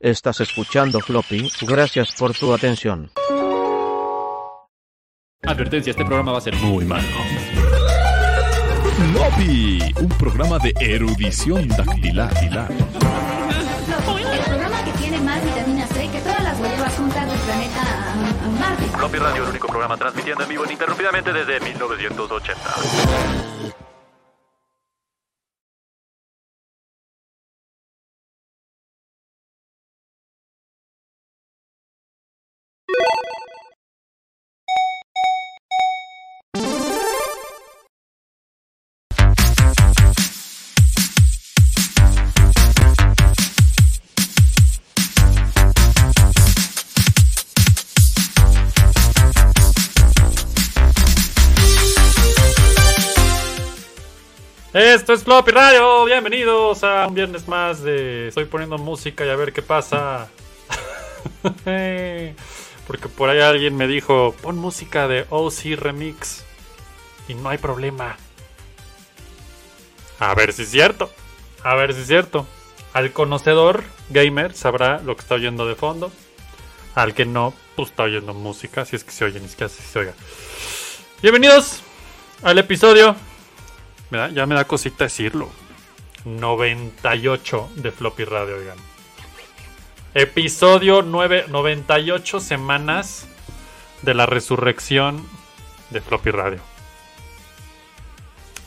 Estás 0.00 0.40
escuchando 0.42 1.00
Floppy, 1.00 1.50
gracias 1.62 2.12
por 2.12 2.34
tu 2.34 2.52
atención. 2.52 3.10
Advertencia, 5.42 5.92
este 5.92 6.04
programa 6.04 6.32
va 6.32 6.38
a 6.38 6.42
ser 6.42 6.54
muy 6.56 6.84
malo. 6.84 7.08
Floppy, 9.12 9.78
un 9.98 10.08
programa 10.18 10.58
de 10.58 10.74
erudición 10.80 11.68
dactilar. 11.68 12.30
El 12.36 12.46
programa 14.44 14.84
que 14.84 14.92
tiene 14.98 15.18
más 15.20 15.42
vitamina 15.42 15.86
C 15.86 16.10
que 16.10 16.20
todas 16.20 16.42
las 16.42 16.60
huevas 16.60 16.94
juntas 16.94 17.26
del 17.26 17.38
planeta 17.38 18.14
Marte. 18.60 18.84
Floppy 18.98 19.16
Radio, 19.18 19.44
el 19.44 19.48
único 19.48 19.66
programa 19.66 19.96
transmitiendo 19.96 20.42
en 20.42 20.48
vivo 20.50 20.66
ininterrumpidamente 20.66 21.32
desde 21.32 21.58
1980. 21.60 23.55
Floppy 55.42 55.52
bienvenidos 56.06 56.82
a 56.82 57.06
un 57.06 57.14
viernes 57.14 57.46
más 57.46 57.82
de 57.82 58.28
Estoy 58.28 58.46
poniendo 58.46 58.78
música 58.78 59.26
y 59.26 59.28
a 59.28 59.36
ver 59.36 59.52
qué 59.52 59.60
pasa. 59.60 60.30
Porque 62.86 63.08
por 63.14 63.28
ahí 63.28 63.40
alguien 63.40 63.76
me 63.76 63.86
dijo, 63.86 64.34
pon 64.40 64.56
música 64.56 65.08
de 65.08 65.26
OC 65.28 65.76
Remix 65.76 66.42
y 67.28 67.34
no 67.34 67.50
hay 67.50 67.58
problema. 67.58 68.16
A 70.20 70.34
ver 70.34 70.54
si 70.54 70.62
es 70.62 70.70
cierto, 70.70 71.10
a 71.62 71.74
ver 71.74 71.92
si 71.92 72.00
es 72.00 72.06
cierto. 72.06 72.46
Al 72.94 73.12
conocedor 73.12 73.84
gamer 74.08 74.54
sabrá 74.54 75.00
lo 75.00 75.16
que 75.16 75.20
está 75.20 75.34
oyendo 75.34 75.66
de 75.66 75.74
fondo. 75.74 76.10
Al 76.94 77.12
que 77.12 77.26
no, 77.26 77.52
pues 77.74 77.90
está 77.90 78.04
oyendo 78.04 78.32
música, 78.32 78.86
si 78.86 78.96
es 78.96 79.04
que 79.04 79.10
se 79.10 79.26
oye, 79.26 79.38
ni 79.38 79.48
siquiera 79.48 79.68
si 79.68 79.82
se 79.82 79.98
oiga. 79.98 80.14
Bienvenidos 81.20 81.82
al 82.42 82.56
episodio 82.58 83.16
ya 84.10 84.46
me 84.46 84.54
da 84.54 84.64
cosita 84.64 85.04
decirlo. 85.04 85.50
98 86.24 87.70
de 87.76 87.92
Floppy 87.92 88.24
Radio, 88.24 88.56
oigan. 88.56 88.78
Episodio 90.14 91.02
9, 91.02 91.46
98 91.48 92.40
semanas 92.40 93.26
de 94.02 94.14
la 94.14 94.26
resurrección 94.26 95.26
de 95.90 96.00
Floppy 96.00 96.30
Radio. 96.30 96.60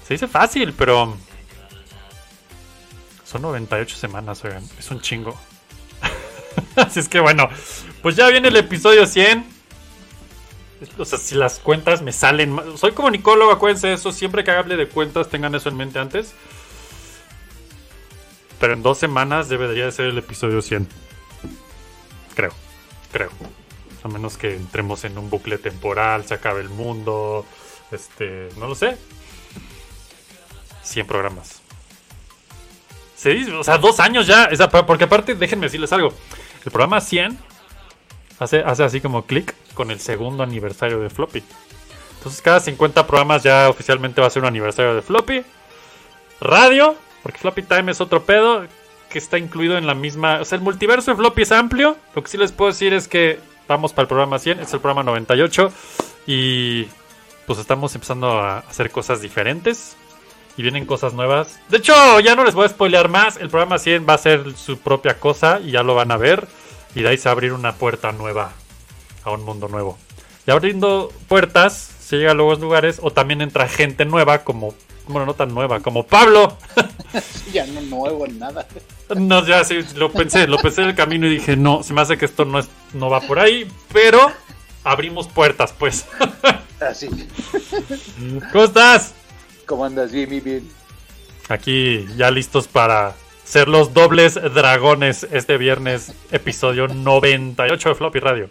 Se 0.07 0.13
dice 0.13 0.27
fácil, 0.27 0.73
pero 0.73 1.17
son 3.25 3.41
98 3.41 3.95
semanas, 3.95 4.43
oigan. 4.45 4.63
Es 4.77 4.89
un 4.89 5.01
chingo. 5.01 5.37
Así 6.75 6.99
es 6.99 7.09
que 7.09 7.19
bueno, 7.19 7.49
pues 8.01 8.15
ya 8.15 8.27
viene 8.29 8.47
el 8.47 8.55
episodio 8.55 9.05
100. 9.05 9.58
O 10.97 11.05
sea, 11.05 11.19
si 11.19 11.35
las 11.35 11.59
cuentas 11.59 12.01
me 12.01 12.11
salen. 12.11 12.59
Soy 12.77 12.91
como 12.91 13.09
Nicólogo, 13.09 13.51
acuérdense 13.51 13.87
de 13.87 13.93
eso. 13.93 14.11
Siempre 14.11 14.43
que 14.43 14.51
hable 14.51 14.77
de 14.77 14.87
cuentas, 14.87 15.29
tengan 15.29 15.55
eso 15.55 15.69
en 15.69 15.77
mente 15.77 15.99
antes. 15.99 16.33
Pero 18.59 18.73
en 18.73 18.83
dos 18.83 18.97
semanas 18.97 19.47
debería 19.49 19.85
de 19.85 19.91
ser 19.91 20.05
el 20.07 20.17
episodio 20.17 20.61
100. 20.61 20.87
Creo, 22.35 22.51
creo. 23.11 23.29
A 24.03 24.07
menos 24.07 24.37
que 24.37 24.55
entremos 24.55 25.03
en 25.03 25.17
un 25.17 25.29
bucle 25.29 25.57
temporal, 25.57 26.25
se 26.25 26.33
acabe 26.33 26.61
el 26.61 26.69
mundo. 26.69 27.45
Este, 27.91 28.49
no 28.57 28.67
lo 28.67 28.75
sé. 28.75 28.97
100 30.83 31.07
programas. 31.07 31.61
Se 33.15 33.31
dice, 33.31 33.51
o 33.53 33.63
sea, 33.63 33.77
dos 33.77 33.99
años 33.99 34.27
ya. 34.27 34.49
Porque 34.85 35.03
aparte, 35.05 35.35
déjenme 35.35 35.67
decirles 35.67 35.91
algo. 35.91 36.13
El 36.65 36.71
programa 36.71 37.01
100 37.01 37.37
hace, 38.39 38.59
hace 38.59 38.83
así 38.83 39.01
como 39.01 39.25
clic 39.25 39.53
con 39.73 39.91
el 39.91 39.99
segundo 39.99 40.43
aniversario 40.43 40.99
de 40.99 41.09
Floppy. 41.09 41.43
Entonces 42.17 42.41
cada 42.41 42.59
50 42.59 43.07
programas 43.07 43.43
ya 43.43 43.69
oficialmente 43.69 44.19
va 44.19 44.27
a 44.27 44.29
ser 44.29 44.41
un 44.41 44.47
aniversario 44.47 44.95
de 44.95 45.01
Floppy. 45.01 45.43
Radio, 46.41 46.95
porque 47.23 47.37
Floppy 47.37 47.63
Time 47.63 47.91
es 47.91 48.01
otro 48.01 48.23
pedo 48.23 48.65
que 49.09 49.19
está 49.19 49.37
incluido 49.37 49.77
en 49.77 49.87
la 49.87 49.95
misma... 49.95 50.39
O 50.39 50.45
sea, 50.45 50.57
el 50.57 50.63
multiverso 50.63 51.11
de 51.11 51.17
Floppy 51.17 51.41
es 51.41 51.51
amplio. 51.51 51.97
Lo 52.15 52.23
que 52.23 52.29
sí 52.29 52.37
les 52.37 52.51
puedo 52.51 52.71
decir 52.71 52.93
es 52.93 53.07
que 53.07 53.39
vamos 53.67 53.93
para 53.93 54.03
el 54.03 54.07
programa 54.07 54.39
100, 54.39 54.59
es 54.59 54.73
el 54.73 54.79
programa 54.79 55.03
98. 55.03 55.71
Y 56.27 56.87
pues 57.47 57.59
estamos 57.59 57.93
empezando 57.95 58.39
a 58.39 58.59
hacer 58.59 58.91
cosas 58.91 59.21
diferentes. 59.21 59.95
Y 60.57 60.61
vienen 60.61 60.85
cosas 60.85 61.13
nuevas. 61.13 61.59
De 61.69 61.77
hecho, 61.77 62.19
ya 62.19 62.35
no 62.35 62.43
les 62.43 62.53
voy 62.53 62.65
a 62.65 62.69
spoilear 62.69 63.07
más. 63.07 63.37
El 63.37 63.49
programa 63.49 63.79
100 63.79 64.05
va 64.07 64.15
a 64.15 64.17
ser 64.17 64.55
su 64.57 64.77
propia 64.77 65.19
cosa 65.19 65.61
y 65.63 65.71
ya 65.71 65.83
lo 65.83 65.95
van 65.95 66.11
a 66.11 66.17
ver. 66.17 66.47
Y 66.95 67.03
va 67.03 67.11
a 67.11 67.29
abrir 67.31 67.53
una 67.53 67.75
puerta 67.75 68.11
nueva 68.11 68.53
a 69.23 69.31
un 69.31 69.43
mundo 69.43 69.67
nuevo. 69.67 69.97
Y 70.47 70.51
abriendo 70.51 71.11
puertas, 71.27 71.73
se 71.99 72.17
llega 72.17 72.31
a 72.31 72.33
nuevos 72.35 72.59
lugares 72.59 72.99
o 73.01 73.11
también 73.11 73.41
entra 73.41 73.67
gente 73.67 74.05
nueva 74.05 74.43
como, 74.43 74.73
bueno, 75.07 75.25
no 75.25 75.35
tan 75.35 75.53
nueva, 75.53 75.79
como 75.81 76.05
Pablo. 76.05 76.57
Ya 77.51 77.65
no 77.65 77.81
nuevo 77.81 78.27
en 78.27 78.37
nada. 78.37 78.67
No, 79.17 79.43
ya 79.43 79.63
sí, 79.63 79.79
lo 79.95 80.11
pensé, 80.11 80.45
lo 80.45 80.59
pensé 80.59 80.83
en 80.83 80.89
el 80.89 80.95
camino 80.95 81.25
y 81.25 81.31
dije, 81.31 81.57
no, 81.57 81.81
se 81.81 81.95
me 81.95 82.01
hace 82.01 82.19
que 82.19 82.25
esto 82.25 82.45
no, 82.45 82.59
es, 82.59 82.69
no 82.93 83.09
va 83.09 83.21
por 83.21 83.39
ahí, 83.39 83.67
pero 83.91 84.31
abrimos 84.83 85.27
puertas, 85.27 85.73
pues. 85.77 86.05
Así. 86.79 87.09
¿Cómo 88.51 88.63
estás? 88.63 89.15
¿Cómo 89.65 89.85
andas? 89.85 90.11
Bien, 90.11 90.29
bien, 90.29 90.43
bien. 90.43 90.71
Aquí 91.47 92.05
ya 92.15 92.29
listos 92.29 92.67
para 92.67 93.15
ser 93.49 93.67
los 93.67 93.95
dobles 93.95 94.35
dragones 94.35 95.27
este 95.31 95.57
viernes, 95.57 96.13
episodio 96.31 96.87
98 96.87 97.89
de 97.89 97.95
Floppy 97.95 98.19
Radio. 98.19 98.49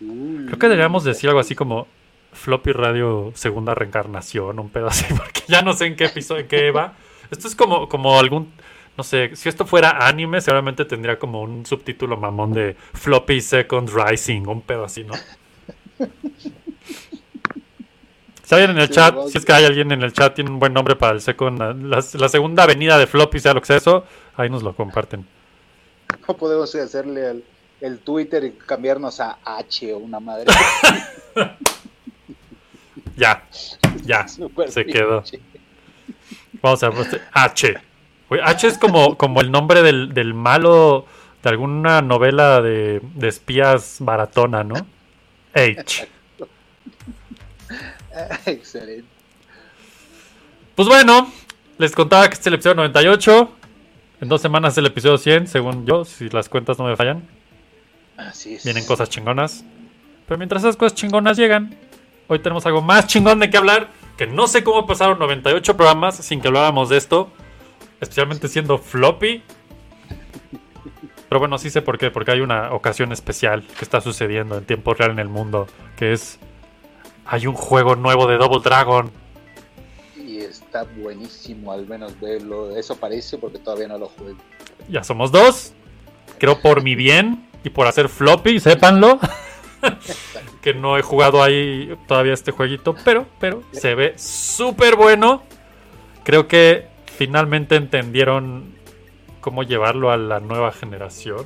Creo 0.00 0.58
que 0.58 0.68
deberíamos 0.68 1.02
decir 1.02 1.30
algo 1.30 1.40
así 1.40 1.54
como 1.54 1.86
Floppy 2.34 2.72
Radio 2.72 3.32
segunda 3.34 3.74
reencarnación, 3.74 4.58
un 4.58 4.68
pedo 4.68 4.88
así, 4.88 5.06
porque 5.16 5.40
ya 5.48 5.62
no 5.62 5.72
sé 5.72 5.86
en 5.86 5.96
qué 5.96 6.04
episodio, 6.04 6.42
en 6.42 6.48
qué 6.48 6.70
va. 6.70 6.92
Esto 7.30 7.48
es 7.48 7.56
como, 7.56 7.88
como 7.88 8.20
algún, 8.20 8.52
no 8.98 9.02
sé, 9.02 9.34
si 9.34 9.48
esto 9.48 9.64
fuera 9.64 10.06
anime, 10.06 10.42
seguramente 10.42 10.84
tendría 10.84 11.18
como 11.18 11.40
un 11.40 11.64
subtítulo 11.64 12.18
mamón 12.18 12.52
de 12.52 12.76
Floppy 12.92 13.40
Second 13.40 13.88
Rising, 13.88 14.42
un 14.46 14.60
pedo 14.60 14.84
así, 14.84 15.04
¿no? 15.04 15.14
Si 18.52 18.56
alguien 18.56 18.76
en 18.76 18.82
el 18.82 18.88
Sí, 18.88 18.92
chat, 18.92 19.16
si 19.28 19.38
es 19.38 19.46
que 19.46 19.52
hay 19.54 19.64
alguien 19.64 19.92
en 19.92 20.02
el 20.02 20.12
chat, 20.12 20.34
tiene 20.34 20.50
un 20.50 20.58
buen 20.58 20.74
nombre 20.74 20.94
para 20.94 21.14
el 21.14 21.22
second, 21.22 21.58
la, 21.58 22.04
la 22.12 22.28
segunda 22.28 22.64
avenida 22.64 22.98
de 22.98 23.06
Floppy, 23.06 23.40
sea 23.40 23.54
lo 23.54 23.60
que 23.60 23.66
sea 23.66 23.76
eso, 23.78 24.04
ahí 24.36 24.50
nos 24.50 24.62
lo 24.62 24.76
comparten. 24.76 25.26
¿Cómo 26.26 26.38
podemos 26.38 26.74
hacerle 26.74 27.30
el, 27.30 27.44
el 27.80 27.98
Twitter 28.00 28.44
y 28.44 28.52
cambiarnos 28.52 29.20
a 29.20 29.38
H 29.44 29.94
o 29.94 29.98
una 29.98 30.20
madre? 30.20 30.54
Ya, 33.16 33.46
ya, 34.04 34.26
se 34.68 34.86
quedó. 34.86 35.22
Vamos 36.62 36.82
a 36.82 36.90
ver, 36.90 37.22
H. 37.32 37.74
H 38.42 38.66
es 38.66 38.78
como, 38.78 39.16
como 39.18 39.40
el 39.40 39.50
nombre 39.50 39.82
del, 39.82 40.14
del 40.14 40.34
malo 40.34 41.06
de 41.42 41.50
alguna 41.50 42.02
novela 42.02 42.62
de, 42.62 43.00
de 43.02 43.28
espías 43.28 43.96
baratona, 44.00 44.64
¿no? 44.64 44.86
H. 45.54 46.08
Excelente. 48.46 49.08
Pues 50.74 50.88
bueno, 50.88 51.30
les 51.78 51.92
contaba 51.92 52.28
que 52.28 52.34
este 52.34 52.42
es 52.42 52.46
el 52.48 52.54
episodio 52.54 52.76
98. 52.76 53.50
En 54.20 54.28
dos 54.28 54.40
semanas 54.40 54.74
es 54.74 54.78
el 54.78 54.86
episodio 54.86 55.18
100, 55.18 55.48
según 55.48 55.84
yo, 55.84 56.04
si 56.04 56.28
las 56.28 56.48
cuentas 56.48 56.78
no 56.78 56.84
me 56.84 56.96
fallan. 56.96 57.28
Así 58.16 58.54
es. 58.54 58.64
Vienen 58.64 58.86
cosas 58.86 59.08
chingonas. 59.10 59.64
Pero 60.26 60.38
mientras 60.38 60.62
esas 60.62 60.76
cosas 60.76 60.94
chingonas 60.94 61.36
llegan, 61.36 61.76
hoy 62.28 62.38
tenemos 62.38 62.64
algo 62.66 62.80
más 62.82 63.06
chingón 63.06 63.40
de 63.40 63.50
qué 63.50 63.56
hablar. 63.56 63.88
Que 64.16 64.26
no 64.26 64.46
sé 64.46 64.62
cómo 64.62 64.86
pasaron 64.86 65.18
98 65.18 65.76
programas 65.76 66.16
sin 66.16 66.40
que 66.40 66.48
habláramos 66.48 66.88
de 66.88 66.98
esto. 66.98 67.32
Especialmente 68.00 68.48
siendo 68.48 68.78
floppy. 68.78 69.42
Pero 71.28 71.38
bueno, 71.38 71.58
sí 71.58 71.70
sé 71.70 71.82
por 71.82 71.98
qué. 71.98 72.10
Porque 72.10 72.30
hay 72.30 72.40
una 72.40 72.72
ocasión 72.72 73.12
especial 73.12 73.66
que 73.78 73.84
está 73.84 74.00
sucediendo 74.00 74.56
en 74.56 74.64
tiempo 74.64 74.94
real 74.94 75.10
en 75.10 75.18
el 75.18 75.28
mundo. 75.28 75.66
Que 75.96 76.12
es... 76.12 76.38
Hay 77.26 77.46
un 77.46 77.54
juego 77.54 77.96
nuevo 77.96 78.26
de 78.26 78.36
Double 78.36 78.60
Dragon. 78.62 79.10
Y 80.16 80.38
está 80.38 80.84
buenísimo, 80.96 81.72
al 81.72 81.86
menos 81.86 82.18
verlo. 82.20 82.76
Eso 82.76 82.96
parece 82.96 83.38
porque 83.38 83.58
todavía 83.58 83.88
no 83.88 83.98
lo 83.98 84.08
juego. 84.08 84.38
Ya 84.88 85.04
somos 85.04 85.32
dos. 85.32 85.72
Creo 86.38 86.60
por 86.60 86.82
mi 86.82 86.94
bien 86.94 87.46
y 87.64 87.70
por 87.70 87.86
hacer 87.86 88.08
floppy, 88.08 88.60
sépanlo. 88.60 89.18
que 90.62 90.74
no 90.74 90.96
he 90.96 91.02
jugado 91.02 91.42
ahí 91.42 91.96
todavía 92.06 92.34
este 92.34 92.52
jueguito, 92.52 92.94
pero, 93.04 93.26
pero 93.38 93.62
se 93.72 93.94
ve 93.94 94.14
súper 94.16 94.96
bueno. 94.96 95.42
Creo 96.24 96.46
que 96.46 96.86
finalmente 97.16 97.76
entendieron 97.76 98.74
cómo 99.40 99.64
llevarlo 99.64 100.10
a 100.10 100.16
la 100.16 100.40
nueva 100.40 100.72
generación. 100.72 101.44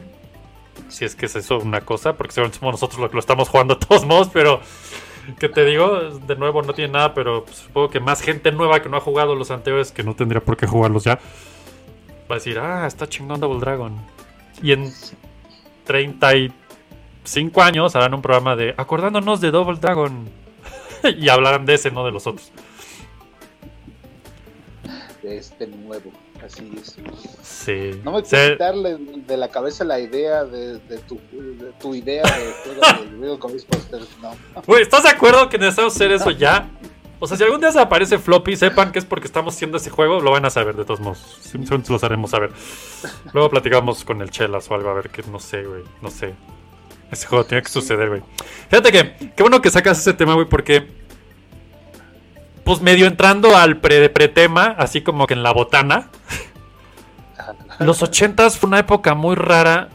Si 0.88 1.04
es 1.04 1.16
que 1.16 1.26
es 1.26 1.36
eso 1.36 1.58
una 1.58 1.80
cosa, 1.80 2.16
porque 2.16 2.34
somos 2.34 2.60
nosotros 2.60 3.00
los 3.00 3.10
que 3.10 3.14
lo 3.14 3.20
estamos 3.20 3.48
jugando 3.48 3.74
de 3.74 3.86
todos 3.86 4.04
modos, 4.04 4.30
pero. 4.32 4.60
Que 5.38 5.48
te 5.48 5.64
digo, 5.64 6.10
de 6.10 6.36
nuevo 6.36 6.62
no 6.62 6.72
tiene 6.72 6.92
nada, 6.92 7.14
pero 7.14 7.44
supongo 7.50 7.90
que 7.90 8.00
más 8.00 8.20
gente 8.20 8.52
nueva 8.52 8.80
que 8.80 8.88
no 8.88 8.96
ha 8.96 9.00
jugado 9.00 9.34
los 9.34 9.50
anteriores, 9.50 9.90
que 9.90 10.02
no 10.02 10.14
tendría 10.14 10.40
por 10.40 10.56
qué 10.56 10.66
jugarlos 10.66 11.04
ya, 11.04 11.18
va 12.30 12.36
a 12.36 12.38
decir, 12.38 12.58
ah, 12.58 12.86
está 12.86 13.08
chingón 13.08 13.40
Double 13.40 13.60
Dragon. 13.60 13.96
Y 14.62 14.72
en 14.72 14.92
35 15.84 17.62
años 17.62 17.96
harán 17.96 18.14
un 18.14 18.22
programa 18.22 18.56
de 18.56 18.74
acordándonos 18.76 19.40
de 19.40 19.50
Double 19.50 19.78
Dragon. 19.80 20.28
y 21.18 21.28
hablarán 21.28 21.66
de 21.66 21.74
ese, 21.74 21.90
no 21.90 22.04
de 22.04 22.12
los 22.12 22.26
otros. 22.26 22.50
De 25.22 25.38
este 25.38 25.66
nuevo. 25.66 26.12
Así 26.46 26.72
es. 26.80 26.96
Sí. 27.42 28.00
No 28.04 28.12
me 28.12 28.22
quitarle 28.22 28.96
de 28.98 29.36
la 29.36 29.48
cabeza 29.48 29.84
la 29.84 29.98
idea 29.98 30.44
de, 30.44 30.78
de 30.78 30.98
tu, 30.98 31.20
de 31.32 31.72
tu 31.80 31.94
idea 31.94 32.22
de 32.22 32.54
juego 32.62 33.36
de 33.36 33.36
Ghostbusters. 33.40 34.08
No. 34.22 34.34
Güey, 34.66 34.82
¿estás 34.82 35.02
de 35.02 35.10
acuerdo 35.10 35.48
que 35.48 35.58
necesitamos 35.58 35.94
hacer 35.94 36.12
eso 36.12 36.30
ya? 36.30 36.68
O 37.18 37.26
sea, 37.26 37.36
si 37.36 37.44
algún 37.44 37.60
día 37.60 37.72
se 37.72 37.80
aparece 37.80 38.18
floppy, 38.18 38.56
sepan 38.56 38.92
que 38.92 38.98
es 38.98 39.04
porque 39.06 39.26
estamos 39.26 39.54
haciendo 39.54 39.78
ese 39.78 39.88
juego, 39.88 40.20
lo 40.20 40.30
van 40.30 40.44
a 40.44 40.50
saber 40.50 40.76
de 40.76 40.84
todos 40.84 41.00
modos. 41.00 41.38
Simplemente 41.40 41.90
los 41.90 42.04
haremos 42.04 42.30
saber. 42.30 42.50
Luego 43.32 43.48
platicamos 43.48 44.04
con 44.04 44.20
el 44.20 44.30
Chelas 44.30 44.70
o 44.70 44.74
algo, 44.74 44.90
a 44.90 44.94
ver 44.94 45.08
que 45.08 45.22
no 45.22 45.40
sé, 45.40 45.62
güey. 45.64 45.82
No 46.02 46.10
sé. 46.10 46.34
Ese 47.10 47.26
juego 47.26 47.44
tiene 47.44 47.62
que 47.62 47.70
suceder, 47.70 48.08
güey. 48.08 48.22
Fíjate 48.68 48.92
que, 48.92 49.32
qué 49.34 49.42
bueno 49.42 49.62
que 49.62 49.70
sacas 49.70 49.98
ese 49.98 50.12
tema, 50.12 50.34
güey, 50.34 50.46
porque. 50.48 51.05
Pues 52.66 52.80
medio 52.80 53.06
entrando 53.06 53.56
al 53.56 53.76
pre 53.76 54.08
pretema, 54.08 54.74
así 54.76 55.00
como 55.00 55.28
que 55.28 55.34
en 55.34 55.44
la 55.44 55.52
botana. 55.52 56.08
Los 57.78 58.02
80s 58.02 58.58
fue 58.58 58.66
una 58.66 58.80
época 58.80 59.14
muy 59.14 59.36
rara 59.36 59.88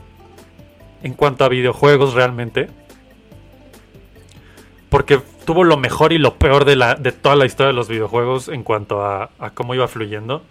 en 1.04 1.14
cuanto 1.14 1.44
a 1.44 1.50
videojuegos 1.50 2.14
realmente. 2.14 2.70
Porque 4.88 5.20
tuvo 5.44 5.66
lo 5.66 5.76
mejor 5.76 6.14
y 6.14 6.18
lo 6.18 6.36
peor 6.36 6.64
de, 6.64 6.78
la, 6.78 6.96
de 6.96 7.12
toda 7.12 7.36
la 7.36 7.46
historia 7.46 7.68
de 7.68 7.74
los 7.74 7.90
videojuegos 7.90 8.48
en 8.48 8.64
cuanto 8.64 9.04
a, 9.04 9.32
a 9.38 9.50
cómo 9.50 9.76
iba 9.76 9.90
fluyendo. 9.90 10.42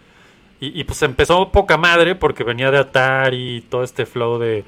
Y, 0.61 0.79
y, 0.79 0.85
pues 0.85 1.01
empezó 1.01 1.51
poca 1.51 1.79
madre 1.79 2.17
porque 2.17 2.45
venía 2.45 2.71
de 2.71 2.81
Atari 2.81 3.57
y 3.57 3.61
todo 3.63 3.83
este 3.83 4.05
flow 4.05 4.39
de 4.39 4.63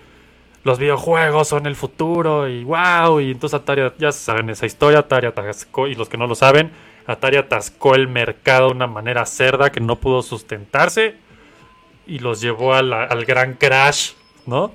los 0.65 0.79
videojuegos 0.79 1.49
son 1.49 1.67
el 1.67 1.77
futuro 1.77 2.49
y 2.49 2.65
wow. 2.65 3.21
Y 3.21 3.31
entonces 3.31 3.61
Atari, 3.61 3.83
ya 3.99 4.11
saben 4.11 4.49
esa 4.49 4.65
historia, 4.65 5.01
Atari 5.01 5.27
atascó, 5.27 5.87
y 5.87 5.95
los 5.95 6.09
que 6.09 6.17
no 6.17 6.27
lo 6.27 6.35
saben, 6.35 6.71
Atari 7.07 7.37
atascó 7.37 7.95
el 7.95 8.09
mercado 8.09 8.69
de 8.69 8.75
una 8.75 8.87
manera 8.87 9.27
cerda 9.27 9.71
que 9.71 9.81
no 9.81 9.97
pudo 9.97 10.23
sustentarse 10.23 11.17
y 12.07 12.19
los 12.19 12.41
llevó 12.41 12.75
a 12.75 12.79
al 12.79 13.25
gran 13.25 13.55
crash, 13.55 14.13
¿no? 14.47 14.73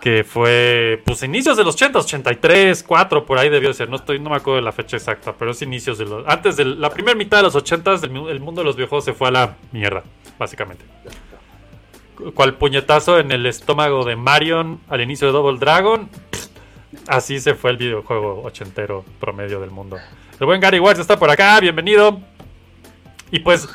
Que 0.00 0.22
fue, 0.22 1.02
pues, 1.04 1.22
inicios 1.24 1.56
de 1.56 1.64
los 1.64 1.74
80, 1.74 1.98
83, 1.98 2.84
4, 2.84 3.26
por 3.26 3.36
ahí 3.36 3.48
debió 3.48 3.72
ser. 3.74 3.88
No 3.88 3.96
estoy, 3.96 4.20
no 4.20 4.30
me 4.30 4.36
acuerdo 4.36 4.56
de 4.56 4.62
la 4.62 4.70
fecha 4.72 4.96
exacta, 4.96 5.34
pero 5.36 5.50
es 5.50 5.60
inicios 5.62 5.98
de 5.98 6.04
los. 6.04 6.26
Antes 6.26 6.56
de 6.56 6.64
la 6.64 6.90
primera 6.90 7.16
mitad 7.16 7.38
de 7.38 7.44
los 7.44 7.56
80, 7.56 7.94
el, 7.94 8.16
el 8.28 8.40
mundo 8.40 8.60
de 8.60 8.64
los 8.64 8.76
videojuegos 8.76 9.04
se 9.04 9.12
fue 9.12 9.28
a 9.28 9.32
la 9.32 9.56
mierda, 9.72 10.04
básicamente. 10.38 10.84
Cual 12.34 12.54
puñetazo 12.54 13.18
en 13.18 13.32
el 13.32 13.46
estómago 13.46 14.04
de 14.04 14.16
Marion 14.16 14.80
al 14.88 15.00
inicio 15.00 15.26
de 15.28 15.32
Double 15.32 15.58
Dragon. 15.58 16.08
Así 17.06 17.38
se 17.40 17.54
fue 17.54 17.70
el 17.70 17.76
videojuego 17.76 18.42
ochentero 18.42 19.04
promedio 19.20 19.60
del 19.60 19.70
mundo. 19.70 19.98
El 20.40 20.46
buen 20.46 20.60
Gary 20.60 20.78
Watts 20.78 21.00
está 21.00 21.18
por 21.18 21.30
acá, 21.30 21.60
bienvenido. 21.60 22.20
Y 23.30 23.40
pues. 23.40 23.68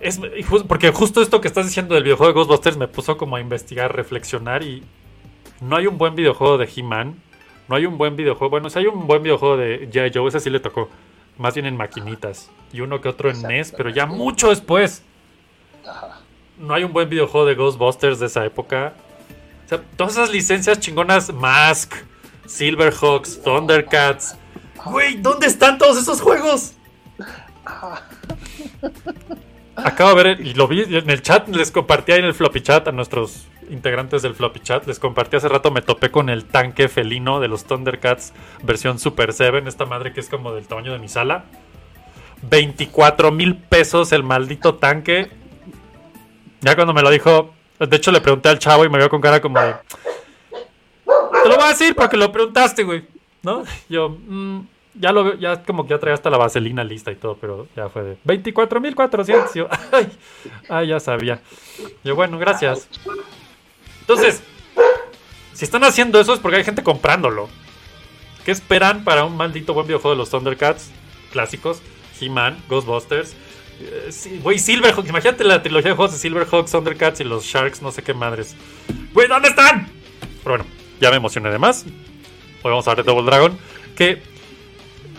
Es, 0.00 0.20
porque 0.68 0.90
justo 0.90 1.22
esto 1.22 1.40
que 1.40 1.48
estás 1.48 1.66
diciendo 1.66 1.94
del 1.94 2.04
videojuego 2.04 2.30
de 2.32 2.34
Ghostbusters 2.34 2.76
me 2.76 2.88
puso 2.88 3.16
como 3.16 3.36
a 3.36 3.40
investigar, 3.40 3.94
reflexionar 3.94 4.62
y 4.62 4.82
no 5.62 5.76
hay 5.76 5.86
un 5.86 5.96
buen 5.96 6.14
videojuego 6.14 6.58
de 6.58 6.68
He-Man, 6.74 7.14
no 7.68 7.76
hay 7.76 7.86
un 7.86 7.96
buen 7.96 8.14
videojuego, 8.14 8.50
bueno, 8.50 8.68
si 8.68 8.80
hay 8.80 8.86
un 8.86 9.06
buen 9.06 9.22
videojuego 9.22 9.56
de 9.56 9.88
G.I. 9.90 10.10
Joe, 10.12 10.28
ese 10.28 10.40
sí 10.40 10.50
le 10.50 10.60
tocó, 10.60 10.90
más 11.38 11.54
bien 11.54 11.64
en 11.64 11.76
maquinitas 11.78 12.50
y 12.70 12.80
uno 12.80 13.00
que 13.00 13.08
otro 13.08 13.30
en 13.30 13.40
NES, 13.40 13.72
pero 13.74 13.88
ya 13.88 14.04
mucho 14.04 14.50
después. 14.50 15.02
No 16.58 16.74
hay 16.74 16.84
un 16.84 16.92
buen 16.92 17.08
videojuego 17.08 17.46
de 17.46 17.54
Ghostbusters 17.54 18.18
de 18.18 18.26
esa 18.26 18.44
época. 18.44 18.94
O 19.64 19.68
sea, 19.68 19.82
todas 19.96 20.14
esas 20.14 20.30
licencias 20.30 20.78
chingonas, 20.80 21.32
Mask, 21.32 21.94
Silverhawks, 22.46 23.42
Thundercats. 23.42 24.36
Güey, 24.84 25.16
¿dónde 25.16 25.46
están 25.46 25.78
todos 25.78 25.96
esos 25.98 26.20
juegos? 26.20 26.74
Acabo 29.76 30.14
de 30.14 30.22
ver, 30.22 30.40
y 30.40 30.54
lo 30.54 30.68
vi 30.68 30.82
en 30.82 31.10
el 31.10 31.22
chat, 31.22 31.48
les 31.48 31.70
compartí 31.70 32.12
ahí 32.12 32.20
en 32.20 32.26
el 32.26 32.34
floppy 32.34 32.60
chat 32.60 32.86
a 32.86 32.92
nuestros 32.92 33.46
integrantes 33.70 34.22
del 34.22 34.34
floppy 34.34 34.60
chat. 34.60 34.86
Les 34.86 34.98
compartí 34.98 35.36
hace 35.36 35.48
rato, 35.48 35.70
me 35.70 35.82
topé 35.82 36.10
con 36.10 36.28
el 36.28 36.44
tanque 36.44 36.88
felino 36.88 37.40
de 37.40 37.48
los 37.48 37.64
Thundercats, 37.64 38.32
versión 38.62 38.98
Super 38.98 39.32
7, 39.32 39.62
esta 39.66 39.86
madre 39.86 40.12
que 40.12 40.20
es 40.20 40.28
como 40.28 40.52
del 40.52 40.66
tamaño 40.66 40.92
de 40.92 40.98
mi 40.98 41.08
sala. 41.08 41.44
24 42.42 43.32
mil 43.32 43.56
pesos 43.56 44.12
el 44.12 44.22
maldito 44.22 44.76
tanque. 44.76 45.30
Ya 46.60 46.76
cuando 46.76 46.94
me 46.94 47.02
lo 47.02 47.10
dijo, 47.10 47.52
de 47.78 47.96
hecho 47.96 48.12
le 48.12 48.20
pregunté 48.20 48.48
al 48.48 48.58
chavo 48.58 48.84
y 48.84 48.88
me 48.88 48.98
vio 48.98 49.08
con 49.08 49.20
cara 49.20 49.40
como 49.40 49.60
de... 49.60 49.74
Te 51.42 51.48
lo 51.48 51.56
voy 51.56 51.64
a 51.64 51.68
decir 51.68 51.94
porque 51.94 52.16
lo 52.16 52.30
preguntaste, 52.32 52.84
güey. 52.84 53.04
¿No? 53.42 53.64
Yo, 53.88 54.08
mm, 54.08 54.60
ya 54.94 55.12
lo 55.12 55.24
veo, 55.24 55.34
ya 55.34 55.62
como 55.62 55.84
que 55.84 55.90
ya 55.90 55.98
traía 55.98 56.14
hasta 56.14 56.30
la 56.30 56.38
vaselina 56.38 56.84
lista 56.84 57.10
y 57.10 57.16
todo, 57.16 57.36
pero 57.40 57.66
ya 57.76 57.88
fue 57.88 58.02
de 58.02 58.18
24.400. 58.24 59.54
Yo, 59.54 59.68
ay, 59.92 60.08
ay, 60.68 60.88
ya 60.88 61.00
sabía. 61.00 61.40
Yo, 62.02 62.14
bueno, 62.14 62.38
gracias. 62.38 62.88
Entonces, 64.00 64.42
si 65.52 65.64
están 65.64 65.84
haciendo 65.84 66.20
eso 66.20 66.32
es 66.32 66.40
porque 66.40 66.58
hay 66.58 66.64
gente 66.64 66.82
comprándolo. 66.82 67.48
¿Qué 68.44 68.50
esperan 68.50 69.04
para 69.04 69.24
un 69.24 69.36
maldito 69.36 69.72
buen 69.72 69.86
videojuego 69.86 70.14
de 70.14 70.18
los 70.18 70.30
Thundercats 70.30 70.90
clásicos? 71.32 71.82
He-Man, 72.20 72.62
Ghostbusters. 72.68 73.34
Sí, 74.10 74.40
Güey, 74.42 74.58
Silverhawks. 74.58 75.08
Imagínate 75.08 75.44
la 75.44 75.62
trilogía 75.62 75.90
de 75.90 75.96
juegos 75.96 76.12
de 76.12 76.18
Silverhawks, 76.18 76.70
Thundercats 76.70 77.20
y 77.20 77.24
los 77.24 77.44
Sharks, 77.44 77.82
no 77.82 77.90
sé 77.92 78.02
qué 78.02 78.14
madres. 78.14 78.54
Güey, 79.12 79.28
¿dónde 79.28 79.48
están? 79.48 79.88
Pero 80.42 80.56
bueno, 80.56 80.66
ya 81.00 81.10
me 81.10 81.16
emocioné 81.16 81.50
de 81.50 81.58
más. 81.58 81.84
Hoy 82.62 82.70
vamos 82.70 82.86
a 82.86 82.90
hablar 82.92 83.04
de 83.04 83.10
Double 83.12 83.26
Dragon. 83.26 83.58
Que 83.96 84.22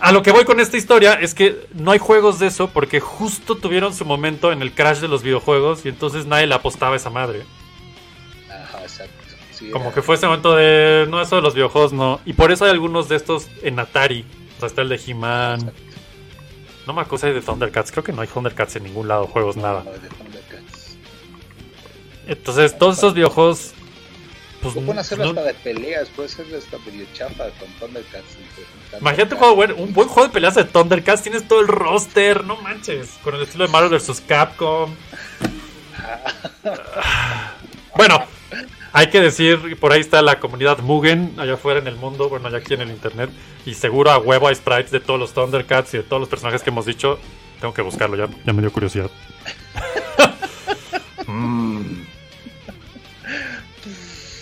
a 0.02 0.12
lo 0.12 0.22
que 0.24 0.32
voy 0.32 0.44
con 0.46 0.60
esta 0.60 0.78
historia 0.78 1.14
es 1.14 1.34
que 1.34 1.68
no 1.74 1.92
hay 1.92 2.00
juegos 2.00 2.40
de 2.40 2.48
eso 2.48 2.69
porque 2.69 3.00
justo 3.00 3.56
tuvieron 3.56 3.94
su 3.94 4.04
momento 4.06 4.52
en 4.52 4.62
el 4.62 4.72
crash 4.74 5.00
de 5.00 5.07
los 5.07 5.24
videojuegos 5.24 5.86
y 5.86 5.90
entonces 5.90 6.26
nadie 6.26 6.48
le 6.48 6.56
apostaba 6.56 6.94
a 6.94 6.98
esa 6.98 7.10
madre. 7.10 7.44
Ajá, 8.50 8.81
exacto. 8.84 9.14
Sí, 9.54 9.69
Como 9.72 9.86
era- 9.86 9.94
que 9.95 10.02
fue 10.02 10.16
ese 10.16 10.26
momento 10.26 10.54
de 10.56 11.07
no, 11.10 11.22
eso 11.22 11.38
de 11.38 11.42
los 11.42 11.54
videojuegos 11.54 11.94
no. 11.94 12.19
Y 12.26 12.34
por 12.34 12.52
eso 12.52 12.66
hay 12.66 12.72
algunos 12.72 13.07
de 13.07 13.16
estos 13.16 13.48
en 13.64 13.80
Atari. 13.80 14.26
O 14.57 14.60
sea, 14.60 14.68
está 14.68 14.81
el 14.81 14.90
de 14.90 15.00
He-Man. 15.06 15.72
No 16.87 16.94
me 16.94 17.01
acuso 17.01 17.25
de 17.27 17.42
Thundercats. 17.42 17.92
Creo 17.92 18.04
que 18.04 18.11
no 18.13 18.21
hay 18.21 18.27
Thundercats 18.27 18.75
en 18.75 18.83
ningún 18.83 19.07
lado, 19.07 19.27
juegos, 19.27 19.57
nada. 19.57 19.83
No, 19.83 19.92
de 19.92 20.07
Thundercats. 20.09 20.97
Entonces, 22.27 22.77
todos 22.77 22.97
esos 22.97 23.13
videojuegos. 23.13 23.71
Pues, 24.61 24.73
pueden 24.73 24.97
hacer 24.97 25.19
no- 25.19 25.25
hasta 25.25 25.44
de 25.44 25.54
peleas, 25.54 26.09
puede 26.09 26.27
ser 26.30 26.47
hasta 26.56 26.77
medio 26.80 27.06
chafa 27.13 27.45
con 27.59 27.69
Thundercats. 27.80 28.25
Imagínate 28.99 29.33
un, 29.35 29.39
juego 29.39 29.56
bueno, 29.56 29.75
un 29.77 29.94
buen 29.94 30.07
juego 30.07 30.27
de 30.27 30.33
peleas 30.33 30.56
de 30.56 30.63
Thundercats. 30.63 31.21
Tienes 31.21 31.47
todo 31.47 31.61
el 31.61 31.68
roster, 31.68 32.44
no 32.44 32.56
manches. 32.57 33.09
Con 33.23 33.35
el 33.35 33.44
estilo 33.44 33.65
de 33.65 33.71
Mario 33.71 33.89
vs. 33.89 34.21
Capcom. 34.27 34.94
Bueno, 37.95 38.21
hay 38.97 39.07
que 39.09 39.19
decir, 39.19 39.78
por 39.78 39.92
ahí 39.92 39.99
está 39.99 40.21
la 40.21 40.40
comunidad 40.40 40.80
Mugen, 40.80 41.33
allá 41.37 41.56
afuera 41.56 41.80
en 41.81 41.87
el 41.87 41.95
mundo, 41.97 42.30
bueno, 42.30 42.47
allá 42.47 42.59
aquí 42.59 42.73
en 42.75 42.81
el 42.81 42.90
internet. 42.90 43.30
Y 43.66 43.73
seguro 43.73 44.09
a 44.11 44.18
huevo 44.18 44.47
hay 44.47 44.56
sprites 44.56 44.90
de 44.92 45.02
todos 45.02 45.19
los 45.19 45.33
Thundercats 45.33 45.94
y 45.94 45.97
de 45.97 46.04
todos 46.04 46.21
los 46.21 46.30
personajes 46.30 46.64
que 46.64 46.69
hemos 46.69 46.85
dicho. 46.85 47.19
Tengo 47.59 47.73
que 47.73 47.81
buscarlo, 47.81 48.16
ya, 48.16 48.30
ya 48.45 48.54
me 48.54 48.61
dio 48.61 48.71
curiosidad. 48.71 49.09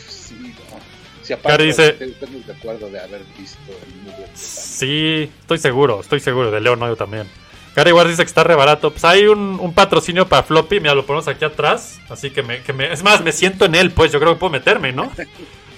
Sí, 0.07 0.35
no. 0.39 0.79
Si 1.23 1.35
Cari 1.35 1.65
dice- 1.67 1.93
de 1.93 2.53
acuerdo 2.53 2.89
de 2.89 2.99
haber 2.99 3.23
visto 3.37 3.59
el 3.71 4.01
movie. 4.03 4.27
Sí, 4.33 5.31
estoy 5.41 5.57
seguro, 5.57 6.01
estoy 6.01 6.19
seguro. 6.19 6.51
De 6.51 6.59
León 6.61 6.79
yo 6.81 6.95
también. 6.95 7.27
Gary 7.75 7.91
Ward 7.91 8.07
dice 8.07 8.23
que 8.23 8.27
está 8.27 8.43
re 8.43 8.55
barato. 8.55 8.91
Pues 8.91 9.03
hay 9.03 9.25
un, 9.25 9.59
un 9.59 9.73
patrocinio 9.73 10.27
para 10.27 10.43
Floppy. 10.43 10.79
Mira, 10.79 10.93
lo 10.93 11.05
ponemos 11.05 11.27
aquí 11.27 11.43
atrás. 11.43 11.99
Así 12.09 12.29
que 12.31 12.43
me, 12.43 12.61
que 12.61 12.73
me. 12.73 12.91
Es 12.91 13.03
más, 13.03 13.21
me 13.23 13.31
siento 13.31 13.65
en 13.65 13.75
él, 13.75 13.91
pues 13.91 14.11
yo 14.11 14.19
creo 14.19 14.33
que 14.33 14.39
puedo 14.39 14.51
meterme, 14.51 14.91
¿no? 14.91 15.11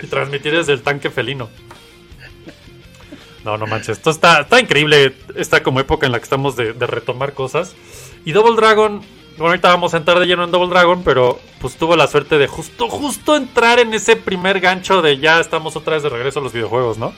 Y 0.03 0.07
transmitir 0.07 0.53
desde 0.53 0.73
el 0.73 0.81
tanque 0.81 1.09
felino. 1.09 1.49
No, 3.45 3.57
no 3.57 3.65
manches. 3.65 3.97
Esto 3.97 4.09
está, 4.09 4.41
está 4.41 4.59
increíble. 4.59 5.15
Esta 5.35 5.63
como 5.63 5.79
época 5.79 6.05
en 6.05 6.11
la 6.11 6.19
que 6.19 6.25
estamos 6.25 6.57
de, 6.57 6.73
de 6.73 6.85
retomar 6.85 7.33
cosas. 7.33 7.75
Y 8.25 8.33
Double 8.33 8.57
Dragon. 8.57 9.01
Bueno, 9.37 9.47
ahorita 9.47 9.69
vamos 9.69 9.93
a 9.93 9.97
entrar 9.97 10.19
de 10.19 10.25
lleno 10.25 10.43
en 10.43 10.51
Double 10.51 10.69
Dragon, 10.69 11.01
pero 11.03 11.39
pues 11.59 11.75
tuvo 11.75 11.95
la 11.95 12.07
suerte 12.07 12.37
de 12.37 12.47
justo, 12.47 12.87
justo 12.87 13.35
entrar 13.35 13.79
en 13.79 13.93
ese 13.93 14.15
primer 14.15 14.61
gancho 14.61 15.01
de 15.01 15.17
ya 15.17 15.39
estamos 15.41 15.75
otra 15.75 15.95
vez 15.95 16.03
de 16.03 16.09
regreso 16.09 16.39
a 16.39 16.43
los 16.43 16.53
videojuegos, 16.53 16.97
¿no? 16.97 17.13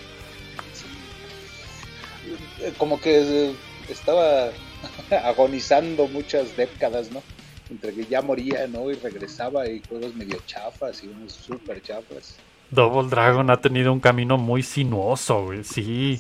Como 2.77 2.99
que 2.99 3.53
estaba 3.87 4.49
agonizando 5.23 6.07
muchas 6.07 6.55
décadas, 6.55 7.11
¿no? 7.11 7.23
Entre 7.69 7.93
que 7.93 8.05
ya 8.05 8.21
moría, 8.21 8.67
¿no? 8.67 8.89
Y 8.89 8.95
regresaba 8.95 9.67
y 9.67 9.81
juegos 9.87 10.15
medio 10.15 10.39
chafas 10.45 11.03
y 11.03 11.07
unos 11.07 11.33
super 11.33 11.81
chafas. 11.81 12.37
Double 12.71 13.09
Dragon 13.09 13.49
ha 13.49 13.61
tenido 13.61 13.93
un 13.93 13.99
camino 13.99 14.37
muy 14.37 14.63
sinuoso, 14.63 15.43
güey. 15.45 15.63
Sí. 15.63 16.19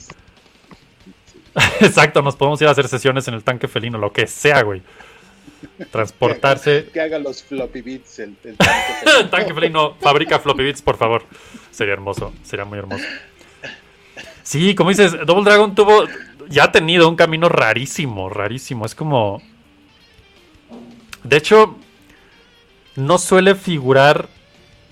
Exacto, 1.81 2.21
nos 2.21 2.35
podemos 2.35 2.61
ir 2.61 2.67
a 2.67 2.71
hacer 2.71 2.87
sesiones 2.87 3.27
en 3.27 3.33
el 3.33 3.43
tanque 3.43 3.67
felino, 3.67 3.97
lo 3.97 4.11
que 4.11 4.27
sea, 4.27 4.61
güey. 4.63 4.81
Transportarse. 5.91 6.89
Que 6.93 7.01
haga 7.01 7.19
los 7.19 7.43
floppy 7.43 7.81
bits 7.81 8.19
el, 8.19 8.35
el 8.43 8.57
El 9.19 9.29
tanque 9.29 9.53
felino 9.53 9.95
fabrica 9.95 10.39
floppy 10.39 10.63
bits, 10.63 10.81
por 10.81 10.97
favor. 10.97 11.23
Sería 11.71 11.93
hermoso, 11.93 12.33
sería 12.43 12.65
muy 12.65 12.79
hermoso. 12.79 13.03
Sí, 14.43 14.75
como 14.75 14.91
dices, 14.91 15.13
Double 15.25 15.43
Dragon 15.43 15.75
tuvo. 15.75 16.05
Ya 16.49 16.65
ha 16.65 16.71
tenido 16.71 17.09
un 17.09 17.15
camino 17.15 17.49
rarísimo, 17.49 18.29
rarísimo. 18.29 18.85
Es 18.85 18.95
como. 18.95 19.41
De 21.23 21.37
hecho, 21.37 21.75
no 22.95 23.17
suele 23.17 23.55
figurar. 23.55 24.29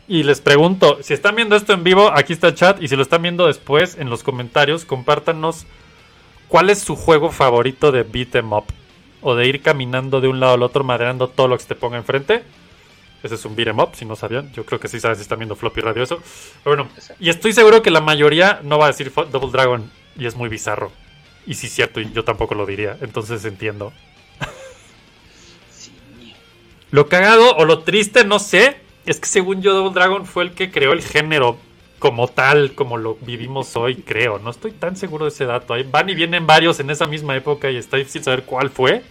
Y 0.07 0.21
les 0.24 0.39
pregunto, 0.39 1.00
si 1.01 1.15
están 1.15 1.35
viendo 1.35 1.55
esto 1.55 1.74
en 1.74 1.83
vivo, 1.83 2.12
aquí 2.13 2.33
está 2.33 2.50
el 2.50 2.55
chat. 2.55 2.81
Y 2.81 2.88
si 2.88 2.95
lo 2.95 3.01
están 3.01 3.24
viendo 3.24 3.47
después, 3.47 3.97
en 3.97 4.09
los 4.09 4.21
comentarios, 4.21 4.85
compártanos 4.85 5.65
cuál 6.47 6.69
es 6.69 6.79
su 6.79 6.95
juego 6.95 7.31
favorito 7.31 7.91
de 7.91 8.03
beat 8.03 8.35
'em 8.35 8.53
up. 8.53 8.65
O 9.21 9.33
de 9.33 9.47
ir 9.47 9.62
caminando 9.63 10.21
de 10.21 10.27
un 10.27 10.39
lado 10.39 10.53
al 10.53 10.62
otro, 10.63 10.83
madreando 10.83 11.27
todo 11.27 11.47
lo 11.47 11.57
que 11.57 11.63
se 11.63 11.69
te 11.69 11.75
ponga 11.75 11.97
enfrente. 11.97 12.43
Ese 13.24 13.35
es 13.35 13.45
un 13.45 13.55
beat 13.55 13.69
'em 13.69 13.79
up, 13.79 13.95
si 13.95 14.05
no 14.05 14.15
sabían. 14.15 14.51
Yo 14.53 14.65
creo 14.65 14.79
que 14.79 14.88
sí 14.88 15.00
saben 15.00 15.15
si 15.15 15.24
están 15.24 15.39
viendo 15.39 15.55
Floppy 15.55 15.81
Radio 15.81 16.03
eso. 16.03 16.21
Pero 16.63 16.75
bueno, 16.75 16.91
y 17.19 17.29
estoy 17.29 17.53
seguro 17.53 17.81
que 17.81 17.89
la 17.89 18.01
mayoría 18.01 18.59
no 18.62 18.77
va 18.77 18.85
a 18.85 18.89
decir 18.89 19.12
Double 19.12 19.51
Dragon. 19.51 19.89
Y 20.17 20.27
es 20.27 20.35
muy 20.35 20.50
bizarro. 20.50 20.91
Y 21.47 21.53
sí, 21.53 21.67
es 21.67 21.73
cierto, 21.73 21.99
yo 21.99 22.23
tampoco 22.23 22.55
lo 22.55 22.65
diría. 22.65 22.97
Entonces 23.01 23.45
entiendo. 23.45 23.93
Lo 26.91 27.07
cagado 27.07 27.55
o 27.57 27.65
lo 27.65 27.79
triste, 27.79 28.23
no 28.23 28.39
sé, 28.39 28.77
es 29.05 29.19
que 29.19 29.27
según 29.27 29.61
yo 29.61 29.73
Double 29.73 29.93
Dragon 29.93 30.25
fue 30.25 30.43
el 30.43 30.53
que 30.53 30.71
creó 30.71 30.93
el 30.93 31.01
género 31.01 31.57
como 31.99 32.27
tal, 32.27 32.73
como 32.73 32.97
lo 32.97 33.15
vivimos 33.21 33.75
hoy, 33.75 33.95
creo. 33.95 34.39
No 34.39 34.49
estoy 34.49 34.71
tan 34.71 34.95
seguro 34.95 35.25
de 35.25 35.31
ese 35.31 35.45
dato. 35.45 35.75
Van 35.91 36.09
y 36.09 36.15
vienen 36.15 36.47
varios 36.47 36.79
en 36.79 36.89
esa 36.89 37.05
misma 37.05 37.35
época 37.35 37.69
y 37.69 37.77
está 37.77 37.97
difícil 37.97 38.23
saber 38.23 38.43
cuál 38.43 38.69
fue. 38.69 39.03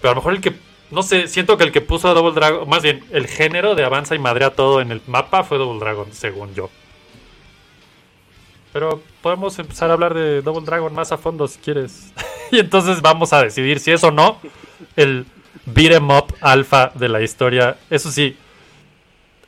Pero 0.00 0.10
a 0.10 0.14
lo 0.14 0.20
mejor 0.20 0.34
el 0.34 0.40
que, 0.40 0.52
no 0.90 1.02
sé, 1.02 1.26
siento 1.26 1.56
que 1.56 1.64
el 1.64 1.72
que 1.72 1.80
puso 1.80 2.08
a 2.08 2.14
Double 2.14 2.32
Dragon, 2.32 2.68
más 2.68 2.82
bien 2.82 3.04
el 3.10 3.26
género 3.26 3.74
de 3.74 3.84
avanza 3.84 4.14
y 4.14 4.18
madrea 4.18 4.50
todo 4.50 4.80
en 4.80 4.92
el 4.92 5.00
mapa 5.06 5.42
fue 5.44 5.58
Double 5.58 5.80
Dragon, 5.80 6.08
según 6.12 6.54
yo. 6.54 6.70
Pero 8.72 9.02
podemos 9.22 9.58
empezar 9.58 9.90
a 9.90 9.94
hablar 9.94 10.14
de 10.14 10.42
Double 10.42 10.64
Dragon 10.64 10.92
más 10.94 11.12
a 11.12 11.18
fondo 11.18 11.48
si 11.48 11.58
quieres. 11.58 12.12
y 12.50 12.58
entonces 12.58 13.00
vamos 13.00 13.32
a 13.32 13.42
decidir 13.42 13.80
si 13.80 13.90
es 13.90 14.04
o 14.04 14.10
no 14.10 14.38
el 14.96 15.26
beat 15.66 15.92
'em 15.92 16.10
up 16.10 16.34
alfa 16.40 16.92
de 16.94 17.08
la 17.08 17.22
historia. 17.22 17.78
Eso 17.90 18.10
sí, 18.10 18.36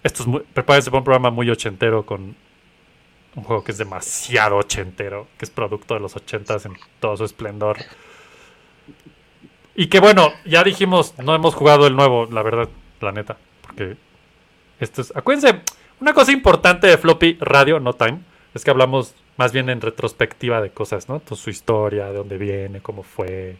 esto 0.02 0.22
es 0.22 0.26
muy, 0.26 0.40
prepárense 0.40 0.90
para 0.90 0.98
un 0.98 1.04
programa 1.04 1.30
muy 1.30 1.50
ochentero 1.50 2.04
con 2.04 2.34
un 3.34 3.44
juego 3.44 3.62
que 3.62 3.72
es 3.72 3.78
demasiado 3.78 4.56
ochentero, 4.56 5.28
que 5.38 5.44
es 5.44 5.50
producto 5.50 5.94
de 5.94 6.00
los 6.00 6.16
ochentas 6.16 6.66
en 6.66 6.76
todo 6.98 7.16
su 7.16 7.24
esplendor. 7.24 7.78
Y 9.74 9.86
que 9.86 10.00
bueno, 10.00 10.32
ya 10.44 10.64
dijimos, 10.64 11.14
no 11.18 11.34
hemos 11.34 11.54
jugado 11.54 11.86
el 11.86 11.94
nuevo, 11.94 12.26
la 12.26 12.42
verdad, 12.42 12.68
la 13.00 13.12
neta, 13.12 13.38
porque 13.62 13.96
esto 14.80 15.00
es... 15.00 15.12
Acuérdense, 15.14 15.60
una 16.00 16.12
cosa 16.12 16.32
importante 16.32 16.86
de 16.86 16.98
Floppy 16.98 17.38
Radio, 17.40 17.78
no 17.78 17.92
Time, 17.92 18.20
es 18.54 18.64
que 18.64 18.70
hablamos 18.70 19.14
más 19.36 19.52
bien 19.52 19.70
en 19.70 19.80
retrospectiva 19.80 20.60
de 20.60 20.70
cosas, 20.70 21.08
¿no? 21.08 21.20
Toda 21.20 21.40
su 21.40 21.50
historia, 21.50 22.06
de 22.06 22.14
dónde 22.14 22.38
viene, 22.38 22.80
cómo 22.80 23.02
fue. 23.02 23.56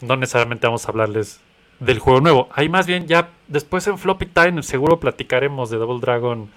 No 0.00 0.16
necesariamente 0.16 0.66
vamos 0.66 0.86
a 0.86 0.88
hablarles 0.90 1.40
del 1.80 1.98
juego 1.98 2.20
nuevo. 2.20 2.48
Ahí 2.52 2.68
más 2.68 2.86
bien 2.86 3.06
ya 3.06 3.30
después 3.48 3.86
en 3.86 3.98
Floppy 3.98 4.26
Time 4.26 4.62
seguro 4.62 5.00
platicaremos 5.00 5.70
de 5.70 5.78
Double 5.78 6.00
Dragon 6.00 6.50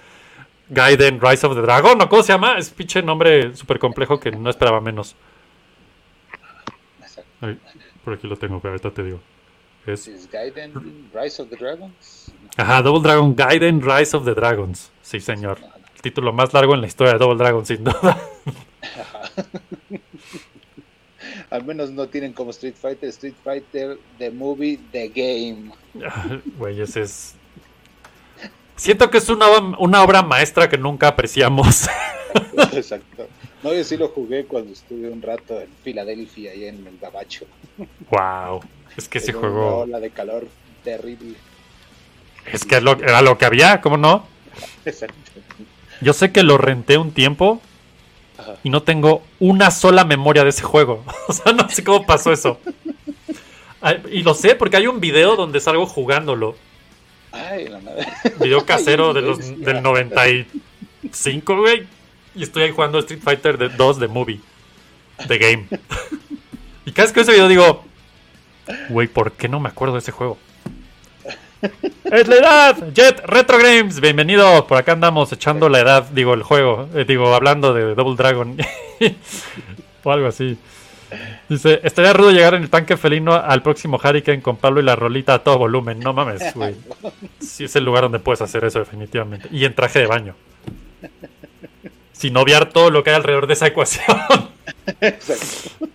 Gaiden 0.70 1.20
Rise 1.20 1.46
of 1.46 1.56
the 1.56 1.62
Dragon, 1.62 2.02
¿o 2.02 2.08
cómo 2.08 2.24
se 2.24 2.32
llama? 2.32 2.58
Es 2.58 2.70
pinche 2.70 3.04
nombre 3.04 3.56
súper 3.56 3.78
complejo 3.78 4.20
que 4.20 4.32
no 4.32 4.50
esperaba 4.50 4.80
menos. 4.80 5.16
Ay, 7.42 7.60
por 8.06 8.14
aquí 8.14 8.28
lo 8.28 8.38
tengo, 8.38 8.60
pero 8.60 8.74
ahorita 8.74 8.92
te 8.92 9.04
digo. 9.04 9.20
Es, 9.86 10.08
¿Es 10.08 10.30
Gaiden 10.32 10.74
Rise 11.14 11.42
of 11.42 11.50
the 11.50 11.58
Dragons? 11.58 12.32
ajá, 12.56 12.82
Double 12.84 13.02
Dragon 13.02 13.36
Gaiden 13.36 13.82
Rise 13.82 14.16
of 14.16 14.24
the 14.26 14.34
Dragons. 14.34 14.92
Sí, 15.02 15.20
señor. 15.20 15.58
Título 16.02 16.34
más 16.34 16.54
largo 16.54 16.74
en 16.74 16.82
la 16.82 16.88
historia 16.88 17.14
de 17.14 17.20
Double 17.20 17.38
Dragon, 17.38 17.66
sin 17.66 17.84
duda. 17.84 18.18
Al 21.50 21.64
menos 21.66 21.92
no 21.92 22.08
tienen 22.08 22.34
como 22.34 22.52
Street 22.52 22.74
Fighter, 22.80 23.10
Street 23.10 23.34
Fighter, 23.44 23.98
The 24.18 24.32
Movie, 24.32 24.80
The 24.92 25.10
Game. 25.10 25.72
Güey, 26.58 26.82
ese 26.82 27.02
es. 27.02 27.36
Siento 28.76 29.10
que 29.12 29.20
es 29.20 29.30
una, 29.30 29.48
una 29.78 30.02
obra 30.04 30.24
maestra 30.24 30.68
que 30.70 30.78
nunca 30.78 31.10
apreciamos. 31.10 31.88
Exacto. 32.74 33.28
No, 33.62 33.74
yo 33.74 33.84
sí 33.84 33.96
lo 33.98 34.08
jugué 34.10 34.46
cuando 34.46 34.74
estuve 34.74 35.10
un 35.10 35.22
rato 35.22 35.62
en 35.62 35.70
Filadelfia, 35.84 36.52
ahí 36.52 36.66
en 36.66 36.88
el 36.88 36.98
Gabacho. 37.00 37.46
wow. 38.10 38.62
Es 38.98 39.08
que 39.08 39.20
ese 39.20 39.34
juego. 39.34 39.80
ola 39.82 40.00
de 40.00 40.10
calor 40.10 40.48
terrible. 40.84 41.36
Es 42.52 42.66
que 42.66 42.82
lo- 42.82 42.94
era 43.00 43.22
lo 43.22 43.38
que 43.38 43.46
había, 43.46 43.80
¿cómo 43.82 43.98
no? 43.98 44.26
Exacto. 44.84 45.16
Yo 46.02 46.14
sé 46.14 46.32
que 46.32 46.44
lo 46.44 46.58
renté 46.58 46.98
un 46.98 47.12
tiempo 47.12 47.62
Ajá. 48.38 48.56
y 48.64 48.70
no 48.70 48.84
tengo 48.84 49.24
una 49.40 49.72
sola 49.72 50.04
memoria 50.04 50.44
de 50.44 50.50
ese 50.50 50.64
juego. 50.64 51.04
O 51.28 51.34
sea, 51.34 51.54
no 51.54 51.70
sé 51.70 51.84
cómo 51.84 52.06
pasó 52.06 52.32
eso. 52.32 52.60
Y 54.12 54.22
lo 54.24 54.34
sé 54.34 54.56
porque 54.56 54.78
hay 54.78 54.88
un 54.88 55.00
video 55.00 55.36
donde 55.36 55.60
salgo 55.60 55.86
jugándolo. 55.88 56.56
Ay, 57.32 57.68
la 57.68 57.80
madre. 57.80 58.08
Video 58.40 58.66
casero 58.66 59.14
de 59.14 59.22
los, 59.22 59.40
del 59.62 59.82
95, 59.82 61.56
güey. 61.58 61.88
Y 62.36 62.44
estoy 62.44 62.64
ahí 62.64 62.72
jugando 62.72 63.00
Street 63.00 63.22
Fighter 63.24 63.58
de- 63.58 63.70
2 63.70 64.00
de 64.00 64.08
movie. 64.08 64.40
De 65.28 65.38
game. 65.38 65.68
Y 66.84 66.94
cada 66.94 67.06
vez 67.06 67.14
que 67.14 67.20
veo 67.20 67.24
ese 67.24 67.32
video 67.34 67.48
digo, 67.48 67.86
güey, 68.90 69.08
¿por 69.08 69.34
qué 69.34 69.48
no 69.48 69.60
me 69.60 69.70
acuerdo 69.70 69.94
de 69.94 70.00
ese 70.00 70.12
juego? 70.12 70.40
¡Es 72.04 72.28
la 72.28 72.36
edad! 72.36 72.94
Jet 72.94 73.22
Retro 73.26 73.58
Games, 73.58 74.00
bienvenido. 74.00 74.66
Por 74.68 74.78
acá 74.78 74.94
andamos 74.94 75.32
echando 75.32 75.70
la 75.70 75.80
edad, 75.80 76.08
digo, 76.12 76.34
el 76.34 76.44
juego. 76.44 76.90
eh, 76.96 77.06
digo, 77.08 77.34
hablando 77.34 77.74
de 77.74 77.96
Double 77.96 78.16
Dragon. 78.16 78.58
o 80.04 80.12
algo 80.12 80.28
así. 80.28 80.58
Dice, 81.50 81.82
estaría 81.84 82.14
rudo 82.14 82.32
llegar 82.32 82.54
en 82.54 82.64
el 82.64 82.70
tanque 82.70 82.96
felino 82.98 83.34
al 83.34 83.62
próximo 83.62 84.00
Hurricane 84.02 84.42
con 84.42 84.58
Pablo 84.58 84.80
y 84.80 84.84
la 84.84 84.96
rolita 84.96 85.36
a 85.36 85.40
todo 85.40 85.58
volumen. 85.58 86.00
No 86.00 86.14
mames, 86.14 86.54
güey. 86.56 86.76
Sí 87.40 87.66
es 87.66 87.76
el 87.76 87.84
lugar 87.84 88.04
donde 88.04 88.20
puedes 88.20 88.42
hacer 88.42 88.64
eso 88.64 88.80
definitivamente. 88.80 89.48
Y 89.52 89.66
en 89.66 89.76
traje 89.76 90.00
de 90.00 90.08
baño. 90.08 90.36
Sin 92.14 92.38
obviar 92.38 92.70
todo 92.70 92.90
lo 92.90 93.04
que 93.04 93.10
hay 93.10 93.18
alrededor 93.18 93.48
de 93.48 93.54
esa 93.54 93.68
ecuación. 93.68 94.18
Exacto. 95.02 95.88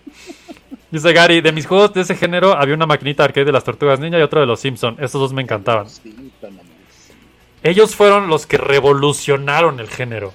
Dice 0.89 1.11
Gary, 1.11 1.41
de 1.41 1.51
mis 1.51 1.65
juegos 1.65 1.93
de 1.93 2.01
ese 2.01 2.15
género 2.15 2.53
había 2.53 2.75
una 2.75 2.85
maquinita 2.85 3.23
arcade 3.23 3.45
de 3.45 3.51
las 3.51 3.63
Tortugas 3.63 3.99
Ninja 3.99 4.19
y 4.19 4.21
otro 4.21 4.39
de 4.39 4.45
los 4.45 4.59
Simpson. 4.59 4.95
Esos 4.99 5.19
dos 5.19 5.33
me 5.33 5.41
encantaban. 5.41 5.87
Ellos 7.63 7.95
fueron 7.95 8.29
los 8.29 8.45
que 8.45 8.57
revolucionaron 8.57 9.79
el 9.79 9.89
género. 9.89 10.33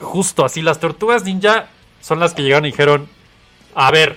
Justo 0.00 0.44
así, 0.44 0.62
las 0.62 0.80
Tortugas 0.80 1.24
Ninja 1.24 1.68
son 2.00 2.18
las 2.18 2.34
que 2.34 2.42
llegaron 2.42 2.66
y 2.66 2.72
dijeron, 2.72 3.08
a 3.74 3.90
ver, 3.90 4.16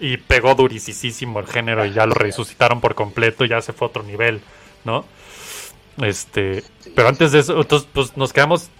y 0.00 0.16
pegó 0.16 0.54
durisísimo 0.54 1.40
el 1.40 1.46
género 1.46 1.84
y 1.84 1.92
ya 1.92 2.06
lo 2.06 2.14
resucitaron 2.14 2.80
por 2.80 2.94
completo 2.94 3.44
y 3.44 3.48
ya 3.48 3.60
se 3.60 3.72
fue 3.72 3.86
a 3.86 3.90
otro 3.90 4.02
nivel, 4.02 4.40
¿no? 4.84 5.04
Este, 6.00 6.62
pero 6.94 7.08
antes 7.08 7.32
de 7.32 7.40
eso, 7.40 7.60
entonces, 7.60 7.88
pues 7.92 8.16
nos 8.16 8.32
quedamos. 8.32 8.70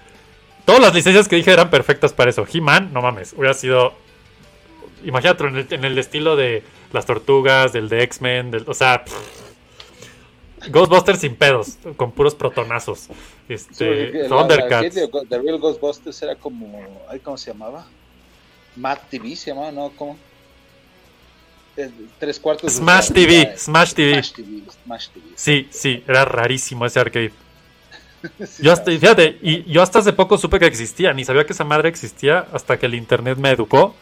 Todas 0.65 0.81
las 0.81 0.95
licencias 0.95 1.29
que 1.29 1.37
dije 1.37 1.53
eran 1.53 1.71
perfectas 1.71 2.13
para 2.13 2.31
eso. 2.31 2.47
He-Man, 2.51 2.91
no 2.93 3.03
mames, 3.03 3.35
hubiera 3.37 3.55
sido. 3.55 3.95
Imagínate 5.05 5.45
en 5.45 5.57
el, 5.57 5.67
en 5.71 5.85
el 5.85 5.99
estilo 5.99 6.37
de 6.37 6.63
las 6.93 7.07
tortugas, 7.07 7.73
del 7.73 7.89
de 7.89 8.03
X-Men, 8.05 8.51
del, 8.51 8.65
o 8.67 8.75
sea. 8.75 9.05
pff, 9.05 9.15
Ghostbusters 10.71 11.21
sin 11.21 11.37
pedos, 11.37 11.79
con 11.97 12.11
puros 12.11 12.35
protonazos. 12.35 13.01
Sí, 13.03 13.11
Este, 13.49 14.13
la- 14.25 14.29
Thundercats. 14.29 14.97
la- 15.31 15.39
Real 15.39 15.59
Ghostbusters 15.59 16.21
era 16.23 16.35
como. 16.35 16.83
¿Cómo 17.23 17.37
se 17.39 17.53
llamaba? 17.53 17.87
Matt 18.77 19.09
TV 19.09 19.37
se 19.37 19.51
llamaba, 19.51 19.71
¿no? 19.73 19.91
¿Cómo? 19.97 20.19
Tres 22.19 22.41
cuartos. 22.41 22.73
de 22.73 22.79
Smash 22.79 23.05
hora, 23.07 23.15
TV, 23.15 23.45
ya, 23.45 23.57
Smash 23.57 23.93
TV. 23.95 24.13
Smash 24.15 24.33
TV. 24.33 24.63
Smash 24.85 25.09
TV. 25.11 25.27
Sí, 25.37 25.69
sí, 25.71 26.03
era 26.09 26.25
rarísimo 26.25 26.85
ese 26.87 26.99
arcade. 27.01 27.33
Sí, 28.45 28.65
Yo 28.65 28.73
hasta, 28.73 28.91
fíjate, 28.91 29.39
y 29.43 29.63
yo 29.71 29.81
hasta 29.81 30.01
hace 30.01 30.13
poco 30.13 30.37
supe 30.39 30.59
que 30.59 30.67
existía, 30.67 31.13
ni 31.13 31.25
sabía 31.25 31.47
que 31.47 31.53
esa 31.53 31.63
madre 31.63 31.89
existía 31.89 32.49
hasta 32.53 32.77
que 32.77 32.87
el 32.87 32.97
internet 32.97 33.39
me 33.39 33.51
educó. 33.51 33.95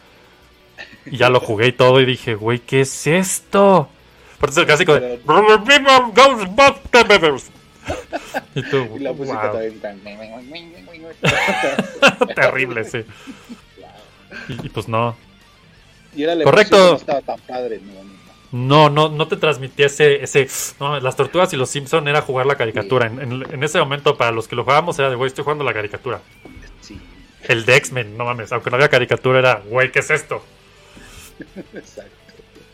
Y 1.11 1.17
ya 1.17 1.29
lo 1.29 1.39
jugué 1.39 1.67
y 1.67 1.71
todo 1.71 1.99
y 2.01 2.05
dije, 2.05 2.35
güey, 2.35 2.59
¿qué 2.59 2.81
es 2.81 3.07
esto? 3.07 3.89
Por 4.39 4.49
eso 4.49 4.61
es 4.61 4.63
el 4.63 4.67
clásico 4.67 4.93
de 4.93 5.19
Ghostbusters. 5.25 7.51
Y 8.55 8.63
tú, 8.63 8.87
Y 8.95 8.99
la 8.99 9.13
música 9.13 9.51
wow, 9.51 9.71
tan. 9.81 9.99
terrible, 12.35 12.83
sí. 12.83 13.05
Y, 14.49 14.65
y 14.65 14.69
pues 14.69 14.87
no. 14.87 15.15
Y 16.15 16.23
era 16.23 16.41
Correcto. 16.43 16.77
No 16.77 16.95
estaba 16.95 17.21
tan 17.21 17.39
padre, 17.41 17.79
no, 18.51 18.89
no, 18.89 19.09
no. 19.09 19.27
te 19.27 19.35
transmitía 19.37 19.87
ese, 19.87 20.23
ese 20.23 20.47
no, 20.79 20.99
las 20.99 21.15
tortugas 21.15 21.51
y 21.53 21.57
los 21.57 21.69
Simpson 21.69 22.07
era 22.07 22.21
jugar 22.21 22.45
la 22.45 22.55
caricatura. 22.55 23.07
En, 23.07 23.21
en- 23.21 23.53
en 23.53 23.63
ese 23.63 23.79
momento, 23.79 24.17
para 24.17 24.31
los 24.31 24.47
que 24.47 24.55
lo 24.55 24.63
jugábamos, 24.63 24.97
era 24.99 25.09
de, 25.09 25.15
güey, 25.15 25.27
estoy 25.27 25.43
jugando 25.43 25.63
la 25.63 25.73
caricatura. 25.73 26.21
Sí, 26.81 26.99
El 27.43 27.65
de 27.65 27.75
X-Men, 27.77 28.17
no 28.17 28.25
mames, 28.25 28.51
aunque 28.51 28.69
no 28.69 28.75
había 28.75 28.89
caricatura, 28.89 29.39
era, 29.39 29.61
güey, 29.65 29.91
¿qué 29.91 29.99
es 29.99 30.09
esto? 30.11 30.43
Exacto. 31.73 32.11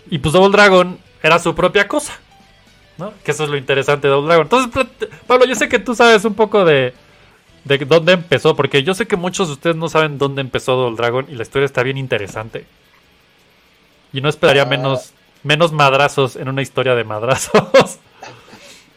Y 0.09 0.17
pues 0.19 0.33
Double 0.33 0.51
Dragon 0.51 0.97
era 1.21 1.39
su 1.39 1.55
propia 1.55 1.87
cosa. 1.87 2.13
¿No? 2.97 3.11
Que 3.23 3.31
eso 3.31 3.45
es 3.45 3.49
lo 3.49 3.57
interesante 3.57 4.07
de 4.07 4.13
Double 4.13 4.27
Dragon. 4.27 4.45
Entonces, 4.45 4.87
Pablo, 5.25 5.45
yo 5.45 5.55
sé 5.55 5.67
que 5.67 5.79
tú 5.79 5.95
sabes 5.95 6.25
un 6.25 6.35
poco 6.35 6.63
de, 6.63 6.93
de 7.63 7.77
dónde 7.79 8.13
empezó, 8.13 8.55
porque 8.55 8.83
yo 8.83 8.93
sé 8.93 9.07
que 9.07 9.15
muchos 9.15 9.47
de 9.47 9.53
ustedes 9.53 9.75
no 9.75 9.89
saben 9.89 10.17
dónde 10.19 10.41
empezó 10.41 10.75
Double 10.75 10.95
Dragon 10.97 11.25
y 11.29 11.35
la 11.35 11.41
historia 11.43 11.65
está 11.65 11.81
bien 11.81 11.97
interesante. 11.97 12.65
Y 14.11 14.21
no 14.21 14.29
esperaría 14.29 14.63
Ah. 14.63 14.67
menos, 14.67 15.11
menos 15.41 15.71
madrazos 15.71 16.35
en 16.35 16.49
una 16.49 16.61
historia 16.61 16.93
de 16.93 17.03
madrazos. 17.03 17.97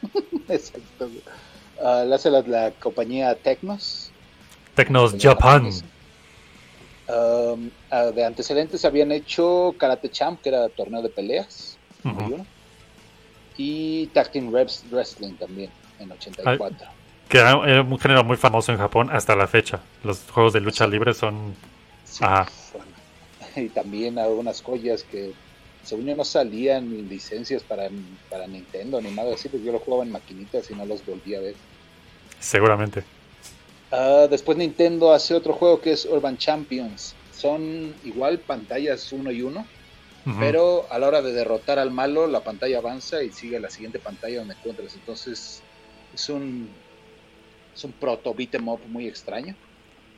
Exacto. 0.48 1.08
Ah, 1.82 2.04
la 2.06 2.16
hace 2.16 2.30
la, 2.30 2.42
la 2.42 2.70
compañía 2.72 3.34
Tecnos. 3.34 4.10
Tecnos 4.74 5.14
Japan. 5.18 5.70
Um, 7.08 7.70
de 8.14 8.24
antecedentes 8.24 8.84
habían 8.84 9.12
hecho 9.12 9.74
Karate 9.78 10.10
Champ, 10.10 10.40
que 10.42 10.48
era 10.48 10.68
torneo 10.68 11.02
de 11.02 11.08
peleas. 11.08 11.78
Y 13.56 14.06
Tag 14.08 14.30
Team 14.30 14.52
Reps 14.52 14.84
Wrestling 14.90 15.34
también, 15.34 15.70
en 15.98 16.12
84. 16.12 16.88
Que 17.28 17.38
era, 17.38 17.56
un 17.56 17.98
género 17.98 18.22
muy 18.22 18.36
famoso 18.36 18.72
en 18.72 18.78
Japón 18.78 19.08
hasta 19.10 19.34
la 19.34 19.46
fecha. 19.46 19.80
Los 20.04 20.22
juegos 20.30 20.52
de 20.52 20.60
lucha 20.60 20.86
libre 20.86 21.14
son... 21.14 21.54
Sí, 22.04 22.24
Ajá. 22.24 22.48
bueno. 22.72 22.86
Y 23.56 23.68
también 23.70 24.18
algunas 24.18 24.62
joyas 24.62 25.02
que, 25.02 25.32
según 25.82 26.06
yo, 26.06 26.14
no 26.14 26.24
salían 26.24 27.08
licencias 27.08 27.62
para, 27.62 27.88
para 28.28 28.46
Nintendo 28.46 29.00
ni 29.00 29.10
nada 29.10 29.34
así, 29.34 29.48
porque 29.48 29.64
yo 29.64 29.72
lo 29.72 29.78
jugaba 29.78 30.04
en 30.04 30.12
maquinitas 30.12 30.70
y 30.70 30.74
no 30.74 30.84
los 30.84 31.04
volví 31.06 31.34
a 31.34 31.40
ver. 31.40 31.54
Seguramente. 32.38 33.02
Ah, 33.90 34.26
después 34.28 34.58
Nintendo 34.58 35.12
hace 35.12 35.34
otro 35.34 35.52
juego 35.52 35.80
que 35.80 35.92
es 35.92 36.04
Urban 36.04 36.36
Champions. 36.36 37.14
Son 37.32 37.94
igual 38.04 38.38
pantallas 38.38 39.12
uno 39.12 39.30
y 39.30 39.42
uno, 39.42 39.66
pero 40.40 40.86
a 40.90 40.98
la 40.98 41.06
hora 41.06 41.22
de 41.22 41.32
derrotar 41.32 41.78
al 41.78 41.90
malo, 41.90 42.26
la 42.26 42.40
pantalla 42.40 42.78
avanza 42.78 43.22
y 43.22 43.30
sigue 43.30 43.58
a 43.58 43.60
la 43.60 43.70
siguiente 43.70 43.98
pantalla 43.98 44.38
donde 44.38 44.54
encuentras. 44.54 44.94
Entonces, 44.94 45.62
es 46.14 46.28
un, 46.28 46.68
es 47.74 47.84
un 47.84 47.92
proto 47.92 48.34
beat 48.34 48.54
'em 48.54 48.68
up 48.68 48.80
muy 48.88 49.06
extraño. 49.06 49.54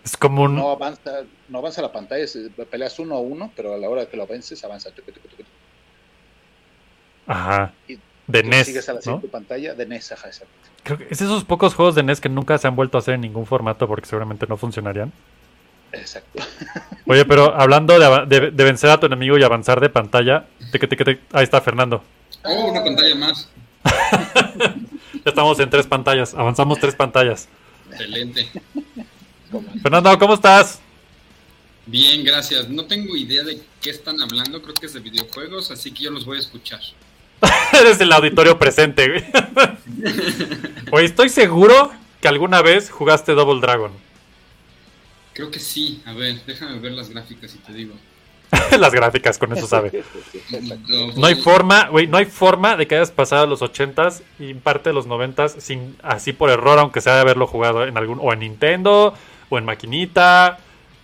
Es 0.04 0.16
como 0.16 0.44
un... 0.44 0.54
No 0.54 0.70
avanza, 0.70 1.24
no 1.48 1.58
avanza 1.58 1.82
la 1.82 1.92
pantalla, 1.92 2.24
peleas 2.70 2.98
uno 2.98 3.16
a 3.16 3.20
uno, 3.20 3.52
pero 3.54 3.74
a 3.74 3.76
la 3.76 3.90
hora 3.90 4.06
que 4.06 4.16
lo 4.16 4.26
vences, 4.26 4.64
avanza. 4.64 4.90
Ajá. 7.26 7.74
Y 7.86 7.98
De 8.28 8.42
NES. 8.44 8.66
Sigues 8.66 8.88
a 8.88 8.92
la 8.92 8.98
¿no? 8.98 9.02
siguiente 9.02 9.28
pantalla 9.28 9.74
de 9.74 9.86
NES, 9.86 10.12
ajá, 10.12 10.28
exacto. 10.28 10.54
Creo 10.84 10.98
que 10.98 11.06
es 11.10 11.20
esos 11.20 11.42
pocos 11.44 11.74
juegos 11.74 11.94
de 11.96 12.02
NES 12.04 12.20
que 12.20 12.28
nunca 12.28 12.56
se 12.58 12.68
han 12.68 12.76
vuelto 12.76 12.96
a 12.96 13.00
hacer 13.00 13.14
en 13.14 13.22
ningún 13.22 13.46
formato 13.46 13.88
porque 13.88 14.06
seguramente 14.06 14.46
no 14.48 14.56
funcionarían. 14.56 15.12
Exacto. 15.92 16.42
Oye, 17.06 17.24
pero 17.24 17.54
hablando 17.58 17.98
de, 17.98 18.26
de- 18.26 18.50
de 18.50 18.64
vencer 18.64 18.90
a 18.90 19.00
tu 19.00 19.06
enemigo 19.06 19.36
y 19.38 19.42
avanzar 19.42 19.80
de 19.80 19.88
pantalla, 19.88 20.44
te- 20.70 20.78
te- 20.78 20.96
te- 20.96 21.20
ahí 21.32 21.44
está 21.44 21.60
Fernando. 21.60 22.04
Oh, 22.44 22.66
una 22.70 22.84
pantalla 22.84 23.14
más. 23.14 23.48
Ya 25.24 25.30
estamos 25.30 25.58
en 25.58 25.68
tres 25.68 25.86
pantallas, 25.86 26.32
avanzamos 26.34 26.78
tres 26.78 26.94
pantallas. 26.94 27.48
Excelente. 27.90 28.48
Fernando, 29.82 30.16
¿cómo 30.18 30.34
estás? 30.34 30.80
Bien, 31.86 32.22
gracias. 32.24 32.68
No 32.68 32.84
tengo 32.84 33.16
idea 33.16 33.42
de 33.42 33.60
qué 33.80 33.90
están 33.90 34.20
hablando. 34.20 34.60
Creo 34.62 34.74
que 34.74 34.86
es 34.86 34.92
de 34.94 35.00
videojuegos, 35.00 35.70
así 35.70 35.90
que 35.90 36.04
yo 36.04 36.10
los 36.10 36.24
voy 36.24 36.36
a 36.36 36.40
escuchar. 36.40 36.80
Eres 37.80 38.00
el 38.00 38.12
auditorio 38.12 38.58
presente, 38.58 39.08
güey. 39.08 39.24
Oye, 40.90 41.04
estoy 41.04 41.28
seguro 41.28 41.90
que 42.20 42.28
alguna 42.28 42.62
vez 42.62 42.90
jugaste 42.90 43.32
Double 43.32 43.60
Dragon. 43.60 43.92
Creo 45.34 45.50
que 45.50 45.60
sí. 45.60 46.02
A 46.04 46.12
ver, 46.12 46.40
déjame 46.46 46.78
ver 46.80 46.92
las 46.92 47.10
gráficas 47.10 47.54
y 47.54 47.58
te 47.58 47.72
digo. 47.72 47.94
Las 48.78 48.92
gráficas, 48.92 49.36
con 49.36 49.52
eso 49.52 49.66
sabe. 49.66 50.02
No, 51.16 51.26
hay 51.26 51.34
forma, 51.34 51.88
güey, 51.88 52.06
no 52.06 52.16
hay 52.16 52.24
forma 52.24 52.76
de 52.76 52.86
que 52.86 52.94
hayas 52.94 53.10
pasado 53.10 53.46
los 53.46 53.60
80s 53.60 54.22
y 54.38 54.54
parte 54.54 54.88
de 54.88 54.94
los 54.94 55.06
90s 55.06 55.60
sin 55.60 55.96
así 56.02 56.32
por 56.32 56.48
error, 56.48 56.78
aunque 56.78 57.02
sea 57.02 57.14
de 57.16 57.20
haberlo 57.20 57.46
jugado 57.46 57.84
en 57.86 57.98
algún 57.98 58.18
o 58.22 58.32
en 58.32 58.40
Nintendo 58.40 59.12
o 59.50 59.58
en 59.58 59.64
maquinita. 59.64 60.58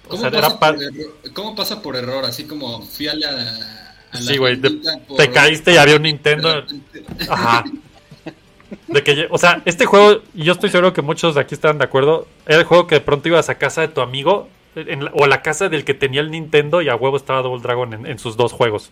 O 0.06 0.08
¿Cómo, 0.08 0.22
sea, 0.22 0.30
pasa 0.30 0.46
era 0.46 0.58
por 0.58 0.82
error? 0.82 1.14
¿Cómo 1.34 1.54
pasa 1.54 1.82
por 1.82 1.96
error? 1.96 2.24
Así 2.24 2.44
como 2.44 2.82
fui 2.82 3.08
a 3.08 3.14
la. 3.14 3.83
Sí, 4.14 4.36
güey, 4.36 4.56
te- 4.56 4.68
tiendita 4.68 4.98
por- 5.06 5.16
te 5.16 5.30
caíste 5.30 5.72
y 5.72 5.76
había 5.76 5.96
un 5.96 6.02
Nintendo. 6.02 6.64
Ajá. 7.28 7.64
De 8.88 9.02
que, 9.02 9.26
o 9.30 9.38
sea, 9.38 9.62
este 9.64 9.86
juego, 9.86 10.22
y 10.34 10.44
yo 10.44 10.52
estoy 10.52 10.70
seguro 10.70 10.92
que 10.92 11.02
muchos 11.02 11.34
de 11.34 11.40
aquí 11.40 11.54
están 11.54 11.78
de 11.78 11.84
acuerdo, 11.84 12.26
era 12.46 12.58
el 12.58 12.64
juego 12.64 12.86
que 12.86 12.96
de 12.96 13.00
pronto 13.00 13.28
ibas 13.28 13.48
a 13.48 13.56
casa 13.56 13.80
de 13.82 13.88
tu 13.88 14.00
amigo 14.00 14.48
en 14.76 15.04
la- 15.04 15.10
o 15.12 15.24
a 15.24 15.28
la 15.28 15.42
casa 15.42 15.68
del 15.68 15.84
que 15.84 15.94
tenía 15.94 16.20
el 16.20 16.30
Nintendo 16.30 16.82
y 16.82 16.88
a 16.88 16.96
huevo 16.96 17.16
estaba 17.16 17.42
Double 17.42 17.62
Dragon 17.62 17.92
en, 17.92 18.06
en 18.06 18.18
sus 18.18 18.36
dos 18.36 18.52
juegos. 18.52 18.90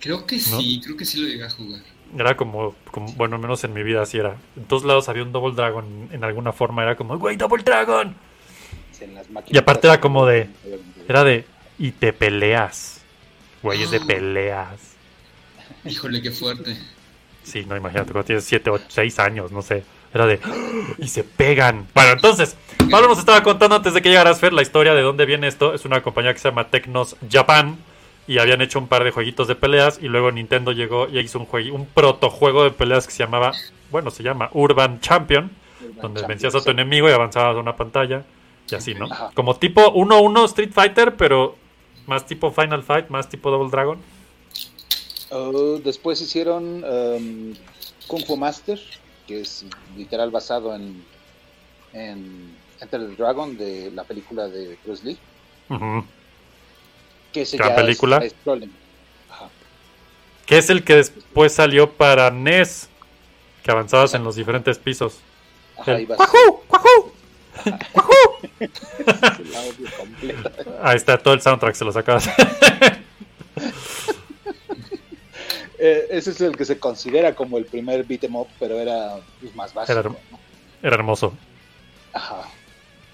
Creo 0.00 0.26
que 0.26 0.38
sí, 0.38 0.80
creo 0.84 0.96
que 0.96 1.04
sí 1.04 1.20
lo 1.20 1.28
llegué 1.28 1.44
a 1.44 1.50
jugar. 1.50 1.80
Era 2.16 2.36
como, 2.36 2.74
como, 2.90 3.12
bueno, 3.14 3.36
al 3.36 3.42
menos 3.42 3.64
en 3.64 3.72
mi 3.72 3.82
vida 3.82 4.02
así 4.02 4.18
era. 4.18 4.36
En 4.56 4.64
todos 4.64 4.84
lados 4.84 5.08
había 5.08 5.22
un 5.22 5.32
Double 5.32 5.54
Dragon 5.54 5.84
en 6.12 6.22
alguna 6.24 6.52
forma, 6.52 6.82
era 6.82 6.94
como, 6.96 7.18
güey, 7.18 7.36
Double 7.36 7.62
Dragon. 7.62 8.14
En 9.00 9.14
las 9.14 9.28
máquinas. 9.30 9.52
Y 9.54 9.58
aparte 9.58 9.86
era 9.88 10.00
como 10.00 10.24
de- 10.24 10.48
Era 11.08 11.24
de, 11.24 11.44
y 11.78 11.90
te 11.90 12.12
peleas. 12.12 12.93
Güey, 13.64 13.82
es 13.82 13.90
de 13.90 14.00
peleas. 14.00 14.94
Híjole, 15.84 16.22
qué 16.22 16.30
fuerte. 16.30 16.76
Sí, 17.42 17.64
no, 17.66 17.76
imagínate, 17.76 18.12
cuando 18.12 18.26
tienes 18.26 18.44
7 18.44 18.70
o 18.70 18.78
6 18.88 19.18
años, 19.18 19.50
no 19.52 19.60
sé. 19.62 19.82
Era 20.14 20.26
de, 20.26 20.38
y 20.98 21.08
se 21.08 21.24
pegan. 21.24 21.86
Bueno, 21.94 22.12
entonces, 22.12 22.56
Pablo 22.90 23.08
nos 23.08 23.18
estaba 23.18 23.42
contando 23.42 23.74
antes 23.76 23.94
de 23.94 24.00
que 24.02 24.08
llegaras, 24.10 24.38
Fer, 24.38 24.52
la 24.52 24.62
historia 24.62 24.94
de 24.94 25.02
dónde 25.02 25.26
viene 25.26 25.48
esto. 25.48 25.74
Es 25.74 25.84
una 25.84 26.02
compañía 26.02 26.32
que 26.32 26.38
se 26.38 26.48
llama 26.48 26.68
Tecnos 26.68 27.16
Japan. 27.30 27.76
Y 28.26 28.38
habían 28.38 28.62
hecho 28.62 28.78
un 28.78 28.88
par 28.88 29.04
de 29.04 29.10
jueguitos 29.10 29.48
de 29.48 29.54
peleas. 29.54 29.98
Y 30.00 30.08
luego 30.08 30.30
Nintendo 30.30 30.72
llegó 30.72 31.08
y 31.08 31.18
hizo 31.18 31.38
un, 31.38 31.46
juegui- 31.46 31.72
un 31.72 31.84
protojuego 31.86 32.64
de 32.64 32.70
peleas 32.70 33.06
que 33.06 33.12
se 33.12 33.18
llamaba, 33.24 33.52
bueno, 33.90 34.10
se 34.10 34.22
llama 34.22 34.48
Urban 34.52 35.00
Champion. 35.00 35.50
donde 36.00 36.26
vencías 36.26 36.54
a 36.54 36.62
tu 36.62 36.70
enemigo 36.70 37.08
y 37.08 37.12
avanzabas 37.12 37.56
a 37.56 37.60
una 37.60 37.76
pantalla. 37.76 38.24
Y 38.70 38.74
así, 38.74 38.94
¿no? 38.94 39.08
Como 39.34 39.56
tipo 39.56 39.92
1-1 39.94 40.44
Street 40.46 40.70
Fighter, 40.72 41.16
pero 41.16 41.56
más 42.06 42.26
tipo 42.26 42.50
Final 42.50 42.82
Fight, 42.82 43.08
más 43.08 43.28
tipo 43.28 43.50
Double 43.50 43.70
Dragon. 43.70 43.98
Oh, 45.30 45.78
después 45.82 46.20
hicieron 46.20 46.84
um, 46.84 47.54
Kung 48.06 48.24
Fu 48.24 48.36
Master, 48.36 48.78
que 49.26 49.40
es 49.40 49.64
literal 49.96 50.30
basado 50.30 50.74
en, 50.74 51.04
en 51.92 52.54
Enter 52.80 53.00
the 53.00 53.16
Dragon 53.16 53.56
de 53.56 53.90
la 53.90 54.04
película 54.04 54.48
de 54.48 54.78
Bruce 54.84 55.04
Lee. 55.04 55.18
Ujú. 55.68 56.04
Que 57.32 57.44
ya 57.44 57.74
película. 57.74 58.18
Es. 58.18 58.34
Que 60.46 60.58
es 60.58 60.70
el 60.70 60.84
que 60.84 60.96
después 60.96 61.52
salió 61.52 61.90
para 61.90 62.30
NES. 62.30 62.88
Que 63.64 63.70
avanzabas 63.70 64.12
en 64.14 64.22
los 64.22 64.36
diferentes 64.36 64.78
pisos. 64.78 65.18
Ajá, 65.78 65.96
El. 65.96 66.06
El 67.64 69.54
audio 69.56 69.88
completo. 69.98 70.50
Ahí 70.82 70.96
está 70.96 71.18
todo 71.18 71.34
el 71.34 71.40
soundtrack, 71.40 71.74
se 71.74 71.84
lo 71.84 71.92
sacabas. 71.92 72.28
Eh, 75.78 76.06
ese 76.10 76.30
es 76.30 76.40
el 76.40 76.56
que 76.56 76.64
se 76.64 76.78
considera 76.78 77.34
como 77.34 77.58
el 77.58 77.66
primer 77.66 78.04
beat 78.04 78.24
'em 78.24 78.36
up, 78.36 78.46
pero 78.58 78.78
era 78.80 79.16
pues, 79.40 79.54
más 79.54 79.74
básico. 79.74 79.98
Era- 79.98 80.08
¿no? 80.08 80.16
Era 80.82 80.94
hermoso. 80.96 81.34
Ajá. 82.12 82.42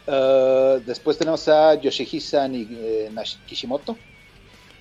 Uh, 0.07 0.81
después 0.87 1.17
tenemos 1.19 1.49
a 1.49 1.75
Yoshihisa 1.75 2.47
Ni- 2.49 2.69
eh, 2.71 3.11
Nash- 3.13 3.39
Kishimoto. 3.47 3.97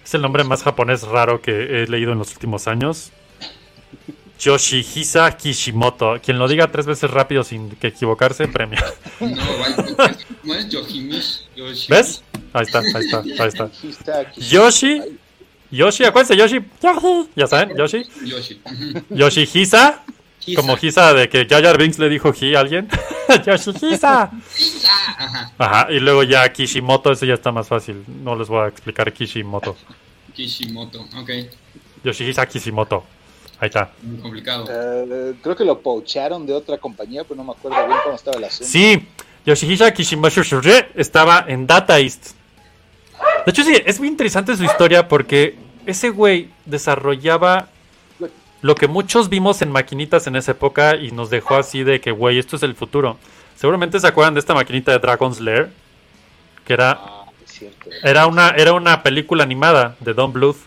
Es 0.03 0.13
el 0.13 0.21
nombre 0.21 0.43
más 0.43 0.61
japonés 0.61 1.03
raro 1.03 1.41
que 1.41 1.83
he 1.83 1.87
leído 1.87 2.11
en 2.11 2.19
los 2.19 2.31
últimos 2.33 2.67
años. 2.67 3.11
Yoshihisa 4.39 5.29
Kishimoto. 5.37 6.19
Quien 6.23 6.39
lo 6.39 6.47
diga 6.47 6.71
tres 6.71 6.85
veces 6.85 7.11
rápido 7.11 7.43
sin 7.43 7.69
que 7.71 7.87
equivocarse, 7.87 8.47
premio. 8.47 8.79
No, 9.19 9.35
¿cómo 10.41 10.53
es? 10.55 10.69
Yoshimish. 10.69 11.41
Yoshi- 11.55 11.87
¿Ves? 11.89 12.23
Ahí 12.53 12.63
está, 12.63 12.79
ahí 12.79 12.85
está, 13.05 13.19
ahí 13.19 13.47
está. 13.49 13.69
Yoshi. 14.37 15.01
Yoshi, 15.71 16.03
acuérdense, 16.05 16.35
Yoshi. 16.35 16.59
Yoshi. 16.81 17.29
Ya 17.35 17.47
saben, 17.47 17.77
Yoshi. 17.77 18.03
Yoshi. 18.25 18.61
Yoshihisa. 19.09 20.03
Hisa. 20.45 20.55
Como 20.55 20.75
Hisa 20.81 21.13
de 21.13 21.29
que 21.29 21.45
Jar 21.45 21.61
Jar 21.61 21.77
Binks 21.77 21.99
le 21.99 22.09
dijo 22.09 22.33
Hi 22.33 22.55
a 22.55 22.61
alguien. 22.61 22.87
Yoshihisa. 23.45 24.31
Ajá. 25.17 25.51
Ajá, 25.57 25.87
y 25.91 25.99
luego 25.99 26.23
ya 26.23 26.51
Kishimoto, 26.51 27.11
ese 27.11 27.27
ya 27.27 27.35
está 27.35 27.51
más 27.51 27.67
fácil. 27.67 28.03
No 28.23 28.35
les 28.35 28.47
voy 28.47 28.63
a 28.65 28.67
explicar 28.67 29.11
Kishimoto. 29.13 29.75
Kishimoto. 30.33 31.01
Ok. 31.17 31.29
Yoshihisa 32.03 32.47
Kishimoto. 32.47 33.03
Ahí 33.59 33.67
está. 33.67 33.91
Muy 34.01 34.19
complicado. 34.21 34.65
Eh, 34.69 35.33
creo 35.41 35.55
que 35.55 35.65
lo 35.65 35.79
poacharon 35.79 36.45
de 36.45 36.53
otra 36.53 36.77
compañía, 36.77 37.23
pero 37.23 37.35
no 37.35 37.43
me 37.43 37.51
acuerdo 37.51 37.85
bien 37.85 37.97
cómo 38.03 38.15
estaba 38.15 38.37
el 38.37 38.43
asunto. 38.45 38.65
Sí, 38.71 39.05
Yoshihisa 39.45 39.91
Kishimoto 39.93 40.41
estaba 40.95 41.45
en 41.47 41.67
Data 41.67 41.99
East. 41.99 42.31
De 43.45 43.51
hecho, 43.51 43.63
sí, 43.63 43.73
es 43.85 43.99
muy 43.99 44.07
interesante 44.07 44.55
su 44.55 44.63
historia 44.63 45.07
porque 45.07 45.57
ese 45.85 46.09
güey 46.09 46.49
desarrollaba 46.65 47.67
lo 48.61 48.75
que 48.75 48.87
muchos 48.87 49.29
vimos 49.29 49.61
en 49.61 49.71
maquinitas 49.71 50.27
en 50.27 50.35
esa 50.35 50.51
época 50.51 50.95
y 50.95 51.11
nos 51.11 51.29
dejó 51.29 51.55
así 51.55 51.83
de 51.83 51.99
que, 52.01 52.11
güey, 52.11 52.37
esto 52.39 52.55
es 52.57 52.63
el 52.63 52.75
futuro. 52.75 53.17
Seguramente 53.55 53.99
se 53.99 54.07
acuerdan 54.07 54.33
de 54.33 54.39
esta 54.39 54.53
maquinita 54.53 54.91
de 54.91 54.99
Dragon's 54.99 55.39
Lair, 55.39 55.69
que 56.65 56.73
era, 56.73 56.91
Ah, 56.91 57.25
es 57.43 57.51
cierto. 57.51 57.89
era, 58.03 58.27
una, 58.27 58.49
era 58.51 58.73
una 58.73 59.03
película 59.03 59.43
animada 59.43 59.95
de 59.99 60.13
Don 60.13 60.31
Bluth. 60.31 60.57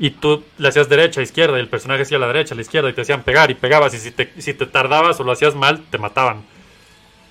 Y 0.00 0.10
tú 0.10 0.42
le 0.58 0.68
hacías 0.68 0.88
derecha, 0.88 1.22
izquierda, 1.22 1.58
y 1.58 1.60
el 1.60 1.68
personaje 1.68 2.02
hacía 2.02 2.18
la 2.18 2.26
derecha, 2.26 2.56
la 2.56 2.62
izquierda, 2.62 2.88
y 2.88 2.94
te 2.94 3.02
hacían 3.02 3.22
pegar 3.22 3.50
y 3.50 3.54
pegabas. 3.54 3.94
Y 3.94 3.98
si 3.98 4.10
te, 4.10 4.32
si 4.38 4.54
te 4.54 4.66
tardabas 4.66 5.20
o 5.20 5.24
lo 5.24 5.30
hacías 5.30 5.54
mal, 5.54 5.82
te 5.90 5.98
mataban. 5.98 6.42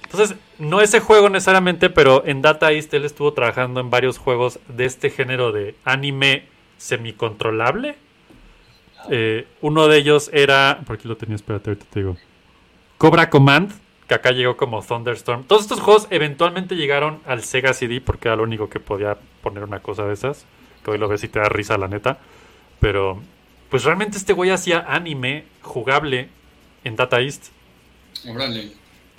Entonces, 0.03 0.37
no 0.57 0.79
ese 0.79 0.99
juego 0.99 1.29
necesariamente, 1.29 1.89
pero 1.89 2.23
en 2.25 2.41
Data 2.41 2.71
East 2.71 2.93
él 2.93 3.05
estuvo 3.05 3.33
trabajando 3.33 3.79
en 3.79 3.89
varios 3.89 4.17
juegos 4.17 4.59
de 4.67 4.85
este 4.85 5.09
género 5.09 5.51
de 5.51 5.75
anime 5.83 6.45
semicontrolable. 6.77 7.95
Eh, 9.09 9.47
uno 9.61 9.87
de 9.87 9.97
ellos 9.97 10.29
era. 10.33 10.81
Por 10.85 10.95
aquí 10.95 11.07
lo 11.07 11.17
tenía, 11.17 11.35
espérate, 11.35 11.71
ahorita 11.71 11.85
te 11.89 11.99
digo. 11.99 12.17
Cobra 12.97 13.29
Command, 13.29 13.71
que 14.07 14.15
acá 14.15 14.31
llegó 14.31 14.57
como 14.57 14.81
Thunderstorm. 14.81 15.43
Todos 15.43 15.61
estos 15.61 15.79
juegos 15.79 16.07
eventualmente 16.09 16.75
llegaron 16.75 17.19
al 17.25 17.43
Sega 17.43 17.73
CD 17.73 18.01
porque 18.01 18.27
era 18.27 18.35
lo 18.35 18.43
único 18.43 18.69
que 18.69 18.79
podía 18.79 19.17
poner 19.41 19.63
una 19.63 19.79
cosa 19.79 20.05
de 20.05 20.13
esas. 20.13 20.45
Que 20.83 20.91
hoy 20.91 20.97
lo 20.97 21.07
ves 21.07 21.23
y 21.23 21.27
te 21.27 21.39
da 21.39 21.49
risa, 21.49 21.77
la 21.77 21.87
neta. 21.87 22.17
Pero, 22.79 23.21
pues 23.69 23.83
realmente 23.83 24.17
este 24.17 24.33
güey 24.33 24.49
hacía 24.51 24.85
anime 24.87 25.45
jugable 25.61 26.29
en 26.83 26.95
Data 26.95 27.19
East. 27.19 27.47
Órale. 28.27 28.71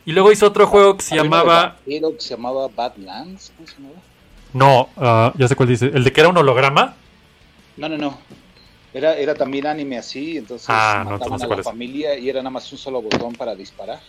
Y 0.07 0.13
luego 0.13 0.33
hizo 0.33 0.47
otro 0.47 0.67
juego 0.67 0.97
que 0.97 1.03
se 1.03 1.15
llamaba. 1.17 1.77
que 1.85 2.01
se 2.19 2.31
llamaba 2.31 2.69
Badlands. 2.69 3.53
¿Cómo 3.57 3.69
se 3.69 3.75
llamaba? 3.77 4.01
No, 4.53 4.89
ah, 4.97 5.33
ya 5.37 5.47
sé 5.47 5.55
cuál 5.57 5.69
dice. 5.69 5.87
El 5.87 6.03
de 6.05 6.13
que 6.13 6.21
era 6.21 6.31
un 6.31 6.37
holograma. 6.37 6.97
No, 7.77 7.89
no, 7.89 7.97
no. 7.97 8.19
Era, 8.93 9.15
era 9.17 9.35
también 9.35 9.67
anime 9.67 9.99
así, 9.99 10.37
entonces 10.37 10.67
Ah, 10.69 11.03
no, 11.05 11.11
mataban 11.13 11.23
entonces 11.23 11.31
no 11.33 11.39
sé 11.39 11.45
a 11.45 11.57
la 11.57 11.61
es. 11.61 11.65
familia 11.65 12.19
y 12.19 12.29
era 12.29 12.41
nada 12.41 12.51
más 12.51 12.71
un 12.73 12.79
solo 12.79 13.01
botón 13.01 13.35
para 13.35 13.55
disparar. 13.55 14.01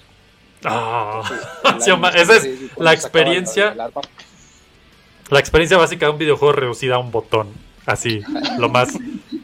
Ah. 0.65 1.21
Sí, 1.79 1.91
esa 2.15 2.35
es 2.37 2.41
se- 2.43 2.57
la 2.77 2.93
experiencia. 2.93 3.75
La 5.29 5.39
experiencia 5.39 5.77
básica 5.77 6.07
de 6.07 6.11
un 6.13 6.17
videojuego 6.17 6.53
reducida 6.53 6.95
a 6.95 6.99
un 6.99 7.11
botón. 7.11 7.49
Así, 7.85 8.21
lo 8.57 8.69
más. 8.69 8.97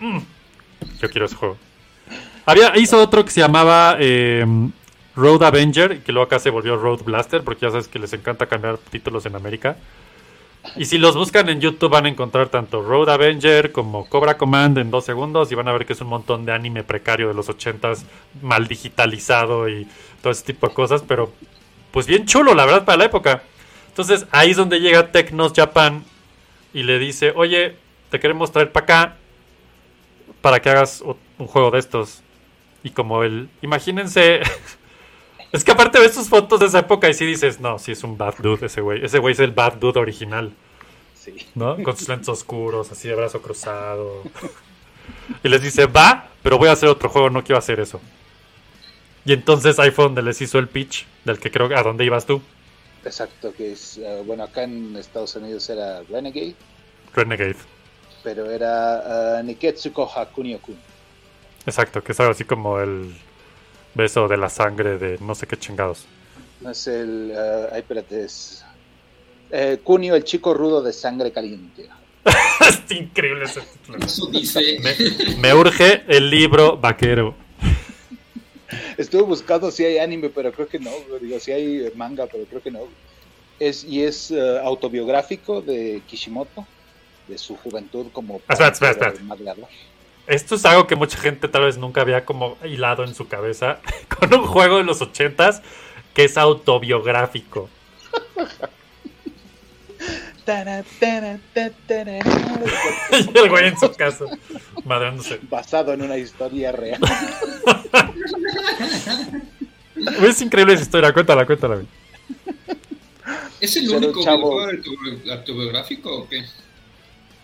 Mm, 0.00 0.18
Yo 1.00 1.10
quiero 1.10 1.26
ese 1.26 1.36
juego. 1.36 1.56
Había, 2.44 2.76
hizo 2.78 3.00
otro 3.00 3.24
que 3.24 3.30
se 3.30 3.40
llamaba 3.40 3.96
eh, 3.98 4.44
Road 5.16 5.42
Avenger, 5.42 6.02
que 6.02 6.12
luego 6.12 6.26
acá 6.26 6.38
se 6.38 6.50
volvió 6.50 6.76
Road 6.76 7.02
Blaster, 7.04 7.42
porque 7.42 7.62
ya 7.66 7.70
sabes 7.70 7.88
que 7.88 7.98
les 7.98 8.12
encanta 8.12 8.46
cambiar 8.46 8.78
títulos 8.78 9.26
en 9.26 9.34
América. 9.36 9.76
Y 10.76 10.84
si 10.86 10.98
los 10.98 11.16
buscan 11.16 11.48
en 11.48 11.60
YouTube 11.60 11.90
van 11.90 12.06
a 12.06 12.08
encontrar 12.08 12.48
tanto 12.48 12.82
Road 12.82 13.08
Avenger 13.08 13.70
como 13.72 14.08
Cobra 14.08 14.36
Command 14.36 14.78
en 14.78 14.90
dos 14.90 15.04
segundos 15.04 15.50
y 15.52 15.54
van 15.54 15.68
a 15.68 15.72
ver 15.72 15.86
que 15.86 15.92
es 15.92 16.00
un 16.00 16.08
montón 16.08 16.44
de 16.44 16.52
anime 16.52 16.82
precario 16.82 17.28
de 17.28 17.34
los 17.34 17.48
80s, 17.48 18.04
mal 18.42 18.66
digitalizado 18.66 19.68
y 19.68 19.86
todo 20.22 20.32
ese 20.32 20.44
tipo 20.44 20.68
de 20.68 20.74
cosas, 20.74 21.04
pero 21.06 21.32
pues 21.92 22.06
bien 22.06 22.26
chulo, 22.26 22.54
la 22.54 22.66
verdad, 22.66 22.84
para 22.84 22.98
la 22.98 23.04
época. 23.04 23.42
Entonces 23.88 24.26
ahí 24.32 24.50
es 24.50 24.56
donde 24.56 24.80
llega 24.80 25.12
Tecnos 25.12 25.52
Japan 25.54 26.04
y 26.74 26.82
le 26.82 26.98
dice, 26.98 27.32
oye, 27.36 27.76
te 28.10 28.18
queremos 28.18 28.50
traer 28.50 28.72
para 28.72 28.84
acá 28.84 29.16
para 30.46 30.62
que 30.62 30.70
hagas 30.70 31.02
un 31.38 31.46
juego 31.48 31.72
de 31.72 31.80
estos. 31.80 32.20
Y 32.84 32.90
como 32.90 33.24
el, 33.24 33.48
imagínense, 33.62 34.42
es 35.52 35.64
que 35.64 35.72
aparte 35.72 35.98
ves 35.98 36.14
sus 36.14 36.28
fotos 36.28 36.60
de 36.60 36.66
esa 36.66 36.78
época 36.78 37.08
y 37.08 37.14
sí 37.14 37.26
dices, 37.26 37.58
no, 37.58 37.80
sí 37.80 37.90
es 37.90 38.04
un 38.04 38.16
bad 38.16 38.36
dude 38.38 38.66
ese 38.66 38.80
güey, 38.80 39.04
ese 39.04 39.18
güey 39.18 39.32
es 39.32 39.40
el 39.40 39.50
bad 39.50 39.72
dude 39.72 39.98
original, 39.98 40.52
Sí. 41.16 41.34
¿no? 41.56 41.82
Con 41.82 41.96
sus 41.96 42.08
lentes 42.08 42.28
oscuros, 42.28 42.92
así 42.92 43.08
de 43.08 43.16
brazo 43.16 43.42
cruzado. 43.42 44.22
Y 45.42 45.48
les 45.48 45.60
dice, 45.60 45.86
va, 45.86 46.28
pero 46.44 46.58
voy 46.58 46.68
a 46.68 46.72
hacer 46.74 46.88
otro 46.90 47.08
juego, 47.08 47.28
no 47.28 47.42
quiero 47.42 47.58
hacer 47.58 47.80
eso. 47.80 48.00
Y 49.24 49.32
entonces 49.32 49.80
ahí 49.80 49.90
fue 49.90 50.04
donde 50.04 50.22
les 50.22 50.40
hizo 50.40 50.60
el 50.60 50.68
pitch, 50.68 51.06
del 51.24 51.40
que 51.40 51.50
creo 51.50 51.76
a 51.76 51.82
dónde 51.82 52.04
ibas 52.04 52.24
tú, 52.24 52.40
Exacto, 53.04 53.52
que 53.52 53.72
es, 53.72 53.98
eh, 53.98 54.22
bueno, 54.24 54.44
acá 54.44 54.62
en 54.62 54.94
Estados 54.94 55.34
Unidos 55.34 55.68
era 55.70 56.02
Renegade, 56.04 56.54
Renegade. 57.14 57.56
Pero 58.26 58.50
era 58.50 59.38
eh, 59.38 59.42
Niketsuko 59.44 60.10
Hakunio 60.12 60.58
Kun. 60.58 60.74
Exacto, 61.64 62.02
que 62.02 62.10
es 62.10 62.18
algo 62.18 62.32
así 62.32 62.42
como 62.42 62.80
el 62.80 63.14
beso 63.94 64.26
de 64.26 64.36
la 64.36 64.48
sangre 64.48 64.98
de 64.98 65.16
no 65.20 65.36
sé 65.36 65.46
qué 65.46 65.56
chingados. 65.56 66.06
No 66.60 66.70
es 66.72 66.88
el. 66.88 67.30
eh, 67.32 67.68
ay, 67.70 67.78
espérate, 67.78 68.24
es. 68.24 68.64
eh, 69.52 69.78
Kunio, 69.84 70.16
el 70.16 70.24
chico 70.24 70.54
rudo 70.54 70.82
de 70.82 70.92
sangre 70.92 71.30
caliente. 71.30 71.88
es 72.68 72.90
increíble 72.90 73.44
ese 73.44 73.60
título. 73.60 74.04
Eso 74.04 74.26
dice. 74.26 74.80
Me, 74.82 75.36
me 75.36 75.54
urge 75.54 76.02
el 76.08 76.28
libro 76.28 76.76
vaquero. 76.76 77.32
Estuve 78.98 79.22
buscando 79.22 79.70
si 79.70 79.84
hay 79.84 79.98
anime, 79.98 80.30
pero 80.30 80.50
creo 80.50 80.66
que 80.66 80.80
no. 80.80 80.90
Digo, 81.20 81.38
si 81.38 81.52
hay 81.52 81.92
manga, 81.94 82.26
pero 82.26 82.42
creo 82.46 82.60
que 82.60 82.72
no. 82.72 82.80
Es, 83.60 83.84
y 83.84 84.02
es 84.02 84.32
autobiográfico 84.32 85.62
de 85.62 86.02
Kishimoto, 86.08 86.66
de 87.28 87.38
su 87.38 87.56
juventud 87.56 88.06
como. 88.12 88.40
Espera, 88.48 88.68
espera, 88.68 88.92
espera. 88.92 89.14
Esto 90.26 90.56
es 90.56 90.64
algo 90.64 90.86
que 90.86 90.96
mucha 90.96 91.18
gente 91.18 91.48
tal 91.48 91.64
vez 91.64 91.78
nunca 91.78 92.00
había 92.00 92.24
como 92.24 92.56
hilado 92.64 93.04
en 93.04 93.14
su 93.14 93.28
cabeza 93.28 93.78
con 94.18 94.32
un 94.34 94.46
juego 94.46 94.78
de 94.78 94.84
los 94.84 95.00
ochentas 95.00 95.62
que 96.14 96.24
es 96.24 96.36
autobiográfico. 96.36 97.68
Y 100.46 100.50
el 103.38 103.50
güey 103.50 103.66
en 103.66 103.76
su 103.76 103.90
casa, 103.92 104.26
madrándose. 104.84 105.40
Basado 105.50 105.92
en 105.92 106.02
una 106.02 106.16
historia 106.16 106.70
real. 106.72 107.00
Es 109.96 110.40
increíble 110.40 110.74
esa 110.74 110.82
historia, 110.82 111.12
cuéntala, 111.12 111.44
cuéntala. 111.46 111.82
¿Es 113.60 113.76
el 113.76 113.90
único 113.90 114.22
chavo. 114.22 114.60
autobiográfico 114.60 116.14
o 116.14 116.28
qué? 116.28 116.44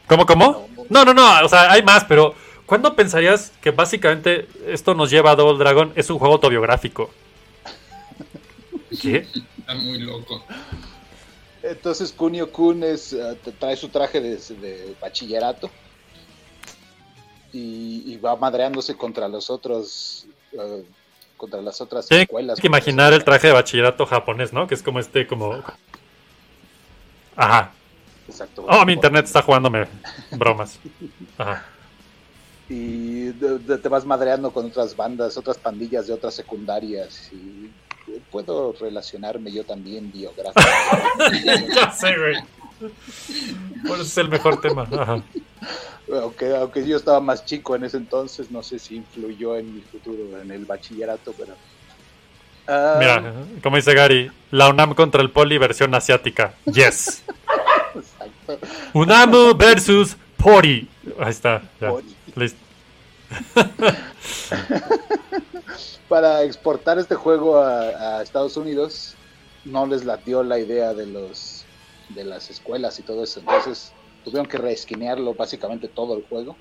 ¿Cómo, 0.09 0.27
cómo? 0.27 0.69
No, 0.88 1.05
no, 1.05 1.15
no, 1.15 1.45
o 1.45 1.49
sea, 1.49 1.71
hay 1.73 1.83
más, 1.83 2.05
pero 2.05 2.35
¿cuándo 2.67 2.95
pensarías 2.95 3.53
que 3.62 3.71
básicamente 3.71 4.47
esto 4.67 4.95
nos 4.95 5.11
lleva 5.11 5.31
a 5.31 5.37
Double 5.37 5.59
Dragon? 5.59 5.93
Es 5.97 6.11
un 6.11 6.19
juego 6.19 6.35
autobiográfico. 6.35 7.11
¿Qué? 9.01 9.27
Está 9.59 9.75
muy 9.75 9.99
loco. 10.01 10.45
Entonces 11.62 12.12
Kunio 12.12 12.51
Kun 12.51 12.83
es, 12.83 13.12
eh, 13.12 13.37
trae 13.59 13.77
su 13.77 13.88
traje 13.88 14.21
de, 14.21 14.37
de 14.37 14.97
bachillerato 15.01 15.71
y, 17.53 18.03
y 18.12 18.17
va 18.19 18.35
madreándose 18.37 18.97
contra 18.97 19.29
los 19.29 19.49
otros, 19.49 20.27
eh, 20.53 20.85
contra 21.37 21.62
las 21.62 21.81
otras 21.81 22.07
Tienes 22.09 22.25
escuelas. 22.25 22.61
que 22.61 22.67
imaginar 22.67 23.12
el 23.12 23.23
traje 23.25 23.47
de 23.47 23.53
bachillerato 23.53 24.05
japonés, 24.07 24.53
¿no? 24.53 24.67
Que 24.67 24.75
es 24.75 24.83
como 24.83 24.99
este, 24.99 25.27
como... 25.27 25.62
Ajá. 27.37 27.73
Exacto. 28.29 28.65
Oh, 28.69 28.85
mi 28.85 28.93
internet 28.95 29.25
está 29.27 29.43
jugándome 29.43 29.87
bromas. 30.33 30.79
Ajá. 31.39 31.65
Y 32.69 33.25
de- 33.33 33.59
de- 33.59 33.79
te 33.79 33.89
vas 33.89 34.05
madreando 34.05 34.51
con 34.51 34.67
otras 34.67 34.97
bandas, 34.97 35.37
otras 35.37 35.59
pandillas 35.59 36.07
de 36.07 36.15
otras 36.15 36.35
secundarias. 36.35 37.31
Y 37.33 37.71
puedo 38.31 38.75
relacionarme 38.81 39.53
yo 39.53 39.65
también 39.65 40.11
biográficamente. 40.15 41.67
ya 41.75 41.91
sé, 41.91 42.15
güey. 42.17 42.37
Por 43.87 43.93
eso 43.97 44.03
es 44.03 44.19
el 44.19 44.29
mejor 44.29 44.61
tema. 44.61 44.87
Ajá. 44.91 45.23
aunque, 46.23 46.57
aunque 46.57 46.87
yo 46.87 46.97
estaba 46.97 47.21
más 47.21 47.45
chico 47.45 47.77
en 47.77 47.85
ese 47.85 47.97
entonces, 47.97 48.51
no 48.51 48.63
sé 48.63 48.79
si 48.79 48.97
influyó 48.97 49.57
en 49.57 49.75
mi 49.75 49.81
futuro 49.83 50.41
en 50.41 50.51
el 50.51 50.65
bachillerato, 50.65 51.33
pero... 51.37 51.55
Ah, 52.67 52.97
Mira, 52.99 53.35
como 53.63 53.77
dice 53.77 53.93
Gary, 53.95 54.31
la 54.53 54.69
UNAM 54.69 54.95
contra 54.95 55.21
el 55.21 55.31
Poli 55.31 55.59
versión 55.59 55.95
asiática. 55.95 56.55
Yes. 56.67 57.23
Exacto. 58.49 58.67
UNAM 58.95 59.57
versus 59.57 60.17
Pori. 60.37 60.89
Ahí 61.19 61.31
está. 61.31 61.63
ya. 61.81 61.91
Pori. 61.91 62.15
Listo. 62.37 62.59
para 66.09 66.43
exportar 66.43 66.99
este 66.99 67.15
juego 67.15 67.57
a, 67.59 68.19
a 68.19 68.23
Estados 68.23 68.57
Unidos 68.57 69.15
no 69.65 69.87
les 69.87 70.05
latió 70.05 70.43
la 70.43 70.59
idea 70.59 70.93
de 70.95 71.07
los 71.07 71.65
de 72.11 72.25
las 72.25 72.51
escuelas 72.51 72.99
y 72.99 73.03
todo 73.03 73.25
eso 73.25 73.41
entonces 73.41 73.93
tuvieron 74.25 74.47
que 74.47 74.59
reesquinearlo 74.59 75.35
básicamente 75.35 75.89
todo 75.89 76.17
el 76.17 76.25
juego 76.29 76.57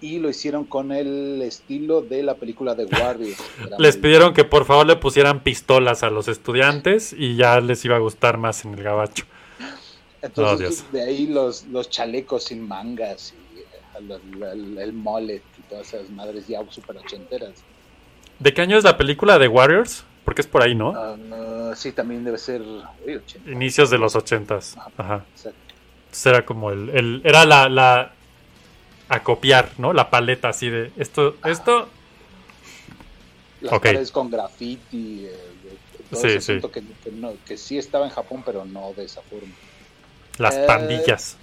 y 0.00 0.18
lo 0.18 0.28
hicieron 0.28 0.64
con 0.64 0.90
el 0.90 1.40
estilo 1.42 2.00
de 2.02 2.24
la 2.24 2.34
película 2.34 2.74
de 2.74 2.86
Warriors 2.86 3.38
Les 3.78 3.94
muy- 3.94 4.02
pidieron 4.02 4.34
que 4.34 4.42
por 4.44 4.64
favor 4.64 4.86
le 4.86 4.96
pusieran 4.96 5.44
pistolas 5.44 6.02
a 6.02 6.10
los 6.10 6.26
estudiantes 6.26 7.14
y 7.16 7.36
ya 7.36 7.60
les 7.60 7.84
iba 7.84 7.94
a 7.94 8.00
gustar 8.00 8.36
más 8.38 8.64
en 8.64 8.74
el 8.74 8.82
gabacho. 8.82 9.24
Entonces 10.22 10.84
Oh, 10.88 10.92
de 10.92 11.02
ahí 11.02 11.26
los, 11.26 11.64
los 11.66 11.90
chalecos 11.90 12.44
sin 12.44 12.66
mangas 12.66 13.34
y 13.34 13.98
el, 13.98 14.10
el- 14.10 14.42
el- 14.42 14.78
el 14.78 14.92
mullet 14.92 15.42
y 15.58 15.62
todas 15.68 15.92
esas 15.92 16.10
madres 16.10 16.46
ya 16.46 16.60
super 16.70 16.96
ochenteras 16.96 17.52
¿De 18.38 18.52
qué 18.54 18.62
año 18.62 18.76
es 18.76 18.84
la 18.84 18.96
película 18.96 19.38
de 19.38 19.46
Warriors? 19.48 20.04
Porque 20.24 20.40
es 20.40 20.46
por 20.46 20.62
ahí, 20.62 20.74
¿no? 20.74 20.92
Ah, 20.96 21.72
sí 21.76 21.92
también 21.92 22.24
debe 22.24 22.38
ser 22.38 22.60
uy, 22.62 23.16
80. 23.16 23.50
Inicios 23.50 23.90
de 23.90 23.98
los 23.98 24.16
ochentas. 24.16 24.76
Ajá. 24.96 25.24
Exacto. 25.34 25.58
Entonces 26.04 26.26
era 26.26 26.44
como 26.44 26.70
el... 26.70 26.88
el- 26.90 27.22
era 27.24 27.44
la, 27.44 27.68
la 27.68 28.12
a 29.08 29.22
copiar, 29.22 29.68
¿no? 29.78 29.92
La 29.92 30.10
paleta 30.10 30.48
así 30.48 30.70
de 30.70 30.90
esto, 30.96 31.36
esto. 31.44 31.88
Las 33.60 33.72
Ok. 33.74 33.82
paredes 33.84 34.10
con 34.10 34.30
graffiti, 34.30 35.26
eh, 35.26 35.36
todo 36.10 36.20
Sí, 36.20 36.28
ese 36.28 36.60
sí. 36.60 36.68
que 36.68 36.82
no- 37.12 37.34
que 37.46 37.56
sí 37.56 37.78
estaba 37.78 38.06
en 38.06 38.10
Japón, 38.10 38.42
pero 38.44 38.64
no 38.64 38.92
de 38.96 39.04
esa 39.04 39.20
forma. 39.22 39.52
Las 40.38 40.54
Eh, 40.56 40.64
pandillas. 40.66 41.36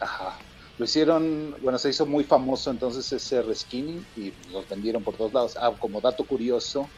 Ajá. 0.00 0.38
Lo 0.78 0.84
hicieron, 0.86 1.54
bueno, 1.62 1.78
se 1.78 1.90
hizo 1.90 2.04
muy 2.04 2.24
famoso 2.24 2.70
entonces 2.70 3.10
ese 3.12 3.42
reskinning 3.42 4.04
y 4.16 4.32
los 4.52 4.68
vendieron 4.68 5.02
por 5.04 5.14
todos 5.14 5.32
lados. 5.32 5.56
Ah, 5.60 5.70
como 5.78 6.00
dato 6.00 6.24
curioso, 6.24 6.88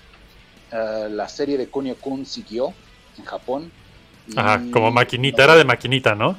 eh, 0.73 1.09
la 1.11 1.29
serie 1.29 1.59
de 1.59 1.69
Kunio 1.69 1.97
Kun 1.97 2.25
siguió 2.25 2.73
en 3.19 3.25
Japón. 3.25 3.71
y- 4.29 4.37
Ajá, 4.39 4.61
como 4.73 4.91
maquinita, 4.91 5.45
era 5.45 5.55
de 5.55 5.65
maquinita, 5.65 6.15
¿no? 6.17 6.37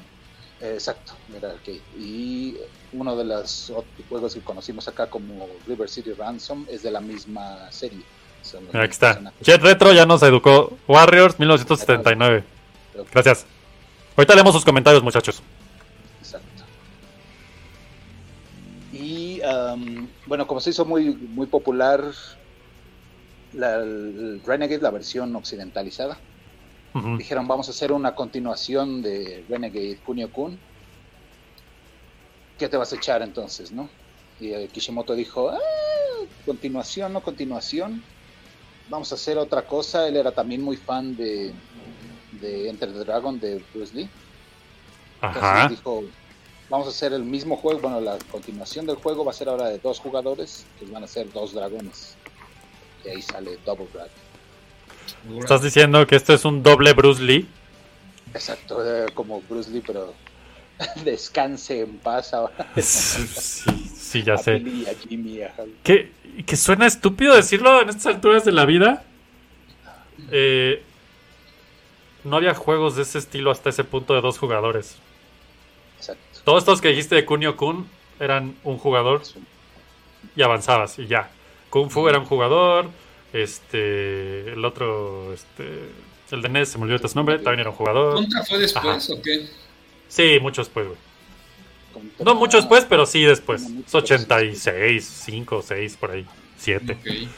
Eh, 0.59 0.71
exacto, 0.73 1.13
era 1.35 1.51
arcade. 1.51 1.79
Y 1.97 2.57
uno 2.91 3.15
de 3.15 3.23
los 3.23 3.71
juegos 4.09 4.33
que 4.33 4.41
conocimos 4.41 4.87
acá 4.89 5.07
como 5.07 5.47
River 5.67 5.87
City 5.87 6.11
Ransom 6.13 6.65
es 6.69 6.81
de 6.83 6.91
la 6.91 6.99
misma 6.99 7.71
serie. 7.71 8.01
Son 8.41 8.63
aquí 8.73 8.91
está. 8.91 9.31
Jet 9.41 9.61
Retro 9.61 9.93
ya 9.93 10.05
nos 10.05 10.21
educó. 10.23 10.75
Warriors 10.87 11.39
1979. 11.39 12.43
Gracias. 13.13 13.45
Ahorita 14.17 14.33
leemos 14.33 14.53
sus 14.55 14.65
comentarios, 14.65 15.03
muchachos. 15.03 15.43
Exacto. 16.19 16.63
Y 18.91 19.39
um, 19.41 20.07
bueno, 20.25 20.47
como 20.47 20.59
se 20.59 20.71
hizo 20.71 20.85
muy, 20.85 21.13
muy 21.13 21.45
popular 21.45 22.03
la, 23.53 23.75
el 23.75 24.41
Renegade, 24.43 24.81
la 24.81 24.89
versión 24.89 25.35
occidentalizada, 25.35 26.17
dijeron 27.19 27.47
vamos 27.47 27.67
a 27.67 27.71
hacer 27.71 27.91
una 27.91 28.15
continuación 28.15 29.03
de 29.03 29.45
Renegade 29.47 29.99
Kunio 30.03 30.31
Kun. 30.31 30.57
¿Qué 32.57 32.67
te 32.67 32.75
vas 32.75 32.91
a 32.91 32.95
echar 32.95 33.21
entonces, 33.21 33.71
no? 33.71 33.87
Y 34.39 34.51
eh, 34.51 34.67
Kishimoto 34.73 35.13
dijo, 35.13 35.49
"Ah, 35.49 35.59
continuación, 36.43 37.13
no 37.13 37.21
continuación. 37.21 38.01
Vamos 38.89 39.11
a 39.11 39.15
hacer 39.15 39.37
otra 39.37 39.61
cosa. 39.61 40.07
Él 40.07 40.15
era 40.15 40.31
también 40.31 40.63
muy 40.63 40.75
fan 40.75 41.15
de, 41.15 41.53
de 42.39 42.69
Enter 42.69 42.91
the 42.91 42.99
Dragon 42.99 43.39
de 43.39 43.63
Bruce 43.73 43.95
Lee. 43.95 44.09
Entonces 45.15 45.43
Ajá. 45.43 45.67
dijo, 45.67 46.03
vamos 46.69 46.87
a 46.87 46.89
hacer 46.91 47.13
el 47.13 47.23
mismo 47.23 47.57
juego, 47.57 47.79
bueno, 47.79 47.99
la 48.01 48.17
continuación 48.31 48.85
del 48.85 48.97
juego 48.97 49.25
va 49.25 49.31
a 49.31 49.33
ser 49.33 49.49
ahora 49.49 49.67
de 49.69 49.79
dos 49.79 49.99
jugadores, 49.99 50.65
que 50.79 50.85
van 50.85 51.03
a 51.03 51.07
ser 51.07 51.31
dos 51.31 51.53
dragones. 51.53 52.15
Y 53.05 53.09
ahí 53.09 53.21
sale 53.21 53.57
Double 53.65 53.87
Dragon. 53.93 54.11
Estás 55.39 55.61
diciendo 55.61 56.05
que 56.05 56.15
esto 56.15 56.33
es 56.33 56.43
un 56.45 56.61
doble 56.63 56.93
Bruce 56.93 57.21
Lee. 57.21 57.47
Exacto, 58.33 58.83
eh, 58.85 59.07
como 59.13 59.41
Bruce 59.41 59.71
Lee, 59.71 59.81
pero 59.85 60.13
descanse 61.03 61.81
en 61.81 61.97
paz 61.97 62.33
ahora. 62.33 62.67
Sí, 62.81 63.25
sí, 63.97 64.23
ya 64.23 64.35
A 64.35 64.37
sé. 64.37 64.55
Billy 64.55 64.83
y 64.83 64.85
a 64.87 64.93
Jimmy, 64.95 65.41
ajá. 65.41 65.63
Que, 65.83 66.11
que 66.45 66.55
suena 66.57 66.85
estúpido 66.85 67.35
decirlo 67.35 67.81
en 67.81 67.89
estas 67.89 68.07
alturas 68.07 68.45
de 68.45 68.51
la 68.51 68.65
vida. 68.65 69.03
Eh, 70.31 70.83
no 72.27 72.37
había 72.37 72.53
juegos 72.53 72.95
de 72.95 73.03
ese 73.03 73.17
estilo 73.17 73.51
hasta 73.51 73.69
ese 73.69 73.83
punto 73.83 74.13
de 74.13 74.21
dos 74.21 74.37
jugadores. 74.37 74.97
Exacto. 75.97 76.39
Todos 76.43 76.59
estos 76.59 76.81
que 76.81 76.89
dijiste 76.89 77.15
de 77.15 77.25
Kunio 77.25 77.57
Kun 77.57 77.87
eran 78.19 78.55
un 78.63 78.77
jugador 78.77 79.21
y 80.35 80.41
avanzabas 80.41 80.99
y 80.99 81.07
ya. 81.07 81.29
Kung 81.69 81.89
Fu 81.89 82.07
era 82.07 82.19
un 82.19 82.25
jugador. 82.25 82.89
Este. 83.33 84.51
El 84.51 84.63
otro. 84.63 85.33
Este. 85.33 85.89
El 86.31 86.41
de 86.41 86.49
NES, 86.49 86.69
se 86.69 86.77
me 86.77 86.83
olvidó 86.83 87.07
su 87.07 87.15
nombre, 87.17 87.37
también 87.37 87.61
era 87.61 87.69
un 87.69 87.75
jugador. 87.75 88.15
¿Contra 88.15 88.43
fue 88.43 88.57
después 88.59 89.09
Ajá. 89.09 89.13
o 89.13 89.21
qué? 89.21 89.47
Sí, 90.09 90.39
muchos 90.41 90.67
después, 90.67 90.87
güey. 90.87 90.97
No 92.19 92.35
muchos 92.35 92.61
después, 92.61 92.85
pero 92.85 93.05
sí 93.05 93.23
después. 93.23 93.63
Es 93.63 93.69
muchos, 93.69 93.91
pero 93.91 94.05
sí 94.05 94.13
86, 94.13 95.21
5, 95.25 95.61
6, 95.65 95.97
por 95.97 96.11
ahí. 96.11 96.25
7. 96.57 96.93
Ok. 96.93 97.29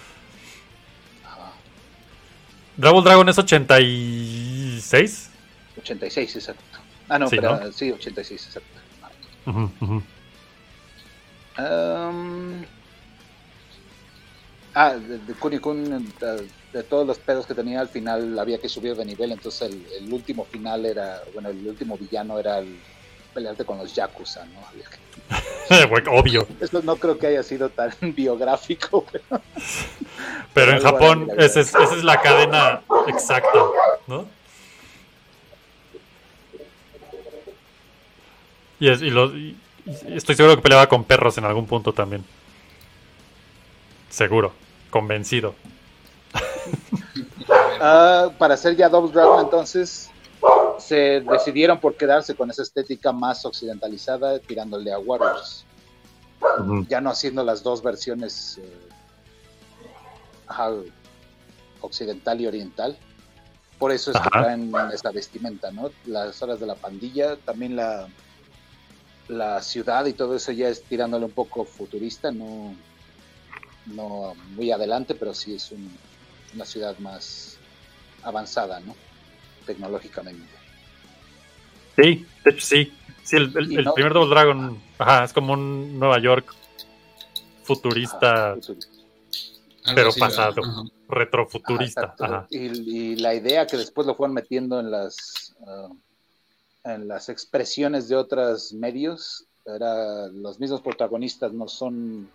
Double 2.79 3.01
Dragon 3.03 3.27
es 3.27 3.37
86. 3.37 5.29
86, 5.81 6.35
exacto. 6.35 6.63
Ah, 7.09 7.19
no, 7.19 7.27
Sí, 7.29 7.35
pero 7.35 7.59
¿no? 7.59 7.71
sí, 7.73 7.91
86, 7.91 8.45
exacto. 8.45 8.79
Ujú. 9.45 10.03
Um, 11.57 12.63
ah, 14.75 14.93
de, 14.95 15.17
de 15.19 15.33
Kunio 15.33 15.59
Kun, 15.61 15.83
de, 16.19 16.47
de 16.71 16.83
todos 16.83 17.05
los 17.05 17.17
pedos 17.19 17.45
que 17.45 17.53
tenía 17.53 17.81
al 17.81 17.89
final 17.89 18.37
había 18.39 18.59
que 18.59 18.69
subir 18.69 18.95
de 18.95 19.03
nivel, 19.03 19.31
entonces 19.33 19.63
el, 19.69 19.85
el 19.99 20.13
último 20.13 20.45
final 20.45 20.85
era, 20.85 21.19
bueno, 21.33 21.49
el 21.49 21.67
último 21.67 21.97
villano 21.97 22.39
era 22.39 22.59
el 22.59 22.79
pelearte 23.33 23.65
con 23.65 23.77
los 23.79 23.93
Yakuza, 23.93 24.45
¿no? 24.45 24.65
Había 24.67 24.85
que- 24.85 25.08
Obvio. 26.11 26.47
Eso 26.59 26.81
no 26.83 26.95
creo 26.95 27.17
que 27.19 27.27
haya 27.27 27.43
sido 27.43 27.69
tan 27.69 27.91
biográfico, 28.15 29.05
pero 29.11 29.41
Pero 30.53 30.71
en 30.73 30.81
Japón 30.81 31.27
esa 31.37 31.59
es, 31.61 31.69
esa 31.75 31.95
es 31.95 32.03
la 32.03 32.19
cadena 32.21 32.81
exacta, 33.07 33.59
¿no? 34.07 34.25
Y, 38.79 38.89
es- 38.89 39.01
y 39.01 39.09
los- 39.09 39.33
y- 39.33 39.55
y 40.07 40.17
estoy 40.17 40.35
seguro 40.35 40.55
que 40.55 40.61
peleaba 40.61 40.87
con 40.87 41.03
perros 41.03 41.37
en 41.37 41.45
algún 41.45 41.65
punto 41.67 41.93
también. 41.93 42.23
Seguro, 44.09 44.53
convencido. 44.89 45.55
Ah, 47.81 48.29
para 48.37 48.55
hacer 48.55 48.75
ya 48.75 48.89
Double 48.89 49.11
Dragon 49.11 49.43
entonces 49.45 50.09
se 50.79 51.21
decidieron 51.21 51.79
por 51.79 51.95
quedarse 51.95 52.35
con 52.35 52.49
esa 52.49 52.61
estética 52.63 53.11
más 53.11 53.45
occidentalizada 53.45 54.39
tirándole 54.39 54.91
a 54.91 54.99
Warriors. 54.99 55.65
ya 56.87 57.01
no 57.01 57.09
haciendo 57.09 57.43
las 57.43 57.61
dos 57.63 57.81
versiones 57.83 58.57
eh, 58.57 58.79
ajá, 60.47 60.71
occidental 61.81 62.39
y 62.41 62.47
oriental. 62.47 62.97
Por 63.77 63.91
eso 63.91 64.11
es 64.11 64.17
que 64.19 64.27
Ajá. 64.31 64.43
traen 64.43 64.71
esta 64.93 65.11
vestimenta, 65.11 65.71
¿no? 65.71 65.89
Las 66.05 66.41
horas 66.41 66.59
de 66.59 66.65
la 66.65 66.75
pandilla, 66.75 67.37
también 67.37 67.75
la, 67.77 68.07
la 69.29 69.61
ciudad 69.61 70.05
y 70.05 70.13
todo 70.13 70.35
eso 70.35 70.51
ya 70.51 70.67
es 70.69 70.83
tirándole 70.83 71.25
un 71.25 71.31
poco 71.31 71.63
futurista, 71.65 72.31
no, 72.31 72.75
no 73.85 74.33
muy 74.55 74.71
adelante, 74.71 75.15
pero 75.15 75.33
sí 75.33 75.55
es 75.55 75.71
un- 75.71 75.97
una 76.55 76.65
ciudad 76.65 76.97
más 76.99 77.57
avanzada, 78.23 78.79
¿no? 78.81 78.95
Tecnológicamente. 79.65 80.58
Sí, 82.01 82.25
de 82.45 82.51
hecho 82.51 82.65
sí. 82.65 82.93
Sí, 83.23 83.35
el, 83.35 83.55
el- 83.57 83.71
Y 83.71 83.75
el 83.77 83.85
no- 83.85 83.93
primer 83.93 84.13
Double 84.13 84.29
Dragon 84.29 84.81
ajá, 84.97 85.23
es 85.25 85.33
como 85.33 85.53
un 85.53 85.99
Nueva 85.99 86.19
York 86.19 86.53
futurista, 87.63 88.51
Ajá, 88.51 88.55
futurista. 88.55 88.91
Algo 89.85 89.95
pero 89.95 90.09
así, 90.09 90.19
pasado, 90.19 90.55
retrofuturista. 91.07 92.15
Ajá. 92.19 92.47
Y, 92.49 92.57
y 92.57 93.15
la 93.17 93.33
idea 93.35 93.65
que 93.67 93.77
después 93.77 94.05
lo 94.07 94.15
fueron 94.15 94.33
metiendo 94.33 94.79
en 94.79 94.91
las 94.91 95.55
ah, 95.67 95.89
en 96.85 97.07
las 97.07 97.29
expresiones 97.29 98.07
de 98.09 98.15
otros 98.15 98.73
medios 98.73 99.45
era 99.65 100.27
los 100.27 100.59
mismos 100.59 100.81
protagonistas 100.81 101.51
no 101.53 101.67
son 101.67 102.29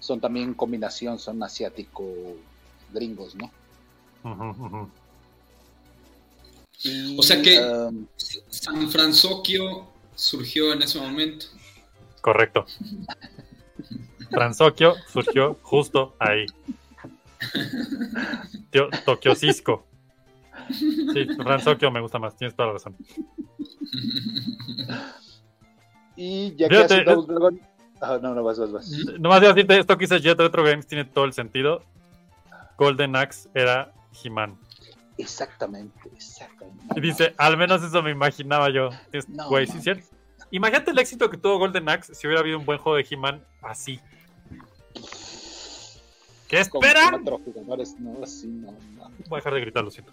son 0.00 0.20
también 0.20 0.54
combinación 0.54 1.18
son 1.18 1.42
asiático 1.42 2.04
gringos 2.92 3.34
no. 3.34 3.50
Y, 6.84 7.18
O 7.18 7.22
sea 7.22 7.40
que- 7.42 7.58
um, 7.60 8.06
San 8.48 8.88
Francisco 8.90 9.92
surgió 10.14 10.72
en 10.72 10.82
ese 10.82 11.00
momento. 11.00 11.46
Correcto. 12.20 12.66
Transokyo 14.30 14.94
surgió 15.12 15.58
justo 15.62 16.14
ahí. 16.18 16.44
Tío, 18.70 18.88
Tokyo 19.04 19.34
Cisco. 19.34 19.86
Sí, 20.70 21.26
Transokyo 21.36 21.90
me 21.90 22.00
gusta 22.00 22.18
más, 22.18 22.36
tienes 22.36 22.54
toda 22.54 22.66
la 22.68 22.72
razón. 22.74 22.96
y 26.16 26.54
ya 26.56 26.68
que 26.68 26.74
Fíjate, 26.74 26.94
hace 26.94 27.04
Double 27.04 27.26
Dragon 27.34 27.60
ah, 28.00 28.18
no 28.20 28.34
no 28.34 28.42
vas 28.42 28.58
vas 28.58 28.72
vas 28.72 28.90
Nomás 29.18 29.40
iba 29.40 29.50
a 29.50 29.54
decirte, 29.54 29.78
esto 29.78 29.96
que 29.96 30.04
dice 30.04 30.20
Jet 30.20 30.38
Retro 30.38 30.64
Games 30.64 30.86
tiene 30.86 31.04
todo 31.04 31.24
el 31.24 31.32
sentido. 31.32 31.82
Golden 32.76 33.16
Axe 33.16 33.48
era 33.54 33.92
He-Man. 34.22 34.56
Exactamente 35.18 36.08
exactamente 36.16 36.84
Y 36.96 37.00
dice, 37.00 37.34
al 37.36 37.56
menos 37.56 37.82
eso 37.82 38.02
me 38.02 38.10
imaginaba 38.10 38.70
yo. 38.70 38.90
Es- 39.12 39.28
No, 39.28 39.48
Güey, 39.48 39.66
sí, 39.66 39.80
cierto. 39.80 40.06
Imagínate 40.50 40.92
el 40.92 40.98
éxito 40.98 41.28
que 41.28 41.36
tuvo 41.36 41.58
Golden 41.58 41.88
Axe 41.88 42.14
si 42.14 42.26
hubiera 42.26 42.40
habido 42.40 42.58
un 42.58 42.64
buen 42.64 42.78
juego 42.78 42.96
de 42.96 43.06
He-Man 43.08 43.44
así. 43.62 44.00
¿Qué 46.48 46.60
esperan? 46.60 47.22
no 47.24 47.38
no. 47.38 47.38
Voy 49.28 49.36
a 49.36 49.36
dejar 49.36 49.52
de 49.54 49.60
gritar, 49.60 49.84
lo 49.84 49.90
siento. 49.90 50.12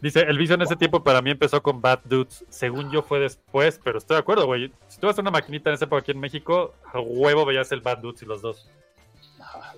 Dice, 0.00 0.20
el 0.22 0.36
vicio 0.36 0.56
en 0.56 0.62
ese 0.62 0.74
tiempo 0.74 1.04
para 1.04 1.22
mí 1.22 1.30
empezó 1.30 1.62
con 1.62 1.80
Bad 1.80 2.00
Dudes. 2.04 2.44
Según 2.48 2.90
yo 2.90 3.02
fue 3.02 3.20
después, 3.20 3.80
pero 3.84 3.98
estoy 3.98 4.16
de 4.16 4.20
acuerdo, 4.20 4.46
güey. 4.46 4.72
Si 4.88 4.98
tú 4.98 5.06
vas 5.06 5.16
a 5.16 5.20
una 5.20 5.30
maquinita 5.30 5.70
en 5.70 5.74
esa 5.74 5.84
época 5.84 6.00
aquí 6.00 6.10
en 6.10 6.18
México, 6.18 6.74
a 6.92 6.98
huevo 6.98 7.44
veías 7.44 7.70
el 7.70 7.80
Bad 7.80 7.98
Dudes 7.98 8.22
y 8.22 8.26
los 8.26 8.42
dos. 8.42 8.68
Ah, 9.38 9.74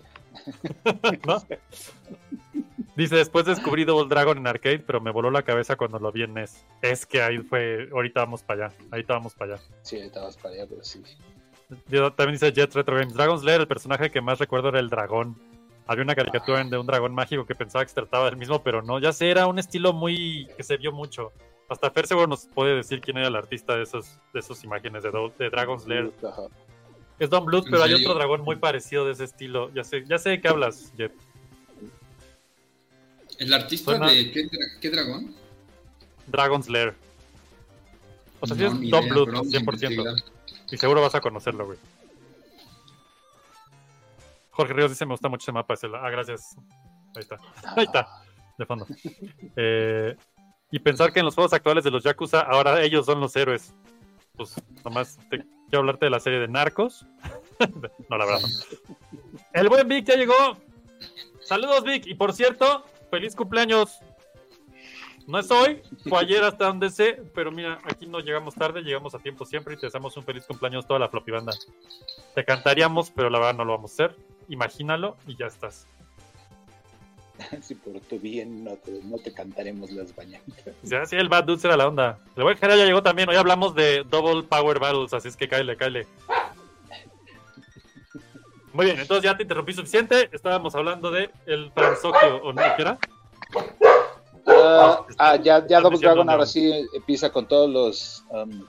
¿No? 1.27 1.43
Dice, 2.97 3.17
después 3.17 3.45
descubrí 3.45 3.85
Double 3.85 4.09
Dragon 4.09 4.39
en 4.39 4.47
arcade, 4.47 4.79
pero 4.79 5.01
me 5.01 5.11
voló 5.11 5.31
la 5.31 5.43
cabeza 5.43 5.77
cuando 5.77 5.99
lo 5.99 6.11
vi 6.13 6.23
en 6.23 6.33
NES. 6.35 6.65
Es 6.81 7.05
que 7.05 7.23
ahí 7.23 7.39
fue, 7.39 7.89
ahorita 7.93 8.21
vamos 8.21 8.43
para 8.43 8.67
allá, 8.67 8.77
ahorita 8.91 9.13
vamos 9.15 9.35
para 9.35 9.55
allá. 9.55 9.63
sí 9.83 9.97
ahorita 9.97 10.23
vas 10.23 10.37
para 10.39 10.55
allá 10.55 10.67
pero 10.69 10.83
sí 10.83 11.03
Yo- 11.89 12.13
también 12.13 12.33
dice 12.35 12.53
Jet 12.53 12.73
Retro 12.75 12.97
Games. 12.97 13.13
Dragon's 13.15 13.43
Lair, 13.45 13.61
el 13.61 13.67
personaje 13.69 14.11
que 14.11 14.21
más 14.21 14.39
recuerdo 14.39 14.69
era 14.71 14.81
el 14.81 14.89
dragón. 14.89 15.37
Había 15.89 16.05
una 16.05 16.15
caricatura 16.15 16.65
de 16.65 16.79
un 16.79 16.87
dragón 16.87 17.15
mágico 17.15 17.45
que 17.47 17.55
pensaba 17.55 17.85
que 17.85 17.91
se 17.91 17.95
trataba 17.97 18.25
del 18.27 18.37
mismo, 18.37 18.63
pero 18.63 18.83
no. 18.83 18.99
Ya 18.99 19.13
sé, 19.13 19.31
era 19.31 19.47
un 19.47 19.59
estilo 19.59 19.93
muy. 19.93 20.49
que 20.57 20.63
se 20.65 20.77
vio 20.77 20.91
mucho. 20.91 21.33
Hasta 21.69 21.91
Fer 21.91 22.07
seguro 22.07 22.27
nos 22.29 22.47
puede 22.47 22.75
decir 22.77 23.01
quién 23.01 23.19
era 23.19 23.29
el 23.29 23.37
artista 23.37 23.77
de 23.77 23.83
esos 23.83 24.19
de 24.33 24.41
esas 24.41 24.63
imágenes 24.65 25.03
de, 25.03 25.11
Do- 25.11 25.33
de 25.39 25.51
Dragon's 25.51 25.87
Lair. 25.87 26.13
Ajá. 26.27 26.43
Es 27.19 27.31
Don 27.31 27.45
Bluth, 27.45 27.67
¿En 27.67 27.73
pero 27.73 27.83
hay 27.85 27.95
otro 27.95 28.15
dragón 28.15 28.43
muy 28.43 28.57
parecido 28.57 29.05
de 29.05 29.13
ese 29.13 29.25
estilo. 29.25 29.71
Ya 29.75 29.85
sé, 29.85 30.05
ya 30.07 30.19
sé 30.19 30.31
de 30.31 30.41
qué 30.41 30.49
hablas, 30.49 30.93
Jet. 30.97 31.13
¿El 33.39 33.53
artista 33.53 33.93
Suena- 33.93 34.11
de 34.11 34.31
qué, 34.33 34.45
dra- 34.47 34.79
qué 34.81 34.91
dragón? 34.91 35.35
Dragon's 36.27 36.69
Lair. 36.69 36.95
O 38.41 38.47
sea, 38.47 38.57
No, 38.57 38.67
es 38.67 38.75
ni 38.75 38.91
Don 38.91 39.05
a 39.05 39.09
100%. 39.43 39.61
investigar. 39.61 40.15
Y 40.71 40.77
seguro 40.77 41.01
vas 41.01 41.15
a 41.15 41.21
conocerlo, 41.21 41.67
güey. 41.67 41.79
Jorge 44.51 44.73
Ríos 44.73 44.91
dice, 44.91 45.05
me 45.07 45.13
gusta 45.13 45.29
mucho 45.29 45.45
ese 45.45 45.53
mapa. 45.53 45.75
ese 45.75 45.87
Ah, 45.95 46.11
gracias. 46.11 46.57
Ahí 47.15 47.21
está. 47.23 47.37
Ahí 47.77 47.85
está. 47.85 48.09
De 48.59 48.65
fondo. 48.67 48.87
Eh, 49.57 50.17
y 50.71 50.79
pensar 50.79 51.13
que 51.13 51.19
en 51.21 51.27
los 51.27 51.35
juegos 51.35 51.53
actuales 51.53 51.85
de 51.85 51.91
los 51.91 52.03
Yakuza, 52.03 52.41
ahora 52.41 52.83
ellos 52.83 53.05
son 53.07 53.21
los 53.21 53.37
héroes. 53.37 53.75
Pues 54.37 54.55
nomás 54.85 55.19
te 55.31 55.39
quiero 55.39 55.79
hablarte 55.81 56.07
de 56.07 56.11
la 56.11 56.21
serie 56.21 56.39
de 56.41 56.49
Narcos. 56.49 57.05
no, 58.09 58.17
la 58.19 58.25
verdad. 58.27 58.41
no. 58.41 58.97
El 59.53 59.69
buen 59.69 59.87
Vic 59.89 60.07
ya 60.07 60.17
llegó. 60.17 60.35
Saludos, 61.43 61.85
Vic. 61.85 62.07
Y 62.07 62.15
por 62.15 62.33
cierto, 62.33 62.85
feliz 63.11 63.35
cumpleaños. 63.35 64.01
No 65.27 65.41
es 65.41 65.51
hoy, 65.51 65.83
fue 66.09 66.21
ayer 66.21 66.45
hasta 66.45 66.67
donde 66.67 66.89
sé, 66.89 67.21
pero 67.35 67.51
mira, 67.51 67.81
aquí 67.85 68.07
no 68.07 68.21
llegamos 68.21 68.55
tarde, 68.55 68.83
llegamos 68.83 69.13
a 69.15 69.19
tiempo 69.19 69.45
siempre 69.45 69.75
y 69.75 69.77
te 69.77 69.87
deseamos 69.87 70.17
un 70.17 70.23
feliz 70.23 70.45
cumpleaños 70.47 70.87
toda 70.87 71.01
la 71.01 71.09
floppy 71.09 71.33
banda. 71.33 71.53
Te 72.35 72.45
cantaríamos, 72.45 73.11
pero 73.11 73.29
la 73.29 73.41
verdad 73.41 73.55
no 73.55 73.65
lo 73.65 73.73
vamos 73.73 73.91
a 73.91 73.95
hacer. 73.95 74.17
Imagínalo 74.49 75.17
y 75.27 75.37
ya 75.37 75.47
estás. 75.47 75.89
Si 77.61 77.75
por 77.75 78.01
tu 78.01 78.19
bien 78.19 78.65
no 78.65 78.77
te, 78.77 78.93
no 79.03 79.19
te 79.19 79.33
cantaremos 79.33 79.91
las 79.91 80.15
bañanitas. 80.15 80.75
Dice, 80.83 80.97
ah, 80.97 81.07
sí, 81.07 81.17
el 81.17 81.29
Bad 81.29 81.45
Dudes 81.45 81.65
era 81.65 81.77
la 81.77 81.89
onda. 81.89 82.19
El 82.37 82.45
buen 82.45 82.57
Jera 82.57 82.77
ya 82.77 82.85
llegó 82.85 83.03
también. 83.03 83.29
Hoy 83.29 83.37
hablamos 83.37 83.75
de 83.75 84.05
Double 84.05 84.45
Power 84.45 84.79
Battles, 84.79 85.13
así 85.13 85.29
es 85.29 85.37
que 85.37 85.49
cáele, 85.49 85.77
cáele. 85.77 86.07
Muy 88.77 88.85
bien, 88.85 89.01
entonces 89.01 89.25
ya 89.25 89.35
te 89.35 89.43
interrumpí 89.43 89.73
suficiente. 89.73 90.29
Estábamos 90.33 90.75
hablando 90.75 91.11
de 91.11 91.31
el 91.47 91.73
Transokio, 91.73 92.43
¿o 92.43 92.53
no? 92.53 92.63
¿Qué 92.77 92.83
era? 92.83 92.99
Ah, 94.47 95.03
ah, 95.17 95.37
ya, 95.37 95.67
ya 95.67 95.79
Están 95.79 95.83
Double 95.85 95.99
Dragon 95.99 96.29
ahora 96.29 96.45
sí 96.45 96.87
empieza 96.95 97.33
con 97.33 97.49
todos 97.49 97.71
los 97.71 98.25
um, 98.29 98.67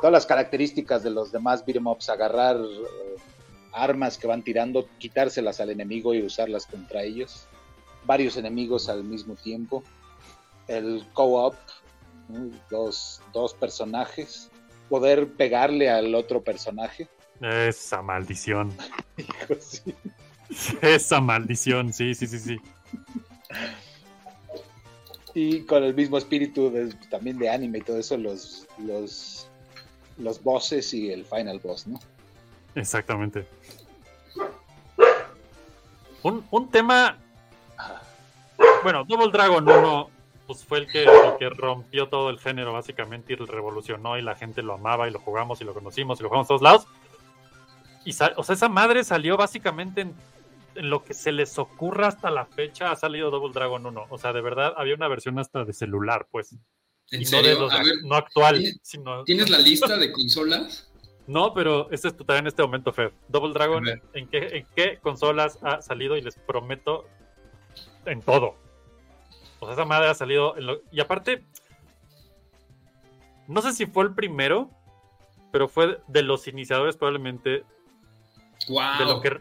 todas 0.00 0.12
las 0.12 0.24
características 0.24 1.02
de 1.02 1.10
los 1.10 1.30
demás 1.30 1.62
beat'em 1.62 1.86
ups, 1.86 2.08
agarrar 2.08 2.56
eh, 2.56 3.16
armas 3.74 4.16
que 4.16 4.26
van 4.26 4.42
tirando, 4.42 4.88
quitárselas 4.96 5.60
al 5.60 5.68
enemigo 5.68 6.14
y 6.14 6.22
usarlas 6.22 6.64
contra 6.64 7.02
ellos. 7.02 7.46
Varios 8.06 8.38
enemigos 8.38 8.88
al 8.88 9.04
mismo 9.04 9.34
tiempo. 9.34 9.84
El 10.68 11.04
co-op, 11.12 11.54
dos, 12.70 13.20
dos 13.34 13.52
personajes. 13.52 14.50
Poder 14.88 15.28
pegarle 15.34 15.90
al 15.90 16.14
otro 16.14 16.42
personaje. 16.42 17.08
Esa 17.40 18.02
maldición. 18.02 18.72
Hijo, 19.16 19.54
sí. 19.60 19.94
Esa 20.82 21.20
maldición, 21.20 21.92
sí, 21.92 22.14
sí, 22.14 22.26
sí, 22.26 22.38
sí. 22.38 22.56
Y 25.34 25.62
con 25.62 25.82
el 25.82 25.94
mismo 25.94 26.16
espíritu 26.16 26.70
de- 26.70 26.94
también 27.10 27.38
de 27.38 27.50
anime 27.50 27.78
y 27.78 27.80
todo 27.82 27.98
eso, 27.98 28.16
los, 28.16 28.66
los, 28.78 29.48
los 30.16 30.42
bosses 30.42 30.94
y 30.94 31.10
el 31.10 31.24
final 31.24 31.58
boss, 31.58 31.86
¿no? 31.88 31.98
Exactamente. 32.76 33.46
Un, 36.22 36.46
un 36.50 36.70
tema. 36.70 37.18
Bueno, 38.82 39.04
Double 39.04 39.30
Dragon 39.32 39.68
1 39.68 40.10
pues 40.46 40.62
fue 40.62 40.78
el 40.78 40.86
que, 40.86 41.04
el 41.04 41.36
que 41.38 41.48
rompió 41.48 42.08
todo 42.08 42.28
el 42.28 42.38
género, 42.38 42.72
básicamente, 42.74 43.32
y 43.32 43.36
revolucionó, 43.36 44.18
y 44.18 44.22
la 44.22 44.36
gente 44.36 44.62
lo 44.62 44.74
amaba, 44.74 45.08
y 45.08 45.10
lo 45.10 45.18
jugamos, 45.18 45.60
y 45.62 45.64
lo 45.64 45.72
conocimos, 45.72 46.20
y 46.20 46.22
lo 46.22 46.28
jugamos 46.28 46.46
a 46.46 46.48
todos 46.48 46.62
lados. 46.62 46.86
Y 48.04 48.10
o 48.10 48.42
sea, 48.42 48.54
esa 48.54 48.68
madre 48.68 49.02
salió 49.04 49.36
básicamente 49.36 50.02
en, 50.02 50.14
en 50.74 50.90
lo 50.90 51.04
que 51.04 51.14
se 51.14 51.32
les 51.32 51.58
ocurra 51.58 52.08
hasta 52.08 52.30
la 52.30 52.44
fecha, 52.46 52.90
ha 52.90 52.96
salido 52.96 53.30
Double 53.30 53.52
Dragon 53.52 53.84
1. 53.86 54.06
O 54.10 54.18
sea, 54.18 54.32
de 54.32 54.40
verdad, 54.42 54.74
había 54.76 54.94
una 54.94 55.08
versión 55.08 55.38
hasta 55.38 55.64
de 55.64 55.72
celular, 55.72 56.26
pues. 56.30 56.52
¿En 57.10 57.22
Y 57.22 57.24
no, 57.24 57.30
de 57.30 57.44
serio? 57.44 57.60
los- 57.60 57.72
A 57.72 57.78
ver, 57.82 57.94
no 58.04 58.14
actual, 58.16 58.58
¿tienes- 58.58 58.80
sino. 58.82 59.24
¿tienes 59.24 59.50
la 59.50 59.58
lista 59.58 59.96
de 59.98 60.12
consolas? 60.12 60.90
No, 61.26 61.54
pero 61.54 61.90
este 61.90 62.08
es 62.08 62.16
tu 62.16 62.24
tarea 62.24 62.40
en 62.40 62.46
este 62.48 62.62
momento, 62.62 62.92
Fer. 62.92 63.14
Double 63.28 63.52
Dragon. 63.54 63.82
¿en 64.12 64.28
qué, 64.28 64.58
¿en 64.58 64.66
qué 64.76 64.98
consolas 65.02 65.58
ha 65.62 65.80
salido? 65.80 66.16
Y 66.18 66.20
les 66.20 66.36
prometo, 66.36 67.06
en 68.04 68.20
todo. 68.20 68.56
O 69.60 69.64
sea, 69.66 69.72
esa 69.74 69.84
madre 69.86 70.08
ha 70.10 70.14
salido. 70.14 70.54
en 70.58 70.66
lo- 70.66 70.80
Y 70.92 71.00
aparte, 71.00 71.42
no 73.48 73.62
sé 73.62 73.72
si 73.72 73.86
fue 73.86 74.04
el 74.04 74.14
primero, 74.14 74.70
pero 75.52 75.68
fue 75.68 75.98
de 76.08 76.22
los 76.22 76.46
iniciadores 76.48 76.96
probablemente. 76.96 77.64
¡Wow! 78.68 78.98
De 78.98 79.04
lo 79.04 79.20
que- 79.20 79.38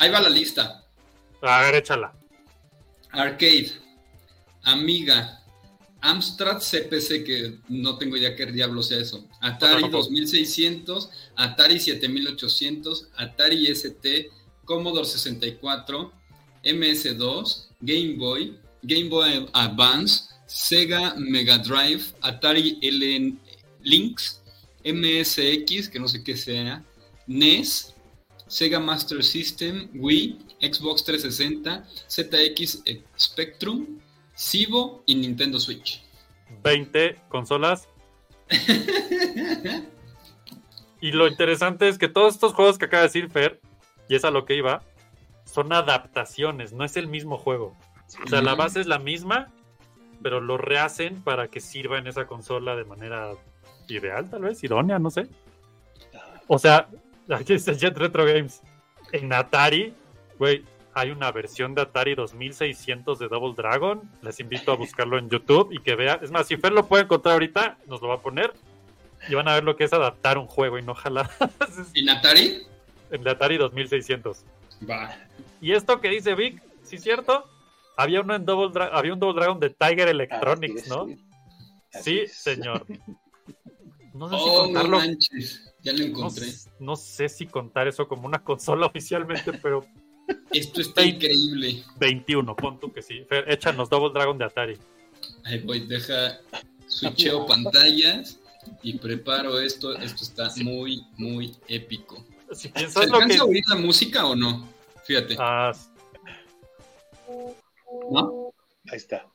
ahí, 0.00 0.10
va 0.10 0.20
la 0.20 0.28
lista. 0.28 0.84
A 1.42 1.60
ver, 1.62 1.76
échala. 1.76 2.12
Arcade, 3.10 3.72
Amiga, 4.64 5.42
Amstrad 6.00 6.60
CPC, 6.60 7.24
que 7.24 7.58
no 7.68 7.96
tengo 7.98 8.16
idea 8.16 8.36
qué 8.36 8.46
diablo 8.46 8.82
sea 8.82 8.98
eso. 9.00 9.26
Atari 9.40 9.82
tampoco. 9.82 10.04
2600, 10.04 11.10
Atari 11.36 11.80
7800, 11.80 13.08
Atari 13.16 13.66
ST, 13.66 14.30
Commodore 14.64 15.06
64, 15.06 16.12
MS2, 16.64 17.68
Game 17.80 18.14
Boy, 18.16 18.56
Game 18.82 19.08
Boy 19.08 19.48
Advance, 19.52 20.24
Sega 20.46 21.14
Mega 21.16 21.58
Drive, 21.58 22.04
Atari 22.20 22.78
LN 22.82 23.38
Lynx, 23.82 24.40
MSX, 24.84 25.88
que 25.88 25.98
no 25.98 26.08
sé 26.08 26.22
qué 26.22 26.36
sea, 26.36 26.84
NES, 27.26 27.94
Sega 28.48 28.80
Master 28.80 29.22
System, 29.22 29.88
Wii, 29.94 30.38
Xbox 30.60 31.04
360, 31.04 31.84
ZX 32.08 32.82
Spectrum, 33.18 34.00
Civo 34.34 35.02
y 35.06 35.14
Nintendo 35.14 35.60
Switch. 35.60 36.02
20 36.62 37.16
consolas. 37.28 37.88
y 41.00 41.12
lo 41.12 41.28
interesante 41.28 41.88
es 41.88 41.98
que 41.98 42.08
todos 42.08 42.34
estos 42.34 42.54
juegos 42.54 42.78
que 42.78 42.86
acaba 42.86 43.02
de 43.02 43.08
decir 43.08 43.30
Fer, 43.30 43.60
y 44.08 44.14
es 44.14 44.24
a 44.24 44.30
lo 44.30 44.46
que 44.46 44.54
iba, 44.54 44.82
son 45.44 45.72
adaptaciones, 45.72 46.72
no 46.72 46.84
es 46.84 46.96
el 46.96 47.06
mismo 47.06 47.36
juego. 47.36 47.76
O 48.24 48.28
sea, 48.28 48.40
la 48.40 48.54
base 48.54 48.80
es 48.80 48.86
la 48.86 48.98
misma, 48.98 49.52
pero 50.22 50.40
lo 50.40 50.56
rehacen 50.56 51.22
para 51.22 51.48
que 51.48 51.60
sirva 51.60 51.98
en 51.98 52.06
esa 52.06 52.26
consola 52.26 52.74
de 52.74 52.84
manera 52.84 53.32
ideal, 53.88 54.30
tal 54.30 54.42
vez, 54.42 54.62
idónea, 54.64 54.98
no 54.98 55.10
sé. 55.10 55.28
O 56.46 56.58
sea, 56.58 56.88
aquí 57.34 57.52
está 57.54 57.72
Jet 57.72 57.96
Retro 57.96 58.24
Games. 58.24 58.62
En 59.12 59.32
Atari, 59.32 59.94
güey, 60.38 60.64
hay 60.94 61.10
una 61.10 61.30
versión 61.32 61.74
de 61.74 61.82
Atari 61.82 62.14
2600 62.14 63.18
de 63.18 63.28
Double 63.28 63.54
Dragon. 63.56 64.02
Les 64.22 64.38
invito 64.40 64.72
a 64.72 64.76
buscarlo 64.76 65.18
en 65.18 65.30
YouTube 65.30 65.70
y 65.72 65.78
que 65.80 65.94
vean. 65.94 66.18
Es 66.22 66.30
más, 66.30 66.46
si 66.46 66.56
Fer 66.56 66.72
lo 66.72 66.86
puede 66.86 67.04
encontrar 67.04 67.34
ahorita, 67.34 67.78
nos 67.86 68.00
lo 68.02 68.08
va 68.08 68.14
a 68.16 68.20
poner. 68.20 68.52
Y 69.28 69.34
van 69.34 69.48
a 69.48 69.54
ver 69.54 69.64
lo 69.64 69.76
que 69.76 69.84
es 69.84 69.92
adaptar 69.92 70.38
un 70.38 70.46
juego 70.46 70.78
y 70.78 70.82
no 70.82 70.94
jalar 70.94 71.28
¿En 71.94 72.08
Atari? 72.10 72.62
en 73.10 73.26
Atari 73.26 73.56
2600. 73.56 74.44
Va. 74.88 75.16
Y 75.60 75.72
esto 75.72 76.00
que 76.00 76.08
dice 76.08 76.34
Vic, 76.34 76.62
sí 76.84 76.96
es 76.96 77.02
cierto. 77.02 77.44
Había 77.96 78.20
uno 78.20 78.34
en 78.36 78.44
Double 78.44 78.68
Dra- 78.72 78.90
había 78.92 79.12
un 79.12 79.18
Double 79.18 79.34
Dragon 79.40 79.58
de 79.58 79.70
Tiger 79.70 80.06
Electronics, 80.08 80.86
¿no? 80.88 81.08
sí. 81.90 82.26
Señor. 82.28 82.86
No 84.14 84.28
sé 84.28 84.36
si 84.36 84.42
Oh, 84.46 84.64
contarlo. 84.64 84.98
manches. 84.98 85.67
Ya 85.82 85.92
lo 85.92 85.98
No, 86.00 86.04
encontré. 86.06 86.48
s- 86.48 86.70
no 86.80 86.96
sé 86.96 87.28
si 87.28 87.46
contar 87.46 87.86
eso 87.88 88.06
como 88.08 88.26
una 88.26 88.38
consola 88.44 88.86
oficialmente, 88.86 89.52
pero 89.54 89.86
Esto 90.52 90.80
está 90.80 91.00
Veinte. 91.02 91.26
increíble. 91.26 91.84
21, 91.98 92.54
pon 92.56 92.78
tú 92.80 92.92
que 92.92 93.00
sí. 93.02 93.24
Fer, 93.28 93.50
échanos 93.50 93.88
Double 93.88 94.10
Dragon 94.12 94.36
de 94.36 94.44
Atari. 94.44 94.78
Ahí 95.44 95.60
voy, 95.60 95.86
deja. 95.86 96.38
Switcheo 96.86 97.46
pantallas 97.46 98.38
y 98.82 98.98
preparo 98.98 99.58
esto. 99.60 99.94
Esto 99.96 100.24
está 100.24 100.50
muy, 100.62 101.02
muy 101.16 101.54
épico. 101.68 102.24
Si 102.52 102.62
¿Se 102.62 102.68
piensas 102.70 103.06
lo 103.06 103.18
que. 103.18 103.22
alcanza 103.24 103.42
a 103.42 103.46
oír 103.46 103.62
la 103.68 103.76
música 103.76 104.26
o 104.26 104.34
no? 104.34 104.68
Fíjate. 105.04 105.36
Ah, 105.38 105.72
¿No? 108.10 108.52
Ahí 108.90 108.96
está. 108.96 109.26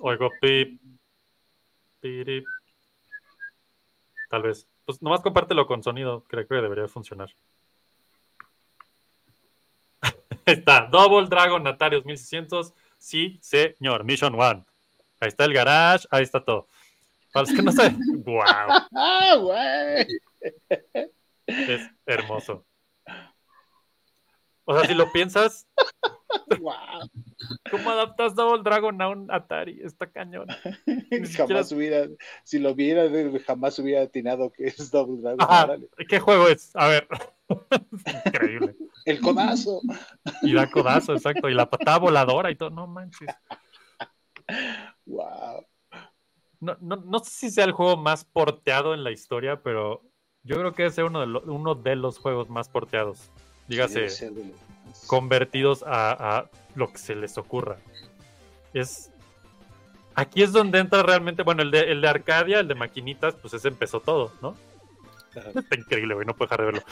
oigo 0.00 0.28
pip. 0.40 0.80
pirip 2.00 2.44
tal 4.34 4.42
vez. 4.42 4.66
Pues 4.84 5.00
nomás 5.00 5.20
compártelo 5.20 5.64
con 5.64 5.84
sonido, 5.84 6.24
creo 6.26 6.44
que 6.48 6.56
debería 6.56 6.88
funcionar. 6.88 7.30
está, 10.44 10.88
Double 10.90 11.28
Dragon 11.28 11.64
Atari 11.68 12.02
1600. 12.02 12.74
Sí, 12.98 13.38
señor, 13.40 14.02
Mission 14.02 14.34
One. 14.34 14.64
Ahí 15.20 15.28
está 15.28 15.44
el 15.44 15.54
garage, 15.54 16.08
ahí 16.10 16.24
está 16.24 16.44
todo. 16.44 16.66
Para 17.32 17.46
los 17.46 17.54
que 17.54 17.62
no 17.62 17.70
saben, 17.70 17.96
wow. 18.24 18.42
Ah, 18.96 20.04
es 21.46 21.90
hermoso. 22.04 22.64
O 24.64 24.76
sea, 24.76 24.88
si 24.88 24.94
lo 24.94 25.12
piensas, 25.12 25.68
Wow. 26.60 27.08
¿cómo 27.70 27.90
adaptas 27.90 28.34
Double 28.34 28.62
Dragon 28.62 29.00
a 29.02 29.08
un 29.08 29.30
Atari? 29.30 29.80
Está 29.82 30.06
cañón. 30.10 30.46
Siquiera- 30.86 31.46
jamás 31.48 31.72
hubiera, 31.72 32.06
si 32.44 32.58
lo 32.58 32.74
viera, 32.74 33.04
jamás 33.46 33.78
hubiera 33.78 34.02
atinado 34.02 34.50
que 34.50 34.64
es 34.66 34.90
Double 34.90 35.20
Dragon. 35.20 35.40
Ajá. 35.40 35.76
¿Qué 36.08 36.18
juego 36.20 36.48
es? 36.48 36.70
A 36.74 36.88
ver. 36.88 37.06
Increíble. 38.26 38.74
El 39.04 39.20
codazo. 39.20 39.80
Y 40.42 40.54
da 40.54 40.70
codazo, 40.70 41.12
exacto. 41.14 41.48
Y 41.50 41.54
la 41.54 41.68
patada 41.68 41.98
voladora 41.98 42.50
y 42.50 42.56
todo. 42.56 42.70
No 42.70 42.86
manches. 42.86 43.28
Wow. 45.06 45.66
No, 46.60 46.76
no, 46.80 46.96
no 46.96 47.18
sé 47.18 47.30
si 47.30 47.50
sea 47.50 47.64
el 47.64 47.72
juego 47.72 47.96
más 47.96 48.24
porteado 48.24 48.94
en 48.94 49.04
la 49.04 49.10
historia, 49.10 49.62
pero 49.62 50.02
yo 50.42 50.56
creo 50.56 50.72
que 50.72 50.86
es 50.86 50.96
uno 50.98 51.20
de, 51.20 51.26
lo- 51.26 51.42
uno 51.42 51.74
de 51.74 51.96
los 51.96 52.18
juegos 52.18 52.48
más 52.48 52.68
porteados. 52.68 53.30
Dígase, 53.68 54.08
convertidos 55.06 55.82
a, 55.86 56.38
a 56.38 56.50
lo 56.74 56.90
que 56.92 56.98
se 56.98 57.14
les 57.14 57.36
ocurra. 57.38 57.76
Es. 58.72 59.10
Aquí 60.14 60.42
es 60.42 60.52
donde 60.52 60.78
entra 60.78 61.02
realmente. 61.02 61.42
Bueno, 61.42 61.62
el 61.62 61.70
de, 61.70 61.80
el 61.92 62.00
de 62.00 62.08
Arcadia, 62.08 62.60
el 62.60 62.68
de 62.68 62.74
maquinitas, 62.74 63.34
pues 63.34 63.54
ese 63.54 63.68
empezó 63.68 64.00
todo, 64.00 64.32
¿no? 64.40 64.56
Está 65.34 65.74
increíble, 65.76 66.14
güey, 66.14 66.24
no 66.24 66.34
puedo 66.36 66.46
dejar 66.48 66.60
de 66.60 66.66
verlo. 66.66 66.82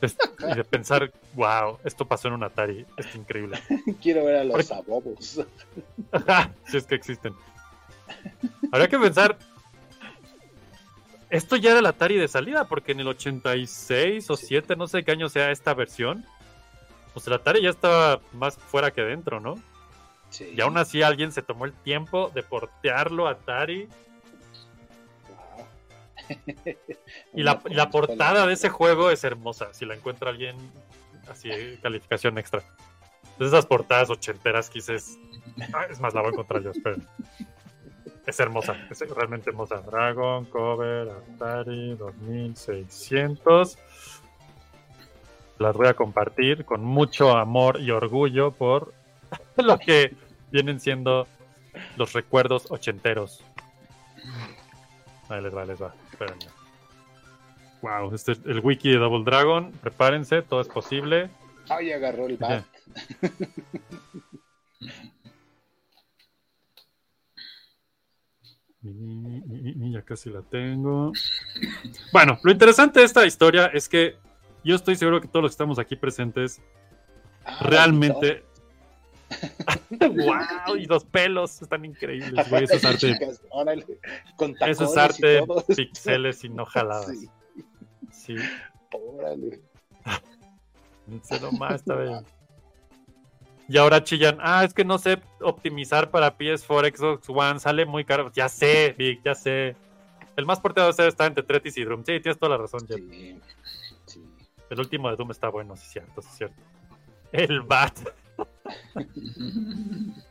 Es- 0.00 0.16
y 0.52 0.56
de 0.56 0.64
pensar, 0.64 1.12
wow, 1.34 1.78
esto 1.84 2.04
pasó 2.04 2.26
en 2.26 2.34
un 2.34 2.42
Atari. 2.42 2.84
Es 2.96 3.14
increíble. 3.14 3.60
Quiero 4.02 4.24
ver 4.24 4.36
a 4.38 4.44
los 4.44 4.66
Porque- 4.68 4.74
abobos. 4.74 5.40
si 6.66 6.76
es 6.76 6.84
que 6.86 6.96
existen. 6.96 7.32
Habría 8.72 8.88
que 8.88 8.98
pensar. 8.98 9.38
Esto 11.30 11.56
ya 11.56 11.70
era 11.70 11.78
el 11.78 11.86
Atari 11.86 12.16
de 12.18 12.28
salida, 12.28 12.64
porque 12.64 12.92
en 12.92 13.00
el 13.00 13.08
86 13.08 14.28
o 14.30 14.36
7, 14.36 14.76
no 14.76 14.86
sé 14.86 15.02
qué 15.02 15.12
año 15.12 15.28
sea 15.28 15.50
esta 15.50 15.72
versión, 15.72 16.26
pues 17.12 17.26
el 17.26 17.32
Atari 17.34 17.62
ya 17.62 17.70
estaba 17.70 18.20
más 18.32 18.56
fuera 18.56 18.90
que 18.90 19.02
dentro, 19.02 19.40
¿no? 19.40 19.54
Sí. 20.30 20.52
Y 20.56 20.60
aún 20.60 20.78
así 20.78 21.02
alguien 21.02 21.30
se 21.32 21.42
tomó 21.42 21.64
el 21.66 21.72
tiempo 21.72 22.30
de 22.34 22.42
portearlo 22.42 23.26
a 23.26 23.32
Atari. 23.32 23.88
Wow. 25.28 25.66
Y 27.34 27.42
la, 27.42 27.60
y 27.68 27.86
portada 27.90 28.46
de 28.46 28.52
ese 28.54 28.68
juego 28.68 29.10
es 29.10 29.24
hermosa. 29.24 29.72
Si 29.72 29.84
la 29.84 29.94
encuentra 29.94 30.30
alguien, 30.30 30.56
así, 31.30 31.50
calificación 31.82 32.38
extra. 32.38 32.62
De 33.38 33.46
esas 33.46 33.66
portadas 33.66 34.10
ochenteras 34.10 34.68
que 34.68 34.78
dices. 34.78 35.18
"Ah, 35.72 35.86
es 35.90 35.98
más, 36.00 36.12
la 36.14 36.20
voy 36.20 36.28
a 36.28 36.32
encontrar 36.32 36.62
yo, 36.62 36.70
esperen. 36.70 37.06
Es 38.26 38.38
hermosa, 38.38 38.76
es 38.90 39.00
realmente 39.10 39.50
hermosa. 39.50 39.80
Dragon, 39.80 40.44
Cover, 40.44 41.08
Atari, 41.34 41.96
2600. 41.96 43.78
Las 45.62 45.76
voy 45.76 45.86
a 45.86 45.94
compartir 45.94 46.64
con 46.64 46.84
mucho 46.84 47.36
amor 47.36 47.80
y 47.80 47.92
orgullo 47.92 48.50
por 48.50 48.92
lo 49.56 49.78
que 49.78 50.12
vienen 50.50 50.80
siendo 50.80 51.28
los 51.96 52.12
recuerdos 52.14 52.66
ochenteros. 52.68 53.44
Ahí 55.28 55.40
les 55.40 55.54
va, 55.54 55.64
les 55.64 55.80
va. 55.80 55.94
Espérenme. 56.10 56.46
Wow, 57.80 58.12
este 58.12 58.32
es 58.32 58.40
el 58.44 58.58
wiki 58.58 58.90
de 58.90 58.98
Double 58.98 59.22
Dragon. 59.24 59.70
Prepárense, 59.80 60.42
todo 60.42 60.60
es 60.60 60.68
posible. 60.68 61.30
Ay, 61.68 61.92
agarró 61.92 62.26
el 62.26 62.36
bat. 62.36 62.64
Ya 68.82 70.02
casi 70.02 70.28
la 70.28 70.42
tengo. 70.42 71.12
Bueno, 72.12 72.36
lo 72.42 72.50
interesante 72.50 72.98
de 72.98 73.06
esta 73.06 73.24
historia 73.24 73.66
es 73.66 73.88
que 73.88 74.16
yo 74.64 74.76
estoy 74.76 74.96
seguro 74.96 75.20
que 75.20 75.28
todos 75.28 75.42
los 75.42 75.50
que 75.50 75.54
estamos 75.54 75.78
aquí 75.78 75.96
presentes 75.96 76.60
Ah, 77.44 77.58
realmente. 77.62 78.44
¡Wow! 79.90 80.76
Y 80.78 80.86
los 80.86 81.04
pelos 81.04 81.62
están 81.62 81.84
increíbles, 81.84 82.48
güey. 82.48 82.64
Eso 82.64 82.74
es 82.74 82.84
arte, 82.84 83.12
Chicas, 83.12 83.42
órale, 83.50 83.86
con 84.36 84.54
eso 84.60 84.84
es 84.84 84.96
y 84.96 84.98
arte 84.98 85.42
pixeles 85.74 86.44
y 86.44 86.48
no 86.48 86.66
jaladas. 86.66 87.08
Sí, 87.08 87.28
Sí, 88.10 88.36
órale. 88.92 89.60
se 91.22 91.40
nomás 91.40 91.76
está 91.76 91.96
bien. 91.96 92.24
Y 93.68 93.78
ahora 93.78 94.04
chillan, 94.04 94.38
ah, 94.40 94.64
es 94.64 94.74
que 94.74 94.84
no 94.84 94.98
sé 94.98 95.20
optimizar 95.40 96.10
para 96.10 96.36
PS4, 96.36 96.96
Xbox 96.96 97.28
One, 97.28 97.58
sale 97.58 97.86
muy 97.86 98.04
caro. 98.04 98.30
Ya 98.34 98.48
sé, 98.48 98.94
Vic, 98.98 99.22
ya 99.24 99.34
sé. 99.34 99.76
El 100.36 100.46
más 100.46 100.60
porteado 100.60 100.92
debe 100.92 101.08
estar 101.08 101.26
entre 101.26 101.42
Tetris 101.42 101.76
y 101.78 101.84
Doom. 101.84 102.04
Sí, 102.04 102.20
tienes 102.20 102.38
toda 102.38 102.50
la 102.50 102.58
razón, 102.58 102.86
Jeff. 102.86 102.98
Sí, 102.98 103.08
sí. 103.10 103.40
El 104.72 104.80
último 104.80 105.10
de 105.10 105.16
Doom 105.16 105.30
está 105.30 105.50
bueno, 105.50 105.76
sí, 105.76 105.82
es 105.84 105.92
cierto, 105.92 106.22
sí, 106.22 106.28
es 106.30 106.36
cierto. 106.38 106.62
El 107.30 107.60
Bat. 107.60 107.98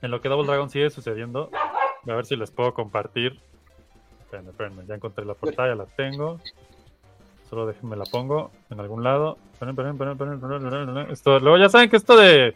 En 0.00 0.12
lo 0.12 0.20
que 0.20 0.28
Double 0.28 0.46
Dragon 0.46 0.70
sigue 0.70 0.88
sucediendo, 0.88 1.50
a 2.06 2.14
ver 2.14 2.24
si 2.24 2.36
les 2.36 2.52
puedo 2.52 2.72
compartir. 2.72 3.40
Espérenme, 4.20 4.52
espérenme, 4.52 4.86
ya 4.86 4.94
encontré 4.94 5.24
la 5.24 5.34
portada, 5.34 5.68
ya 5.68 5.74
la 5.74 5.86
tengo. 5.86 6.40
Solo 7.50 7.66
déjenme 7.66 7.96
la 7.96 8.04
pongo 8.04 8.52
en 8.70 8.78
algún 8.78 9.02
lado. 9.02 9.36
Esperen, 9.52 9.70
esperen, 9.70 9.92
esperen, 9.92 10.12
esperen, 10.12 10.34
esperen, 10.34 10.64
esperen, 10.64 10.88
esperen. 10.88 11.10
Esto, 11.10 11.40
luego 11.40 11.58
ya 11.58 11.68
saben 11.68 11.90
que 11.90 11.96
esto 11.96 12.16
de 12.16 12.54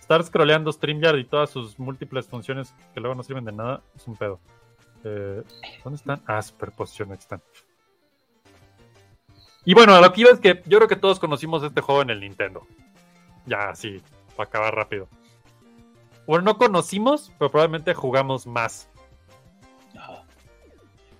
estar 0.00 0.22
scrolleando 0.24 0.72
StreamYard 0.72 1.18
y 1.18 1.24
todas 1.24 1.50
sus 1.50 1.78
múltiples 1.78 2.26
funciones 2.26 2.74
que 2.92 3.00
luego 3.00 3.14
no 3.14 3.22
sirven 3.22 3.44
de 3.44 3.52
nada 3.52 3.80
es 3.94 4.08
un 4.08 4.16
pedo. 4.16 4.40
Eh, 5.04 5.42
¿Dónde 5.84 5.96
están? 5.96 6.20
Ah, 6.26 6.42
superposición, 6.42 7.12
aquí 7.12 7.20
están. 7.20 7.40
Y 9.64 9.74
bueno, 9.74 10.00
lo 10.00 10.12
que 10.12 10.22
iba 10.22 10.30
es 10.30 10.40
que 10.40 10.62
yo 10.66 10.78
creo 10.78 10.88
que 10.88 10.96
todos 10.96 11.18
conocimos 11.18 11.62
este 11.62 11.80
juego 11.80 12.02
en 12.02 12.10
el 12.10 12.20
Nintendo. 12.20 12.66
Ya, 13.46 13.74
sí, 13.74 14.00
para 14.36 14.48
acabar 14.48 14.74
rápido. 14.74 15.08
Bueno, 16.26 16.44
no 16.44 16.58
conocimos, 16.58 17.32
pero 17.38 17.50
probablemente 17.50 17.92
jugamos 17.94 18.46
más. 18.46 18.88
Ajá. 19.96 20.24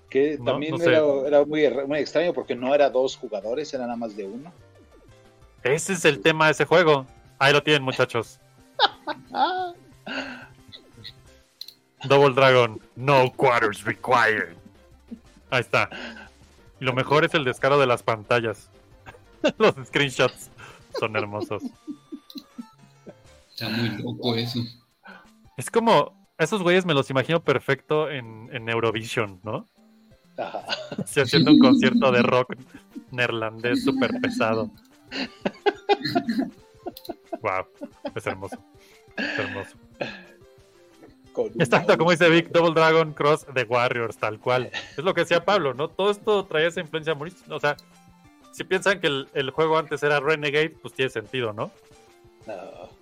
Que 0.09 0.39
No, 0.39 0.53
también 0.53 0.77
no 0.77 0.85
era, 0.85 1.03
era 1.27 1.45
muy, 1.45 1.69
muy 1.87 1.99
extraño 1.99 2.33
porque 2.33 2.55
no 2.55 2.75
era 2.75 2.89
dos 2.91 3.17
jugadores, 3.17 3.73
era 3.75 3.85
nada 3.85 3.97
más 3.97 4.17
de 4.17 4.25
uno. 4.25 4.53
Ese 5.63 5.93
es 5.93 6.05
el 6.05 6.21
tema 6.21 6.47
de 6.47 6.53
ese 6.53 6.65
juego. 6.65 7.07
Ahí 7.39 7.53
lo 7.53 7.63
tienen, 7.63 7.83
muchachos. 7.83 8.41
Double 12.05 12.35
Dragon, 12.35 12.81
no 12.97 13.31
quarters 13.33 13.85
required. 13.85 14.57
Ahí 15.51 15.61
está. 15.61 15.91
Y 16.81 16.85
lo 16.85 16.93
mejor 16.93 17.25
es 17.25 17.35
el 17.35 17.45
descaro 17.45 17.79
de 17.79 17.87
las 17.87 18.03
pantallas. 18.03 18.71
Los 19.59 19.75
screenshots 19.87 20.51
son 20.99 21.17
hermosos. 21.17 21.63
Está 23.51 23.69
muy 23.69 23.91
loco 24.03 24.35
eso. 24.35 24.61
Es 25.57 25.71
como, 25.71 26.29
esos 26.39 26.63
güeyes 26.63 26.87
me 26.87 26.95
los 26.95 27.11
imagino 27.11 27.43
perfecto 27.43 28.11
en, 28.11 28.49
en 28.53 28.69
Eurovision, 28.69 29.41
¿no? 29.43 29.67
ajá. 30.39 30.65
Así 31.03 31.21
haciendo 31.21 31.51
un 31.51 31.59
concierto 31.59 32.11
de 32.11 32.23
rock 32.23 32.57
neerlandés 33.11 33.85
súper 33.85 34.11
pesado. 34.21 34.71
Wow, 37.43 37.65
es 38.15 38.27
hermoso. 38.27 38.63
Es 39.17 39.39
hermoso. 39.39 39.79
Exacto, 41.59 41.97
como 41.97 42.11
dice 42.11 42.29
Vic, 42.29 42.51
Double 42.51 42.75
Dragon 42.75 43.13
Cross 43.13 43.47
The 43.55 43.65
Warriors, 43.65 44.17
tal 44.19 44.39
cual. 44.39 44.71
Es 44.97 45.05
lo 45.05 45.15
que 45.15 45.23
decía 45.23 45.45
Pablo, 45.45 45.75
¿no? 45.75 45.89
Todo 45.89 46.11
esto 46.11 46.45
traía 46.47 46.69
esa 46.69 46.81
influencia 46.81 47.15
muy... 47.15 47.33
O 47.49 47.61
sea, 47.61 47.77
si 48.53 48.65
piensan 48.65 49.01
que 49.01 49.07
el, 49.07 49.29
el 49.35 49.51
juego 49.51 49.79
antes 49.79 50.03
era 50.03 50.21
Renegade, 50.21 50.71
pues 50.71 50.95
tiene 50.95 51.11
sentido, 51.11 51.53
¿no? 51.53 51.71
No. 52.47 53.01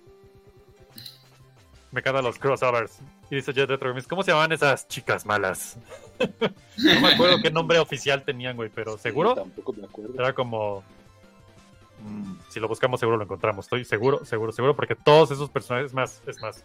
Me 1.91 2.01
encantan 2.01 2.23
los 2.23 2.37
crossovers. 2.37 2.99
Y 3.31 3.35
dice 3.35 3.53
Jet 3.53 3.69
Retro 3.69 3.93
¿cómo 4.07 4.23
se 4.23 4.31
llamaban 4.31 4.51
esas 4.51 4.87
chicas 4.87 5.25
malas? 5.25 5.77
no 6.77 7.01
me 7.01 7.13
acuerdo 7.13 7.37
qué 7.41 7.49
nombre 7.49 7.79
oficial 7.79 8.23
tenían, 8.23 8.55
güey, 8.55 8.69
pero 8.69 8.97
¿seguro? 8.97 9.31
Sí, 9.31 9.35
tampoco 9.37 9.73
me 9.73 9.85
acuerdo. 9.85 10.13
Era 10.15 10.33
como. 10.33 10.83
mm, 12.03 12.33
Si 12.49 12.59
lo 12.59 12.67
buscamos, 12.67 12.99
seguro 12.99 13.17
lo 13.17 13.23
encontramos. 13.23 13.65
Estoy 13.65 13.85
seguro, 13.85 14.23
seguro, 14.23 14.51
seguro, 14.51 14.75
porque 14.75 14.95
todos 14.95 15.31
esos 15.31 15.49
personajes. 15.49 15.87
Es 15.87 15.93
más, 15.93 16.21
es 16.27 16.39
más. 16.41 16.63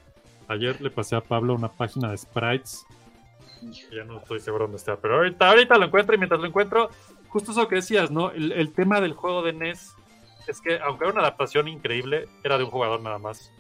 Ayer 0.49 0.81
le 0.81 0.91
pasé 0.91 1.17
a 1.17 1.21
Pablo 1.21 1.55
una 1.55 1.69
página 1.69 2.11
de 2.11 2.19
sprites. 2.19 2.87
Ya 3.93 4.05
no 4.05 4.19
estoy 4.19 4.41
seguro 4.41 4.65
dónde 4.65 4.77
está, 4.77 4.97
pero 4.97 5.17
ahorita, 5.17 5.49
ahorita 5.49 5.79
lo 5.79 5.87
encuentro 5.87 6.15
y 6.15 6.19
mientras 6.19 6.41
lo 6.41 6.47
encuentro, 6.47 6.91
justo 7.29 7.53
eso 7.53 7.67
que 7.69 7.77
decías, 7.77 8.11
¿no? 8.11 8.31
El, 8.31 8.53
el 8.53 8.73
tema 8.73 9.01
del 9.01 9.15
juego 9.15 9.43
de 9.43 9.55
NES 9.55 9.95
es 10.47 10.61
que, 10.61 10.79
aunque 10.81 11.05
era 11.05 11.13
una 11.13 11.23
adaptación 11.23 11.69
increíble, 11.69 12.29
era 12.43 12.59
de 12.59 12.65
un 12.65 12.71
jugador 12.71 13.01
nada 13.01 13.19
más. 13.19 13.51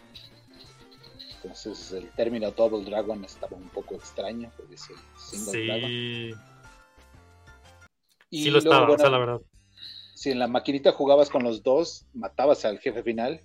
Entonces 1.42 1.92
el 1.92 2.10
término 2.12 2.50
Double 2.50 2.84
Dragon 2.84 3.22
estaba 3.24 3.56
un 3.56 3.68
poco 3.70 3.94
extraño, 3.94 4.50
porque 4.56 4.74
es 4.74 4.90
el 4.90 4.96
single 5.16 5.66
Dragon. 5.66 5.88
Sí, 5.90 6.34
Y 8.30 8.44
sí 8.44 8.50
lo 8.50 8.60
luego, 8.60 8.74
estaba, 8.74 8.82
o 8.82 8.86
bueno, 8.88 9.00
sea, 9.00 9.10
la 9.10 9.18
verdad. 9.18 9.40
si 10.14 10.30
en 10.30 10.38
la 10.38 10.48
maquinita 10.48 10.92
jugabas 10.92 11.30
con 11.30 11.42
los 11.42 11.62
dos, 11.62 12.06
matabas 12.14 12.64
al 12.64 12.78
jefe 12.78 13.02
final. 13.02 13.40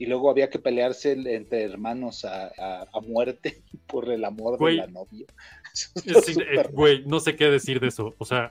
Y 0.00 0.06
luego 0.06 0.30
había 0.30 0.48
que 0.48 0.58
pelearse 0.58 1.12
entre 1.12 1.62
hermanos 1.62 2.24
a, 2.24 2.46
a- 2.58 2.86
a 2.92 3.00
muerte 3.02 3.62
por 3.86 4.10
el 4.10 4.24
amor 4.24 4.58
Güey. 4.58 4.76
de 4.76 4.80
la 4.82 4.86
novia. 4.88 5.26
Eh, 6.06 6.64
Güey, 6.72 7.04
no 7.06 7.20
sé 7.20 7.36
qué 7.36 7.48
decir 7.48 7.78
de 7.78 7.88
eso. 7.88 8.14
O 8.18 8.24
sea, 8.24 8.50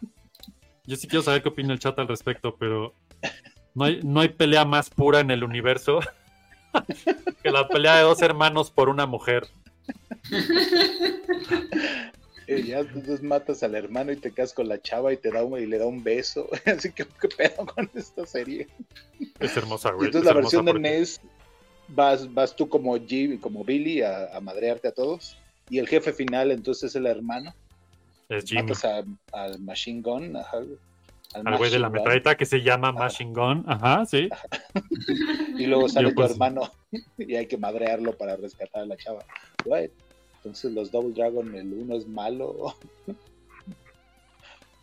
yo 0.85 0.95
sí 0.95 1.07
quiero 1.07 1.21
saber 1.23 1.41
qué 1.43 1.49
opina 1.49 1.73
el 1.73 1.79
chat 1.79 1.99
al 1.99 2.07
respecto, 2.07 2.55
pero 2.57 2.93
no 3.75 3.83
hay, 3.83 3.99
no 4.03 4.21
hay 4.21 4.29
pelea 4.29 4.63
más 4.63 4.89
pura 4.89 5.19
en 5.19 5.29
el 5.31 5.43
universo 5.43 5.99
que 7.43 7.51
la 7.51 7.67
pelea 7.67 7.97
de 7.97 8.03
dos 8.03 8.21
hermanos 8.21 8.71
por 8.71 8.87
una 8.87 9.05
mujer. 9.05 9.47
Eh, 12.47 12.63
ya 12.63 12.79
entonces 12.79 13.21
matas 13.21 13.61
al 13.61 13.75
hermano 13.75 14.11
y 14.11 14.15
te 14.15 14.31
quedas 14.31 14.53
con 14.53 14.67
la 14.67 14.81
chava 14.81 15.13
y 15.13 15.17
te 15.17 15.29
da 15.31 15.43
un, 15.43 15.59
y 15.59 15.65
le 15.67 15.77
da 15.77 15.85
un 15.85 16.03
beso. 16.03 16.47
Así 16.65 16.91
que, 16.91 17.05
¿qué 17.21 17.27
pedo 17.27 17.65
con 17.65 17.89
esta 17.93 18.25
serie? 18.25 18.67
Es 19.39 19.55
hermosa, 19.57 19.89
Y 19.89 19.93
güey. 19.93 20.05
entonces 20.07 20.27
es 20.29 20.35
la 20.35 20.41
versión 20.41 20.65
de 20.65 20.73
NES 20.73 21.21
vas, 21.89 22.31
vas 22.33 22.55
tú 22.55 22.67
como 22.69 22.95
G, 22.97 23.39
como 23.39 23.63
Billy 23.63 24.01
a, 24.01 24.35
a 24.35 24.39
madrearte 24.41 24.87
a 24.87 24.91
todos. 24.91 25.37
Y 25.69 25.77
el 25.79 25.87
jefe 25.87 26.13
final 26.13 26.51
entonces 26.51 26.91
es 26.91 26.95
el 26.95 27.05
hermano. 27.05 27.53
Es 28.27 28.45
Jimmy. 28.45 28.63
Matas 28.63 28.85
a- 28.85 29.03
al 29.33 29.59
Machine 29.59 30.01
Gun, 30.01 30.35
ajá, 30.35 30.57
al 30.57 31.47
Al 31.47 31.57
güey 31.57 31.69
de 31.71 31.79
la 31.79 31.89
metralleta 31.89 32.35
que 32.37 32.45
se 32.45 32.61
llama 32.61 32.91
Machine 32.91 33.33
Gun. 33.33 33.63
Ajá, 33.67 34.05
sí. 34.05 34.29
Y 35.59 35.65
luego 35.67 35.89
sale 35.89 36.07
Yo, 36.07 36.09
tu 36.11 36.15
pues, 36.21 36.31
hermano 36.31 36.71
y 37.17 37.35
hay 37.35 37.45
que 37.47 37.57
madrearlo 37.57 38.17
para 38.17 38.35
rescatar 38.37 38.83
a 38.83 38.85
la 38.85 38.97
chava. 38.97 39.23
Entonces 40.37 40.71
los 40.71 40.89
Double 40.91 41.13
Dragon, 41.13 41.53
el 41.53 41.73
uno 41.73 41.95
es 41.97 42.07
malo. 42.07 42.73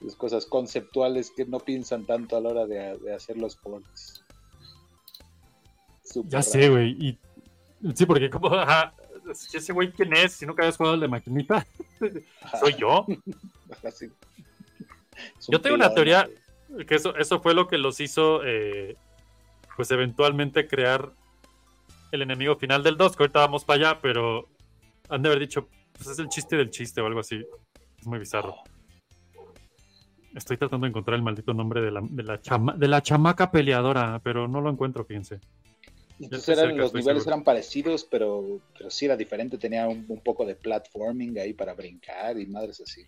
Las 0.03 0.15
cosas 0.15 0.45
conceptuales 0.45 1.33
que 1.35 1.47
no 1.47 1.59
piensan 1.59 2.05
tanto 2.05 2.37
a 2.37 2.41
la 2.43 2.51
hora 2.51 2.67
de, 2.67 2.99
de 2.99 3.15
hacer 3.15 3.39
los 3.39 3.57
ports. 3.57 4.23
Ya 6.25 6.43
sé, 6.43 6.69
güey. 6.69 6.91
Y... 6.99 7.19
Sí, 7.95 8.07
porque 8.07 8.31
como, 8.31 8.49
ajá, 8.55 8.95
ese 9.53 9.73
güey 9.73 9.91
quién 9.93 10.13
es, 10.15 10.33
si 10.33 10.47
nunca 10.47 10.63
habías 10.63 10.77
jugado 10.77 10.95
el 10.95 11.01
de 11.01 11.09
maquinita, 11.09 11.67
soy 12.61 12.75
yo. 12.75 13.07
Yo 15.49 15.61
tengo 15.61 15.77
una 15.77 15.93
teoría 15.95 16.29
que 16.87 16.95
eso, 16.95 17.17
eso 17.17 17.41
fue 17.41 17.55
lo 17.55 17.69
que 17.69 17.79
los 17.79 18.01
hizo, 18.01 18.41
eh, 18.45 18.97
pues 19.77 19.91
eventualmente 19.91 20.67
crear 20.67 21.13
el 22.13 22.23
enemigo 22.23 22.57
final 22.57 22.83
del 22.83 22.97
2, 22.97 23.17
que 23.17 23.23
ahorita 23.23 23.41
vamos 23.41 23.65
para 23.65 23.91
allá, 23.91 24.01
pero 24.01 24.49
han 25.09 25.23
de 25.23 25.29
haber 25.29 25.41
dicho, 25.41 25.69
pues 25.95 26.09
es 26.09 26.19
el 26.19 26.29
chiste 26.29 26.57
del 26.57 26.71
chiste 26.71 27.01
o 27.01 27.07
algo 27.07 27.21
así. 27.21 27.45
Es 27.99 28.07
muy 28.07 28.19
bizarro. 28.19 28.57
Estoy 30.35 30.59
tratando 30.59 30.85
de 30.85 30.91
encontrar 30.91 31.17
el 31.17 31.23
maldito 31.23 31.55
nombre 31.55 31.81
de 31.81 31.91
la, 31.91 32.01
de 32.03 32.23
la, 32.23 32.41
chama- 32.43 32.75
de 32.77 32.89
la 32.89 33.03
chamaca 33.03 33.51
peleadora, 33.51 34.21
pero 34.23 34.47
no 34.47 34.61
lo 34.61 34.71
encuentro, 34.71 35.05
fíjense. 35.05 35.41
Entonces 36.19 36.49
estoy 36.49 36.65
eran, 36.65 36.79
los 36.79 36.95
niveles 36.95 37.23
seguro. 37.23 37.31
eran 37.37 37.45
parecidos, 37.45 38.05
pero, 38.05 38.61
pero 38.77 38.91
sí 38.91 39.05
era 39.05 39.17
diferente. 39.17 39.59
Tenía 39.59 39.87
un, 39.87 40.05
un 40.09 40.21
poco 40.21 40.47
de 40.47 40.55
platforming 40.57 41.39
ahí 41.39 41.53
para 41.53 41.75
brincar 41.75 42.39
y 42.39 42.47
madres 42.47 42.81
así. 42.81 43.05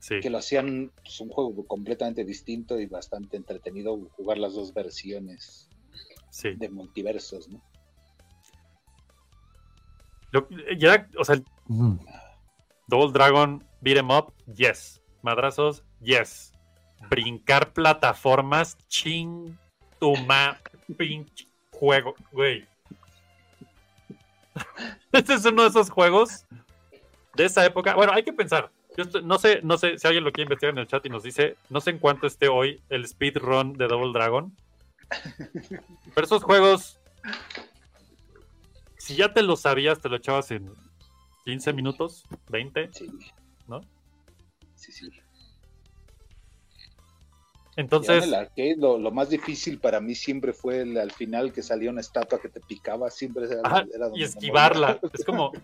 Sí. 0.00 0.20
Que 0.20 0.30
lo 0.30 0.38
hacían 0.38 0.90
pues, 1.02 1.20
un 1.20 1.28
juego 1.28 1.66
completamente 1.66 2.24
distinto 2.24 2.78
y 2.80 2.86
bastante 2.86 3.36
entretenido 3.36 3.98
jugar 4.16 4.38
las 4.38 4.54
dos 4.54 4.72
versiones 4.72 5.68
Sí. 6.30 6.50
de 6.56 6.68
multiversos, 6.68 7.48
¿no? 7.48 7.62
Lo- 10.32 10.48
ya, 10.78 11.08
o 11.18 11.24
sea, 11.24 11.36
el- 11.36 11.44
mm. 11.68 11.96
Double 12.88 13.12
Dragon 13.12 13.64
Beat 13.80 13.98
'em 13.98 14.10
Up, 14.10 14.32
yes. 14.52 15.00
Madrazos, 15.22 15.84
yes. 16.00 16.52
Brincar 17.08 17.72
plataformas, 17.72 18.76
ching, 18.88 19.56
tuma, 20.00 20.60
pinche 20.98 21.46
juego, 21.78 22.14
güey. 22.32 22.66
Este 25.12 25.34
es 25.34 25.44
uno 25.44 25.62
de 25.62 25.68
esos 25.68 25.90
juegos 25.90 26.44
de 27.34 27.44
esa 27.44 27.64
época. 27.64 27.94
Bueno, 27.94 28.12
hay 28.12 28.22
que 28.24 28.32
pensar. 28.32 28.70
Yo 28.96 29.04
estoy- 29.04 29.22
no 29.24 29.38
sé, 29.38 29.60
no 29.62 29.76
sé 29.78 29.98
si 29.98 30.06
alguien 30.06 30.24
lo 30.24 30.32
quiere 30.32 30.44
investigar 30.46 30.72
en 30.74 30.78
el 30.78 30.86
chat 30.86 31.04
y 31.06 31.08
nos 31.08 31.22
dice, 31.22 31.56
no 31.70 31.80
sé 31.80 31.90
en 31.90 31.98
cuánto 31.98 32.26
esté 32.26 32.48
hoy 32.48 32.80
el 32.88 33.06
speedrun 33.06 33.72
de 33.74 33.86
Double 33.88 34.12
Dragon. 34.12 34.54
Pero 36.14 36.26
esos 36.26 36.42
juegos 36.42 36.98
si 39.04 39.16
ya 39.16 39.32
te 39.34 39.42
lo 39.42 39.56
sabías, 39.56 40.00
te 40.00 40.08
lo 40.08 40.16
echabas 40.16 40.50
en 40.50 40.72
15 41.44 41.72
minutos, 41.74 42.24
20. 42.48 42.88
Sí. 42.92 43.06
¿No? 43.68 43.82
Sí, 44.76 44.92
sí. 44.92 45.10
En 47.76 47.84
Entonces, 47.84 48.24
el 48.24 48.34
arcade 48.34 48.76
lo, 48.78 48.98
lo 48.98 49.10
más 49.10 49.30
difícil 49.30 49.78
para 49.80 50.00
mí 50.00 50.14
siempre 50.14 50.52
fue 50.52 50.80
el- 50.82 50.96
al 50.98 51.10
final 51.10 51.52
que 51.52 51.62
salía 51.62 51.90
una 51.90 52.00
estatua 52.00 52.40
que 52.40 52.48
te 52.48 52.60
picaba, 52.60 53.10
siempre 53.10 53.46
era, 53.46 53.60
donde 53.62 54.20
y 54.20 54.22
esquivarla. 54.22 54.98
Es 55.12 55.24
como. 55.24 55.52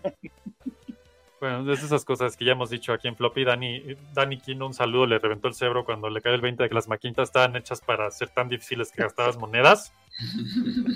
Bueno, 1.39 1.73
es 1.73 1.81
esas 1.81 2.05
cosas 2.05 2.37
que 2.37 2.45
ya 2.45 2.51
hemos 2.51 2.69
dicho 2.69 2.93
aquí 2.93 3.07
en 3.07 3.15
Floppy. 3.15 3.43
Dani, 3.43 3.81
Dani 4.13 4.37
Kino, 4.37 4.67
un 4.67 4.75
saludo, 4.75 5.07
le 5.07 5.17
reventó 5.17 5.47
el 5.47 5.55
cerebro 5.55 5.83
cuando 5.85 6.07
le 6.07 6.21
cae 6.21 6.35
el 6.35 6.41
20 6.41 6.61
de 6.61 6.69
que 6.69 6.75
las 6.75 6.87
maquinitas 6.87 7.29
estaban 7.29 7.55
hechas 7.55 7.81
para 7.81 8.11
ser 8.11 8.29
tan 8.29 8.47
difíciles 8.47 8.91
que 8.91 9.01
gastabas 9.01 9.37
monedas. 9.37 9.91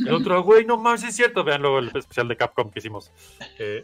El 0.06 0.14
otro, 0.14 0.44
güey, 0.44 0.64
no 0.64 0.78
más, 0.78 1.04
es 1.04 1.16
cierto. 1.16 1.44
Vean 1.44 1.64
luego 1.64 1.80
el 1.80 1.88
especial 1.88 2.28
de 2.28 2.38
Capcom 2.38 2.70
que 2.70 2.78
hicimos. 2.78 3.12
Eh, 3.58 3.84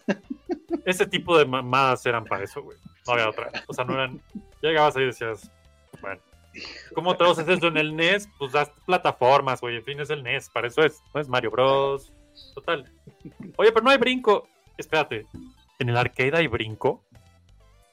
ese 0.86 1.08
tipo 1.08 1.36
de 1.36 1.46
mamadas 1.46 2.06
eran 2.06 2.26
para 2.26 2.44
eso, 2.44 2.62
güey. 2.62 2.78
No 3.08 3.14
había 3.14 3.30
otra. 3.30 3.50
O 3.66 3.74
sea, 3.74 3.84
no 3.84 3.96
eran. 3.96 4.22
Llegabas 4.62 4.96
ahí 4.96 5.02
y 5.02 5.08
decías, 5.08 5.50
bueno. 6.00 6.22
¿Cómo 6.94 7.16
traduces 7.16 7.48
eso 7.48 7.68
en 7.68 7.78
el 7.78 7.96
NES? 7.96 8.28
Pues 8.38 8.52
das 8.52 8.72
plataformas, 8.86 9.62
güey. 9.62 9.78
En 9.78 9.84
fin, 9.86 10.00
es 10.00 10.10
el 10.10 10.24
NES. 10.24 10.50
Para 10.50 10.68
eso 10.68 10.82
es. 10.84 11.02
No 11.14 11.22
es 11.22 11.28
Mario 11.30 11.52
Bros. 11.52 12.12
Total. 12.56 12.92
Oye, 13.58 13.72
pero 13.72 13.84
no 13.84 13.90
hay 13.92 13.98
brinco. 13.98 14.48
Espérate. 14.78 15.26
¿En 15.80 15.90
el 15.90 15.98
arcade 15.98 16.36
hay 16.36 16.48
brinco? 16.48 17.04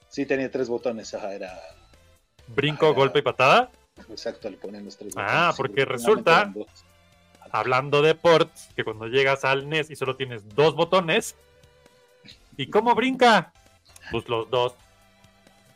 Sí, 0.09 0.25
tenía 0.25 0.49
tres 0.49 0.69
botones, 0.69 1.13
ajá, 1.13 1.33
era 1.33 1.53
¿Brinco, 2.47 2.87
Ah, 2.87 2.91
golpe 2.93 3.19
y 3.19 3.21
patada? 3.21 3.71
exacto, 4.09 4.49
le 4.49 4.57
ponían 4.57 4.83
los 4.85 4.97
tres 4.97 5.13
Ah, 5.15 5.51
botones. 5.53 5.55
porque 5.57 5.85
Normalmente 5.85 6.41
resulta-. 6.43 6.53
Hablando 7.51 8.01
de 8.01 8.13
ports, 8.15 8.69
que 8.75 8.83
cuando 8.83 9.07
llegas 9.07 9.43
al 9.45 9.67
NES 9.69 9.89
y 9.91 9.95
solo 9.95 10.15
tienes 10.15 10.47
dos 10.55 10.75
botones. 10.75 11.35
¿Y 12.57 12.67
cómo 12.69 12.93
brinca? 12.95 13.53
Pues 14.11 14.27
los 14.29 14.49
dos. 14.49 14.73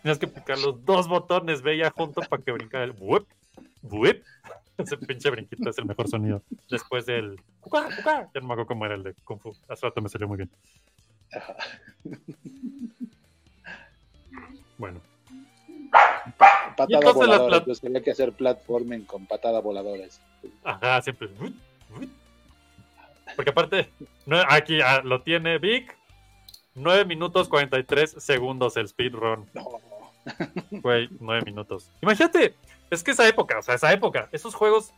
Tienes 0.03 0.19
que 0.19 0.27
picar 0.27 0.59
los 0.59 0.83
dos 0.83 1.07
botones, 1.07 1.61
veía 1.61 1.89
junto 1.89 2.21
para 2.21 2.43
que 2.43 2.51
brincara 2.51 2.83
el 2.83 2.93
whip, 2.99 3.25
whip. 3.81 4.21
Ese 4.77 4.97
pinche 4.97 5.29
brinquito 5.29 5.69
es 5.69 5.77
el 5.77 5.85
mejor 5.85 6.09
sonido. 6.09 6.41
Después 6.69 7.05
del. 7.05 7.37
Ya 7.71 8.41
no 8.41 8.47
me 8.47 8.53
acuerdo 8.53 8.65
cómo 8.65 8.85
era 8.85 8.95
el 8.95 9.03
de 9.03 9.13
Kung 9.23 9.39
Fu. 9.39 9.55
Hace 9.69 9.85
rato 9.85 10.01
me 10.01 10.09
salió 10.09 10.27
muy 10.27 10.37
bien. 10.37 10.49
Bueno. 14.77 14.99
Patada 16.37 16.87
Y 16.89 16.95
entonces 16.95 17.03
las 17.03 17.13
voladora, 17.13 17.47
plat- 17.47 17.59
entonces 17.59 17.81
tenía 17.81 18.03
que 18.03 18.11
hacer 18.11 18.33
platforming 18.33 19.05
con 19.05 19.25
patada 19.25 19.61
voladora. 19.61 20.03
Ajá, 20.63 21.01
siempre. 21.01 21.29
Porque 23.35 23.51
aparte, 23.51 23.89
aquí 24.49 24.81
ah, 24.81 25.01
lo 25.03 25.21
tiene 25.21 25.59
Vic. 25.59 25.95
9 26.75 27.05
minutos 27.05 27.47
43 27.47 28.15
segundos 28.17 28.75
el 28.77 28.87
speedrun. 28.87 29.47
No, 29.53 29.79
Güey, 30.71 31.09
9 31.19 31.43
minutos. 31.45 31.89
Imagínate, 32.01 32.55
es 32.89 33.03
que 33.03 33.11
esa 33.11 33.27
época, 33.27 33.59
o 33.59 33.61
sea, 33.61 33.75
esa 33.75 33.91
época, 33.91 34.29
esos 34.31 34.55
juegos. 34.55 34.93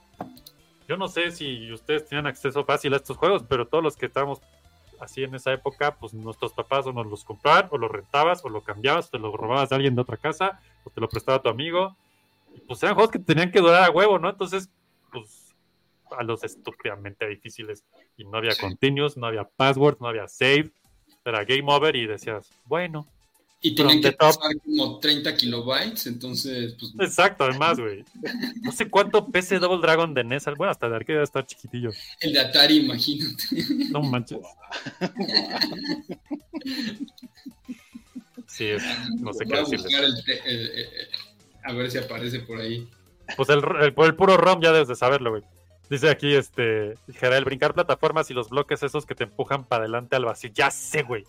Yo 0.88 0.98
no 0.98 1.08
sé 1.08 1.32
si 1.32 1.72
ustedes 1.72 2.08
tenían 2.08 2.28
acceso 2.28 2.64
fácil 2.64 2.94
a 2.94 2.98
estos 2.98 3.18
juegos, 3.18 3.44
pero 3.48 3.68
todos 3.68 3.84
los 3.84 3.98
que 3.98 4.06
estábamos 4.06 4.40
así 5.00 5.24
en 5.24 5.34
esa 5.34 5.52
época, 5.52 5.96
pues 5.96 6.14
nuestros 6.14 6.54
papás 6.54 6.86
o 6.86 6.94
nos 6.94 7.08
los 7.08 7.24
compraban, 7.24 7.68
o 7.72 7.78
los 7.78 7.92
rentabas, 7.92 8.46
o 8.46 8.50
lo 8.50 8.62
cambiabas, 8.62 9.10
te 9.10 9.18
lo 9.18 9.36
robabas 9.36 9.70
de 9.70 9.76
alguien 9.76 9.96
de 9.96 10.02
otra 10.02 10.18
casa, 10.18 10.60
o 10.84 10.90
te 10.90 11.02
lo 11.02 11.10
prestaba 11.10 11.42
tu 11.42 11.50
amigo. 11.50 11.96
Y 12.56 12.60
pues 12.62 12.82
eran 12.84 12.96
juegos 12.96 13.12
que 13.12 13.20
tenían 13.20 13.52
que 13.52 13.60
durar 13.60 13.84
a 13.84 13.92
huevo, 13.92 14.20
¿no? 14.20 14.30
Entonces, 14.30 14.70
pues 15.12 15.56
a 16.12 16.24
los 16.24 16.44
estúpidamente 16.44 17.28
difíciles. 17.28 17.84
Y 18.18 18.26
no 18.26 18.38
había 18.38 18.56
continuous, 18.56 19.18
no 19.18 19.28
había 19.28 19.44
password, 19.44 19.98
no 20.00 20.08
había 20.08 20.28
save. 20.28 20.72
Era 21.24 21.44
game 21.44 21.66
over 21.66 21.96
y 21.96 22.06
decías, 22.06 22.50
bueno. 22.66 23.08
Y 23.68 23.74
tenían 23.74 24.00
que 24.00 24.12
pasar 24.12 24.52
como 24.64 25.00
30 25.00 25.36
kilobytes, 25.36 26.06
entonces, 26.06 26.76
pues, 26.80 26.94
Exacto, 27.10 27.46
además, 27.46 27.80
güey. 27.80 28.04
No 28.62 28.72
sé 28.72 28.88
cuánto 28.90 29.28
pese 29.32 29.58
Double 29.58 29.82
Dragon 29.82 30.14
de 30.14 30.24
NES. 30.24 30.46
Bueno, 30.56 30.70
hasta 30.70 30.88
de 30.88 30.96
arcade 30.96 31.14
debe 31.14 31.24
estar 31.24 31.46
chiquitillo. 31.48 31.90
el 32.20 32.34
de 32.34 32.40
Atari, 32.42 32.78
imagínate. 32.78 33.44
No 33.90 34.02
manches. 34.04 34.38
Sí, 38.48 38.66
es- 38.66 38.84
no 39.20 39.34
sé 39.34 39.44
qué 39.46 39.50
Voy 39.50 39.58
a 39.58 39.62
decirles. 39.62 39.84
buscar 39.84 40.04
el 40.06 40.24
te- 40.24 40.50
el- 40.50 40.60
el- 40.68 40.78
el- 40.78 41.08
a 41.64 41.74
ver 41.74 41.90
si 41.92 41.98
aparece 41.98 42.40
por 42.42 42.60
ahí. 42.62 42.88
Pues 43.36 43.50
el, 43.50 43.62
el 43.82 44.16
puro 44.16 44.38
ROM 44.38 44.62
ya 44.62 44.72
debes 44.72 44.88
de 44.88 44.96
saberlo, 44.96 45.32
güey. 45.32 45.44
Dice 45.90 46.10
aquí, 46.10 46.34
este, 46.34 46.98
Gerald, 47.14 47.46
brincar 47.46 47.74
plataformas 47.74 48.32
y 48.32 48.34
los 48.34 48.50
bloques 48.50 48.82
esos 48.82 49.06
que 49.06 49.14
te 49.14 49.26
empujan 49.26 49.64
para 49.66 49.84
adelante 49.84 50.16
al 50.16 50.26
vacío. 50.26 50.50
Ya 50.54 50.72
sé, 50.72 51.04
güey. 51.04 51.24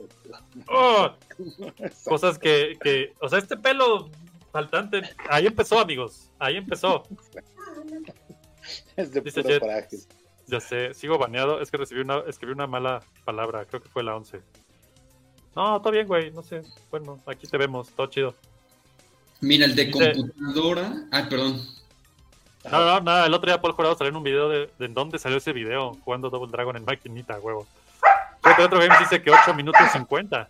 ¡Oh! 0.69 1.11
Cosas 2.05 2.39
que, 2.39 2.79
que, 2.83 3.13
o 3.21 3.29
sea, 3.29 3.39
este 3.39 3.57
pelo 3.59 4.09
faltante, 4.53 5.03
ahí 5.29 5.47
empezó, 5.47 5.79
amigos. 5.79 6.31
Ahí 6.39 6.57
empezó. 6.57 7.03
es 8.97 9.13
de 9.13 9.21
Dice 9.21 9.43
puro 9.43 9.53
Jet. 9.55 9.61
coraje. 9.61 9.97
Ya 10.47 10.61
sé, 10.61 10.95
sigo 10.95 11.19
baneado. 11.19 11.61
Es 11.61 11.71
que 11.71 11.77
recibí 11.77 12.01
una, 12.01 12.21
escribí 12.27 12.53
una 12.53 12.67
mala 12.67 13.03
palabra. 13.25 13.65
Creo 13.65 13.83
que 13.83 13.89
fue 13.89 14.03
la 14.03 14.17
11. 14.17 14.41
No, 15.55 15.81
todo 15.81 15.93
bien, 15.93 16.07
güey. 16.07 16.31
No 16.31 16.43
sé. 16.43 16.63
Bueno, 16.91 17.21
aquí 17.27 17.47
te 17.47 17.59
vemos. 17.59 17.91
Todo 17.91 18.07
chido. 18.07 18.35
Mira, 19.41 19.67
el 19.67 19.75
de 19.75 19.87
Dice- 19.87 20.13
computadora. 20.13 20.95
Ah, 21.11 21.27
perdón. 21.29 21.61
No, 22.71 22.85
no, 22.85 23.01
nada. 23.01 23.27
El 23.27 23.35
otro 23.35 23.47
día 23.47 23.61
Paul 23.61 23.73
Jurado 23.73 23.97
salió 23.97 24.11
en 24.11 24.17
un 24.17 24.23
video 24.23 24.49
de, 24.49 24.71
de 24.79 24.89
dónde 24.89 25.19
salió 25.19 25.39
ese 25.39 25.53
video 25.53 25.95
jugando 26.05 26.31
Double 26.31 26.51
Dragon 26.51 26.77
en 26.77 26.85
maquinita, 26.85 27.39
huevo. 27.39 27.67
Fíjate, 28.43 28.65
otro 28.65 28.79
game 28.79 28.97
dice 28.99 29.23
que 29.23 29.31
8 29.31 29.55
minutos 29.55 29.83
50. 29.93 30.49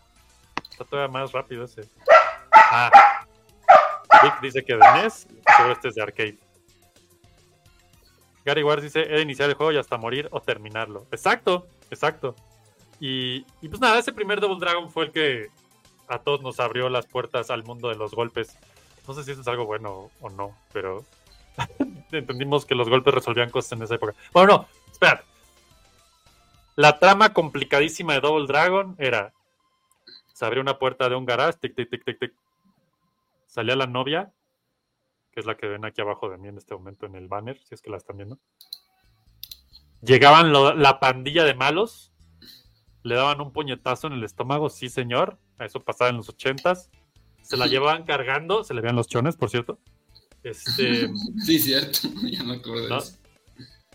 Está 0.70 0.84
todavía 0.84 1.12
más 1.12 1.32
rápido 1.32 1.64
ese. 1.64 1.88
Ah. 2.52 2.90
Vic 4.22 4.40
dice 4.40 4.64
que 4.64 4.74
de 4.74 4.92
NES, 4.94 5.26
pero 5.58 5.72
este 5.72 5.88
es 5.88 5.94
de 5.94 6.02
arcade. 6.02 6.38
Gary 8.44 8.62
Ward 8.62 8.82
dice, 8.82 9.02
he 9.02 9.16
de 9.16 9.22
iniciar 9.22 9.48
el 9.48 9.56
juego 9.56 9.72
y 9.72 9.78
hasta 9.78 9.96
morir 9.96 10.28
o 10.30 10.40
terminarlo. 10.40 11.06
Exacto, 11.10 11.66
exacto. 11.90 12.34
Y, 13.00 13.44
y 13.60 13.68
pues 13.68 13.80
nada, 13.80 13.98
ese 13.98 14.12
primer 14.12 14.40
Double 14.40 14.58
Dragon 14.60 14.90
fue 14.90 15.06
el 15.06 15.12
que 15.12 15.48
a 16.08 16.18
todos 16.18 16.42
nos 16.42 16.60
abrió 16.60 16.88
las 16.88 17.06
puertas 17.06 17.50
al 17.50 17.64
mundo 17.64 17.88
de 17.88 17.96
los 17.96 18.12
golpes. 18.12 18.56
No 19.06 19.14
sé 19.14 19.24
si 19.24 19.32
eso 19.32 19.40
es 19.40 19.48
algo 19.48 19.66
bueno 19.66 20.10
o 20.20 20.30
no, 20.30 20.56
pero 20.72 21.04
entendimos 22.12 22.64
que 22.66 22.74
los 22.74 22.88
golpes 22.88 23.14
resolvían 23.14 23.50
cosas 23.50 23.72
en 23.72 23.82
esa 23.82 23.94
época. 23.96 24.14
Bueno, 24.32 24.52
no, 24.59 24.68
espera. 24.90 25.24
La 26.76 26.98
trama 26.98 27.32
complicadísima 27.32 28.14
de 28.14 28.20
Double 28.20 28.46
Dragon 28.46 28.94
era: 28.98 29.32
se 30.32 30.44
abrió 30.44 30.61
una 30.62 30.78
puerta 30.78 31.09
de 31.09 31.14
un 31.16 31.24
garage, 31.24 31.59
tic, 31.59 31.74
tic, 31.74 31.90
tic, 31.90 32.04
tic, 32.04 32.18
tic. 32.18 32.32
Salía 33.46 33.76
la 33.76 33.86
novia, 33.86 34.32
que 35.32 35.40
es 35.40 35.46
la 35.46 35.57
que 35.57 35.66
ven 35.66 35.84
aquí 35.84 36.00
abajo 36.02 36.28
de 36.28 36.36
mí 36.38 36.48
en 36.48 36.59
este 36.59 36.74
momento 36.74 37.07
en 37.07 37.14
el 37.14 37.28
banner, 37.28 37.59
si 37.59 37.74
es 37.74 37.80
que 37.80 37.90
la 37.90 37.96
están 37.96 38.16
viendo. 38.18 38.38
Llegaban 40.02 40.52
lo- 40.52 40.74
la 40.74 41.00
pandilla 41.00 41.44
de 41.44 41.54
malos, 41.54 42.12
le 43.02 43.14
daban 43.14 43.40
un 43.40 43.52
puñetazo 43.52 44.09
en 44.09 44.12
el 44.14 44.24
estómago, 44.24 44.68
sí 44.68 44.88
señor, 44.90 45.38
eso 45.59 45.80
pasaba 45.82 46.11
en 46.11 46.18
los 46.18 46.28
ochentas. 46.28 46.90
Se 47.42 47.57
la 47.57 47.66
llevaban 47.68 48.04
cargando, 48.04 48.62
se 48.64 48.74
le 48.74 48.82
veían 48.82 48.96
los 48.96 49.09
chones, 49.09 49.36
por 49.36 49.48
cierto. 49.48 49.78
Este, 50.47 51.09
Sí, 51.44 51.59
cierto. 51.59 52.09
ya 52.22 52.44
me 52.44 52.55
acuerdo 52.55 52.82
de 52.82 52.88
¿no? 52.88 52.99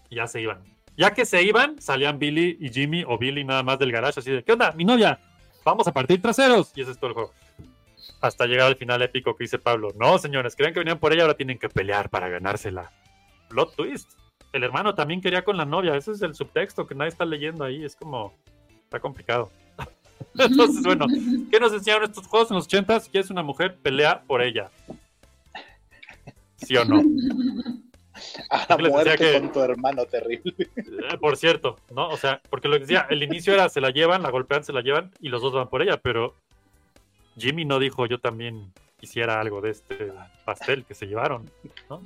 ya 0.10 0.28
se 0.28 0.42
iban. 0.42 0.62
Ya 0.98 1.14
que 1.14 1.26
se 1.26 1.42
iban, 1.42 1.82
salían 1.82 2.20
Billy 2.20 2.58
y 2.60 2.70
Jimmy 2.70 3.04
o 3.08 3.18
Billy 3.18 3.46
nada 3.46 3.64
más 3.64 3.80
del 3.80 3.92
garage, 3.92 4.20
así 4.20 4.30
de, 4.30 4.44
¿qué 4.44 4.52
onda? 4.52 4.74
Mi 4.74 4.84
novia, 4.84 5.20
vamos 5.64 5.88
a 5.88 5.94
partir 5.94 6.22
traseros. 6.22 6.74
Y 6.76 6.82
ese 6.82 6.92
es 6.92 6.98
todo 6.98 7.08
el 7.08 7.14
juego. 7.14 7.34
Hasta 8.20 8.46
llegar 8.46 8.68
al 8.68 8.76
final 8.76 9.02
épico 9.02 9.36
que 9.36 9.46
dice 9.46 9.58
Pablo. 9.58 9.90
No, 9.98 10.18
señores, 10.18 10.56
creen 10.56 10.74
que 10.74 10.80
venían 10.80 11.00
por 11.00 11.14
ella, 11.14 11.24
ahora 11.24 11.38
tienen 11.38 11.58
que 11.58 11.70
pelear 11.70 12.10
para 12.10 12.28
ganársela. 12.28 12.92
Plot 13.48 13.76
twist. 13.76 14.12
El 14.52 14.64
hermano 14.64 14.94
también 14.94 15.22
quería 15.22 15.46
con 15.46 15.56
la 15.56 15.66
novia. 15.66 15.96
Ese 15.96 16.12
es 16.12 16.22
el 16.22 16.36
subtexto 16.36 16.86
que 16.86 16.94
nadie 16.94 17.10
está 17.10 17.24
leyendo 17.24 17.64
ahí. 17.64 17.86
Es 17.86 17.96
como, 17.96 18.34
está 18.84 19.00
complicado. 19.00 19.50
Entonces, 20.38 20.84
bueno, 20.84 21.08
¿qué 21.50 21.60
nos 21.60 21.72
enseñaron 21.72 22.04
estos 22.04 22.28
juegos 22.28 22.52
en 22.52 22.58
los 22.58 22.66
80? 22.66 23.00
Si 23.00 23.10
quieres 23.10 23.30
una 23.30 23.44
mujer, 23.44 23.78
pelea 23.78 24.22
por 24.24 24.42
ella. 24.42 24.70
¿Sí 26.62 26.76
o 26.78 26.86
no? 26.86 27.02
A 28.50 28.78
muerte 28.78 29.16
que- 29.18 29.40
con 29.40 29.52
tu 29.52 29.62
hermano 29.62 30.06
terrible. 30.06 30.54
Eh, 30.58 31.18
Por 31.20 31.38
cierto, 31.38 31.78
¿no? 31.96 32.10
O 32.10 32.18
sea, 32.18 32.42
porque 32.50 32.68
lo 32.68 32.76
que 32.76 32.82
decía, 32.82 33.08
el 33.10 33.24
inicio 33.24 33.54
era 33.54 33.70
se 33.70 33.82
la 33.82 33.90
llevan, 33.90 34.22
la 34.22 34.30
golpean, 34.30 34.64
se 34.64 34.74
la 34.74 34.82
llevan 34.82 35.12
y 35.22 35.30
los 35.30 35.42
dos 35.42 35.54
van 35.54 35.70
por 35.70 35.82
ella, 35.82 35.98
pero 35.98 36.36
Jimmy 37.38 37.66
no 37.66 37.80
dijo 37.80 38.06
yo 38.06 38.20
también 38.20 38.74
quisiera 39.00 39.40
algo 39.40 39.62
de 39.62 39.72
este 39.72 40.12
pastel 40.46 40.84
que 40.86 40.94
se 40.94 41.08
llevaron, 41.08 41.50
¿no? 41.90 42.02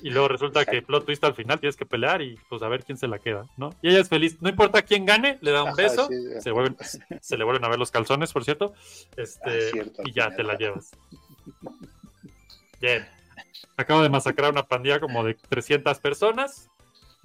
Y 0.00 0.10
luego 0.10 0.28
resulta 0.28 0.64
que 0.64 0.80
plot 0.80 1.04
twist 1.04 1.24
al 1.24 1.34
final 1.34 1.58
tienes 1.60 1.76
que 1.76 1.84
pelear 1.84 2.22
y 2.22 2.38
pues 2.48 2.62
a 2.62 2.68
ver 2.68 2.84
quién 2.84 2.96
se 2.96 3.08
la 3.08 3.18
queda, 3.18 3.46
¿no? 3.58 3.70
Y 3.82 3.88
ella 3.90 4.00
es 4.00 4.08
feliz, 4.08 4.40
no 4.40 4.48
importa 4.48 4.82
quién 4.82 5.04
gane, 5.04 5.38
le 5.42 5.50
da 5.50 5.64
un 5.64 5.68
Ajá, 5.70 5.76
beso, 5.82 6.06
sí, 6.08 6.14
se, 6.40 6.50
vuelven, 6.52 6.76
se 7.20 7.36
le 7.36 7.44
vuelven 7.44 7.64
a 7.64 7.68
ver 7.68 7.78
los 7.78 7.90
calzones, 7.90 8.32
por 8.32 8.44
cierto, 8.44 8.72
este, 9.16 9.50
Ah, 9.50 9.70
cierto, 9.72 10.02
y 10.06 10.12
ya 10.12 10.30
te 10.34 10.44
la 10.44 10.56
llevas. 10.56 10.92
Bien. 12.80 13.06
Acabo 13.76 14.02
de 14.02 14.08
masacrar 14.08 14.52
una 14.52 14.66
pandilla 14.66 15.00
como 15.00 15.24
de 15.24 15.34
300 15.34 15.98
personas. 15.98 16.70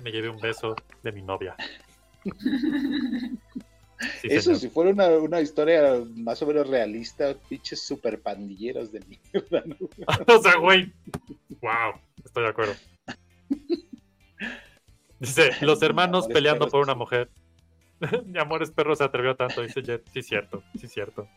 Me 0.04 0.12
llevé 0.12 0.30
un 0.30 0.40
beso 0.40 0.76
de 1.04 1.12
mi 1.12 1.22
novia. 1.22 1.56
Sí, 4.22 4.28
Eso 4.30 4.56
señor. 4.56 4.60
si 4.60 4.70
fuera 4.70 4.92
una, 4.92 5.08
una 5.18 5.42
historia 5.42 6.02
más 6.16 6.42
o 6.42 6.48
menos 6.48 6.68
realista, 6.68 7.36
pinches 7.50 7.86
super 7.86 8.22
pandilleros 8.22 8.92
de 8.92 9.02
mierda, 9.02 9.64
¿no? 9.66 9.76
o 10.36 10.42
sea, 10.42 10.56
güey. 10.56 10.94
Wow, 11.62 12.00
estoy 12.24 12.44
de 12.44 12.50
acuerdo. 12.50 12.76
Dice, 15.20 15.52
los 15.62 15.82
hermanos 15.82 16.28
peleando 16.28 16.60
perros, 16.66 16.72
por 16.72 16.84
una 16.84 16.96
mujer. 16.96 17.30
Mi 18.26 18.40
amores 18.40 18.72
perro 18.72 18.96
se 18.96 19.04
atrevió 19.04 19.36
tanto, 19.36 19.62
dice 19.62 19.82
Jet. 19.82 20.08
Sí, 20.14 20.24
cierto, 20.24 20.64
sí, 20.80 20.88
cierto. 20.88 21.28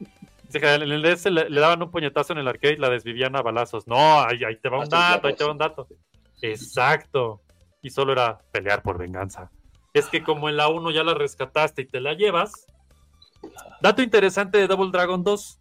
En 0.55 0.83
el 0.83 1.03
DS 1.03 1.27
le, 1.27 1.49
le 1.51 1.61
daban 1.61 1.83
un 1.83 1.91
puñetazo 1.91 2.33
en 2.33 2.41
el 2.41 2.49
arcade 2.49 2.75
y 2.75 2.79
la 2.79 2.91
desvivían 2.91 3.37
a 3.37 3.43
balazos. 3.43 3.87
No, 3.87 4.21
ahí, 4.21 4.45
ahí 4.45 4.57
te 4.57 4.69
va 4.69 4.81
un 4.81 4.89
dato, 4.89 5.27
ahí 5.27 5.35
te 5.35 5.45
va 5.45 5.53
un 5.53 5.59
dato. 5.59 5.89
Exacto. 6.41 7.43
Y 7.83 7.91
solo 7.91 8.13
era 8.13 8.39
pelear 8.53 8.83
por 8.83 8.99
venganza. 8.99 9.51
Es 9.93 10.09
que 10.09 10.23
como 10.23 10.49
en 10.49 10.57
la 10.57 10.69
1 10.69 10.91
ya 10.91 11.05
la 11.05 11.15
rescataste 11.15 11.83
y 11.83 11.87
te 11.87 12.01
la 12.01 12.15
llevas. 12.15 12.67
Dato 13.81 14.03
interesante 14.03 14.59
de 14.59 14.67
Double 14.67 14.91
Dragon 14.91 15.23
2. 15.23 15.59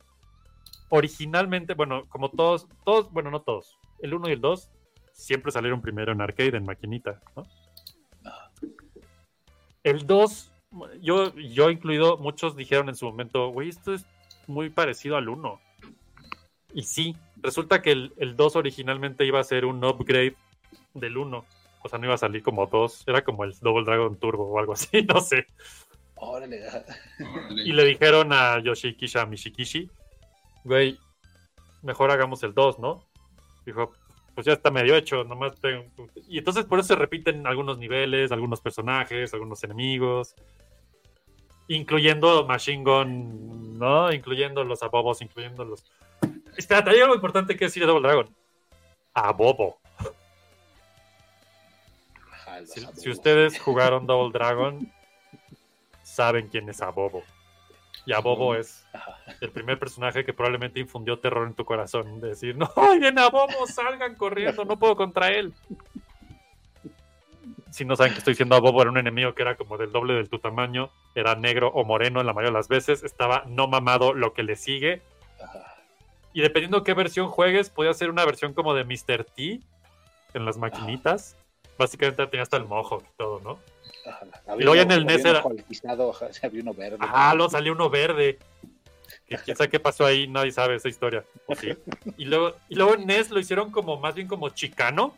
Originalmente, 0.89 1.73
bueno, 1.73 2.03
como 2.09 2.29
todos, 2.29 2.67
todos, 2.85 3.11
bueno, 3.11 3.31
no 3.31 3.41
todos. 3.41 3.77
El 3.99 4.13
1 4.13 4.29
y 4.29 4.31
el 4.33 4.41
2 4.41 4.69
siempre 5.13 5.51
salieron 5.51 5.81
primero 5.81 6.11
en 6.11 6.21
arcade, 6.21 6.57
en 6.57 6.65
maquinita, 6.65 7.21
¿no? 7.35 7.43
El 9.83 10.05
2, 10.05 10.51
yo, 11.01 11.33
yo 11.35 11.69
incluido, 11.69 12.17
muchos 12.17 12.55
dijeron 12.55 12.89
en 12.89 12.95
su 12.95 13.05
momento, 13.05 13.49
güey, 13.49 13.69
esto 13.69 13.93
es 13.93 14.05
muy 14.47 14.69
parecido 14.69 15.17
al 15.17 15.29
1. 15.29 15.59
Y 16.73 16.83
sí, 16.83 17.15
resulta 17.37 17.81
que 17.81 17.91
el, 17.91 18.13
el 18.17 18.35
2 18.35 18.55
originalmente 18.55 19.25
iba 19.25 19.39
a 19.39 19.43
ser 19.43 19.65
un 19.65 19.83
upgrade 19.83 20.35
del 20.93 21.17
1. 21.17 21.45
O 21.83 21.89
sea, 21.89 21.99
no 21.99 22.05
iba 22.05 22.15
a 22.15 22.19
salir 22.19 22.43
como 22.43 22.67
2, 22.67 23.05
era 23.07 23.23
como 23.23 23.43
el 23.43 23.53
Double 23.59 23.83
Dragon 23.83 24.17
Turbo 24.17 24.45
o 24.45 24.59
algo 24.59 24.73
así, 24.73 25.03
no 25.07 25.19
sé. 25.21 25.47
Órale, 26.15 26.61
Órale. 26.67 27.63
Y 27.65 27.73
le 27.73 27.85
dijeron 27.85 28.31
a 28.31 28.59
Yoshikisha 28.59 29.25
Mishikishi, 29.25 29.89
güey, 30.63 30.99
mejor 31.81 32.11
hagamos 32.11 32.43
el 32.43 32.53
2, 32.53 32.79
¿no? 32.79 33.07
Dijo, 33.65 33.91
pues 34.35 34.45
ya 34.45 34.53
está 34.53 34.71
medio 34.71 34.95
hecho, 34.95 35.23
nomás 35.23 35.59
tengo... 35.59 35.85
Y 36.27 36.37
entonces 36.37 36.65
por 36.65 36.79
eso 36.79 36.89
se 36.89 36.95
repiten 36.95 37.47
algunos 37.47 37.77
niveles, 37.79 38.31
algunos 38.31 38.61
personajes, 38.61 39.33
algunos 39.33 39.63
enemigos, 39.63 40.35
incluyendo 41.75 42.45
Machine 42.45 42.83
Gun, 42.83 43.77
¿no? 43.77 44.11
Incluyendo 44.11 44.63
los 44.63 44.83
abobos, 44.83 45.21
incluyendo 45.21 45.65
los... 45.65 45.83
Espérate, 46.57 46.91
hay 46.91 46.99
algo 46.99 47.15
importante 47.15 47.55
que 47.55 47.65
decir 47.65 47.83
de 47.83 47.87
Double 47.87 48.07
Dragon. 48.07 48.35
Abobo. 49.13 49.79
ajá, 52.31 52.59
Si, 52.95 53.09
ustedes 53.09 53.59
jugaron 53.59 54.05
Double 54.05 54.31
Dragon, 54.31 54.91
saben 56.03 56.47
quién 56.47 56.69
es 56.69 56.81
Abobo. 56.81 57.23
Y 58.05 58.13
Abobo 58.13 58.55
es 58.55 58.85
el 59.41 59.51
primer 59.51 59.77
personaje 59.77 60.25
que 60.25 60.33
probablemente 60.33 60.79
infundió 60.79 61.19
terror 61.19 61.47
en 61.47 61.53
tu 61.53 61.65
corazón. 61.65 62.19
De 62.19 62.29
decir, 62.29 62.55
no, 62.55 62.69
¡ay, 62.75 62.99
viene 62.99 63.21
Abobo! 63.21 63.67
¡Salgan 63.67 64.15
corriendo! 64.15 64.65
¡No 64.65 64.77
puedo 64.77 64.95
contra 64.95 65.29
él! 65.29 65.53
Si 67.71 67.85
no 67.85 67.95
saben 67.95 68.11
que 68.13 68.19
estoy 68.19 68.33
diciendo 68.33 68.55
Abobo, 68.55 68.81
era 68.81 68.91
un 68.91 68.97
enemigo 68.97 69.33
que 69.33 69.41
era 69.43 69.55
como 69.55 69.77
del 69.77 69.91
doble 69.91 70.13
de 70.15 70.25
tu 70.27 70.39
tamaño. 70.39 70.91
Era 71.15 71.35
negro 71.35 71.69
o 71.69 71.83
moreno 71.85 72.19
en 72.19 72.27
la 72.27 72.33
mayoría 72.33 72.51
de 72.51 72.57
las 72.59 72.67
veces. 72.67 73.03
Estaba 73.03 73.43
no 73.47 73.67
mamado 73.67 74.13
lo 74.13 74.33
que 74.33 74.43
le 74.43 74.55
sigue. 74.55 75.01
Y 76.33 76.41
dependiendo 76.41 76.83
qué 76.83 76.93
versión 76.93 77.27
juegues, 77.27 77.69
podía 77.69 77.93
ser 77.93 78.09
una 78.09 78.25
versión 78.25 78.53
como 78.53 78.73
de 78.73 78.83
Mr. 78.83 79.23
T 79.25 79.61
en 80.33 80.45
las 80.45 80.57
maquinitas. 80.57 81.35
Básicamente 81.77 82.25
tenía 82.27 82.43
hasta 82.43 82.57
el 82.57 82.65
mojo 82.65 83.01
y 83.01 83.17
todo, 83.17 83.39
¿no? 83.41 83.59
Ajá. 84.09 84.25
Y 84.57 84.63
luego 84.63 84.81
en 84.81 84.91
el 84.91 85.05
NES 85.05 85.25
era- 85.25 85.41
había 86.43 86.61
uno 86.61 86.73
verde. 86.73 86.97
Ah, 86.99 87.33
luego 87.35 87.49
salió 87.51 87.73
uno 87.73 87.89
verde. 87.89 88.37
Que 89.27 89.37
quién 89.37 89.55
sabe 89.57 89.69
qué 89.69 89.79
pasó 89.79 90.05
ahí, 90.05 90.27
nadie 90.27 90.51
sabe 90.51 90.75
esa 90.75 90.89
historia. 90.89 91.23
¿O 91.47 91.55
sí? 91.55 91.69
Y 92.17 92.25
luego, 92.25 92.55
y 92.69 92.75
luego 92.75 92.95
en 92.95 93.05
NES 93.07 93.29
lo 93.31 93.39
hicieron 93.39 93.71
como 93.71 93.97
más 93.97 94.13
bien 94.15 94.27
como 94.27 94.49
chicano, 94.49 95.15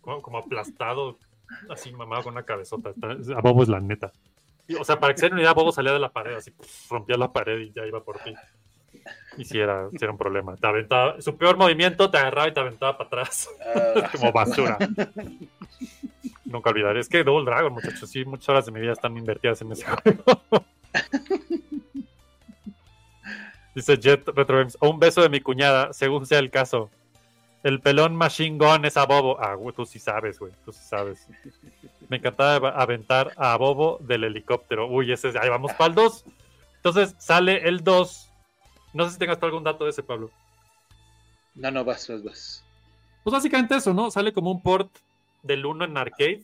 como, 0.00 0.22
como 0.22 0.38
aplastado, 0.38 1.18
así 1.70 1.92
mamado 1.92 2.22
con 2.24 2.32
una 2.34 2.44
cabezota. 2.44 2.92
A 3.36 3.40
Bobo 3.40 3.62
es 3.62 3.68
la 3.68 3.80
neta. 3.80 4.12
O 4.80 4.84
sea, 4.84 4.98
para 4.98 5.12
que 5.14 5.20
se 5.20 5.26
una 5.26 5.40
idea, 5.40 5.52
Bobo 5.52 5.72
salía 5.72 5.92
de 5.92 5.98
la 5.98 6.10
pared, 6.12 6.34
así 6.36 6.52
rompía 6.88 7.16
la 7.16 7.32
pared 7.32 7.58
y 7.58 7.72
ya 7.72 7.86
iba 7.86 8.02
por 8.02 8.18
ti. 8.20 8.34
Y 9.36 9.44
si 9.44 9.58
era, 9.58 9.88
era 10.00 10.10
un 10.10 10.16
problema. 10.16 10.56
Te 10.56 10.66
aventaba, 10.66 11.20
su 11.20 11.36
peor 11.36 11.56
movimiento 11.58 12.10
te 12.10 12.16
agarraba 12.16 12.48
y 12.48 12.54
te 12.54 12.60
aventaba 12.60 12.96
para 12.96 13.08
atrás, 13.08 13.48
Ah, 13.74 14.08
como 14.12 14.32
basura. 14.32 14.78
Nunca 16.46 16.70
olvidaré. 16.70 17.00
Es 17.00 17.08
que 17.08 17.24
Double 17.24 17.44
Dragon, 17.44 17.72
muchachos, 17.72 18.08
sí, 18.08 18.24
muchas 18.24 18.48
horas 18.48 18.66
de 18.66 18.72
mi 18.72 18.80
vida 18.80 18.92
están 18.92 19.16
invertidas 19.18 19.60
en 19.62 19.72
ese 19.72 19.84
juego. 19.84 20.64
Dice 23.74 23.96
Jet 23.98 24.26
Retro 24.28 24.58
Games, 24.58 24.76
"O 24.80 24.88
un 24.88 25.00
beso 25.00 25.20
de 25.20 25.28
mi 25.28 25.40
cuñada, 25.40 25.92
según 25.92 26.24
sea 26.26 26.38
el 26.38 26.50
caso. 26.50 26.90
El 27.64 27.80
pelón 27.80 28.14
Machine 28.14 28.58
Gun 28.58 28.84
es 28.84 28.98
a 28.98 29.06
Bobo. 29.06 29.40
Ah, 29.40 29.54
güey, 29.54 29.74
tú 29.74 29.86
sí 29.86 29.98
sabes, 29.98 30.38
güey, 30.38 30.52
tú 30.66 30.72
sí 30.72 30.84
sabes. 30.84 31.26
Me 32.10 32.18
encantaba 32.18 32.68
aventar 32.68 33.32
a 33.38 33.56
Bobo 33.56 33.96
del 34.02 34.24
helicóptero. 34.24 34.86
Uy, 34.86 35.10
ese 35.10 35.30
es, 35.30 35.36
ahí 35.36 35.48
vamos 35.48 35.72
para 35.72 35.88
el 35.88 35.94
2. 35.94 36.24
Entonces 36.76 37.16
sale 37.18 37.66
el 37.66 37.82
2. 37.82 38.30
No 38.92 39.06
sé 39.06 39.12
si 39.12 39.18
tengas 39.18 39.42
algún 39.42 39.64
dato 39.64 39.84
de 39.84 39.90
ese, 39.90 40.02
Pablo. 40.02 40.30
No, 41.54 41.70
no, 41.70 41.86
vas, 41.86 42.06
vas, 42.06 42.22
vas. 42.22 42.64
Pues 43.22 43.32
básicamente 43.32 43.76
eso, 43.76 43.94
¿no? 43.94 44.10
Sale 44.10 44.34
como 44.34 44.50
un 44.50 44.60
port 44.60 44.94
del 45.42 45.64
1 45.64 45.86
en 45.86 45.96
arcade. 45.96 46.42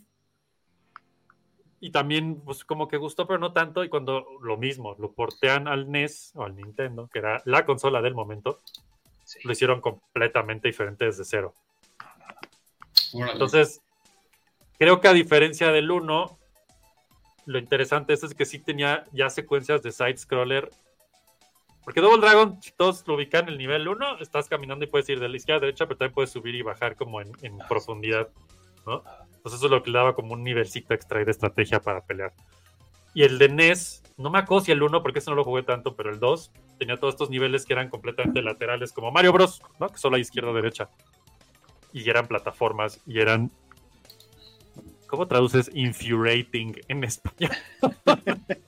Y 1.80 1.90
también, 1.90 2.40
pues 2.40 2.64
como 2.64 2.88
que 2.88 2.96
gustó, 2.96 3.26
pero 3.26 3.38
no 3.38 3.52
tanto. 3.52 3.84
Y 3.84 3.90
cuando 3.90 4.24
lo 4.40 4.56
mismo, 4.56 4.96
lo 4.98 5.12
portean 5.12 5.68
al 5.68 5.90
NES 5.90 6.32
o 6.34 6.44
al 6.44 6.56
Nintendo, 6.56 7.10
que 7.12 7.18
era 7.18 7.42
la 7.44 7.66
consola 7.66 8.00
del 8.00 8.14
momento, 8.14 8.58
Sí. 9.30 9.38
lo 9.44 9.52
hicieron 9.52 9.80
completamente 9.80 10.66
diferente 10.66 11.04
desde 11.04 11.24
cero. 11.24 11.54
Entonces, 13.12 13.80
creo 14.76 15.00
que 15.00 15.06
a 15.06 15.12
diferencia 15.12 15.70
del 15.70 15.88
1, 15.88 16.38
lo 17.46 17.58
interesante 17.58 18.12
es, 18.12 18.34
que 18.34 18.44
sí 18.44 18.58
tenía 18.58 19.04
ya 19.12 19.30
secuencias 19.30 19.82
de 19.82 19.92
side-scroller. 19.92 20.68
Porque 21.84 22.00
Double 22.00 22.20
Dragon, 22.20 22.60
si 22.60 22.72
todos 22.72 23.06
lo 23.06 23.14
ubican 23.14 23.44
en 23.44 23.50
el 23.50 23.58
nivel 23.58 23.86
1, 23.86 24.18
estás 24.18 24.48
caminando 24.48 24.84
y 24.84 24.88
puedes 24.88 25.08
ir 25.08 25.20
de 25.20 25.28
la 25.28 25.36
izquierda 25.36 25.58
a 25.58 25.60
derecha, 25.60 25.86
pero 25.86 25.98
también 25.98 26.14
puedes 26.14 26.30
subir 26.30 26.56
y 26.56 26.62
bajar 26.62 26.96
como 26.96 27.20
en, 27.20 27.30
en 27.42 27.56
profundidad. 27.68 28.28
¿no? 28.84 29.04
Entonces 29.36 29.60
eso 29.60 29.66
es 29.66 29.70
lo 29.70 29.82
que 29.84 29.92
le 29.92 29.98
daba 29.98 30.14
como 30.16 30.34
un 30.34 30.42
nivelcito 30.42 30.92
extra 30.92 31.24
de 31.24 31.30
estrategia 31.30 31.80
para 31.80 32.04
pelear. 32.04 32.32
Y 33.14 33.22
el 33.24 33.38
de 33.38 33.48
NES, 33.48 34.02
no 34.16 34.30
me 34.30 34.38
acuerdo 34.38 34.64
si 34.64 34.72
el 34.72 34.82
1, 34.82 35.02
porque 35.02 35.18
ese 35.18 35.30
no 35.30 35.36
lo 35.36 35.44
jugué 35.44 35.62
tanto, 35.62 35.94
pero 35.96 36.11
el 36.11 36.20
2 36.20 36.50
tenía 36.78 36.96
todos 36.96 37.14
estos 37.14 37.30
niveles 37.30 37.66
que 37.66 37.72
eran 37.72 37.88
completamente 37.90 38.40
laterales, 38.42 38.92
como 38.92 39.11
Mario 39.11 39.32
Bros, 39.32 39.62
¿no? 39.78 39.88
que 39.88 39.98
solo 39.98 40.16
hay 40.16 40.22
izquierda 40.22 40.50
o 40.50 40.54
derecha. 40.54 40.88
Y 41.92 42.08
eran 42.08 42.26
plataformas 42.28 43.00
y 43.06 43.18
eran. 43.20 43.50
¿Cómo 45.08 45.26
traduces 45.26 45.68
infuriating 45.74 46.80
en 46.86 47.02
español? 47.02 47.50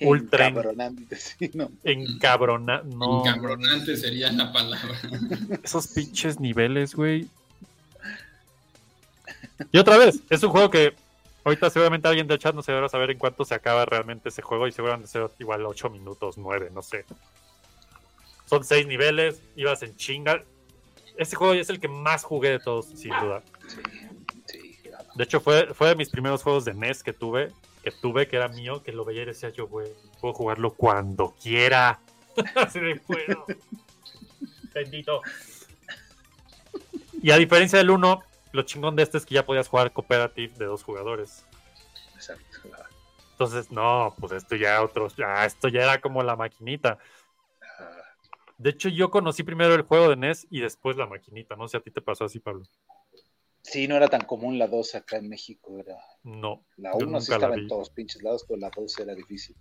Ultra 0.00 0.46
en- 0.46 0.52
Encabronante, 0.56 1.16
sí, 1.16 1.50
no. 1.52 1.70
Encabrona. 1.84 2.80
No. 2.84 3.20
Encabronante 3.26 3.96
sería 3.98 4.32
la 4.32 4.50
palabra. 4.50 4.98
Esos 5.62 5.88
pinches 5.88 6.40
niveles, 6.40 6.94
güey. 6.94 7.28
Y 9.72 9.78
otra 9.78 9.98
vez, 9.98 10.20
es 10.30 10.42
un 10.42 10.50
juego 10.50 10.70
que 10.70 10.94
ahorita 11.46 11.70
seguramente 11.70 12.08
alguien 12.08 12.26
del 12.26 12.40
chat 12.40 12.54
no 12.56 12.62
se 12.62 12.72
va 12.72 12.84
a 12.84 12.88
saber 12.88 13.12
en 13.12 13.18
cuánto 13.18 13.44
se 13.44 13.54
acaba 13.54 13.84
realmente 13.84 14.30
ese 14.30 14.42
juego 14.42 14.66
y 14.66 14.72
seguramente 14.72 15.08
ser 15.08 15.30
igual 15.38 15.64
8 15.64 15.90
minutos, 15.90 16.36
9, 16.36 16.70
no 16.74 16.82
sé. 16.82 17.04
Son 18.46 18.64
6 18.64 18.88
niveles, 18.88 19.40
ibas 19.54 19.80
en 19.84 19.94
chinga. 19.94 20.42
Este 21.16 21.36
juego 21.36 21.54
es 21.54 21.70
el 21.70 21.78
que 21.78 21.86
más 21.86 22.24
jugué 22.24 22.50
de 22.50 22.58
todos, 22.58 22.86
sin 22.86 23.12
duda. 23.20 23.44
Sí, 24.46 24.76
claro. 24.82 25.04
De 25.14 25.22
hecho, 25.22 25.40
fue, 25.40 25.72
fue 25.72 25.90
de 25.90 25.94
mis 25.94 26.10
primeros 26.10 26.42
juegos 26.42 26.64
de 26.64 26.74
NES 26.74 27.04
que 27.04 27.12
tuve, 27.12 27.52
que 27.84 27.92
tuve, 27.92 28.26
que 28.26 28.34
era 28.34 28.48
mío, 28.48 28.82
que 28.82 28.90
lo 28.90 29.04
veía 29.04 29.22
y 29.22 29.26
decía 29.26 29.50
yo, 29.50 29.68
güey, 29.68 29.88
puedo 30.20 30.34
jugarlo 30.34 30.74
cuando 30.74 31.32
quiera. 31.40 32.00
Así 32.56 32.80
de 32.80 32.96
puedo. 32.96 33.46
Bendito. 34.74 35.22
Y 37.22 37.30
a 37.30 37.36
diferencia 37.36 37.78
del 37.78 37.90
1, 37.90 38.22
lo 38.56 38.62
chingón 38.62 38.96
de 38.96 39.02
este 39.04 39.18
es 39.18 39.26
que 39.26 39.34
ya 39.34 39.44
podías 39.46 39.68
jugar 39.68 39.92
cooperative 39.92 40.54
de 40.58 40.64
dos 40.64 40.82
jugadores. 40.82 41.44
Exacto. 42.14 42.44
Entonces, 43.32 43.70
no, 43.70 44.14
pues 44.18 44.32
esto 44.32 44.56
ya 44.56 44.82
otros, 44.82 45.14
ya 45.14 45.44
esto 45.44 45.68
ya 45.68 45.82
era 45.82 46.00
como 46.00 46.22
la 46.22 46.36
maquinita. 46.36 46.98
De 48.56 48.70
hecho, 48.70 48.88
yo 48.88 49.10
conocí 49.10 49.42
primero 49.42 49.74
el 49.74 49.82
juego 49.82 50.08
de 50.08 50.16
NES 50.16 50.46
y 50.48 50.60
después 50.60 50.96
la 50.96 51.06
maquinita. 51.06 51.54
No 51.56 51.68
sé 51.68 51.72
si 51.72 51.76
a 51.76 51.80
ti 51.80 51.90
te 51.90 52.00
pasó 52.00 52.24
así, 52.24 52.40
Pablo. 52.40 52.64
Sí, 53.60 53.86
no 53.86 53.96
era 53.96 54.08
tan 54.08 54.22
común 54.22 54.58
la 54.58 54.68
2 54.68 54.94
acá 54.94 55.18
en 55.18 55.28
México. 55.28 55.78
Era... 55.78 55.98
No. 56.22 56.64
La 56.76 56.92
yo 56.98 57.06
1 57.06 57.20
sí 57.20 57.32
estaba 57.32 57.56
en 57.56 57.68
todos 57.68 57.90
pinches 57.90 58.22
lados, 58.22 58.46
pero 58.48 58.58
la 58.58 58.70
2 58.74 58.98
era 59.00 59.14
difícil. 59.14 59.54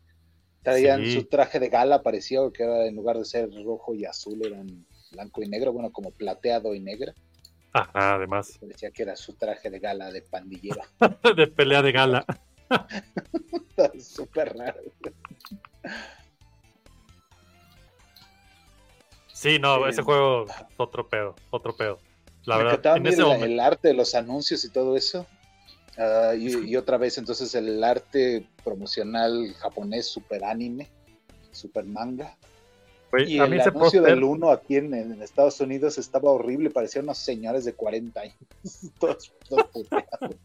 Traían 0.64 1.04
Sí. 1.04 1.16
su 1.16 1.26
traje 1.26 1.60
de 1.60 1.68
gala, 1.68 2.02
parecía 2.02 2.40
que 2.54 2.64
era 2.64 2.86
en 2.86 2.96
lugar 2.96 3.18
de 3.18 3.26
ser 3.26 3.50
rojo 3.66 3.94
y 3.94 4.06
azul, 4.06 4.46
eran 4.46 4.86
blanco 5.12 5.44
y 5.44 5.48
negro, 5.48 5.74
bueno, 5.74 5.92
como 5.92 6.12
plateado 6.12 6.74
y 6.74 6.80
negra. 6.80 7.14
Ajá, 7.76 8.16
además. 8.16 8.58
Parecía 8.58 8.90
que 8.90 9.04
era 9.04 9.18
su 9.18 9.34
traje 9.34 9.70
de 9.70 9.80
gala 9.80 10.10
de 10.10 10.22
pandillero. 10.22 10.82
de 11.36 11.48
pelea 11.48 11.82
de 11.82 11.92
gala. 11.92 12.26
Súper 14.00 14.56
raro. 14.58 14.80
Sí, 19.34 19.60
no, 19.60 19.86
ese 19.90 20.04
juego, 20.04 20.46
otro 20.78 21.10
pedo, 21.10 21.36
otro 21.50 21.76
pedo. 21.76 22.00
La 22.46 22.58
Me 22.60 22.64
verdad, 22.64 22.96
en 22.96 23.08
ese 23.08 23.18
el, 23.18 23.24
momento. 23.28 23.46
el 23.46 23.60
arte 23.60 23.88
de 23.90 23.94
los 23.94 24.16
anuncios 24.16 24.64
y 24.64 24.70
todo 24.70 24.96
eso. 24.96 25.28
Ah, 25.98 26.32
y, 26.34 26.70
y 26.70 26.78
otra 26.78 26.96
vez, 26.96 27.18
entonces, 27.18 27.54
el 27.56 27.84
arte 27.84 28.48
promocional 28.64 29.54
japonés, 29.56 30.08
super 30.08 30.46
anime, 30.46 30.90
super 31.52 31.84
manga. 31.84 32.38
Y 33.20 33.40
a 33.40 33.46
el 33.46 33.52
mí 33.52 33.60
anuncio 33.60 34.02
del 34.02 34.24
1 34.24 34.52
aquí 34.52 34.78
en, 34.78 34.94
en 34.94 35.22
Estados 35.22 35.60
Unidos 35.62 35.98
estaba 35.98 36.32
horrible, 36.32 36.70
parecían 36.70 37.06
unos 37.06 37.18
señores 37.18 37.66
de 37.66 37.74
40 37.74 38.20
años. 38.20 38.36
todos, 39.00 39.34
todos 39.48 39.68
puteados. 39.68 40.36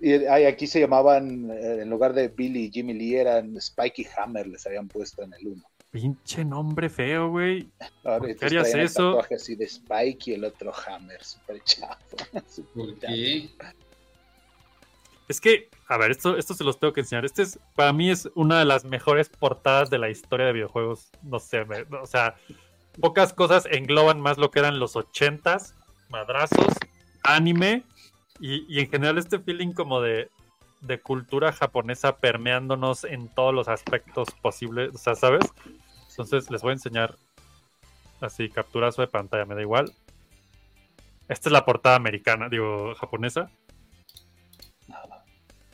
Y 0.00 0.24
aquí 0.24 0.66
se 0.66 0.80
llamaban, 0.80 1.48
eh, 1.52 1.82
en 1.82 1.88
lugar 1.90 2.12
de 2.12 2.26
Billy 2.26 2.64
y 2.64 2.70
Jimmy 2.72 2.92
Lee, 2.92 3.16
eran 3.16 3.60
Spikey 3.60 4.04
Hammer, 4.16 4.48
les 4.48 4.66
habían 4.66 4.88
puesto 4.88 5.22
en 5.22 5.32
el 5.32 5.46
1. 5.46 5.62
pinche 5.92 6.44
nombre 6.44 6.88
feo, 6.88 7.30
güey. 7.30 7.70
Ahora, 8.02 8.18
¿Por 8.18 8.36
qué 8.36 8.46
harías 8.46 8.74
eso? 8.74 9.10
tatuaje 9.10 9.36
así 9.36 9.54
de 9.54 9.66
Spike 9.66 10.32
y 10.32 10.34
el 10.34 10.44
otro 10.44 10.72
Hammer, 10.74 11.22
súper 11.22 11.62
chafo. 11.62 12.16
¿Por 12.74 12.98
qué? 12.98 13.48
Es 15.28 15.40
que, 15.40 15.70
a 15.88 15.96
ver, 15.96 16.10
esto, 16.10 16.36
esto 16.36 16.54
se 16.54 16.64
los 16.64 16.78
tengo 16.78 16.92
que 16.92 17.00
enseñar. 17.00 17.24
Este 17.24 17.42
es, 17.42 17.58
para 17.74 17.92
mí 17.92 18.10
es 18.10 18.28
una 18.34 18.58
de 18.58 18.64
las 18.64 18.84
mejores 18.84 19.28
portadas 19.28 19.88
de 19.88 19.98
la 19.98 20.10
historia 20.10 20.46
de 20.46 20.52
videojuegos. 20.52 21.10
No 21.22 21.38
sé, 21.38 21.64
me- 21.64 21.86
o 21.98 22.06
sea, 22.06 22.34
pocas 23.00 23.32
cosas 23.32 23.66
engloban 23.70 24.20
más 24.20 24.38
lo 24.38 24.50
que 24.50 24.58
eran 24.58 24.78
los 24.78 24.96
ochentas, 24.96 25.74
madrazos, 26.10 26.74
anime 27.22 27.84
y, 28.40 28.64
y 28.68 28.80
en 28.80 28.90
general 28.90 29.18
este 29.18 29.38
feeling 29.38 29.72
como 29.72 30.00
de, 30.00 30.28
de 30.80 31.00
cultura 31.00 31.52
japonesa 31.52 32.16
permeándonos 32.18 33.04
en 33.04 33.28
todos 33.28 33.54
los 33.54 33.68
aspectos 33.68 34.28
posibles, 34.42 34.94
o 34.94 34.98
sea, 34.98 35.14
¿sabes? 35.14 35.44
Entonces 36.10 36.50
les 36.50 36.60
voy 36.62 36.70
a 36.70 36.74
enseñar 36.74 37.16
así, 38.20 38.48
capturazo 38.50 39.02
de 39.02 39.08
pantalla, 39.08 39.46
me 39.46 39.54
da 39.54 39.62
igual. 39.62 39.92
Esta 41.28 41.48
es 41.48 41.52
la 41.52 41.64
portada 41.64 41.96
americana, 41.96 42.48
digo, 42.48 42.94
japonesa. 42.96 43.50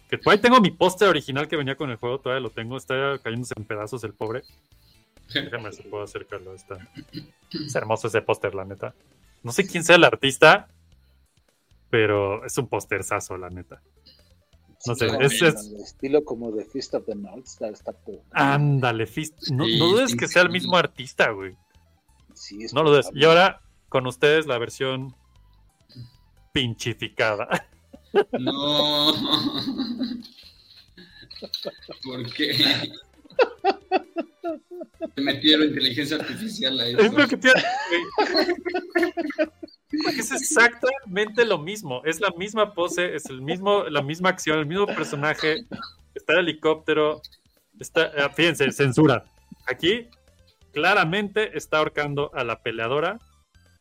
Que 0.08 0.18
ahí 0.26 0.38
tengo 0.38 0.60
mi 0.60 0.70
póster 0.70 1.08
original 1.08 1.48
que 1.48 1.56
venía 1.56 1.76
con 1.76 1.90
el 1.90 1.96
juego, 1.96 2.18
todavía 2.20 2.40
lo 2.42 2.50
tengo, 2.50 2.76
está 2.76 3.18
cayéndose 3.22 3.54
en 3.56 3.64
pedazos 3.64 4.02
el 4.04 4.14
pobre. 4.14 4.42
Déjame 5.32 5.64
ver 5.64 5.74
si 5.74 5.82
puedo 5.82 6.02
acercarlo. 6.04 6.54
Está. 6.54 6.78
Es 7.52 7.74
hermoso 7.74 8.08
ese 8.08 8.22
póster, 8.22 8.54
la 8.54 8.64
neta. 8.64 8.94
No 9.42 9.52
sé 9.52 9.66
quién 9.66 9.84
sea 9.84 9.96
el 9.96 10.04
artista, 10.04 10.68
pero 11.90 12.44
es 12.44 12.56
un 12.58 12.66
pósterzazo, 12.68 13.36
la 13.36 13.50
neta. 13.50 13.82
No 14.86 14.94
sé, 14.94 15.06
es, 15.20 15.42
El 15.42 15.80
estilo 15.80 16.24
como 16.24 16.52
de 16.52 16.64
Fist 16.64 16.94
of 16.94 17.04
the 17.04 17.14
North 17.14 17.46
Star 17.46 17.72
está 17.72 17.92
por- 17.92 18.22
Ándale, 18.30 19.06
fist- 19.06 19.50
no, 19.50 19.64
Sí, 19.64 19.78
no 19.78 19.86
dudes 19.88 20.12
sí, 20.12 20.16
que 20.16 20.28
sea 20.28 20.42
el 20.42 20.50
mismo 20.50 20.76
artista, 20.76 21.30
güey. 21.30 21.54
Sí, 22.32 22.64
es 22.64 22.72
No 22.72 22.82
lo 22.82 22.90
dudes. 22.90 23.10
Y 23.12 23.24
ahora, 23.24 23.60
con 23.88 24.06
ustedes, 24.06 24.46
la 24.46 24.56
versión 24.58 25.14
pinchificada. 26.52 27.48
No. 28.38 29.14
¿Por 32.02 32.32
qué? 32.32 32.90
Metieron 35.16 35.68
inteligencia 35.68 36.16
artificial 36.16 36.80
a 36.80 36.86
eso. 36.86 36.98
Es 36.98 37.12
lo 37.12 37.28
que 37.28 37.36
tiene. 37.36 37.62
Es 40.16 40.32
exactamente 40.32 41.44
lo 41.44 41.58
mismo. 41.58 42.02
Es 42.04 42.20
la 42.20 42.30
misma 42.30 42.74
pose, 42.74 43.14
es 43.14 43.26
el 43.26 43.40
mismo, 43.40 43.84
la 43.84 44.02
misma 44.02 44.30
acción, 44.30 44.58
el 44.58 44.66
mismo 44.66 44.86
personaje. 44.86 45.66
Está 46.14 46.34
el 46.34 46.40
helicóptero. 46.40 47.22
Está, 47.78 48.06
eh, 48.06 48.30
fíjense, 48.34 48.70
censura. 48.72 49.24
Aquí 49.66 50.08
claramente 50.72 51.56
está 51.56 51.78
ahorcando 51.78 52.30
a 52.34 52.44
la 52.44 52.62
peleadora. 52.62 53.18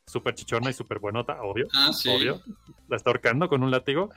Súper 0.08 0.36
chichona 0.36 0.70
y 0.70 0.74
súper 0.74 1.00
buenota, 1.00 1.42
obvio. 1.42 1.68
Ah, 1.74 1.92
sí. 1.92 2.10
Obvio. 2.10 2.42
La 2.88 2.96
está 2.96 3.10
ahorcando 3.10 3.50
con 3.50 3.62
un 3.62 3.72
látigo. 3.72 4.10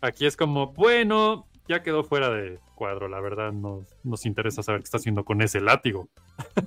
Aquí 0.00 0.26
es 0.26 0.36
como, 0.36 0.72
bueno, 0.72 1.48
ya 1.68 1.82
quedó 1.82 2.04
fuera 2.04 2.30
de 2.30 2.60
cuadro. 2.76 3.08
La 3.08 3.20
verdad, 3.20 3.52
no 3.52 3.84
nos 4.04 4.26
interesa 4.26 4.62
saber 4.62 4.80
qué 4.80 4.84
está 4.84 4.98
haciendo 4.98 5.24
con 5.24 5.42
ese 5.42 5.60
látigo. 5.60 6.08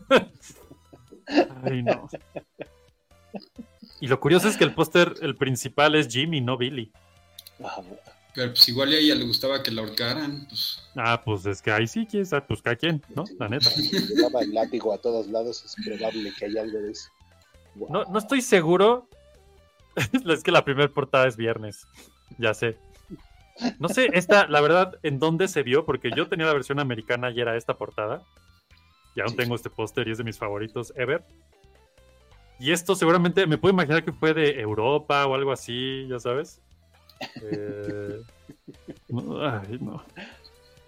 Ay, 1.64 1.82
no. 1.84 2.10
Y 4.00 4.08
lo 4.08 4.20
curioso 4.20 4.48
es 4.48 4.58
que 4.58 4.64
el 4.64 4.74
póster, 4.74 5.14
el 5.22 5.36
principal 5.36 5.96
es 5.96 6.08
Jimmy, 6.08 6.42
no 6.42 6.58
Billy. 6.58 6.92
Pero 8.36 8.52
pues 8.52 8.70
igual 8.70 8.92
a 8.92 8.98
ella 8.98 9.16
le 9.16 9.26
gustaba 9.26 9.64
que 9.64 9.72
la 9.72 9.82
ahorcaran. 9.82 10.46
Pues, 10.48 10.80
Ah, 10.96 11.22
pues 11.24 11.46
es 11.46 11.62
que 11.62 11.72
ahí 11.72 11.88
sí, 11.88 12.06
quién 12.10 12.26
sabe, 12.26 12.46
pues 12.48 12.62
cada 12.62 12.76
quien, 12.76 13.02
¿no? 13.16 13.24
La 13.40 13.48
neta. 13.48 13.70
si 13.72 13.90
llevaba 13.90 14.42
el 14.42 14.54
látigo 14.54 14.94
a 14.94 14.98
todos 15.00 15.28
lados, 15.28 15.64
es 15.66 15.76
probable 15.84 16.32
que 16.38 16.46
haya 16.46 16.62
algo 16.62 16.80
de 16.80 16.92
eso. 16.92 17.10
Wow. 17.78 17.90
No, 17.92 18.04
no 18.06 18.20
estoy 18.20 18.42
seguro. 18.42 19.08
es 20.30 20.44
que 20.44 20.52
la 20.52 20.64
primera 20.66 20.88
portada 20.90 21.28
es 21.28 21.38
viernes. 21.38 21.88
Ya 22.38 22.54
sé. 22.54 22.78
No 23.80 23.90
sé, 23.90 24.10
esta, 24.14 24.48
la 24.48 24.62
verdad, 24.62 25.00
en 25.02 25.18
dónde 25.18 25.48
se 25.48 25.64
vio, 25.64 25.86
porque 25.86 26.12
yo 26.16 26.28
tenía 26.28 26.46
la 26.46 26.54
versión 26.54 26.80
americana 26.80 27.32
y 27.32 27.40
era 27.40 27.56
esta 27.56 27.76
portada. 27.76 28.22
Y 29.16 29.22
aún 29.22 29.32
Sí. 29.32 29.38
tengo 29.38 29.56
este 29.56 29.70
póster 29.72 30.08
y 30.08 30.12
es 30.12 30.20
de 30.20 30.24
mis 30.24 30.38
favoritos 30.38 30.94
ever. 30.96 31.24
Y 32.60 32.72
esto 32.72 32.96
seguramente 32.96 33.48
me 33.48 33.58
puedo 33.58 33.74
imaginar 33.74 34.04
que 34.04 34.12
fue 34.12 34.34
de 34.34 34.60
Europa 34.60 35.26
o 35.26 35.34
algo 35.36 35.52
así, 35.52 36.08
ya 36.08 36.20
sabes. 36.20 36.62
Eh, 37.42 38.22
no, 39.10 39.44
ay, 39.48 39.78
no. 39.82 40.04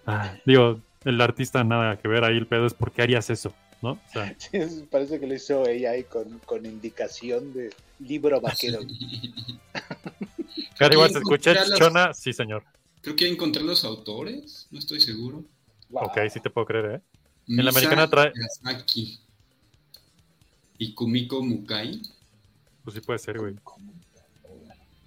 Ay, 0.06 0.42
digo, 0.46 0.80
el 1.06 1.20
artista 1.22 1.64
nada 1.64 1.98
que 1.98 2.08
ver 2.08 2.24
ahí, 2.24 2.38
el 2.38 2.46
pedo 2.48 2.66
es 2.68 2.74
por 2.74 2.92
qué 2.92 3.02
harías 3.02 3.30
eso, 3.32 3.54
¿no? 3.82 3.92
O 3.92 4.00
sea, 4.12 4.36
Sí, 4.40 4.50
es- 4.54 4.84
parece 4.90 5.20
que 5.20 5.28
lo 5.28 5.34
hizo 5.36 5.64
AI 5.66 6.04
con, 6.06 6.40
con 6.40 6.66
indicación 6.66 7.54
de 7.54 7.72
libro 8.00 8.40
vaquero. 8.42 8.80
Gary 10.80 10.96
Creo 10.96 11.00
Watts, 11.02 11.14
que 11.14 11.20
¿escuché 11.20 11.52
encontré 11.52 11.52
a 11.52 11.66
las- 11.68 11.80
Chichona? 11.80 12.14
Sí, 12.14 12.34
señor. 12.34 12.64
Creo 13.02 13.16
que 13.16 13.28
encontré 13.28 13.64
los 13.64 13.84
autores, 13.86 14.68
no 14.72 14.80
estoy 14.80 15.00
seguro. 15.02 15.44
Wow. 15.90 16.04
Ok, 16.06 16.18
sí 16.32 16.40
te 16.40 16.50
puedo 16.50 16.66
creer, 16.68 16.86
¿eh? 16.96 17.02
En 17.48 17.58
la 17.58 17.72
Misa 17.72 17.80
americana 17.80 18.08
trae- 18.10 18.34
Yasaki 18.36 19.20
y 20.78 20.94
Kumiko 20.94 21.42
Mukai. 21.44 22.02
Pues 22.84 22.94
sí 22.96 23.02
puede 23.02 23.20
ser, 23.20 23.40
güey. 23.40 23.56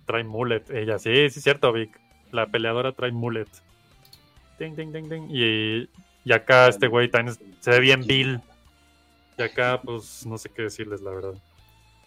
Trae 0.07 0.25
mullet, 0.25 0.65
ella. 0.71 0.99
Sí, 0.99 1.11
sí 1.31 1.39
es 1.39 1.43
cierto, 1.43 1.73
Vic. 1.73 1.99
La 2.33 2.47
peleadora 2.51 2.93
trae 2.93 3.13
mullet. 3.13 3.47
Ding, 4.59 4.75
ding, 4.75 4.93
ding, 4.93 5.09
ding. 5.09 5.29
Y, 5.31 5.89
y 6.25 6.33
acá 6.33 6.69
este 6.69 6.89
güey 6.89 7.11
también 7.11 7.37
se 7.61 7.71
ve 7.71 7.81
bien 7.81 8.05
Bill. 8.07 8.41
Y 9.39 9.43
acá, 9.43 9.81
pues, 9.83 10.27
no 10.27 10.39
sé 10.39 10.51
qué 10.51 10.63
decirles, 10.63 11.01
la 11.01 11.11
verdad. 11.11 11.35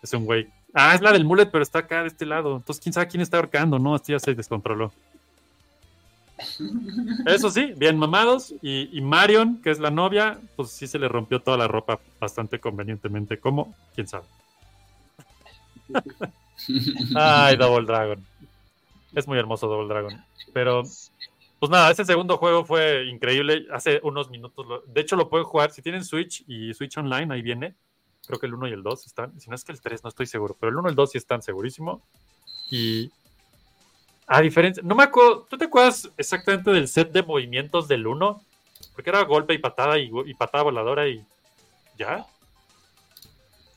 Es 0.01 0.13
un 0.13 0.25
güey. 0.25 0.47
Ah, 0.73 0.93
es 0.93 1.01
la 1.01 1.11
del 1.11 1.25
mullet, 1.25 1.47
pero 1.47 1.63
está 1.63 1.79
acá 1.79 2.01
de 2.01 2.09
este 2.09 2.25
lado. 2.25 2.57
Entonces, 2.57 2.83
quién 2.83 2.93
sabe 2.93 3.07
quién 3.07 3.21
está 3.21 3.37
ahorcando, 3.37 3.79
¿no? 3.79 3.95
Este 3.95 4.11
ya 4.11 4.19
se 4.19 4.35
descontroló. 4.35 4.91
Eso 7.25 7.49
sí, 7.49 7.73
bien 7.77 7.97
mamados. 7.97 8.53
Y, 8.61 8.89
y 8.95 9.01
Marion, 9.01 9.61
que 9.61 9.71
es 9.71 9.79
la 9.79 9.89
novia, 9.89 10.39
pues 10.55 10.69
sí 10.71 10.87
se 10.87 10.99
le 10.99 11.07
rompió 11.07 11.41
toda 11.41 11.57
la 11.57 11.67
ropa 11.67 11.99
bastante 12.19 12.59
convenientemente. 12.59 13.39
¿Cómo? 13.39 13.73
¿Quién 13.95 14.07
sabe? 14.07 14.25
Ay, 17.15 17.55
Double 17.57 17.85
Dragon. 17.85 18.23
Es 19.13 19.27
muy 19.27 19.37
hermoso 19.37 19.67
Double 19.67 19.87
Dragon. 19.87 20.23
Pero, 20.53 20.83
pues 21.59 21.69
nada, 21.69 21.89
ese 21.91 22.05
segundo 22.05 22.37
juego 22.37 22.65
fue 22.65 23.05
increíble. 23.05 23.65
Hace 23.71 23.99
unos 24.03 24.29
minutos. 24.29 24.65
de 24.87 25.01
hecho, 25.01 25.15
lo 25.15 25.29
pueden 25.29 25.45
jugar. 25.45 25.71
Si 25.71 25.81
tienen 25.81 26.03
Switch 26.03 26.43
y 26.47 26.73
Switch 26.73 26.97
Online, 26.97 27.33
ahí 27.33 27.41
viene. 27.41 27.75
Creo 28.27 28.39
que 28.39 28.47
el 28.47 28.55
1 28.55 28.67
y 28.67 28.71
el 28.71 28.83
2 28.83 29.05
están. 29.05 29.39
Si 29.39 29.49
no 29.49 29.55
es 29.55 29.63
que 29.63 29.71
el 29.71 29.81
3, 29.81 30.03
no 30.03 30.09
estoy 30.09 30.25
seguro. 30.25 30.55
Pero 30.59 30.71
el 30.71 30.77
1 30.77 30.89
y 30.89 30.91
el 30.91 30.95
2 30.95 31.11
sí 31.11 31.17
están 31.17 31.41
segurísimo. 31.41 32.01
Y. 32.69 33.11
A 34.27 34.41
diferencia. 34.41 34.83
No 34.83 34.95
me 34.95 35.03
acuerdo. 35.03 35.45
¿Tú 35.49 35.57
te 35.57 35.65
acuerdas 35.65 36.09
exactamente 36.17 36.71
del 36.71 36.87
set 36.87 37.11
de 37.11 37.23
movimientos 37.23 37.87
del 37.87 38.05
1? 38.05 38.41
Porque 38.93 39.09
era 39.09 39.23
golpe 39.23 39.53
y 39.53 39.59
patada 39.59 39.97
y, 39.97 40.11
y 40.25 40.33
patada 40.33 40.63
voladora 40.63 41.07
y. 41.07 41.23
¿Ya? 41.97 42.25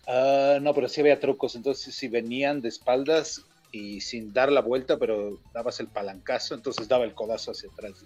Ah, 0.06 0.58
no, 0.60 0.74
pero 0.74 0.88
sí 0.88 1.00
había 1.00 1.20
trucos. 1.20 1.54
Entonces, 1.54 1.94
si 1.94 2.08
venían 2.08 2.60
de 2.60 2.68
espaldas 2.68 3.44
y 3.72 4.00
sin 4.00 4.32
dar 4.32 4.50
la 4.50 4.60
vuelta, 4.60 4.98
pero 4.98 5.38
dabas 5.52 5.80
el 5.80 5.88
palancazo, 5.88 6.54
entonces 6.54 6.88
daba 6.88 7.04
el 7.04 7.14
codazo 7.14 7.50
hacia 7.52 7.70
atrás. 7.70 8.04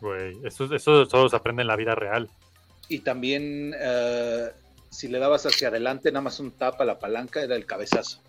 Güey, 0.00 0.36
eso, 0.44 0.72
eso 0.74 1.06
solo 1.06 1.28
se 1.28 1.36
aprende 1.36 1.62
en 1.62 1.68
la 1.68 1.76
vida 1.76 1.94
real. 1.94 2.28
Y 2.88 3.00
también, 3.00 3.74
eh, 3.78 4.48
si 4.90 5.08
le 5.08 5.18
dabas 5.18 5.46
hacia 5.46 5.68
adelante, 5.68 6.10
nada 6.12 6.22
más 6.22 6.38
un 6.40 6.50
tapa 6.52 6.84
a 6.84 6.86
la 6.86 6.98
palanca, 6.98 7.42
era 7.42 7.56
el 7.56 7.66
cabezazo. 7.66 8.20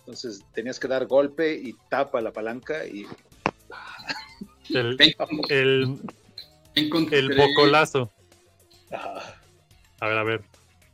Entonces, 0.00 0.42
tenías 0.54 0.78
que 0.80 0.88
dar 0.88 1.06
golpe 1.06 1.54
y 1.54 1.74
tapa 1.88 2.18
a 2.18 2.22
la 2.22 2.32
palanca 2.32 2.84
y 2.86 3.06
El, 4.70 4.96
el, 5.48 5.98
el 7.12 7.36
bocolazo. 7.36 8.10
ah, 8.92 9.34
A 10.00 10.08
ver, 10.08 10.18
a 10.18 10.24
ver. 10.24 10.42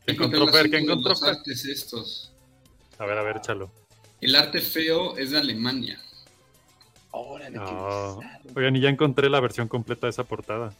¿Qué 0.07 0.13
encontró 0.13 0.47
Fer? 0.49 0.71
¿Qué 0.71 0.79
encontró 0.79 1.15
Fer? 1.17 1.37
estos. 1.47 2.33
A 2.99 3.05
ver, 3.07 3.19
a 3.19 3.23
ver, 3.23 3.37
échalo. 3.39 3.71
El 4.21 4.35
arte 4.35 4.61
feo 4.61 5.17
es 5.17 5.31
de 5.31 5.39
Alemania. 5.39 6.01
órale, 7.11 7.53
qué 7.53 7.59
No. 7.59 8.17
bizarro. 8.19 8.45
Oigan, 8.55 8.77
y 8.77 8.81
ya 8.81 8.89
encontré 8.91 9.31
la 9.31 9.41
versión 9.41 9.69
completa 9.69 10.07
de 10.07 10.11
esa 10.11 10.25
portada. 10.25 10.75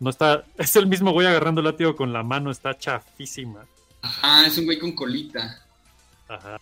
No 0.00 0.10
está. 0.10 0.44
Es 0.58 0.76
el 0.76 0.86
mismo 0.86 1.12
güey 1.12 1.26
agarrando 1.26 1.60
el 1.60 1.66
látigo 1.66 1.96
con 1.96 2.12
la 2.12 2.22
mano, 2.22 2.50
está 2.50 2.76
chafísima. 2.76 3.64
Ajá, 4.02 4.46
es 4.46 4.58
un 4.58 4.66
güey 4.66 4.78
con 4.78 4.92
colita. 4.92 5.64
Ajá. 6.28 6.58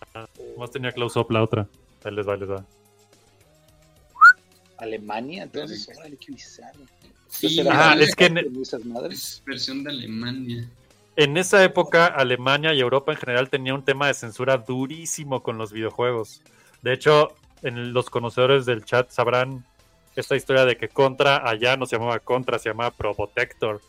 Más 0.57 0.71
tenía 0.71 0.91
close-up 0.93 1.29
la 1.31 1.43
otra. 1.43 1.67
Ahí 2.05 2.13
les 2.13 2.25
va, 2.27 2.37
les 2.37 2.49
va. 2.49 2.65
Alemania, 4.77 5.43
entonces, 5.43 5.89
órale, 5.97 6.17
qué 6.17 6.31
bizarro. 6.31 6.79
Sí, 7.29 7.59
¿era 7.59 7.93
es 7.95 8.15
que 8.15 8.25
en- 8.25 8.35
de 8.35 8.61
esas 8.61 8.85
madres? 8.85 9.19
es 9.23 9.43
versión 9.45 9.83
de 9.83 9.89
Alemania. 9.89 10.69
En 11.17 11.35
esa 11.35 11.63
época, 11.63 12.05
Alemania 12.05 12.75
y 12.75 12.79
Europa 12.79 13.11
en 13.11 13.17
general 13.17 13.49
tenía 13.49 13.73
un 13.73 13.83
tema 13.83 14.05
de 14.05 14.13
censura 14.13 14.57
durísimo 14.57 15.41
con 15.41 15.57
los 15.57 15.73
videojuegos. 15.73 16.43
De 16.83 16.93
hecho, 16.93 17.29
en 17.63 17.91
los 17.91 18.11
conocedores 18.11 18.67
del 18.67 18.85
chat 18.85 19.09
sabrán 19.09 19.65
esta 20.15 20.35
historia 20.35 20.63
de 20.63 20.77
que 20.77 20.89
Contra 20.89 21.49
allá 21.49 21.75
no 21.75 21.87
se 21.87 21.97
llamaba 21.97 22.19
Contra, 22.19 22.59
se 22.59 22.69
llamaba 22.69 22.91
Probotector. 22.91 23.81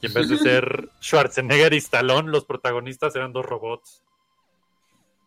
Y 0.00 0.06
en 0.06 0.14
vez 0.14 0.30
de 0.30 0.38
ser 0.38 0.88
Schwarzenegger 1.02 1.74
y 1.74 1.76
Stallone, 1.76 2.30
los 2.30 2.46
protagonistas 2.46 3.14
eran 3.14 3.34
dos 3.34 3.44
robots. 3.44 4.02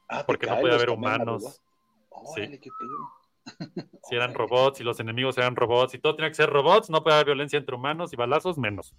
Ah, 0.07 0.23
Porque 0.25 0.47
no 0.47 0.59
podía 0.59 0.73
haber 0.73 0.89
humanos. 0.89 1.61
Órale, 2.09 2.57
pedo. 2.57 3.85
Si 4.09 4.15
eran 4.15 4.33
robots 4.33 4.79
y 4.79 4.83
los 4.83 4.99
enemigos 4.99 5.37
eran 5.37 5.55
robots 5.55 5.93
y 5.93 5.99
todo 5.99 6.15
tenía 6.15 6.29
que 6.29 6.35
ser 6.35 6.49
robots, 6.49 6.89
no 6.89 7.03
puede 7.03 7.17
haber 7.17 7.27
violencia 7.27 7.57
entre 7.57 7.75
humanos 7.75 8.13
y 8.13 8.15
balazos, 8.15 8.57
menos. 8.57 8.95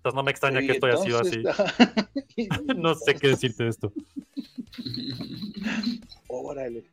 Entonces 0.00 0.16
no 0.16 0.22
me 0.22 0.30
extraña 0.30 0.60
que 0.60 0.72
esto 0.72 0.86
haya 0.86 0.96
sido 0.96 1.20
así. 1.20 1.42
No 2.74 2.94
sé 2.94 3.16
qué 3.16 3.28
decirte 3.28 3.64
de 3.64 3.68
esto. 3.68 3.92
Órale. 6.28 6.84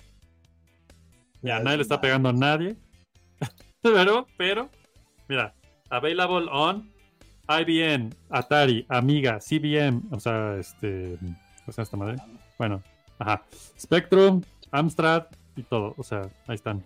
Ya, 1.41 1.59
nadie 1.61 1.77
le 1.77 1.83
está 1.83 2.01
pegando 2.01 2.27
a 2.27 2.33
nadie. 2.33 2.75
pero, 3.81 4.27
pero, 4.35 4.69
mira, 5.29 5.55
available 5.89 6.49
on 6.51 6.91
IBM, 7.47 8.09
Atari, 8.29 8.85
Amiga, 8.89 9.39
CBM, 9.39 10.01
o 10.11 10.19
sea, 10.19 10.57
este, 10.57 11.17
¿cómo 11.19 11.71
se 11.71 11.71
llama 11.71 11.83
esta 11.83 11.97
madre? 11.97 12.15
Bueno, 12.57 12.83
ajá, 13.19 13.41
Spectrum, 13.79 14.41
Amstrad 14.71 15.27
y 15.55 15.63
todo, 15.63 15.93
o 15.97 16.03
sea, 16.03 16.23
ahí 16.47 16.55
están. 16.55 16.83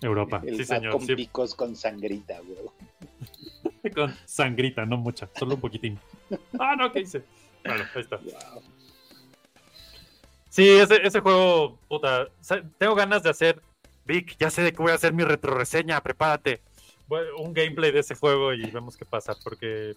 Europa, 0.00 0.42
El 0.44 0.56
sí 0.56 0.64
señor, 0.64 0.92
con 0.92 1.06
sí, 1.06 1.14
picos 1.14 1.54
con 1.54 1.76
sangrita, 1.76 2.40
güey. 2.40 3.92
con 3.94 4.14
sangrita, 4.24 4.84
no 4.84 4.96
mucha, 4.96 5.28
solo 5.38 5.54
un 5.54 5.60
poquitín. 5.60 5.98
Ah, 6.58 6.74
no, 6.76 6.92
¿qué 6.92 7.00
hice? 7.00 7.22
Bueno, 7.64 7.84
ahí 7.94 8.00
está. 8.00 8.16
Wow. 8.16 8.62
Sí, 10.54 10.68
ese, 10.68 11.04
ese 11.04 11.18
juego, 11.18 11.78
puta, 11.88 12.28
tengo 12.78 12.94
ganas 12.94 13.24
de 13.24 13.30
hacer, 13.30 13.60
Vic, 14.04 14.36
ya 14.38 14.50
sé 14.50 14.62
de 14.62 14.72
qué 14.72 14.80
voy 14.80 14.92
a 14.92 14.94
hacer 14.94 15.12
mi 15.12 15.24
retroreseña, 15.24 16.00
prepárate. 16.00 16.60
Un 17.38 17.52
gameplay 17.52 17.90
de 17.90 17.98
ese 17.98 18.14
juego 18.14 18.54
y 18.54 18.70
vemos 18.70 18.96
qué 18.96 19.04
pasa, 19.04 19.34
porque 19.42 19.96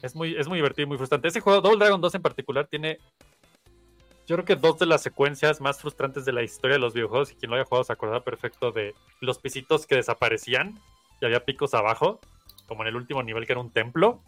es 0.00 0.14
muy, 0.14 0.36
es 0.36 0.46
muy 0.46 0.58
divertido 0.58 0.84
y 0.84 0.88
muy 0.88 0.98
frustrante. 0.98 1.26
Ese 1.26 1.40
juego, 1.40 1.60
Double 1.60 1.78
Dragon 1.78 2.00
2 2.00 2.14
en 2.14 2.22
particular, 2.22 2.68
tiene, 2.68 3.00
yo 4.28 4.36
creo 4.36 4.44
que 4.44 4.56
dos 4.56 4.78
de 4.78 4.84
las 4.84 5.00
secuencias 5.00 5.58
más 5.62 5.80
frustrantes 5.80 6.26
de 6.26 6.32
la 6.32 6.42
historia 6.42 6.74
de 6.74 6.80
los 6.80 6.92
videojuegos, 6.92 7.32
y 7.32 7.34
quien 7.36 7.48
lo 7.48 7.56
haya 7.56 7.64
jugado 7.64 7.84
se 7.84 7.94
acordará 7.94 8.22
perfecto 8.22 8.72
de 8.72 8.94
los 9.22 9.38
pisitos 9.38 9.86
que 9.86 9.94
desaparecían 9.94 10.78
y 11.18 11.24
había 11.24 11.46
picos 11.46 11.72
abajo, 11.72 12.20
como 12.66 12.82
en 12.82 12.88
el 12.88 12.96
último 12.96 13.22
nivel 13.22 13.46
que 13.46 13.52
era 13.54 13.60
un 13.62 13.72
templo. 13.72 14.22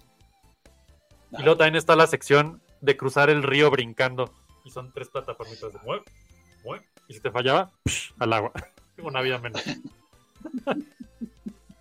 Y 1.32 1.42
luego 1.42 1.58
también 1.58 1.76
está 1.76 1.96
la 1.96 2.06
sección 2.06 2.62
de 2.80 2.96
cruzar 2.96 3.28
el 3.28 3.42
río 3.42 3.70
brincando. 3.70 4.32
Y 4.64 4.70
son 4.70 4.90
tres 4.90 5.10
plataformitas 5.10 5.70
de 5.70 5.78
mueve, 5.80 6.04
mueve. 6.64 6.88
Y 7.06 7.12
si 7.12 7.20
te 7.20 7.30
fallaba, 7.30 7.70
al 8.18 8.32
agua. 8.32 8.52
Una 9.02 9.20
vida 9.20 9.38
menos. 9.38 9.62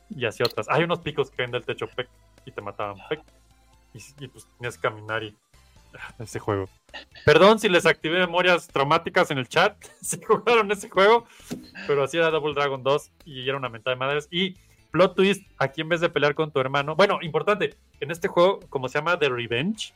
y 0.10 0.26
así 0.26 0.44
otras. 0.44 0.68
Hay 0.68 0.84
unos 0.84 1.00
picos 1.00 1.32
que 1.32 1.38
caen 1.38 1.52
del 1.52 1.64
techo, 1.64 1.88
pec, 1.88 2.10
y 2.46 2.52
te 2.52 2.62
mataban, 2.62 2.98
pec. 3.08 3.22
Y, 3.94 4.26
y 4.26 4.28
pues 4.28 4.46
tenías 4.58 4.76
que 4.76 4.82
caminar 4.82 5.24
y. 5.24 5.38
Ese 6.20 6.40
juego. 6.40 6.70
Perdón 7.26 7.60
si 7.60 7.70
les 7.70 7.86
activé 7.86 8.20
memorias 8.20 8.68
traumáticas 8.68 9.32
en 9.32 9.38
el 9.38 9.48
chat. 9.48 9.78
si 10.02 10.22
jugaron 10.24 10.72
ese 10.72 10.90
juego. 10.90 11.26
Pero 11.88 12.04
así 12.04 12.18
era 12.18 12.32
Double 12.32 12.54
Dragon 12.54 12.82
2 12.84 13.12
y 13.26 13.48
era 13.48 13.58
una 13.58 13.70
mentada 13.70 13.96
de 13.96 14.00
madres. 14.00 14.28
Y 14.32 14.56
plot 14.92 15.16
twist: 15.16 15.44
aquí 15.58 15.82
en 15.82 15.90
vez 15.90 16.02
de 16.02 16.10
pelear 16.10 16.36
con 16.36 16.52
tu 16.52 16.60
hermano. 16.60 16.96
Bueno, 16.96 17.20
importante. 17.22 17.76
En 18.00 18.12
este 18.12 18.28
juego, 18.28 18.60
como 18.70 18.88
se 18.90 18.98
llama 18.98 19.20
The 19.20 19.30
Revenge, 19.30 19.94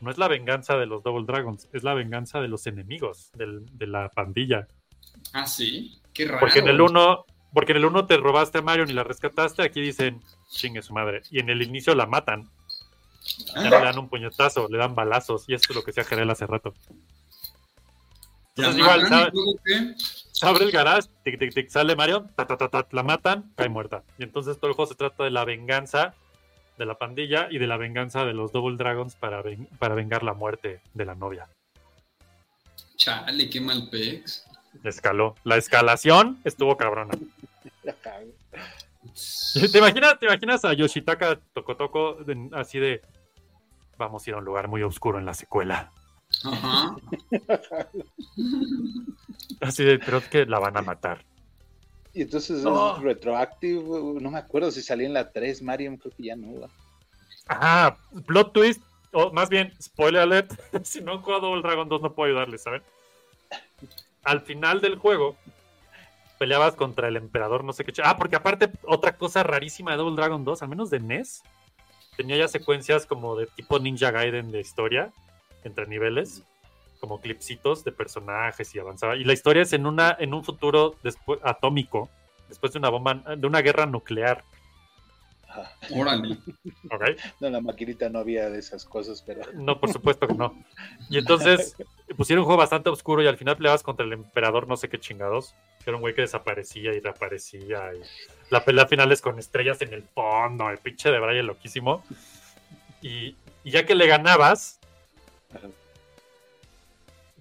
no 0.00 0.10
es 0.10 0.18
la 0.18 0.28
venganza 0.28 0.76
de 0.76 0.86
los 0.86 1.02
Double 1.02 1.26
Dragons, 1.26 1.68
es 1.72 1.82
la 1.82 1.94
venganza 1.94 2.40
de 2.40 2.48
los 2.48 2.66
enemigos 2.66 3.30
del- 3.34 3.66
de 3.78 3.86
la 3.86 4.08
pandilla. 4.08 4.66
Ah, 5.32 5.46
sí. 5.46 6.00
Qué 6.12 6.26
raro. 6.26 6.40
Porque 6.40 6.58
en 6.60 6.68
el 6.68 6.80
1, 6.80 7.24
porque 7.52 7.72
en 7.72 7.78
el 7.78 7.84
1 7.84 8.06
te 8.06 8.16
robaste 8.16 8.58
a 8.58 8.62
Marion 8.62 8.90
y 8.90 8.92
la 8.94 9.04
rescataste, 9.04 9.62
aquí 9.62 9.80
dicen 9.80 10.20
chingue 10.50 10.82
su 10.82 10.92
madre. 10.92 11.22
Y 11.30 11.38
en 11.40 11.50
el 11.50 11.62
inicio 11.62 11.94
la 11.94 12.06
matan. 12.06 12.48
Ya 13.54 13.62
no 13.64 13.70
le 13.70 13.84
dan 13.84 13.98
un 13.98 14.08
puñetazo, 14.08 14.68
le 14.68 14.78
dan 14.78 14.94
balazos. 14.94 15.44
Y 15.48 15.54
esto 15.54 15.72
es 15.72 15.76
lo 15.76 15.82
que 15.82 15.90
decía 15.92 16.04
Jerel 16.04 16.30
hace 16.30 16.46
rato. 16.46 16.74
Ya 18.56 18.66
Entonces, 18.70 18.80
igual. 18.80 19.32
Se 20.32 20.46
abre 20.46 20.64
el 20.64 20.70
garage, 20.70 21.08
tic, 21.22 21.38
tic, 21.38 21.52
tic, 21.54 21.68
sale 21.68 21.94
Marion, 21.96 22.30
ta, 22.34 22.46
ta, 22.46 22.56
ta, 22.56 22.68
ta, 22.68 22.86
la 22.92 23.02
matan, 23.02 23.52
cae 23.56 23.68
muerta. 23.68 24.02
Y 24.18 24.22
entonces 24.22 24.58
todo 24.58 24.68
el 24.70 24.74
juego 24.74 24.90
se 24.90 24.96
trata 24.96 25.24
de 25.24 25.30
la 25.30 25.44
venganza 25.44 26.14
de 26.78 26.86
la 26.86 26.94
pandilla 26.96 27.48
y 27.50 27.58
de 27.58 27.66
la 27.66 27.76
venganza 27.76 28.24
de 28.24 28.32
los 28.32 28.52
Double 28.52 28.78
Dragons 28.78 29.14
para, 29.16 29.42
ven- 29.42 29.68
para 29.78 29.94
vengar 29.94 30.22
la 30.22 30.32
muerte 30.32 30.80
de 30.94 31.04
la 31.04 31.14
novia. 31.14 31.46
Chale, 32.96 33.50
qué 33.50 33.60
mal 33.60 33.90
pex. 33.90 34.46
Escaló. 34.82 35.34
La 35.44 35.56
escalación 35.58 36.40
estuvo 36.44 36.78
cabrona. 36.78 37.12
¿Te 39.72 39.78
imaginas, 39.78 40.18
te 40.18 40.26
imaginas 40.26 40.64
a 40.64 40.72
Yoshitaka 40.72 41.40
Tokotoco 41.52 42.14
de- 42.24 42.50
así 42.52 42.78
de 42.78 43.00
vamos 43.96 44.26
a 44.26 44.30
ir 44.30 44.34
a 44.34 44.38
un 44.38 44.44
lugar 44.44 44.68
muy 44.68 44.82
oscuro 44.82 45.18
en 45.18 45.26
la 45.26 45.34
secuela? 45.34 45.90
Ajá. 46.44 46.96
Así 49.60 49.84
de, 49.84 49.98
pero 49.98 50.18
es 50.18 50.28
que 50.28 50.46
la 50.46 50.58
van 50.58 50.76
a 50.76 50.82
matar. 50.82 51.24
Y 52.14 52.22
entonces 52.22 52.64
es 52.64 53.02
retroactive, 53.02 53.82
no 54.20 54.30
me 54.30 54.38
acuerdo 54.38 54.70
si 54.70 54.82
salía 54.82 55.06
en 55.06 55.12
la 55.14 55.30
3, 55.30 55.62
Mariam, 55.62 55.96
creo 55.96 56.12
que 56.16 56.24
ya 56.24 56.36
no. 56.36 56.60
¿va? 56.60 56.68
Ah, 57.48 57.96
plot 58.26 58.52
twist, 58.52 58.82
o 59.12 59.32
más 59.32 59.48
bien, 59.48 59.72
spoiler 59.80 60.22
alert, 60.22 60.52
si 60.84 61.00
no 61.02 61.12
han 61.12 61.22
jugado 61.22 61.42
Double 61.42 61.62
Dragon 61.62 61.88
2 61.88 62.02
no 62.02 62.14
puedo 62.14 62.30
ayudarles, 62.30 62.62
¿saben? 62.62 62.82
Al 64.24 64.40
final 64.40 64.80
del 64.80 64.96
juego 64.96 65.36
peleabas 66.40 66.74
contra 66.74 67.08
el 67.08 67.18
emperador, 67.18 67.64
no 67.64 67.74
sé 67.74 67.84
qué. 67.84 67.92
Ah, 68.02 68.16
porque 68.16 68.34
aparte, 68.34 68.70
otra 68.86 69.18
cosa 69.18 69.42
rarísima 69.42 69.90
de 69.90 69.98
Double 69.98 70.16
Dragon 70.16 70.42
2, 70.42 70.62
al 70.62 70.70
menos 70.70 70.88
de 70.88 70.98
NES, 70.98 71.42
tenía 72.16 72.38
ya 72.38 72.48
secuencias 72.48 73.04
como 73.04 73.36
de 73.36 73.46
tipo 73.46 73.78
Ninja 73.78 74.10
Gaiden 74.10 74.50
de 74.50 74.60
historia, 74.60 75.12
entre 75.64 75.86
niveles, 75.86 76.42
como 76.98 77.20
clipsitos 77.20 77.84
de 77.84 77.92
personajes 77.92 78.74
y 78.74 78.78
avanzaba. 78.78 79.16
Y 79.16 79.24
la 79.24 79.34
historia 79.34 79.60
es 79.60 79.74
en, 79.74 79.84
una, 79.84 80.16
en 80.18 80.32
un 80.32 80.42
futuro 80.42 80.94
después, 81.02 81.38
atómico, 81.42 82.08
después 82.48 82.72
de 82.72 82.78
una 82.78 82.88
bomba, 82.88 83.16
de 83.36 83.46
una 83.46 83.60
guerra 83.60 83.84
nuclear, 83.84 84.42
Ajá. 85.46 85.70
Órale. 85.94 86.38
¿ok? 86.90 87.04
No, 87.40 87.48
en 87.48 87.52
la 87.52 87.60
maquinita 87.60 88.08
no 88.08 88.20
había 88.20 88.48
de 88.48 88.58
esas 88.60 88.86
cosas, 88.86 89.20
pero 89.20 89.42
No, 89.52 89.78
por 89.78 89.92
supuesto 89.92 90.26
que 90.26 90.34
no. 90.34 90.54
Y 91.10 91.18
entonces 91.18 91.76
pusieron 92.16 92.44
un 92.44 92.46
juego 92.46 92.60
bastante 92.60 92.88
oscuro 92.88 93.22
y 93.22 93.26
al 93.26 93.36
final 93.36 93.56
peleabas 93.56 93.82
contra 93.82 94.06
el 94.06 94.14
emperador 94.14 94.66
no 94.68 94.78
sé 94.78 94.88
qué 94.88 94.98
chingados. 94.98 95.54
Que 95.82 95.90
era 95.90 95.96
un 95.96 96.00
güey 96.02 96.14
que 96.14 96.20
desaparecía 96.22 96.92
y 96.94 97.00
reaparecía. 97.00 97.92
Y 97.94 98.02
la 98.50 98.64
pelea 98.64 98.86
final 98.86 99.10
es 99.12 99.20
con 99.22 99.38
estrellas 99.38 99.80
en 99.82 99.92
el 99.94 100.02
fondo, 100.02 100.68
el 100.70 100.78
pinche 100.78 101.10
de 101.10 101.18
Braille 101.18 101.42
loquísimo. 101.42 102.04
Y, 103.02 103.34
y 103.64 103.70
ya 103.70 103.86
que 103.86 103.94
le 103.94 104.06
ganabas, 104.06 104.78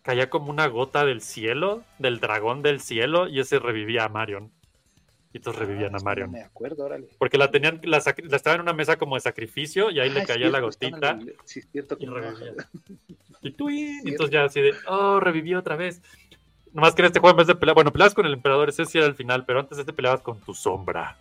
caía 0.04 0.30
como 0.30 0.50
una 0.50 0.68
gota 0.68 1.06
del 1.06 1.22
cielo, 1.22 1.84
del 1.98 2.20
dragón 2.20 2.62
del 2.62 2.80
cielo, 2.80 3.28
y 3.28 3.40
ese 3.40 3.60
revivía 3.60 4.06
a 4.06 4.10
Marion. 4.10 4.52
Y 5.32 5.38
entonces 5.38 5.60
revivían 5.62 5.92
Ah, 5.92 5.96
a 5.96 5.98
eso 5.98 6.06
Marion. 6.06 6.32
Me 6.32 6.42
acuerdo, 6.42 6.86
órale. 6.86 7.08
Porque 7.20 7.38
la 7.38 7.52
tenían, 7.52 7.80
la, 7.84 8.02
la 8.24 8.36
estaba 8.36 8.56
en 8.56 8.62
una 8.62 8.74
mesa 8.74 8.98
como 8.98 9.14
de 9.16 9.22
sacrificio 9.22 9.92
y 9.92 10.00
ahí 10.00 10.10
Ah, 10.10 10.14
le 10.14 10.20
es 10.22 10.28
caía 10.28 10.50
la 10.50 10.60
cierto, 10.60 10.66
gotita. 10.66 11.12
el- 11.12 11.36
Sí, 11.44 11.60
es 11.60 11.68
cierto. 11.72 11.98
y 12.00 12.06
como 12.06 12.18
no. 12.20 12.24
revivía. 12.32 12.54
Y 13.42 13.50
y 13.50 14.10
entonces 14.10 14.32
ya 14.34 14.46
así 14.46 14.62
de, 14.62 14.74
oh, 14.88 15.20
reviví 15.20 15.54
otra 15.54 15.76
vez. 15.76 16.02
Nomás 16.74 16.94
que 16.94 17.02
en 17.02 17.08
este 17.08 17.20
juego 17.20 17.32
en 17.32 17.38
vez 17.38 17.48
de 17.48 17.56
pelear, 17.56 17.76
bueno, 17.76 17.92
peleabas 17.92 18.14
con 18.14 18.26
el 18.26 18.34
emperador, 18.34 18.70
ese 18.70 18.86
sí 18.86 18.98
era 18.98 19.08
el 19.08 19.16
final, 19.16 19.46
pero 19.46 19.60
antes 19.60 19.78
este 19.78 19.94
peleabas 19.94 20.22
con 20.22 20.40
tu 20.40 20.54
sombra. 20.54 21.18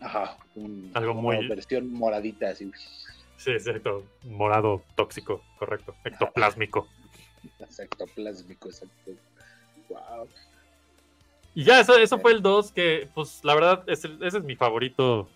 Ajá, 0.00 0.36
un- 0.54 0.90
Algo 0.94 1.14
como 1.14 1.32
muy- 1.32 1.46
versión 1.48 1.92
moradita, 1.92 2.50
así. 2.50 2.70
Sí, 3.36 3.50
exacto. 3.52 4.04
Morado 4.24 4.82
tóxico, 4.94 5.42
correcto. 5.58 5.94
Ectoplásmico. 6.04 6.88
Ectoplásmico, 7.78 8.68
exacto. 8.68 9.12
Wow. 9.88 10.28
Y 11.54 11.64
ya, 11.64 11.80
eso, 11.80 11.96
eso 11.98 12.18
fue 12.18 12.32
el 12.32 12.42
2, 12.42 12.72
que 12.72 13.08
pues 13.14 13.40
la 13.44 13.54
verdad, 13.54 13.84
es 13.86 14.04
el- 14.04 14.22
ese 14.22 14.38
es 14.38 14.44
mi 14.44 14.56
favorito, 14.56 15.28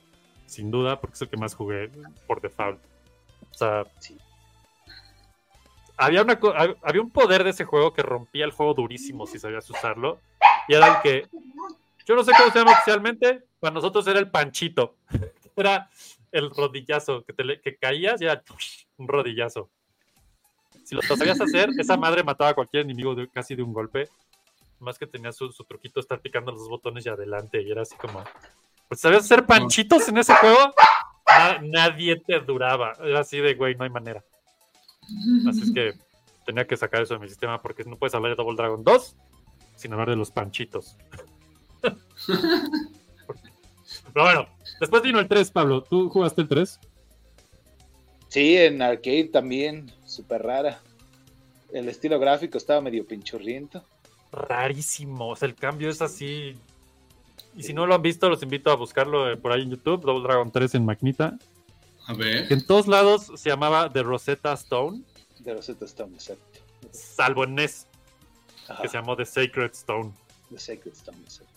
sin 0.47 0.71
duda, 0.71 1.01
porque 1.01 1.15
es 1.15 1.23
el 1.23 1.29
que 1.29 1.37
más 1.37 1.55
jugué 1.55 1.91
por 2.27 2.41
default. 2.41 2.81
O 3.51 3.55
sea, 3.55 3.85
Sí. 3.99 4.17
Había, 5.97 6.23
una, 6.23 6.39
había 6.83 7.01
un 7.03 7.11
poder 7.11 7.45
de 7.45 7.51
ese 7.51 7.65
juego 7.65 7.93
que 7.93 8.03
rompía 8.03 8.45
el 8.45 8.53
juego 8.53 8.75
durísimo 8.75 9.27
si 9.27 9.39
sabías 9.39 9.69
usarlo. 9.71 10.21
Y 10.69 10.75
era 10.75 10.97
el 10.97 11.03
que, 11.03 11.29
yo 12.05 12.15
no 12.15 12.25
sé 12.25 12.33
cómo 12.37 12.51
se 12.51 12.59
llama 12.59 12.73
oficialmente, 12.73 13.45
para 13.61 13.75
nosotros 13.75 14.07
era 14.07 14.19
el 14.19 14.31
panchito. 14.31 14.97
Era 15.59 15.89
el 16.33 16.51
rodillazo, 16.51 17.25
que, 17.25 17.33
te 17.33 17.61
que 17.63 17.77
caías 17.79 18.21
y 18.21 18.27
era 18.27 18.43
un 18.99 19.09
rodillazo. 19.09 19.71
Si 20.85 20.95
lo 20.95 21.01
sabías 21.01 21.41
hacer, 21.41 21.71
esa 21.79 21.97
madre 21.97 22.23
mataba 22.23 22.51
a 22.51 22.55
cualquier 22.55 22.83
enemigo 22.83 23.17
casi 23.33 23.55
de 23.55 23.63
un 23.63 23.73
golpe. 23.73 24.11
Más 24.81 24.99
que 24.99 25.07
tenía 25.07 25.33
su, 25.33 25.51
su 25.53 25.65
truquito 25.65 25.99
estar 25.99 26.21
picando 26.21 26.53
los 26.53 26.69
botones 26.69 27.07
y 27.07 27.09
adelante. 27.09 27.63
Y 27.63 27.71
era 27.71 27.81
así 27.81 27.97
como. 27.97 28.23
Pues 28.87 29.01
sabías 29.01 29.25
hacer 29.25 29.47
panchitos 29.47 30.07
en 30.09 30.19
ese 30.19 30.35
juego. 30.35 30.75
Na- 31.27 31.59
nadie 31.63 32.17
te 32.17 32.39
duraba. 32.41 32.93
Era 33.03 33.21
así 33.21 33.39
de, 33.39 33.55
güey, 33.55 33.75
no 33.75 33.85
hay 33.85 33.91
manera. 33.91 34.23
Así 35.49 35.63
es 35.63 35.73
que 35.73 35.95
tenía 36.45 36.67
que 36.67 36.77
sacar 36.77 37.03
eso 37.03 37.15
de 37.15 37.21
mi 37.21 37.29
sistema 37.29 37.61
porque 37.61 37.85
no 37.85 37.97
puedes 37.97 38.15
hablar 38.15 38.33
de 38.33 38.37
Double 38.37 38.57
Dragon 38.57 38.83
2 38.83 39.17
sin 39.77 39.93
hablar 39.93 40.11
de 40.11 40.17
los 40.17 40.31
panchitos. 40.31 40.97
Pero 41.81 41.97
bueno, 44.25 44.47
después 44.81 45.03
vino 45.03 45.21
el 45.21 45.29
3, 45.29 45.51
Pablo. 45.51 45.83
¿Tú 45.83 46.09
jugaste 46.09 46.43
el 46.43 46.49
3? 46.49 46.81
Sí, 48.29 48.57
en 48.57 48.83
arcade 48.83 49.31
también, 49.33 49.93
súper 50.05 50.43
rara. 50.43 50.81
El 51.73 51.89
estilo 51.89 52.19
gráfico 52.19 52.59
estaba 52.59 52.81
medio 52.81 53.07
pinchurriento. 53.07 53.85
Rarísimo. 54.33 55.29
O 55.29 55.37
sea, 55.37 55.49
el 55.49 55.55
cambio 55.55 55.91
es 55.91 56.03
así. 56.03 56.57
Y 57.55 57.63
si 57.63 57.73
no 57.73 57.87
lo 57.87 57.95
han 57.95 58.03
visto, 58.03 58.29
los 58.29 58.43
invito 58.43 58.71
a 58.71 58.77
buscarlo 58.77 59.31
eh, 59.31 59.37
por 59.37 59.53
ahí 59.53 59.63
en 59.63 59.71
YouTube. 59.71 60.05
Double 60.05 60.23
Dragon 60.23 60.51
3 60.51 60.75
en 60.75 60.85
maquinita. 60.85 61.39
A 62.07 62.15
ver. 62.15 62.49
Que 62.49 62.55
en 62.55 62.67
todos 62.67 62.87
lados 62.87 63.31
se 63.37 63.49
llamaba 63.51 63.93
The 63.93 64.03
Rosetta 64.03 64.53
Stone, 64.55 65.03
De 65.41 65.55
Rosetta 65.55 65.85
Stone, 65.87 66.15
exacto. 66.15 66.61
salvo 66.93 67.45
en 67.45 67.55
NES, 67.57 67.87
Ajá, 68.69 68.83
que 68.83 68.89
se 68.89 68.97
llamó 68.97 69.17
The 69.17 69.25
Sacred 69.27 69.71
Stone. 69.73 70.13
The 70.51 70.59
Sacred 70.59 70.93
Stone, 70.93 71.19
exacto. 71.25 71.53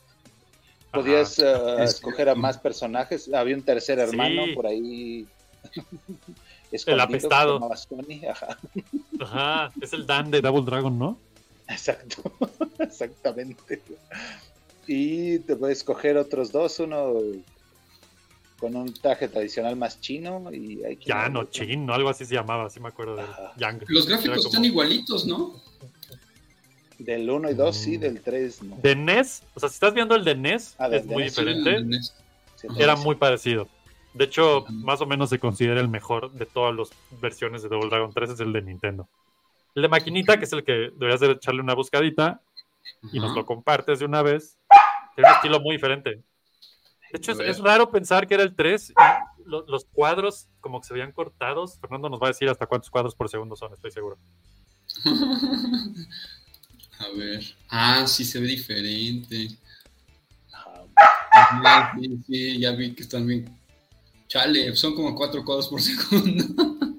Podías 0.92 1.38
eh, 1.40 1.84
Es 1.84 1.92
escoger 1.96 2.30
a 2.30 2.36
más 2.36 2.58
personajes. 2.58 3.32
Había 3.32 3.56
un 3.56 3.62
tercer 3.62 4.00
hermano 4.00 4.46
Sí. 4.46 4.54
por 4.54 4.66
ahí. 4.66 5.28
se 6.76 6.92
apestado. 7.00 7.56
llamaba 7.56 7.78
Sony, 7.78 8.26
Ajá, 8.30 8.58
Ajá, 9.22 9.72
es 9.82 9.94
el 9.94 10.08
Dan 10.08 10.32
de 10.32 10.42
Double 10.42 10.64
Dragon, 10.64 10.98
¿no? 10.98 11.18
exacto. 11.68 12.24
Exactamente. 12.80 13.82
Y 14.88 15.38
te 15.40 15.56
puedes 15.56 15.78
escoger 15.80 16.18
otros 16.18 16.52
dos. 16.52 16.80
Uno 16.80 17.14
con 18.60 18.76
un 18.76 18.94
traje 18.94 19.28
tradicional 19.28 19.76
más 19.76 20.00
chino. 20.02 20.52
y 20.52 20.84
hay 20.84 20.98
quien- 20.98 21.08
Yan 21.18 21.38
o 21.38 21.44
Chin, 21.46 21.86
¿no? 21.86 21.94
Algo 21.94 22.10
así 22.10 22.26
se 22.26 22.36
llamaba, 22.36 22.66
así 22.66 22.80
me 22.80 22.90
acuerdo 22.90 23.16
de 23.16 23.22
Ajá. 23.24 23.54
Yang. 23.58 23.84
Los 23.88 24.08
gráficos 24.08 24.38
como- 24.38 24.48
están 24.50 24.66
igualitos, 24.66 25.26
¿no? 25.26 25.54
Del 26.98 27.30
1 27.30 27.50
y 27.50 27.54
2, 27.54 27.76
sí, 27.78 27.98
Mm. 27.98 28.02
del 28.02 28.22
3, 28.22 28.62
no. 28.64 28.76
De 28.82 28.94
NES, 28.96 29.44
o 29.56 29.60
sea, 29.60 29.70
si 29.70 29.74
estás 29.76 29.94
viendo 29.94 30.16
el 30.16 30.26
de 30.26 30.36
NES, 30.36 30.76
Ah, 30.78 30.88
es 30.88 31.08
de 31.08 31.14
muy 31.14 31.24
NES, 31.24 31.34
Sí, 31.36 31.46
diferente. 31.46 31.98
Sí, 32.56 32.68
Era 32.78 32.98
sí. 32.98 33.04
muy 33.04 33.16
parecido. 33.16 33.70
De 34.14 34.26
hecho, 34.26 34.66
más 34.70 35.00
o 35.00 35.06
menos 35.06 35.30
se 35.30 35.40
considera 35.40 35.80
el 35.80 35.88
mejor 35.88 36.32
de 36.34 36.46
todas 36.46 36.76
las 36.76 36.90
versiones 37.22 37.62
de 37.64 37.70
Double 37.70 37.90
Dragon 37.90 38.12
3, 38.14 38.32
es 38.32 38.40
el 38.42 38.52
de 38.52 38.62
Nintendo. 38.62 39.08
El 39.76 39.84
de 39.84 39.88
maquinita, 39.88 40.38
que 40.38 40.44
es 40.46 40.52
el 40.52 40.64
que 40.66 40.90
deberías 40.94 41.22
de 41.22 41.32
echarle 41.32 41.62
una 41.62 41.76
buscadita 41.76 42.42
y 43.14 43.20
nos 43.20 43.34
lo 43.34 43.46
compartes 43.46 44.00
de 44.00 44.06
una 44.06 44.22
vez, 44.22 44.58
tiene 45.16 45.30
un 45.30 45.36
estilo 45.36 45.60
muy 45.62 45.76
diferente. 45.76 46.22
De 47.12 47.18
hecho, 47.18 47.32
es, 47.42 47.60
raro 47.60 47.90
pensar 47.92 48.28
que 48.28 48.34
era 48.36 48.44
el 48.44 48.56
3. 48.56 48.92
y 48.92 48.94
lo- 49.46 49.66
los 49.68 49.86
cuadros 49.86 50.48
como 50.62 50.80
que 50.82 50.88
se 50.88 50.94
veían 50.94 51.12
cortados. 51.12 51.80
Fernando 51.80 52.08
nos 52.10 52.22
va 52.22 52.28
a 52.28 52.30
decir 52.30 52.48
hasta 52.50 52.68
cuántos 52.68 52.90
cuadros 52.92 53.16
por 53.16 53.30
segundo 53.30 53.56
son, 53.56 53.74
estoy 53.74 53.92
seguro. 53.92 54.18
A 57.00 57.08
ver. 57.18 57.44
Ah, 57.70 58.06
sí 58.08 58.26
se 58.26 58.40
ve 58.40 58.48
diferente. 58.48 59.48
Ajá. 60.52 60.84
Ajá, 61.32 61.94
Sí, 62.00 62.20
sí, 62.28 62.60
ya 62.60 62.72
vi 62.72 62.94
que 62.94 63.04
están 63.04 63.26
bien. 63.26 63.58
Chale, 64.28 64.76
son 64.76 64.94
como 64.96 65.16
cuatro 65.16 65.44
cuadros 65.44 65.68
por 65.70 65.82
segundo. 65.82 66.44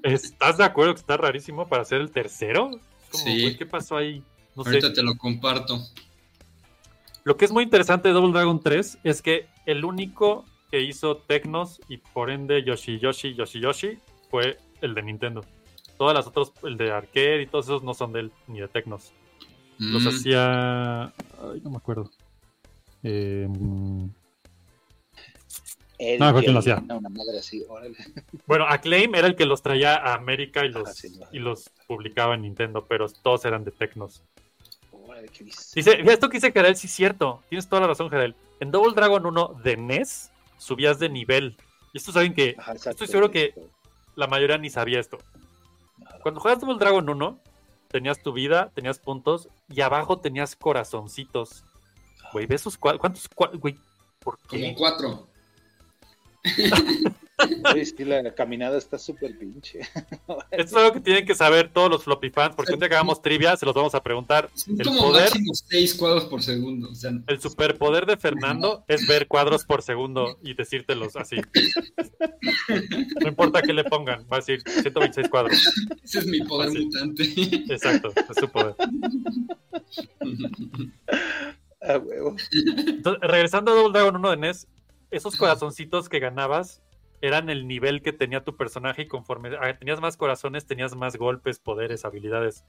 ¿Estás 0.03 0.57
de 0.57 0.63
acuerdo 0.63 0.93
que 0.95 1.01
está 1.01 1.17
rarísimo 1.17 1.67
para 1.69 1.85
ser 1.85 2.01
el 2.01 2.11
tercero? 2.11 2.71
Como, 3.11 3.23
Sí. 3.25 3.55
¿qué 3.57 3.65
pasó 3.65 3.95
ahí? 3.97 4.23
No 4.55 4.63
sé. 4.63 4.69
Ahorita 4.71 4.91
te 4.93 5.03
lo 5.03 5.15
comparto. 5.17 5.79
Lo 7.23 7.37
que 7.37 7.45
es 7.45 7.51
muy 7.51 7.63
interesante 7.63 8.07
de 8.07 8.13
Double 8.13 8.31
Dragon 8.33 8.59
3 8.59 8.99
es 9.03 9.21
que 9.21 9.47
el 9.65 9.85
único 9.85 10.45
que 10.71 10.81
hizo 10.81 11.17
Tecnos 11.17 11.79
y 11.87 11.97
por 11.97 12.29
ende 12.31 12.63
Yoshi 12.63 12.97
Yoshi 12.99 13.35
Yoshi 13.35 13.59
Yoshi 13.59 13.99
fue 14.29 14.57
el 14.81 14.95
de 14.95 15.03
Nintendo. 15.03 15.45
Todas 15.97 16.15
las 16.15 16.25
otras, 16.27 16.51
el 16.63 16.77
de 16.77 16.91
arcade 16.91 17.43
y 17.43 17.47
todos 17.47 17.65
esos 17.65 17.83
no 17.83 17.93
son 17.93 18.11
de 18.13 18.21
él 18.21 18.31
ni 18.47 18.59
de 18.59 18.67
Tecnos. 18.67 19.13
Los 19.77 20.03
Mm, 20.03 20.07
hacía. 20.07 21.03
Ay, 21.05 21.61
no 21.63 21.69
me 21.71 21.77
acuerdo. 21.77 22.09
Eh, 23.03 23.47
El 25.99 26.19
No, 26.19 26.33
¿quién 26.39 26.53
lo 26.53 26.59
hacía? 26.59 26.79
no, 26.87 26.97
Una 26.97 27.09
madre 27.09 27.37
así, 27.39 27.63
órale. 27.69 27.95
bueno, 28.47 28.65
Acclaim 28.67 29.13
era 29.13 29.27
el 29.27 29.35
que 29.35 29.45
los 29.45 29.61
traía 29.61 29.95
a 29.95 30.15
América 30.15 30.65
y 30.65 30.69
los, 30.69 30.89
Ah, 30.89 30.93
sí, 30.93 31.09
no. 31.19 31.27
y 31.31 31.37
los 31.39 31.69
publicaba 31.87 32.33
en 32.35 32.41
Nintendo, 32.43 32.85
pero 32.87 33.07
todos 33.09 33.45
eran 33.45 33.63
de 33.63 33.71
Tecnos. 33.71 34.23
Órale, 35.21 35.31
¿qué 35.31 35.43
dices? 35.43 35.71
Dice, 35.73 35.97
mira, 35.97 36.13
esto 36.13 36.29
que 36.29 36.37
dice 36.37 36.51
Karel, 36.51 36.75
sí 36.75 36.87
es 36.87 36.93
cierto. 36.93 37.43
Tienes 37.49 37.67
toda 37.67 37.81
la 37.81 37.87
razón, 37.87 38.09
Karel. 38.09 38.35
En 38.59 38.71
Double 38.71 38.93
Dragon 38.93 39.25
1 39.25 39.59
de 39.63 39.77
NES 39.77 40.31
subías 40.57 40.99
de 40.99 41.09
nivel. 41.09 41.57
Y 41.93 41.97
esto 41.97 42.11
saben 42.11 42.33
que 42.33 42.55
Ajá, 42.57 42.73
estoy 42.73 43.07
seguro 43.07 43.31
que 43.31 43.53
la 44.15 44.27
mayoría 44.27 44.57
ni 44.57 44.69
sabía 44.69 44.99
esto. 44.99 45.17
Cuando 46.21 46.39
juegas 46.39 46.59
Double 46.59 46.77
Dragon 46.77 47.07
1, 47.07 47.39
tenías 47.89 48.21
tu 48.21 48.33
vida, 48.33 48.71
tenías 48.73 48.99
puntos 48.99 49.49
y 49.69 49.81
abajo 49.81 50.19
tenías 50.19 50.55
corazoncitos. 50.55 51.63
Güey, 52.31 52.45
¿ves 52.45 52.61
esos 52.61 52.77
¿Cuántos? 52.77 53.29
Güey, 53.59 53.77
¿por 54.19 54.37
Como 54.39 54.61
qué? 54.61 54.75
cuatro. 54.77 55.27
Oye, 57.73 57.85
sí, 57.85 58.03
la 58.05 58.33
caminada 58.33 58.77
está 58.77 58.97
súper 58.97 59.37
pinche. 59.37 59.79
Esto 60.51 60.51
es 60.51 60.73
algo 60.73 60.93
que 60.93 60.99
tienen 61.01 61.25
que 61.25 61.35
saber 61.35 61.69
todos 61.71 61.89
los 61.89 62.03
floppy 62.03 62.29
fans, 62.29 62.55
porque 62.55 62.77
que 62.77 62.85
hagamos 62.85 63.21
trivia 63.21 63.55
se 63.55 63.65
los 63.65 63.75
vamos 63.75 63.93
a 63.95 64.01
preguntar. 64.03 64.49
Son 64.53 64.79
El 64.79 64.85
como 64.87 65.01
poder, 65.01 65.29
máximo 65.29 65.53
seis 65.53 65.95
cuadros 65.95 66.25
por 66.25 66.41
segundo. 66.41 66.89
O 66.89 66.95
sea, 66.95 67.11
el 67.27 67.39
superpoder 67.41 68.05
de 68.05 68.17
Fernando 68.17 68.83
es 68.87 69.07
ver 69.07 69.27
cuadros 69.27 69.65
por 69.65 69.81
segundo 69.81 70.37
y 70.43 70.53
decírtelos 70.53 71.15
así. 71.15 71.37
No 73.21 73.27
importa 73.27 73.61
qué 73.61 73.73
le 73.73 73.83
pongan, 73.83 74.23
va 74.31 74.37
a 74.37 74.39
decir 74.39 74.61
126 74.65 75.29
cuadros. 75.29 75.57
ese 76.03 76.19
es 76.19 76.25
mi 76.25 76.39
poder 76.41 76.69
Así. 76.69 76.85
mutante. 76.85 77.23
Exacto, 77.73 78.11
es 78.15 78.35
su 78.39 78.49
poder. 78.49 78.75
Ah, 81.81 81.97
huevo. 81.97 82.35
Entonces, 82.87 83.21
regresando 83.29 83.71
a 83.71 83.75
Double 83.75 83.91
Dragon 83.93 84.15
1 84.15 84.29
de 84.31 84.37
NES, 84.37 84.67
esos 85.09 85.35
corazoncitos 85.35 86.09
que 86.09 86.19
ganabas 86.19 86.81
eran 87.21 87.49
el 87.49 87.67
nivel 87.67 88.01
que 88.01 88.13
tenía 88.13 88.43
tu 88.43 88.57
personaje 88.57 89.03
y 89.03 89.07
conforme 89.07 89.51
tenías 89.79 90.01
más 90.01 90.17
corazones, 90.17 90.65
tenías 90.65 90.95
más 90.95 91.15
golpes, 91.15 91.59
poderes, 91.59 92.03
habilidades. 92.03 92.65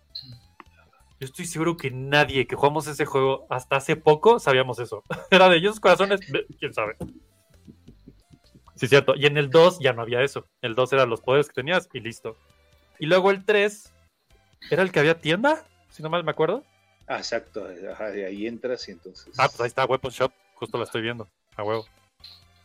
Yo 1.18 1.26
estoy 1.26 1.46
seguro 1.46 1.76
que 1.76 1.90
nadie 1.90 2.46
que 2.46 2.56
jugamos 2.56 2.86
ese 2.86 3.06
juego 3.06 3.46
hasta 3.48 3.76
hace 3.76 3.96
poco 3.96 4.38
sabíamos 4.38 4.78
eso. 4.78 5.02
Era 5.30 5.48
de 5.48 5.58
esos 5.58 5.80
corazones, 5.80 6.20
quién 6.58 6.74
sabe. 6.74 6.96
Sí, 8.74 8.88
cierto. 8.88 9.14
Y 9.16 9.26
en 9.26 9.36
el 9.36 9.48
2 9.48 9.78
ya 9.80 9.92
no 9.92 10.02
había 10.02 10.22
eso. 10.22 10.48
El 10.60 10.74
2 10.74 10.92
eran 10.94 11.08
los 11.08 11.20
poderes 11.20 11.48
que 11.48 11.54
tenías 11.54 11.88
y 11.92 12.00
listo. 12.00 12.36
Y 12.98 13.06
luego 13.06 13.30
el 13.30 13.44
3 13.44 13.92
era 14.70 14.82
el 14.82 14.92
que 14.92 15.00
había 15.00 15.20
tienda, 15.20 15.64
si 15.88 16.02
no 16.02 16.10
mal 16.10 16.24
me 16.24 16.32
acuerdo. 16.32 16.64
Ah, 17.06 17.18
exacto. 17.18 17.66
Ajá, 17.92 18.16
y 18.16 18.22
ahí 18.22 18.46
entras 18.46 18.88
y 18.88 18.92
entonces. 18.92 19.34
Ah, 19.38 19.46
pues 19.46 19.60
ahí 19.60 19.66
está 19.68 19.84
Weapon 19.84 20.10
Shop, 20.10 20.32
justo 20.54 20.76
la 20.78 20.84
estoy 20.84 21.02
viendo. 21.02 21.28
A 21.56 21.62
huevo. 21.62 21.86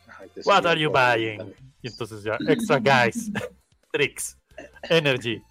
Ajá, 0.08 0.24
What 0.46 0.66
are 0.66 0.80
you 0.80 0.90
buying? 0.90 1.54
Y 1.82 1.90
entonces 1.90 2.24
ya, 2.24 2.38
extra 2.48 2.80
guys, 2.80 3.30
tricks, 3.92 4.38
energy, 4.90 5.42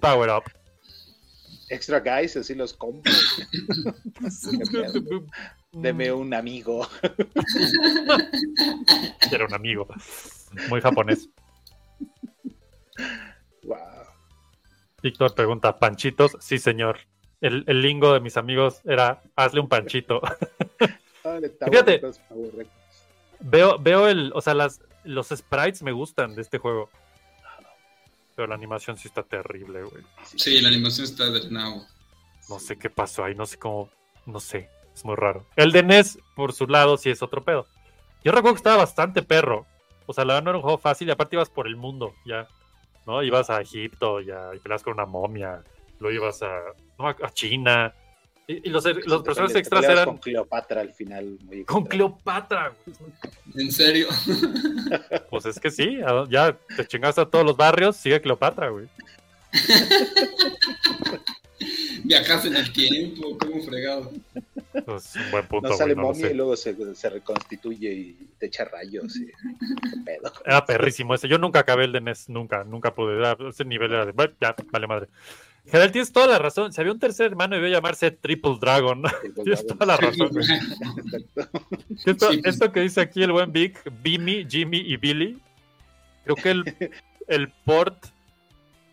power 0.00 0.30
up. 0.30 0.44
Extra 1.70 2.00
guys, 2.00 2.36
así 2.36 2.54
los 2.54 2.72
compro. 2.72 3.12
Deme 5.72 6.12
un 6.12 6.32
amigo. 6.32 6.88
Era 9.30 9.44
un 9.44 9.54
amigo. 9.54 9.86
Muy 10.70 10.80
japonés. 10.80 11.28
Wow. 13.64 13.76
Víctor 15.02 15.34
pregunta, 15.34 15.78
¿panchitos? 15.78 16.36
Sí, 16.40 16.58
señor. 16.58 17.00
El, 17.40 17.64
el 17.66 17.82
lingo 17.82 18.14
de 18.14 18.20
mis 18.20 18.36
amigos 18.36 18.80
era, 18.84 19.22
hazle 19.36 19.60
un 19.60 19.68
panchito. 19.68 20.20
Fíjate. 21.70 22.00
Veo, 23.40 23.78
veo 23.78 24.08
el, 24.08 24.32
o 24.34 24.40
sea, 24.40 24.54
las, 24.54 24.80
los 25.08 25.28
sprites 25.28 25.82
me 25.82 25.92
gustan 25.92 26.34
de 26.34 26.42
este 26.42 26.58
juego. 26.58 26.90
Pero 28.36 28.46
la 28.46 28.54
animación 28.54 28.96
sí 28.96 29.08
está 29.08 29.22
terrible, 29.22 29.82
güey. 29.82 30.04
Sí, 30.36 30.60
la 30.60 30.68
animación 30.68 31.06
está 31.06 31.30
del 31.30 31.52
nabo. 31.52 31.86
No 32.48 32.58
sé 32.58 32.78
qué 32.78 32.88
pasó 32.88 33.24
ahí, 33.24 33.34
no 33.34 33.46
sé 33.46 33.58
cómo, 33.58 33.90
no 34.26 34.38
sé, 34.38 34.70
es 34.94 35.04
muy 35.04 35.16
raro. 35.16 35.44
El 35.56 35.72
de 35.72 35.82
NES, 35.82 36.18
por 36.36 36.52
su 36.52 36.66
lado, 36.66 36.96
sí 36.96 37.10
es 37.10 37.22
otro 37.22 37.42
pedo. 37.42 37.66
Yo 38.22 38.32
recuerdo 38.32 38.54
que 38.54 38.58
estaba 38.58 38.76
bastante 38.76 39.22
perro. 39.22 39.66
O 40.06 40.12
sea, 40.12 40.24
la 40.24 40.34
verdad 40.34 40.44
no 40.44 40.50
era 40.50 40.58
un 40.58 40.62
juego 40.62 40.78
fácil 40.78 41.08
y 41.08 41.10
aparte 41.10 41.36
ibas 41.36 41.50
por 41.50 41.66
el 41.66 41.76
mundo, 41.76 42.14
ya. 42.24 42.48
¿No? 43.06 43.22
Ibas 43.22 43.50
a 43.50 43.60
Egipto, 43.60 44.20
ya, 44.20 44.50
y 44.54 44.58
peleas 44.58 44.82
con 44.82 44.94
una 44.94 45.06
momia. 45.06 45.62
Luego 45.98 46.24
ibas 46.24 46.42
a, 46.42 46.60
no, 46.98 47.08
a 47.08 47.30
China. 47.32 47.94
Y, 48.50 48.66
y 48.68 48.70
los, 48.70 48.82
los 49.06 49.22
personajes 49.22 49.56
extras 49.56 49.84
eran 49.84 50.06
con 50.06 50.18
Cleopatra 50.18 50.80
al 50.80 50.92
final. 50.94 51.38
Muy 51.44 51.64
con. 51.64 51.84
Cleopatra. 51.84 52.72
güey. 52.86 52.96
En 53.66 53.70
serio. 53.70 54.08
Pues 55.30 55.44
es 55.44 55.60
que 55.60 55.70
sí, 55.70 55.98
ya 56.30 56.56
te 56.76 56.86
chingaste 56.86 57.20
a 57.20 57.26
todos 57.26 57.44
los 57.44 57.56
barrios, 57.56 57.96
sigue 57.96 58.20
Cleopatra, 58.22 58.70
güey. 58.70 58.86
Viajas 62.04 62.44
en 62.46 62.56
el 62.56 62.72
tiempo, 62.72 63.36
como 63.38 63.60
fregado. 63.62 64.12
Pues 64.86 65.14
un 65.16 65.30
buen 65.30 65.46
punto, 65.46 65.68
No 65.68 65.74
güey, 65.74 65.78
sale 65.78 65.94
no 65.94 66.02
lo 66.02 66.08
momia 66.08 66.30
y 66.30 66.34
luego 66.34 66.56
se, 66.56 66.94
se 66.94 67.10
reconstituye 67.10 67.92
y 67.92 68.28
te 68.38 68.46
echa 68.46 68.64
rayos. 68.64 69.16
y- 69.16 69.26
qué 69.26 69.32
pedo. 70.06 70.32
Era 70.46 70.64
perrísimo 70.64 71.14
ese. 71.14 71.28
Yo 71.28 71.38
nunca 71.38 71.58
acabé 71.60 71.84
el 71.84 71.92
de 71.92 72.00
NES, 72.00 72.28
nunca, 72.28 72.64
nunca 72.64 72.94
pude. 72.94 73.16
Era- 73.18 73.36
ese 73.48 73.64
nivel 73.64 73.92
era 73.92 74.06
de. 74.06 74.12
"Bueno, 74.12 74.32
Ya, 74.40 74.54
vale 74.70 74.86
madre. 74.86 75.08
General, 75.70 75.92
tienes 75.92 76.12
toda 76.12 76.26
la 76.26 76.38
razón. 76.38 76.72
Si 76.72 76.80
había 76.80 76.92
un 76.92 76.98
tercer 76.98 77.26
hermano, 77.26 77.56
debía 77.56 77.70
llamarse 77.76 78.10
Triple 78.10 78.56
Dragon. 78.60 79.02
tienes 79.44 79.66
toda 79.66 79.86
la 79.86 79.96
razón. 79.96 80.30
Esto, 82.06 82.30
esto 82.44 82.72
que 82.72 82.80
dice 82.80 83.00
aquí 83.00 83.22
el 83.22 83.32
buen 83.32 83.52
Vic, 83.52 83.80
Bimmy, 84.02 84.46
Jimmy 84.48 84.78
y 84.78 84.96
Billy. 84.96 85.38
Creo 86.24 86.36
que 86.36 86.50
el, 86.50 86.92
el 87.28 87.48
port. 87.64 88.06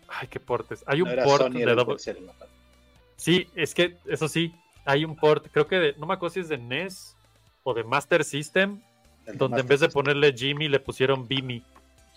Ay, 0.08 0.28
qué 0.28 0.40
portes. 0.40 0.84
Hay 0.88 1.02
un 1.02 1.14
No 1.16 1.24
port 1.24 1.44
Sony, 1.44 1.60
de 1.60 1.76
Double-. 1.76 1.98
Sí, 3.18 3.48
es 3.56 3.74
que 3.74 3.98
eso 4.06 4.28
sí, 4.28 4.54
hay 4.86 5.06
un 5.06 5.16
port. 5.16 5.48
Creo 5.52 5.68
que 5.68 5.76
de- 5.78 5.94
no 5.98 6.06
me 6.06 6.14
acuerdo 6.14 6.34
si 6.34 6.40
es 6.42 6.50
de 6.50 6.58
NES 6.58 7.16
o 7.64 7.74
de 7.74 7.84
Master 7.84 8.24
System, 8.24 8.82
El 9.26 9.38
donde 9.38 9.62
en 9.62 9.68
vez 9.68 9.80
de 9.80 9.90
ponerle 9.90 10.34
Jimmy 10.34 10.68
le 10.70 10.80
pusieron 10.80 11.28
Bimmy. 11.28 11.64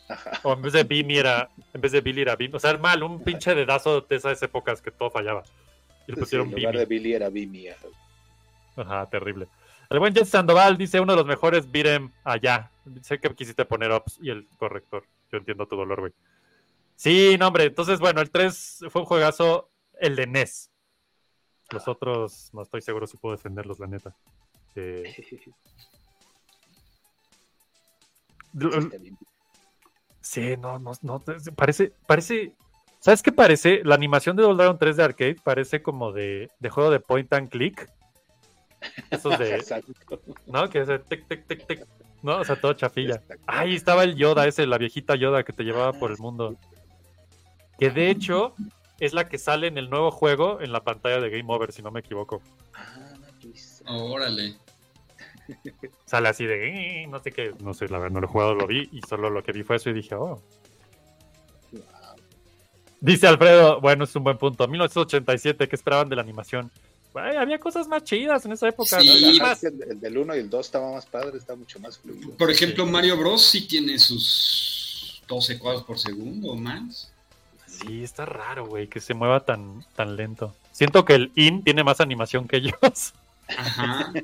Ajá. 0.09 0.41
O 0.43 0.53
en 0.55 0.63
vez 0.63 0.73
de 0.73 0.85
Bimmy 0.85 1.19
era, 1.19 1.51
en 1.75 1.81
vez 1.81 1.93
de 1.93 2.01
Billy 2.01 2.23
era 2.23 2.37
Bimmy. 2.37 2.55
O 2.57 2.59
sea, 2.61 2.77
mal, 2.79 3.03
un 3.03 3.23
pinche 3.23 3.55
dedazo 3.55 4.01
de 4.01 4.17
esas 4.17 4.43
épocas 4.43 4.81
que 4.81 4.91
todo 4.91 5.11
fallaba. 5.11 5.43
Y 6.07 6.13
le 6.13 6.15
Sí, 6.17 6.21
pusieron 6.21 6.49
en 6.49 6.55
lugar 6.57 6.77
de 6.77 6.87
Billy 6.87 7.13
era 7.15 7.29
Bimmy. 7.29 7.69
ajá. 8.77 9.07
Terrible. 9.11 9.49
El 9.91 9.99
buen 10.01 10.13
Jet 10.15 10.27
Sandoval 10.27 10.77
dice 10.77 11.01
uno 11.01 11.13
de 11.13 11.17
los 11.19 11.27
mejores 11.27 11.71
beat'em 11.71 12.11
allá. 12.25 12.71
Sé 13.03 13.19
que 13.19 13.35
quisiste 13.35 13.65
poner 13.65 13.91
ups 13.93 14.19
y 14.21 14.31
el 14.31 14.47
corrector. 14.59 15.05
Yo 15.33 15.39
entiendo 15.39 15.67
tu 15.67 15.77
dolor, 15.77 16.01
güey. 16.01 16.13
Sí, 16.97 17.37
no, 17.39 17.49
hombre. 17.49 17.65
Entonces, 17.65 18.01
bueno, 18.01 18.21
el 18.21 18.31
3 18.31 18.85
fue 18.91 19.03
un 19.03 19.07
juegazo, 19.07 19.71
el 20.01 20.17
de 20.17 20.27
NES. 20.27 20.71
Los 21.71 21.87
otros, 21.87 22.51
no 22.55 22.63
estoy 22.63 22.81
seguro 22.83 23.07
si 23.07 23.17
puedo 23.19 23.37
defenderlos, 23.37 23.79
la 23.79 23.87
neta. 23.87 24.15
Eh. 24.75 25.15
Sí, 30.29 30.59
no, 30.59 30.79
no, 30.79 30.93
no, 31.01 31.25
parece, 31.57 31.91
parece, 32.07 32.53
¿sabes 33.01 33.23
qué 33.23 33.33
parece? 33.33 33.81
La 33.83 33.95
animación 33.95 34.37
de 34.37 34.43
Double 34.43 34.59
Dragon 34.59 34.77
3 34.79 34.97
de 34.99 35.03
arcade 35.03 35.37
parece 35.43 35.81
como 35.81 36.13
de, 36.13 36.51
de 36.61 36.69
juego 36.69 36.91
de 36.91 37.01
point 37.01 37.33
and 37.33 37.49
click. 37.49 37.91
Esos 39.09 39.39
de, 39.39 39.55
Exacto. 39.57 39.91
¿no? 40.47 40.69
Que 40.69 40.81
es 40.81 40.89
de 40.89 40.99
tic, 40.99 41.27
tic, 41.27 41.47
tic, 41.47 41.67
tic, 41.67 41.87
¿no? 42.23 42.41
O 42.41 42.45
sea, 42.45 42.61
todo 42.61 42.75
chafilla. 42.75 43.23
Ahí 43.47 43.75
estaba 43.75 44.05
el 44.05 44.17
Yoda 44.17 44.47
ese, 44.47 44.67
la 44.67 44.77
viejita 44.77 45.17
Yoda 45.17 45.45
que 45.45 45.55
te 45.55 45.65
llevaba 45.65 45.95
por 45.95 46.11
el 46.11 46.19
mundo. 46.19 46.57
Que 47.79 47.89
de 47.89 48.11
hecho 48.11 48.55
es 49.01 49.15
la 49.15 49.31
que 49.31 49.39
sale 49.39 49.67
en 49.67 49.79
el 49.79 49.89
nuevo 49.89 50.11
juego 50.11 50.61
en 50.61 50.73
la 50.73 50.85
pantalla 50.85 51.21
de 51.21 51.31
Game 51.31 51.51
Over, 51.51 51.73
si 51.73 51.81
no 51.81 51.91
me 51.91 52.01
equivoco. 52.01 52.43
Ah, 52.75 53.15
Órale. 53.87 54.57
Sale 56.07 56.29
así 56.29 56.45
de, 56.47 57.03
"Eh", 57.03 57.07
no 57.07 57.21
sé 57.23 57.33
qué, 57.33 57.55
no 57.61 57.75
sé, 57.75 57.89
la 57.89 57.99
verdad 57.99 58.15
no 58.15 58.21
lo 58.21 58.27
he 58.27 58.31
jugado, 58.31 58.55
lo 58.55 58.67
vi 58.67 58.89
y 58.93 59.01
solo 59.09 59.31
lo 59.31 59.43
que 59.43 59.53
vi 59.53 59.63
fue 59.63 59.77
eso 59.77 59.91
y 59.91 59.95
dije, 59.95 60.15
oh. 60.15 60.43
Dice 63.01 63.29
Alfredo, 63.29 63.81
bueno, 63.81 64.05
es 64.05 64.17
un 64.17 64.25
buen 64.25 64.39
punto. 64.39 64.67
1987, 64.67 65.69
¿qué 65.69 65.77
esperaban 65.77 66.09
de 66.09 66.17
la 66.17 66.23
animación? 66.23 66.71
Ay, 67.15 67.37
había 67.37 67.59
cosas 67.59 67.89
más 67.89 68.05
chidas 68.05 68.45
en 68.45 68.53
esa 68.53 68.69
época. 68.69 69.01
Sí. 69.01 69.39
el, 69.63 69.83
el 69.83 70.01
del 70.01 70.19
1 70.19 70.37
y 70.37 70.39
el 70.41 70.51
2 70.51 70.67
estaba 70.67 70.93
más 70.93 71.07
padre, 71.07 71.39
está 71.39 71.55
mucho 71.55 71.79
más 71.81 71.99
fluido. 71.99 72.31
Por 72.37 72.51
ejemplo, 72.51 72.87
Mario 72.87 73.17
Bros. 73.17 73.45
sí 73.45 73.67
tiene 73.67 73.99
sus 73.99 75.23
12 75.29 75.59
cuadros 75.59 75.85
por 75.85 75.99
segundo 75.99 76.53
o 76.53 76.57
más. 76.57 77.13
Sí, 77.67 78.03
está 78.03 78.25
raro, 78.27 78.67
güey, 78.67 78.89
que 78.89 79.01
se 79.01 79.15
mueva 79.15 79.45
tan, 79.45 79.85
tan 79.95 80.17
lento. 80.17 80.55
Siento 80.73 81.05
que 81.05 81.15
el 81.15 81.33
IN 81.35 81.63
tiene 81.63 81.85
más 81.85 82.01
animación 82.01 82.49
que 82.49 82.57
ellos. 82.57 82.75
Ajá. 83.57 84.13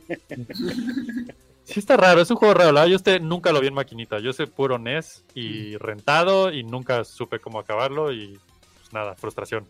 Sí, 1.64 1.80
está 1.80 1.96
raro, 1.96 2.20
es 2.20 2.30
un 2.30 2.36
juego 2.36 2.52
raro. 2.54 2.74
verdad, 2.74 2.86
Yo 2.88 2.96
este 2.96 3.20
nunca 3.20 3.50
lo 3.50 3.60
vi 3.60 3.68
en 3.68 3.74
maquinita. 3.74 4.18
Yo 4.18 4.32
sé 4.32 4.46
puro 4.46 4.78
NES 4.78 5.24
y 5.34 5.76
rentado 5.78 6.52
y 6.52 6.62
nunca 6.62 7.04
supe 7.04 7.38
cómo 7.40 7.58
acabarlo 7.58 8.12
y 8.12 8.38
pues 8.76 8.92
nada, 8.92 9.14
frustración. 9.14 9.66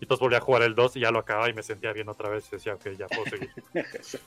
Y 0.00 0.04
entonces 0.04 0.20
volví 0.20 0.34
a 0.34 0.40
jugar 0.40 0.62
el 0.62 0.74
2 0.74 0.96
y 0.96 1.00
ya 1.00 1.10
lo 1.10 1.20
acababa 1.20 1.48
y 1.48 1.54
me 1.54 1.62
sentía 1.62 1.92
bien 1.92 2.08
otra 2.08 2.28
vez 2.28 2.46
y 2.48 2.56
decía, 2.56 2.74
ok, 2.74 2.88
ya 2.98 3.06
puedo 3.06 3.24
seguir. 3.24 3.50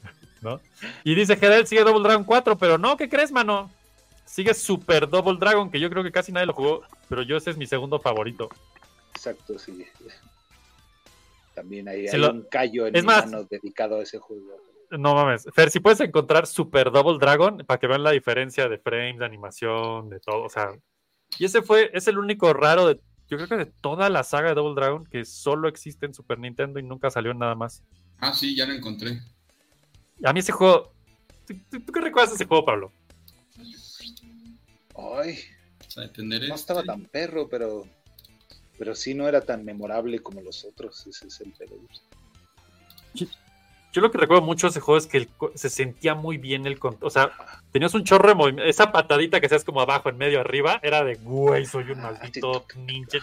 ¿No? 0.40 0.60
Y 1.04 1.14
dice 1.14 1.36
Gedel 1.36 1.66
sigue 1.66 1.82
Double 1.82 2.02
Dragon 2.02 2.24
4, 2.24 2.56
pero 2.56 2.78
no, 2.78 2.96
¿qué 2.96 3.08
crees, 3.08 3.32
mano? 3.32 3.70
Sigue 4.24 4.54
Super 4.54 5.08
Double 5.08 5.36
Dragon, 5.38 5.68
que 5.68 5.80
yo 5.80 5.90
creo 5.90 6.04
que 6.04 6.12
casi 6.12 6.30
nadie 6.30 6.46
lo 6.46 6.54
jugó, 6.54 6.82
pero 7.08 7.22
yo 7.22 7.36
ese 7.36 7.50
es 7.50 7.56
mi 7.56 7.66
segundo 7.66 7.98
favorito. 7.98 8.48
Exacto, 9.14 9.58
sí. 9.58 9.84
También 11.60 11.88
hay, 11.88 12.08
Sí, 12.08 12.16
hay 12.16 12.22
lo- 12.22 12.30
un 12.32 12.46
callo 12.50 12.86
en 12.86 12.96
es 12.96 13.02
mi 13.02 13.06
más- 13.06 13.26
mano 13.26 13.44
dedicado 13.44 13.98
a 13.98 14.02
ese 14.02 14.18
juego. 14.18 14.56
No 14.92 15.14
mames. 15.14 15.46
Fer, 15.52 15.70
si 15.70 15.78
puedes 15.78 16.00
encontrar 16.00 16.46
Super 16.46 16.90
Double 16.90 17.18
Dragon 17.18 17.58
para 17.66 17.78
que 17.78 17.86
vean 17.86 18.02
la 18.02 18.12
diferencia 18.12 18.66
de 18.66 18.78
frames, 18.78 19.18
de 19.18 19.26
animación, 19.26 20.08
de 20.08 20.20
todo. 20.20 20.42
O 20.44 20.48
sea, 20.48 20.70
y 21.38 21.44
ese 21.44 21.60
fue, 21.60 21.90
es 21.92 22.08
el 22.08 22.18
único 22.18 22.54
raro 22.54 22.86
de, 22.86 22.94
yo 23.28 23.36
creo 23.36 23.46
que 23.46 23.56
de 23.58 23.66
toda 23.66 24.08
la 24.08 24.24
saga 24.24 24.48
de 24.48 24.54
Double 24.54 24.74
Dragon 24.74 25.04
que 25.04 25.26
solo 25.26 25.68
existe 25.68 26.06
en 26.06 26.14
Super 26.14 26.38
Nintendo 26.38 26.80
y 26.80 26.82
nunca 26.82 27.10
salió 27.10 27.30
en 27.32 27.38
nada 27.40 27.54
más. 27.54 27.82
Ah, 28.20 28.32
sí, 28.32 28.56
ya 28.56 28.64
lo 28.64 28.72
encontré. 28.72 29.20
A 30.24 30.32
mí 30.32 30.40
ese 30.40 30.52
juego. 30.52 30.92
¿Tú, 31.46 31.54
tú- 31.70 31.80
tú 31.80 31.92
qué 31.92 32.00
recuerdas 32.00 32.30
de 32.30 32.36
ese 32.36 32.46
juego, 32.46 32.64
Pablo? 32.64 32.90
Ay, 34.96 35.38
O 35.86 35.90
sea, 35.90 36.10
tener 36.12 36.40
no 36.40 36.44
este- 36.46 36.54
estaba 36.54 36.82
tan 36.84 37.04
perro, 37.04 37.48
pero, 37.48 37.84
pero 38.80 38.94
sí 38.94 39.12
no 39.12 39.28
era 39.28 39.42
tan 39.42 39.62
memorable 39.62 40.20
como 40.20 40.40
los 40.40 40.64
otros. 40.64 41.06
Ese 41.06 41.26
es 41.26 41.40
el 41.42 41.52
pedo. 41.52 41.76
Yo 43.92 44.00
lo 44.00 44.10
que 44.10 44.16
recuerdo 44.16 44.42
mucho 44.42 44.68
de 44.68 44.70
ese 44.70 44.80
juego 44.80 44.96
es 44.96 45.06
que 45.06 45.18
el 45.18 45.28
se 45.54 45.68
sentía 45.68 46.14
muy 46.14 46.38
bien 46.38 46.64
el 46.66 46.78
control. 46.78 47.06
O 47.06 47.10
sea, 47.10 47.30
tenías 47.72 47.92
un 47.92 48.04
chorro 48.04 48.28
de 48.28 48.34
movimiento.Esa 48.36 48.90
patadita 48.90 49.38
que 49.38 49.46
hacías 49.46 49.64
como 49.64 49.82
abajo, 49.82 50.08
en 50.08 50.16
medio, 50.16 50.40
arriba, 50.40 50.80
era 50.82 51.04
de 51.04 51.16
güey, 51.16 51.66
soy 51.66 51.90
un 51.90 52.00
maldito 52.00 52.64
ninja. 52.76 53.18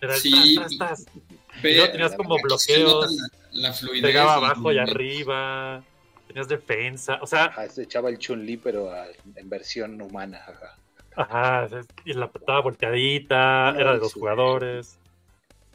Era 0.00 0.16
Sí. 0.16 0.54
tras, 0.56 0.76
tras, 0.78 1.04
tras. 1.06 1.22
Ve- 1.62 1.72
Y 1.72 1.76
luego 1.76 1.92
tenías 1.92 2.14
como 2.14 2.36
bloqueos, 2.40 3.12
La, 3.50 3.68
la 3.68 3.72
fluidez. 3.74 4.02
pegaba 4.02 4.34
abajo 4.36 4.72
y 4.72 4.78
arriba. 4.78 5.82
Tenías 6.26 6.48
defensa. 6.48 7.18
O 7.20 7.26
sea, 7.26 7.44
Ajá, 7.46 7.68
se 7.68 7.82
echaba 7.82 8.08
el 8.08 8.16
Chun-Li, 8.18 8.56
pero 8.56 8.90
ah, 8.90 9.04
en 9.36 9.48
versión 9.50 10.00
humana. 10.00 10.40
Ajá. 10.48 11.66
ajá, 11.66 11.68
y 12.06 12.14
la 12.14 12.30
patada 12.30 12.60
volteadita. 12.60 13.74
Era 13.76 13.92
de 13.92 13.98
dos 13.98 14.12
sí. 14.12 14.20
jugadores. 14.20 14.98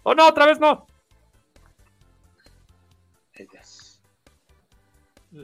¡Oh, 0.09 0.15
no! 0.15 0.25
¡Otra 0.25 0.45
vez 0.45 0.57
no! 0.57 0.87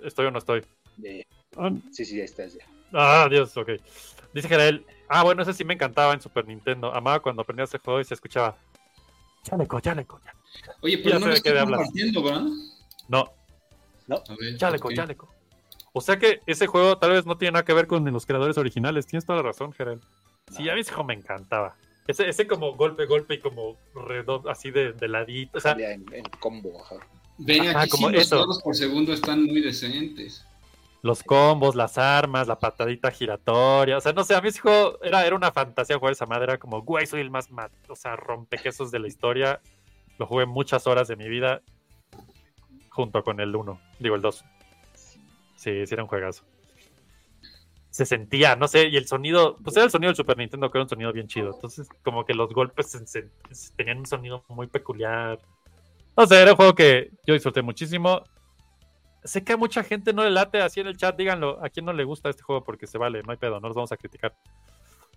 ¿Estoy 0.06 0.28
o 0.28 0.32
no 0.32 0.38
estoy? 0.40 0.66
Eh, 1.04 1.24
Ah, 1.58 1.70
sí, 1.92 2.06
sí, 2.06 2.18
ya 2.18 2.24
estás 2.24 2.54
ya. 2.54 2.66
Ah, 2.94 3.28
Dios, 3.30 3.56
ok. 3.58 3.72
Dice 4.34 4.48
Gerel. 4.48 4.86
Ah, 5.10 5.22
bueno, 5.24 5.42
ese 5.44 5.54
sí 5.54 5.66
me 5.66 5.74
encantaba 5.74 6.14
en 6.14 6.22
Super 6.22 6.48
Nintendo. 6.48 6.94
Amaba 6.96 7.20
cuando 7.20 7.42
aprendía 7.42 7.66
ese 7.66 7.78
juego 7.78 8.00
y 8.00 8.06
se 8.06 8.14
escuchaba. 8.14 8.56
Chaleco, 9.44 9.82
chaleco. 9.82 10.22
Oye, 10.82 10.96
Ya 10.98 11.04
pero 11.04 11.20
sé 11.20 11.26
no 11.26 11.28
qué 11.32 11.34
estoy 11.36 11.58
hablas. 11.58 11.78
compartiendo, 11.80 12.24
¿verdad? 12.24 12.46
No, 13.10 13.26
A 14.30 14.36
ver, 14.40 14.56
chaleco, 14.56 14.88
ok. 14.88 14.94
chaleco. 14.96 15.30
O 15.92 16.00
sea 16.00 16.18
que 16.18 16.42
ese 16.48 16.68
juego 16.68 16.98
tal 16.98 17.12
vez 17.12 17.26
no 17.26 17.38
tiene 17.38 17.52
nada 17.52 17.66
que 17.66 17.74
ver 17.74 17.86
con 17.88 18.10
los 18.12 18.26
creadores 18.26 18.58
originales. 18.58 19.06
Tienes 19.06 19.26
toda 19.26 19.40
la 19.40 19.44
razón, 19.44 19.74
Gerel. 19.74 20.00
Sí, 20.48 20.70
a 20.70 20.74
mí 20.74 20.80
ese 20.80 20.92
juego 20.94 21.04
me 21.04 21.16
encantaba. 21.16 21.76
Ese, 22.08 22.28
ese 22.28 22.48
como 22.48 22.76
golpe, 22.76 23.06
golpe 23.06 23.36
y 23.36 23.40
como 23.40 23.78
redondo, 23.96 24.50
así 24.50 24.72
de, 24.72 24.92
de 24.94 25.08
ladito. 25.08 25.58
O 25.58 25.62
sea, 25.62 25.72
en, 25.74 26.06
en 26.14 26.24
combo. 26.40 26.82
Ajá. 26.84 26.96
Ven, 27.38 27.68
Ajá, 27.70 27.82
aquí 27.82 27.90
como 27.92 28.10
sí 28.10 28.16
los 28.16 28.62
por 28.62 28.76
segundo 28.76 29.14
están 29.14 29.44
muy 29.44 29.62
decentes. 29.62 30.46
los 31.02 31.24
combos, 31.24 31.76
las 31.76 31.98
armas, 31.98 32.48
la 32.48 32.60
patadita 32.60 33.10
giratoria. 33.12 33.98
O 33.98 34.02
sea, 34.02 34.14
no 34.14 34.24
sé, 34.24 34.36
a 34.36 34.42
mí 34.42 34.50
juego 34.52 35.00
era, 35.04 35.26
era 35.26 35.36
una 35.36 35.52
fantasía 35.52 35.98
jugar 35.98 36.12
esa 36.14 36.26
madre. 36.26 36.44
Era 36.44 36.58
como, 36.58 36.82
güey, 36.82 37.06
soy 37.08 37.22
el 37.22 37.32
más, 37.32 37.50
ma- 37.52 37.72
o 37.88 37.96
sea, 37.96 38.16
rompequesos 38.16 38.92
de 38.92 39.00
la 39.00 39.08
historia. 39.08 39.62
Lo 40.20 40.28
jugué 40.28 40.46
muchas 40.46 40.86
horas 40.88 41.08
de 41.08 41.16
mi 41.16 41.28
vida 41.28 41.62
junto 42.90 43.24
con 43.24 43.40
el 43.40 43.56
1, 43.56 43.80
digo 44.00 44.16
el 44.16 44.22
2. 44.22 44.46
Sí, 45.56 45.86
sí 45.88 45.94
era 45.94 46.04
un 46.04 46.10
juegazo. 46.10 46.44
Se 47.94 48.08
sentía, 48.08 48.56
no 48.56 48.68
sé, 48.68 48.88
y 48.88 48.98
el 48.98 49.06
sonido, 49.06 49.58
pues 49.64 49.76
era 49.76 49.86
el 49.86 49.92
sonido 49.92 50.10
del 50.10 50.16
Super 50.16 50.36
Nintendo, 50.36 50.72
que 50.72 50.80
era 50.80 50.84
un 50.84 50.90
sonido 50.90 51.14
bien 51.14 51.28
chido. 51.28 51.52
Entonces, 51.54 51.88
como 52.04 52.26
que 52.26 52.34
los 52.34 52.52
golpes 52.52 52.90
se- 52.90 53.06
se- 53.06 53.30
se- 53.52 53.72
tenían 53.76 54.00
un 54.00 54.08
sonido 54.08 54.44
muy 54.48 54.66
peculiar. 54.66 55.38
No 56.18 56.26
sé, 56.26 56.42
era 56.42 56.52
un 56.54 56.58
juego 56.58 56.74
que 56.74 57.12
yo 57.28 57.36
disfruté 57.36 57.62
muchísimo. 57.62 58.24
Sé 59.24 59.44
que 59.44 59.54
a 59.54 59.58
mucha 59.58 59.84
gente 59.84 60.12
no 60.12 60.24
le 60.24 60.32
late 60.32 60.60
así 60.60 60.80
en 60.80 60.88
el 60.88 60.98
chat, 60.98 61.16
díganlo, 61.16 61.64
a 61.64 61.70
quién 61.70 61.86
no 61.86 61.94
le 61.94 62.04
gusta 62.04 62.30
este 62.32 62.42
juego 62.42 62.64
porque 62.64 62.88
se 62.88 62.98
vale, 62.98 63.22
no 63.22 63.32
hay 63.32 63.38
pedo, 63.38 63.60
no 63.60 63.68
los 63.68 63.76
vamos 63.76 63.92
a 63.92 63.98
criticar. 63.98 64.36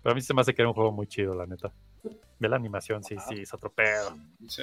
Pero 0.03 0.11
a 0.11 0.15
mí 0.15 0.21
se 0.21 0.35
me 0.35 0.41
hace 0.41 0.53
que 0.53 0.61
era 0.61 0.69
un 0.69 0.75
juego 0.75 0.91
muy 0.91 1.07
chido, 1.07 1.33
la 1.33 1.47
neta. 1.47 1.73
Ve 2.37 2.47
la 2.47 2.57
animación, 2.57 3.03
sí, 3.03 3.15
sí, 3.27 3.41
es 3.41 3.53
otro 3.55 3.71
pedo. 3.71 4.15
Sí. 4.47 4.61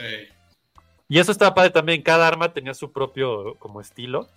Y 1.08 1.18
eso 1.18 1.32
estaba 1.32 1.52
padre 1.52 1.70
también, 1.70 2.00
cada 2.00 2.28
arma 2.28 2.52
tenía 2.52 2.74
su 2.74 2.92
propio 2.92 3.56
como 3.56 3.80
estilo. 3.80 4.28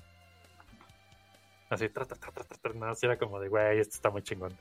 Así, 1.70 1.90
tra, 1.90 2.06
tra, 2.06 2.18
tra, 2.18 2.32
tra, 2.32 2.44
tra, 2.44 2.58
tra, 2.58 2.74
nada, 2.74 2.92
así 2.94 3.06
era 3.06 3.18
como 3.18 3.40
de, 3.40 3.50
güey, 3.50 3.80
esto 3.80 3.96
está 3.96 4.10
muy 4.10 4.22
chingón. 4.22 4.52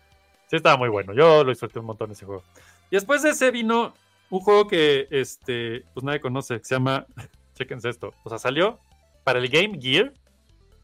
Sí, 0.48 0.56
estaba 0.56 0.76
muy 0.76 0.88
bueno, 0.88 1.12
yo 1.14 1.42
lo 1.44 1.50
disfruté 1.50 1.78
un 1.78 1.86
montón 1.86 2.10
ese 2.12 2.24
juego. 2.26 2.42
Y 2.90 2.96
después 2.96 3.22
de 3.22 3.30
ese 3.30 3.50
vino 3.50 3.94
un 4.30 4.40
juego 4.40 4.66
que, 4.66 5.06
este, 5.10 5.84
pues 5.94 6.04
nadie 6.04 6.20
conoce, 6.20 6.58
que 6.58 6.64
se 6.64 6.74
llama, 6.74 7.06
chéquense 7.54 7.88
esto, 7.88 8.12
o 8.24 8.28
sea, 8.28 8.38
salió 8.38 8.78
para 9.24 9.38
el 9.38 9.48
Game 9.48 9.78
Gear, 9.80 10.12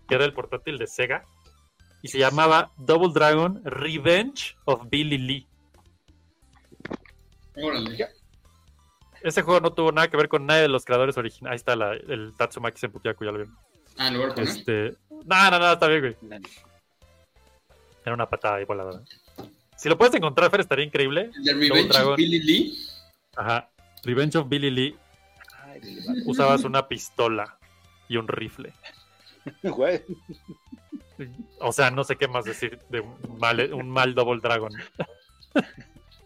que 0.08 0.14
era 0.14 0.24
el 0.24 0.32
portátil 0.32 0.78
de 0.78 0.86
Sega, 0.86 1.24
y 2.02 2.08
se 2.08 2.18
llamaba 2.18 2.72
Double 2.76 3.10
Dragon 3.12 3.60
Revenge 3.64 4.56
of 4.64 4.82
Billy 4.90 5.18
Lee. 5.18 5.46
Órale. 7.56 8.08
Ese 9.22 9.42
juego 9.42 9.60
no 9.60 9.72
tuvo 9.72 9.92
nada 9.92 10.08
que 10.08 10.16
ver 10.16 10.28
con 10.28 10.46
nadie 10.46 10.62
de 10.62 10.68
los 10.68 10.84
creadores 10.84 11.16
originales. 11.16 11.52
Ahí 11.52 11.56
está 11.56 11.76
la- 11.76 11.92
el 11.94 12.32
Tatsumaki 12.36 12.78
Senpukyaku, 12.80 13.24
ya 13.24 13.30
lo 13.30 13.38
vieron. 13.38 13.56
Ah, 13.98 14.10
lo 14.10 14.18
voy 14.20 14.30
a 14.30 14.34
poner. 14.34 14.48
Este. 14.50 14.96
No, 15.26 15.50
no, 15.50 15.58
no, 15.58 15.72
está 15.72 15.86
bien, 15.88 16.00
güey. 16.00 16.40
Era 18.04 18.14
una 18.14 18.28
patada 18.28 18.56
ahí 18.56 18.64
voladora. 18.64 19.00
Si 19.76 19.88
lo 19.88 19.96
puedes 19.98 20.14
encontrar, 20.14 20.50
Fer, 20.50 20.60
estaría 20.60 20.84
increíble. 20.84 21.30
The 21.44 21.54
Revenge 21.54 21.88
Dragon. 21.88 22.12
of 22.12 22.16
Billy 22.16 22.40
Lee. 22.40 22.78
Ajá. 23.36 23.68
Revenge 24.04 24.36
of 24.38 24.48
Billy 24.48 24.70
Lee. 24.70 24.96
Ay. 25.64 25.80
Usabas 26.26 26.64
una 26.64 26.86
pistola 26.88 27.58
y 28.08 28.16
un 28.16 28.28
rifle. 28.28 28.72
Güey, 29.62 30.02
O 31.58 31.72
sea, 31.72 31.90
no 31.90 32.04
sé 32.04 32.14
qué 32.16 32.28
más 32.28 32.44
decir 32.44 32.78
de 32.90 33.00
un 33.00 33.38
mal, 33.38 33.72
un 33.74 33.90
mal 33.90 34.14
Double 34.14 34.40
Dragon. 34.40 34.72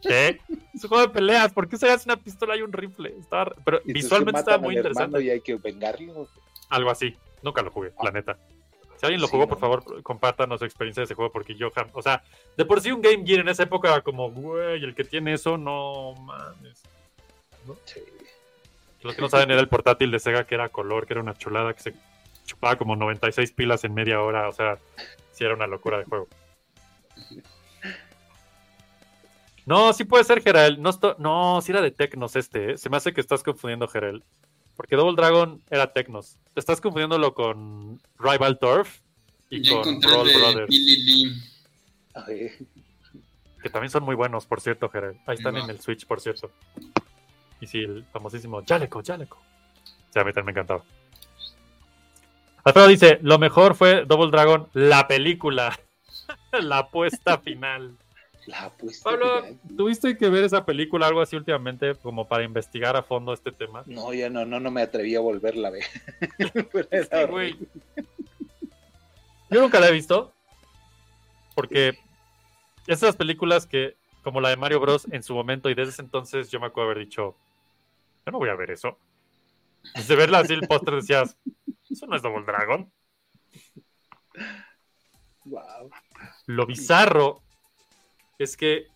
¿Qué? 0.02 0.40
Es 0.74 0.85
un 0.85 0.89
juego 0.89 1.06
de 1.06 1.12
peleas. 1.12 1.52
¿Por 1.52 1.66
qué 1.68 1.77
usas 1.77 2.05
una 2.05 2.16
pistola 2.16 2.56
y 2.56 2.62
un 2.62 2.73
rifle? 2.73 3.14
Estaba- 3.18 3.55
pero 3.64 3.81
visualmente 3.85 4.40
estaba 4.40 4.59
muy 4.59 4.77
interesante. 4.77 5.23
Y 5.23 5.31
hay 5.31 5.40
que 5.40 5.56
vengarlo. 5.56 6.28
Algo 6.68 6.90
así. 6.90 7.16
Nunca 7.43 7.62
lo 7.62 7.70
jugué, 7.70 7.93
la 8.02 8.10
neta. 8.10 8.39
Si 8.97 9.05
alguien 9.06 9.20
lo 9.20 9.27
Sí, 9.27 9.32
jugó, 9.32 9.44
no. 9.44 9.48
por 9.48 9.59
favor, 9.59 10.02
compártanos 10.02 10.59
su 10.60 10.64
experiencia 10.64 11.02
de 11.02 11.05
ese 11.05 11.14
juego, 11.14 11.31
porque 11.32 11.55
yo, 11.55 11.70
o 11.93 12.02
sea, 12.02 12.23
de 12.56 12.64
por 12.64 12.81
sí 12.81 12.93
un 12.93 13.02
Game 13.02 13.24
Gear 13.27 13.40
en 13.40 13.48
esa 13.48 13.64
época 13.64 13.89
era 13.89 14.01
como, 14.02 14.31
güey, 14.31 14.82
el 14.82 14.94
que 14.94 15.05
tiene 15.05 15.35
eso, 15.35 15.59
no 15.59 16.14
mames. 16.14 16.82
Sí. 17.85 18.01
Los 19.02 19.14
que 19.14 19.23
no 19.23 19.28
saben, 19.28 19.51
era 19.51 19.60
el 19.60 19.68
portátil 19.68 20.10
de 20.10 20.18
Sega 20.18 20.44
que 20.44 20.55
era 20.55 20.68
color, 20.68 21.06
que 21.06 21.12
era 21.12 21.20
una 21.23 21.35
chulada, 21.35 21.74
que 21.74 21.81
se 21.81 21.94
chupaba 22.44 22.77
como 22.77 22.97
96 22.97 23.52
pilas 23.52 23.85
en 23.85 23.94
media 23.94 24.20
hora, 24.23 24.48
o 24.48 24.52
sea, 24.52 24.78
sí 25.32 25.44
era 25.44 25.55
una 25.55 25.66
locura 25.66 25.98
de 25.98 26.05
juego. 26.05 26.28
No, 29.64 29.93
sí 29.93 30.05
puede 30.05 30.24
ser, 30.24 30.43
Gerald. 30.43 30.78
No, 30.78 30.90
no, 31.18 31.60
sí 31.60 31.73
era 31.73 31.81
de 31.81 31.90
Tecnos 31.90 32.36
este, 32.36 32.73
¿eh? 32.73 32.78
Se 32.78 32.89
me 32.89 32.97
hace 32.97 33.12
que 33.12 33.20
estás 33.20 33.43
confundiendo, 33.43 33.89
Gerald. 33.89 34.23
Porque 34.77 34.94
Double 34.97 35.16
Dragon 35.16 35.60
era 35.70 35.93
Tecnos. 35.93 36.39
Estás 36.56 36.80
confundiéndolo 36.80 37.34
con 37.34 38.00
Rival 38.18 38.58
Turf 38.58 39.00
y 39.50 39.62
Ya 39.62 39.80
con 39.82 40.00
Roll 40.00 40.30
Brothers, 40.34 40.68
Billy 40.68 41.04
Lee. 41.04 41.42
Ay, 42.14 42.50
que 43.62 43.70
también 43.70 43.90
son 43.90 44.04
muy 44.04 44.14
buenos, 44.14 44.46
por 44.46 44.60
cierto, 44.60 44.88
Gerald. 44.88 45.18
Ahí 45.26 45.36
están 45.36 45.56
en 45.56 45.68
el 45.68 45.80
Switch, 45.80 46.06
por 46.06 46.20
cierto. 46.20 46.50
Y 47.60 47.66
sí, 47.66 47.80
el 47.80 48.04
famosísimo 48.12 48.62
Jaleco, 48.66 49.02
Jaleco. 49.04 49.38
Sí, 50.10 50.18
a 50.18 50.24
mí 50.24 50.32
también 50.32 50.46
me 50.46 50.50
encantaba. 50.52 50.82
Alfredo 52.64 52.88
dice, 52.88 53.18
lo 53.22 53.38
mejor 53.38 53.74
fue 53.74 54.04
Double 54.06 54.30
Dragon, 54.30 54.68
la 54.72 55.06
película. 55.06 55.78
la 56.52 56.78
apuesta 56.78 57.38
final. 57.38 57.96
La. 58.47 58.73
Pablo. 59.02 59.44
¿tuviste 59.77 60.16
que 60.16 60.28
ver 60.28 60.44
esa 60.44 60.64
película 60.64 61.06
algo 61.06 61.20
así 61.20 61.36
últimamente 61.36 61.94
como 61.97 62.28
para 62.28 62.44
investigar 62.44 62.97
a 62.97 63.02
fondo 63.02 63.32
este 63.32 63.52
tema? 63.52 63.82
No, 63.86 64.12
ya 64.14 64.31
no, 64.31 64.44
no, 64.44 64.60
no 64.60 64.70
me 64.70 64.82
atreví 64.82 65.14
a 65.14 65.20
volverla 65.20 65.68
a 65.68 65.70
ver. 65.73 65.85
Sí, 66.90 67.27
güey. 67.28 67.56
Yo 69.51 69.60
nunca 69.60 69.81
la 69.81 69.89
he 69.89 69.93
visto. 69.93 70.32
Porque 71.55 71.98
esas 72.86 73.16
películas 73.16 73.66
que, 73.66 73.97
como 74.23 74.40
la 74.40 74.51
de 74.51 74.56
Mario 74.56 74.81
Bros. 74.81 75.06
en 75.10 75.23
su 75.23 75.35
momento, 75.35 75.70
y 75.70 75.74
desde 75.74 75.90
ese 75.90 76.02
entonces 76.02 76.51
yo 76.51 76.60
me 76.60 76.66
acuerdo 76.66 76.90
haber 76.90 77.05
dicho, 77.05 77.36
yo 78.24 78.32
no 78.32 78.39
voy 78.39 78.51
a 78.51 78.55
ver 78.55 78.70
eso. 78.70 78.98
Desde 79.94 80.16
verla 80.16 80.40
así 80.40 80.52
el 80.52 80.66
póster 80.66 80.97
decías, 80.97 81.36
eso 81.89 82.06
no 82.06 82.16
es 82.16 82.23
Double 82.23 82.44
Dragon. 82.44 82.90
Guau. 85.44 85.90
Lo 86.47 86.66
bizarro 86.66 87.45
es 88.38 88.56
que. 88.56 88.86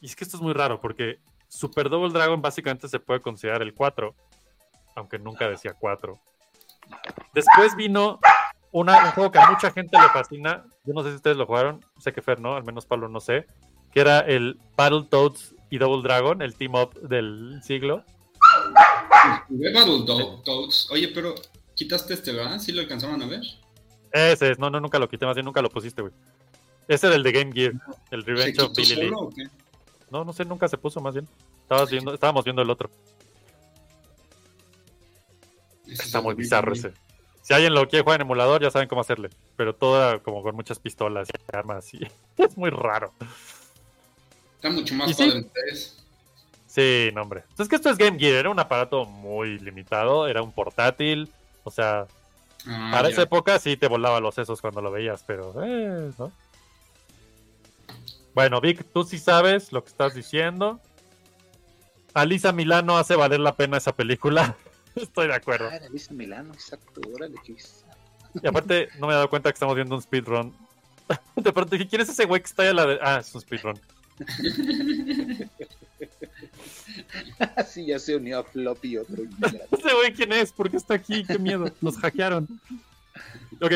Y 0.00 0.06
es 0.06 0.16
que 0.16 0.24
esto 0.24 0.36
es 0.36 0.42
muy 0.42 0.52
raro, 0.54 0.80
porque 0.80 1.18
Super 1.48 1.90
Double 1.90 2.12
Dragon 2.12 2.40
básicamente 2.40 2.88
se 2.88 2.98
puede 3.00 3.20
considerar 3.20 3.60
el 3.62 3.74
4, 3.74 4.14
aunque 4.96 5.18
nunca 5.18 5.48
decía 5.48 5.74
4. 5.78 6.18
Después 7.34 7.76
vino 7.76 8.18
una- 8.72 9.04
un 9.04 9.10
juego 9.10 9.30
que 9.30 9.38
a 9.38 9.50
mucha 9.50 9.70
gente 9.70 9.98
le 10.00 10.08
fascina. 10.08 10.64
Yo 10.84 10.94
no 10.94 11.02
sé 11.02 11.10
si 11.10 11.16
ustedes 11.16 11.36
lo 11.36 11.46
jugaron, 11.46 11.84
sé 11.98 12.12
que 12.12 12.22
Fer 12.22 12.40
no, 12.40 12.54
al 12.56 12.64
menos 12.64 12.86
Pablo 12.86 13.08
no 13.08 13.20
sé. 13.20 13.46
Que 13.92 14.00
era 14.00 14.20
el 14.20 14.58
Battletoads 14.76 15.54
y 15.68 15.78
Double 15.78 16.02
Dragon, 16.02 16.40
el 16.42 16.54
team 16.54 16.74
up 16.76 16.94
del 17.00 17.60
siglo. 17.62 18.04
Jugué 19.48 19.72
Battletoads. 19.72 20.90
Oye, 20.90 21.08
pero 21.14 21.34
quitaste 21.74 22.14
este, 22.14 22.32
¿verdad? 22.32 22.58
¿Sí 22.58 22.72
lo 22.72 22.80
alcanzaron 22.80 23.22
a 23.22 23.26
ver? 23.26 23.42
Ese 24.12 24.52
es, 24.52 24.58
no, 24.58 24.70
no, 24.70 24.80
nunca 24.80 24.98
lo 24.98 25.08
quité, 25.08 25.26
más 25.26 25.34
bien 25.36 25.44
nunca 25.44 25.60
lo 25.62 25.68
pusiste, 25.70 26.02
güey. 26.02 26.14
Ese 26.90 27.06
era 27.06 27.14
el 27.16 27.22
de 27.22 27.32
Game 27.32 27.52
Gear, 27.52 27.72
el 28.10 28.24
¿Se 28.24 28.30
Revenge 28.30 28.60
of 28.62 28.72
Billy 28.76 28.94
Lee. 28.96 29.04
solo 29.08 29.18
o 29.20 29.30
qué? 29.30 29.44
No, 30.10 30.24
no 30.24 30.32
sé, 30.32 30.44
nunca 30.44 30.66
se 30.66 30.76
puso, 30.76 31.00
más 31.00 31.14
bien. 31.14 31.28
Estabas 31.62 31.88
viendo, 31.88 32.12
estábamos 32.12 32.44
viendo 32.44 32.62
el 32.62 32.68
otro. 32.70 32.90
Está 35.86 36.20
muy 36.20 36.34
bizarro 36.34 36.72
ese. 36.72 36.92
Si 37.42 37.54
alguien 37.54 37.74
lo 37.74 37.88
quiere 37.88 38.02
jugar 38.02 38.20
en 38.20 38.26
emulador, 38.26 38.62
ya 38.62 38.70
saben 38.70 38.88
cómo 38.88 39.00
hacerle. 39.00 39.30
Pero 39.56 39.74
todo 39.74 39.96
era 40.10 40.18
como 40.20 40.42
con 40.42 40.54
muchas 40.54 40.78
pistolas 40.78 41.28
y 41.28 41.56
armas. 41.56 41.92
Y 41.94 42.00
es 42.36 42.56
muy 42.56 42.70
raro. 42.70 43.12
Está 44.56 44.70
mucho 44.70 44.94
más 44.94 45.10
Y 45.10 45.14
sí. 45.14 45.24
padre 45.26 45.38
en 45.38 45.50
3. 45.50 45.96
Sí, 46.66 47.10
no, 47.14 47.22
hombre. 47.22 47.44
Es 47.58 47.68
que 47.68 47.76
esto 47.76 47.90
es 47.90 47.98
Game 47.98 48.18
Gear. 48.18 48.34
Era 48.34 48.50
un 48.50 48.58
aparato 48.60 49.04
muy 49.04 49.58
limitado. 49.58 50.28
Era 50.28 50.42
un 50.42 50.52
portátil. 50.52 51.30
O 51.64 51.70
sea, 51.70 52.06
Ah, 52.66 52.90
para 52.92 53.08
ya. 53.08 53.12
esa 53.14 53.22
época 53.22 53.58
sí 53.58 53.76
te 53.78 53.88
volaba 53.88 54.20
los 54.20 54.34
sesos 54.34 54.60
cuando 54.60 54.82
lo 54.82 54.90
veías. 54.90 55.24
Pero, 55.26 55.54
eh, 55.64 56.10
¿no? 56.18 56.30
Bueno, 58.40 58.58
Vic, 58.62 58.86
tú 58.94 59.04
sí 59.04 59.18
sabes 59.18 59.70
lo 59.70 59.84
que 59.84 59.90
estás 59.90 60.14
diciendo. 60.14 60.80
Alisa 62.14 62.52
Milano 62.52 62.96
hace 62.96 63.14
valer 63.14 63.38
la 63.40 63.54
pena 63.54 63.76
esa 63.76 63.94
película. 63.94 64.56
Estoy 64.94 65.26
de 65.26 65.34
acuerdo. 65.34 65.68
Ah, 65.70 65.76
era 65.76 65.90
Lisa 65.90 66.14
Milano, 66.14 66.54
exacto. 66.54 67.02
Órale, 67.14 67.34
qué. 67.44 67.54
Y 68.42 68.46
aparte, 68.46 68.88
no 68.98 69.06
me 69.06 69.12
he 69.12 69.16
dado 69.16 69.28
cuenta 69.28 69.50
que 69.50 69.56
estamos 69.56 69.74
viendo 69.74 69.94
un 69.94 70.00
speedrun. 70.00 70.56
De 71.36 71.52
pronto 71.52 71.76
dije, 71.76 71.86
¿quién 71.86 72.00
es 72.00 72.08
ese 72.08 72.24
güey 72.24 72.40
que 72.40 72.46
está 72.46 72.62
ahí 72.62 72.70
a 72.70 72.72
la 72.72 72.86
de... 72.86 72.98
Ah, 73.02 73.18
es 73.18 73.34
un 73.34 73.42
speedrun. 73.42 73.78
Así 77.56 77.84
ya 77.84 77.98
se 77.98 78.16
unió 78.16 78.38
a 78.38 78.44
Floppy 78.44 78.96
otro. 78.96 79.22
¿Ese 79.70 79.94
güey 79.94 80.14
quién 80.14 80.32
es? 80.32 80.50
¿Por 80.50 80.70
qué 80.70 80.78
está 80.78 80.94
aquí? 80.94 81.24
¡Qué 81.24 81.38
miedo! 81.38 81.70
Los 81.82 81.98
hackearon. 81.98 82.48
Ok, 83.60 83.72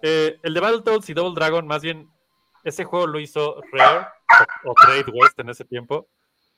eh, 0.00 0.38
el 0.42 0.54
de 0.54 0.60
Battletoads 0.60 1.10
y 1.10 1.12
Double 1.12 1.34
Dragon, 1.34 1.66
más 1.66 1.82
bien, 1.82 2.08
ese 2.66 2.84
juego 2.84 3.06
lo 3.06 3.20
hizo 3.20 3.60
Rare 3.72 4.06
o, 4.64 4.70
o 4.70 4.74
Trade 4.74 5.12
West 5.12 5.38
en 5.38 5.48
ese 5.48 5.64
tiempo. 5.64 6.08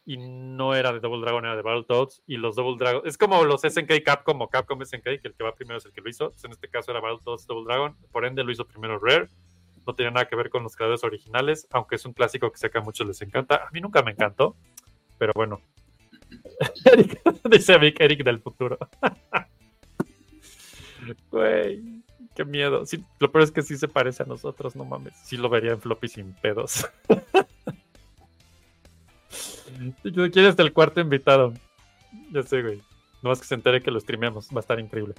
Y 0.07 0.17
no 0.17 0.75
era 0.75 0.91
de 0.91 1.01
Double 1.01 1.21
Dragon, 1.21 1.45
era 1.45 1.55
de 1.55 1.61
Battletoads. 1.61 2.23
Y 2.27 2.39
los 2.39 2.57
Double 2.57 2.77
Dragon... 2.79 3.03
Es 3.05 3.19
como 3.19 3.45
los 3.45 3.61
SNK 3.61 4.03
Capcom 4.03 4.41
o 4.41 4.49
Capcom 4.49 4.83
SNK, 4.83 5.03
que 5.03 5.21
el 5.25 5.35
que 5.35 5.45
va 5.45 5.55
primero 5.55 5.77
es 5.77 5.85
el 5.85 5.93
que 5.93 6.01
lo 6.01 6.09
hizo. 6.09 6.33
En 6.43 6.51
este 6.51 6.69
caso 6.69 6.91
era 6.91 7.01
Battletoads 7.01 7.47
Double 7.47 7.65
Dragon. 7.67 7.95
Por 8.11 8.25
ende 8.25 8.43
lo 8.43 8.51
hizo 8.51 8.67
primero 8.67 8.99
Rare. 8.99 9.29
No 9.87 9.95
tiene 9.95 10.13
nada 10.13 10.27
que 10.27 10.35
ver 10.35 10.49
con 10.49 10.63
los 10.63 10.77
creadores 10.77 11.05
originales, 11.05 11.69
aunque 11.71 11.97
es 11.97 12.07
un 12.07 12.15
clásico 12.15 12.51
que 12.51 12.57
sé 12.57 12.71
que 12.71 12.79
a 12.79 12.81
muchos 12.81 13.07
les 13.07 13.21
encanta. 13.21 13.57
A 13.57 13.71
mí 13.71 13.81
nunca 13.83 14.03
me 14.03 14.13
encantó, 14.13 14.57
pero 15.19 15.33
bueno. 15.35 15.61
Eric, 16.87 17.21
dice 17.45 17.75
Eric 17.75 18.25
del 18.25 18.41
futuro. 18.41 18.79
miedo. 22.51 22.87
Sí, 22.87 23.05
lo 23.19 23.31
peor 23.31 23.45
es 23.45 23.53
que 23.53 23.63
sí 23.63 23.77
se 23.77 23.89
parece 23.89 24.23
a 24.23 24.27
nosotros, 24.27 24.77
no 24.77 24.85
mames. 24.85 25.15
Sí 25.23 25.37
lo 25.37 25.49
vería 25.49 25.73
en 25.73 25.81
floppy 25.81 26.09
sin 26.09 26.33
pedos. 26.35 26.89
¿Quién 30.03 30.47
es 30.47 30.59
el 30.59 30.73
cuarto 30.73 31.01
invitado? 31.01 31.55
Ya 32.33 32.43
sé, 32.43 32.63
güey. 32.63 32.83
No 33.23 33.31
más 33.31 33.41
que 33.41 33.47
se 33.47 33.55
entere 33.55 33.83
que 33.83 33.91
lo 33.91 34.01
streameamos. 34.01 34.49
Va 34.51 34.59
a 34.59 34.61
estar 34.61 34.81
increíble. 34.81 35.15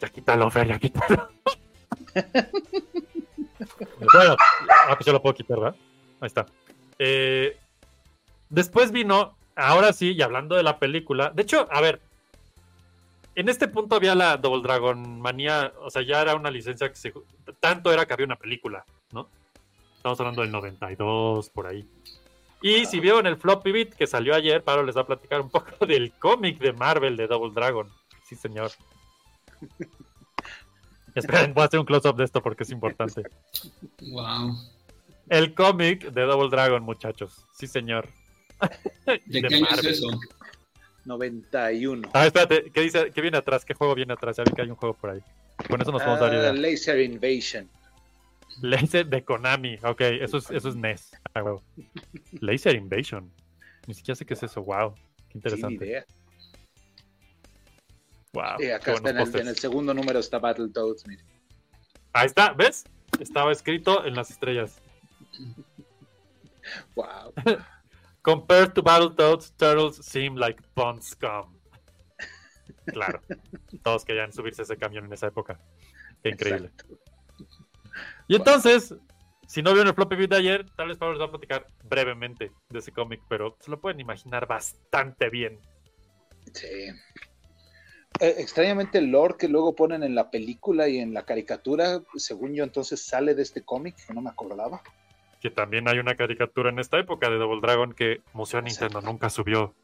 Ya 0.00 0.08
quítalo, 0.08 0.50
Fer, 0.50 0.68
ya 0.68 0.78
quítalo. 0.78 1.28
bueno, 4.12 4.36
ah, 4.88 4.94
pues 4.94 5.06
yo 5.06 5.12
lo 5.12 5.22
puedo 5.22 5.34
quitar, 5.34 5.58
¿verdad? 5.58 5.76
Ahí 6.20 6.26
está. 6.26 6.46
Eh, 6.98 7.56
después 8.48 8.92
vino, 8.92 9.36
ahora 9.56 9.92
sí, 9.92 10.12
y 10.12 10.22
hablando 10.22 10.56
de 10.56 10.62
la 10.62 10.78
película. 10.78 11.30
De 11.30 11.42
hecho, 11.42 11.68
a 11.70 11.80
ver, 11.80 12.00
en 13.34 13.48
este 13.48 13.68
punto 13.68 13.96
había 13.96 14.14
la 14.14 14.36
Double 14.36 14.62
Dragon 14.62 15.20
manía, 15.20 15.72
o 15.80 15.90
sea, 15.90 16.02
ya 16.02 16.20
era 16.20 16.34
una 16.34 16.50
licencia 16.50 16.88
que 16.88 16.96
se. 16.96 17.12
Tanto 17.60 17.92
era 17.92 18.06
que 18.06 18.12
había 18.12 18.26
una 18.26 18.36
película, 18.36 18.84
¿no? 19.12 19.28
Estamos 19.96 20.18
hablando 20.20 20.42
del 20.42 20.50
92, 20.50 21.50
por 21.50 21.66
ahí. 21.66 21.88
Y 22.60 22.86
si 22.86 23.00
vieron 23.00 23.26
el 23.26 23.36
floppy 23.36 23.72
bit 23.72 23.94
que 23.94 24.06
salió 24.06 24.34
ayer, 24.34 24.62
Pablo 24.62 24.84
les 24.84 24.96
va 24.96 25.02
a 25.02 25.06
platicar 25.06 25.40
un 25.40 25.50
poco 25.50 25.86
del 25.86 26.12
cómic 26.12 26.58
de 26.58 26.72
Marvel 26.72 27.16
de 27.16 27.26
Double 27.26 27.52
Dragon. 27.54 27.88
Sí, 28.24 28.36
señor. 28.36 28.70
Esperen, 31.14 31.52
voy 31.52 31.62
a 31.62 31.66
hacer 31.66 31.78
un 31.80 31.86
close-up 31.86 32.16
de 32.16 32.24
esto 32.24 32.42
porque 32.42 32.62
es 32.62 32.70
importante. 32.70 33.22
Wow. 34.00 34.56
El 35.28 35.54
cómic 35.54 36.10
de 36.10 36.22
Double 36.22 36.48
Dragon, 36.48 36.82
muchachos. 36.82 37.44
Sí, 37.52 37.66
señor. 37.66 38.08
¿De, 39.06 39.20
qué 39.48 39.54
año 39.54 39.66
es 39.72 39.84
eso? 39.84 40.08
91. 41.04 42.08
Ah, 42.12 42.26
espérate, 42.26 42.70
¿qué 42.70 42.80
dice? 42.82 43.10
¿Qué 43.12 43.20
viene 43.20 43.38
atrás? 43.38 43.64
¿Qué 43.64 43.74
juego 43.74 43.94
viene 43.94 44.12
atrás? 44.12 44.36
Ya 44.36 44.44
vi 44.44 44.52
que 44.52 44.62
hay 44.62 44.70
un 44.70 44.76
juego 44.76 44.94
por 44.94 45.10
ahí. 45.10 45.20
Con 45.68 45.80
eso 45.80 45.92
nos 45.92 46.02
vamos 46.04 46.18
a 46.20 46.24
dar 46.24 46.34
Ah, 46.34 46.38
idea. 46.38 46.52
Laser 46.52 47.00
Invasion. 47.00 47.68
Laser 48.60 49.06
de 49.06 49.24
Konami. 49.24 49.78
Ok, 49.82 50.00
eso 50.00 50.38
es, 50.38 50.50
eso 50.50 50.68
es 50.68 50.76
NES. 50.76 51.10
Ah, 51.34 51.42
huevo. 51.42 51.62
Laser 52.40 52.74
Invasion. 52.76 53.32
Ni 53.86 53.94
siquiera 53.94 54.14
sé 54.16 54.24
qué 54.26 54.34
es 54.34 54.42
eso. 54.42 54.62
Wow. 54.62 54.94
Qué 54.94 55.00
Sin 55.32 55.38
interesante. 55.38 55.86
idea. 55.86 56.04
Wow. 58.32 58.56
Qué 58.58 58.72
acá 58.74 58.92
está 58.94 59.10
en 59.10 59.18
el, 59.18 59.36
en 59.40 59.48
el 59.48 59.56
segundo 59.56 59.92
número 59.94 60.18
está 60.18 60.38
Battletoads. 60.38 61.06
mire. 61.06 61.24
Ahí 62.12 62.26
está, 62.26 62.52
¿ves? 62.52 62.84
Estaba 63.20 63.52
escrito 63.52 64.04
en 64.04 64.14
las 64.14 64.30
estrellas. 64.30 64.80
Wow. 66.94 67.32
Compared 68.22 68.72
to 68.74 68.82
Battletoads, 68.82 69.52
turtles 69.56 69.96
seem 70.04 70.36
like 70.36 70.62
pond 70.74 71.02
scum. 71.02 71.58
Claro. 72.86 73.20
Todos 73.82 74.04
querían 74.04 74.32
subirse 74.32 74.62
ese 74.62 74.76
camión 74.76 75.04
en 75.04 75.12
esa 75.12 75.26
época. 75.26 75.60
Qué 76.22 76.30
increíble. 76.30 76.70
Exacto. 76.72 76.98
Y 78.28 78.36
entonces, 78.36 78.94
si 79.46 79.62
no 79.62 79.72
vieron 79.72 79.88
el 79.88 79.94
floppy 79.94 80.26
de 80.26 80.36
ayer, 80.36 80.66
tal 80.76 80.88
vez 80.88 80.98
Pablo 80.98 81.14
les 81.14 81.22
va 81.22 81.26
a 81.26 81.30
platicar 81.30 81.66
brevemente 81.84 82.52
de 82.70 82.78
ese 82.78 82.92
cómic, 82.92 83.20
pero 83.28 83.56
se 83.60 83.70
lo 83.70 83.80
pueden 83.80 84.00
imaginar 84.00 84.46
bastante 84.46 85.28
bien. 85.28 85.60
Sí. 86.54 86.88
Eh, 88.20 88.34
extrañamente 88.38 88.98
el 88.98 89.06
lore 89.06 89.36
que 89.38 89.48
luego 89.48 89.74
ponen 89.74 90.02
en 90.02 90.14
la 90.14 90.30
película 90.30 90.88
y 90.88 90.98
en 90.98 91.12
la 91.12 91.24
caricatura, 91.24 92.02
según 92.16 92.54
yo 92.54 92.62
entonces 92.64 93.02
sale 93.02 93.34
de 93.34 93.42
este 93.42 93.62
cómic, 93.62 93.96
que 94.06 94.14
no 94.14 94.22
me 94.22 94.30
acordaba. 94.30 94.82
Que 95.42 95.50
también 95.50 95.88
hay 95.88 95.98
una 95.98 96.14
caricatura 96.14 96.70
en 96.70 96.78
esta 96.78 96.98
época 97.00 97.28
de 97.28 97.36
Double 97.36 97.60
Dragon 97.60 97.92
que 97.92 98.20
Museo 98.32 98.62
Nintendo 98.62 99.00
Exacto. 99.00 99.10
nunca 99.10 99.28
subió, 99.28 99.74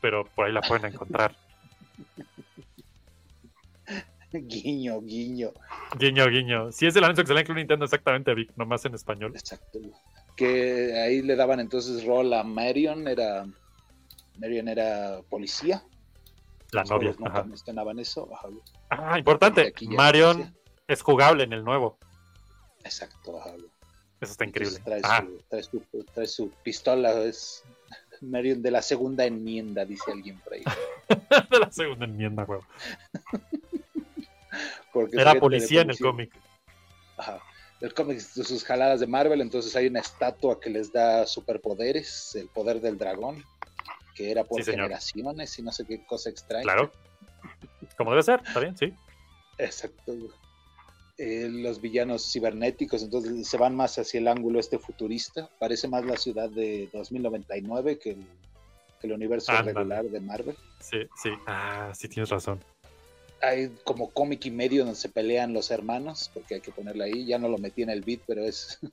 pero 0.00 0.24
por 0.24 0.46
ahí 0.46 0.52
la 0.52 0.62
pueden 0.62 0.92
encontrar. 0.92 1.36
guiño, 4.32 5.00
guiño. 5.02 5.50
Guiño, 5.98 6.26
guiño. 6.28 6.72
Si 6.72 6.86
es 6.86 6.96
el 6.96 7.04
anuncio 7.04 7.22
que 7.22 7.28
sale 7.28 7.40
en 7.40 7.46
Club 7.46 7.58
Nintendo, 7.58 7.84
exactamente, 7.84 8.34
Vic, 8.34 8.50
nomás 8.56 8.84
en 8.86 8.94
español. 8.94 9.32
Exacto. 9.34 9.78
Que 10.36 10.98
ahí 11.00 11.22
le 11.22 11.36
daban 11.36 11.60
entonces 11.60 12.04
rol 12.04 12.32
a 12.32 12.42
Marion, 12.42 13.06
era 13.06 13.46
Marion 14.38 14.68
era 14.68 15.20
policía. 15.28 15.82
La 16.72 16.80
Los 16.80 16.90
novia. 16.90 17.14
nunca 17.18 17.30
ajá. 17.30 17.44
mencionaban 17.44 17.98
eso. 17.98 18.28
ajá. 18.34 18.48
Ah, 18.88 19.18
importante. 19.18 19.72
Marion 19.90 20.56
es 20.88 21.02
jugable 21.02 21.44
en 21.44 21.52
el 21.52 21.62
nuevo. 21.62 21.98
Exacto. 22.82 23.38
ajá. 23.38 23.54
Eso 24.24 24.32
está 24.32 24.44
increíble. 24.44 24.80
Trae, 24.84 25.00
su, 25.02 25.42
trae, 25.48 25.62
su, 25.62 26.04
trae 26.12 26.26
su 26.26 26.50
pistola, 26.62 27.12
es 27.22 27.62
Marion 28.20 28.62
de 28.62 28.70
la 28.70 28.82
segunda 28.82 29.24
enmienda, 29.24 29.84
dice 29.84 30.12
alguien 30.12 30.38
por 30.40 30.54
ahí. 30.54 30.64
de 31.50 31.58
la 31.58 31.70
segunda 31.70 32.04
enmienda, 32.04 32.44
huevo. 32.44 32.64
Porque 34.92 35.20
Era 35.20 35.34
policía 35.34 35.82
en 35.82 35.90
el 35.90 35.98
cómic. 35.98 36.32
Ajá. 37.16 37.40
El 37.80 37.92
cómic 37.92 38.18
de 38.18 38.44
sus 38.44 38.64
jaladas 38.64 39.00
de 39.00 39.06
Marvel, 39.06 39.40
entonces 39.40 39.74
hay 39.76 39.88
una 39.88 40.00
estatua 40.00 40.60
que 40.60 40.70
les 40.70 40.92
da 40.92 41.26
superpoderes, 41.26 42.34
el 42.34 42.48
poder 42.48 42.80
del 42.80 42.96
dragón, 42.96 43.44
que 44.14 44.30
era 44.30 44.44
por 44.44 44.62
Sí, 44.62 44.70
generaciones 44.70 45.58
y 45.58 45.62
no 45.62 45.72
sé 45.72 45.84
qué 45.84 46.04
cosa 46.06 46.30
extraña. 46.30 46.62
Claro. 46.62 46.92
Como 47.98 48.10
debe 48.10 48.22
ser, 48.22 48.40
está 48.46 48.60
bien, 48.60 48.76
sí. 48.76 48.94
Exacto. 49.58 50.14
Eh, 51.16 51.48
los 51.48 51.80
villanos 51.80 52.32
cibernéticos, 52.32 53.02
entonces 53.04 53.46
se 53.46 53.56
van 53.56 53.76
más 53.76 53.98
hacia 53.98 54.18
el 54.18 54.26
ángulo 54.26 54.58
este 54.58 54.78
futurista. 54.78 55.48
Parece 55.60 55.86
más 55.86 56.04
la 56.04 56.16
ciudad 56.16 56.50
de 56.50 56.88
2099 56.92 57.98
que 58.00 58.10
el, 58.10 58.26
que 59.00 59.06
el 59.06 59.12
universo 59.12 59.52
regular 59.62 60.04
de 60.06 60.20
Marvel. 60.20 60.56
Sí, 60.80 60.98
sí. 61.22 61.30
Ah, 61.46 61.92
sí, 61.94 62.08
tienes 62.08 62.30
razón. 62.30 62.60
Hay 63.46 63.70
como 63.84 64.10
cómic 64.10 64.46
y 64.46 64.50
medio 64.50 64.84
donde 64.84 64.98
se 64.98 65.08
pelean 65.08 65.52
los 65.52 65.70
hermanos, 65.70 66.30
porque 66.32 66.56
hay 66.56 66.60
que 66.60 66.72
ponerlo 66.72 67.04
ahí. 67.04 67.26
Ya 67.26 67.38
no 67.38 67.48
lo 67.48 67.58
metí 67.58 67.82
en 67.82 67.90
el 67.90 68.02
beat, 68.02 68.20
pero 68.26 68.42
es. 68.42 68.78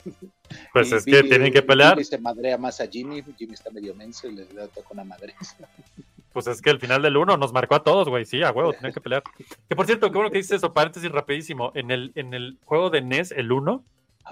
Pues 0.73 0.91
es 0.91 1.05
que 1.05 1.23
tienen 1.23 1.53
que 1.53 1.61
pelear. 1.61 1.95
Billy 1.95 2.03
se 2.03 2.17
madrea 2.17 2.57
más 2.57 2.81
a 2.81 2.87
Jimmy. 2.87 3.23
Jimmy 3.37 3.53
está 3.53 3.71
medio 3.71 3.95
menso 3.95 4.27
y 4.27 4.33
le 4.33 4.45
da 4.45 4.67
con 4.67 4.85
una 4.91 5.03
madre. 5.03 5.33
Pues 6.33 6.47
es 6.47 6.61
que 6.61 6.69
el 6.69 6.79
final 6.79 7.01
del 7.01 7.17
1 7.17 7.35
nos 7.35 7.51
marcó 7.51 7.75
a 7.75 7.83
todos, 7.83 8.07
güey. 8.07 8.25
Sí, 8.25 8.41
a 8.41 8.51
huevo, 8.51 8.71
tenían 8.71 8.93
que 8.93 9.01
pelear. 9.01 9.21
Que 9.67 9.75
por 9.75 9.85
cierto, 9.85 10.09
qué 10.09 10.17
bueno 10.17 10.31
que 10.31 10.37
dices 10.37 10.57
eso, 10.57 10.73
paréntesis 10.73 11.11
rapidísimo. 11.11 11.73
En 11.75 11.91
el, 11.91 12.13
en 12.15 12.33
el 12.33 12.57
juego 12.63 12.89
de 12.89 13.01
NES, 13.01 13.33
el 13.33 13.51
1, 13.51 13.83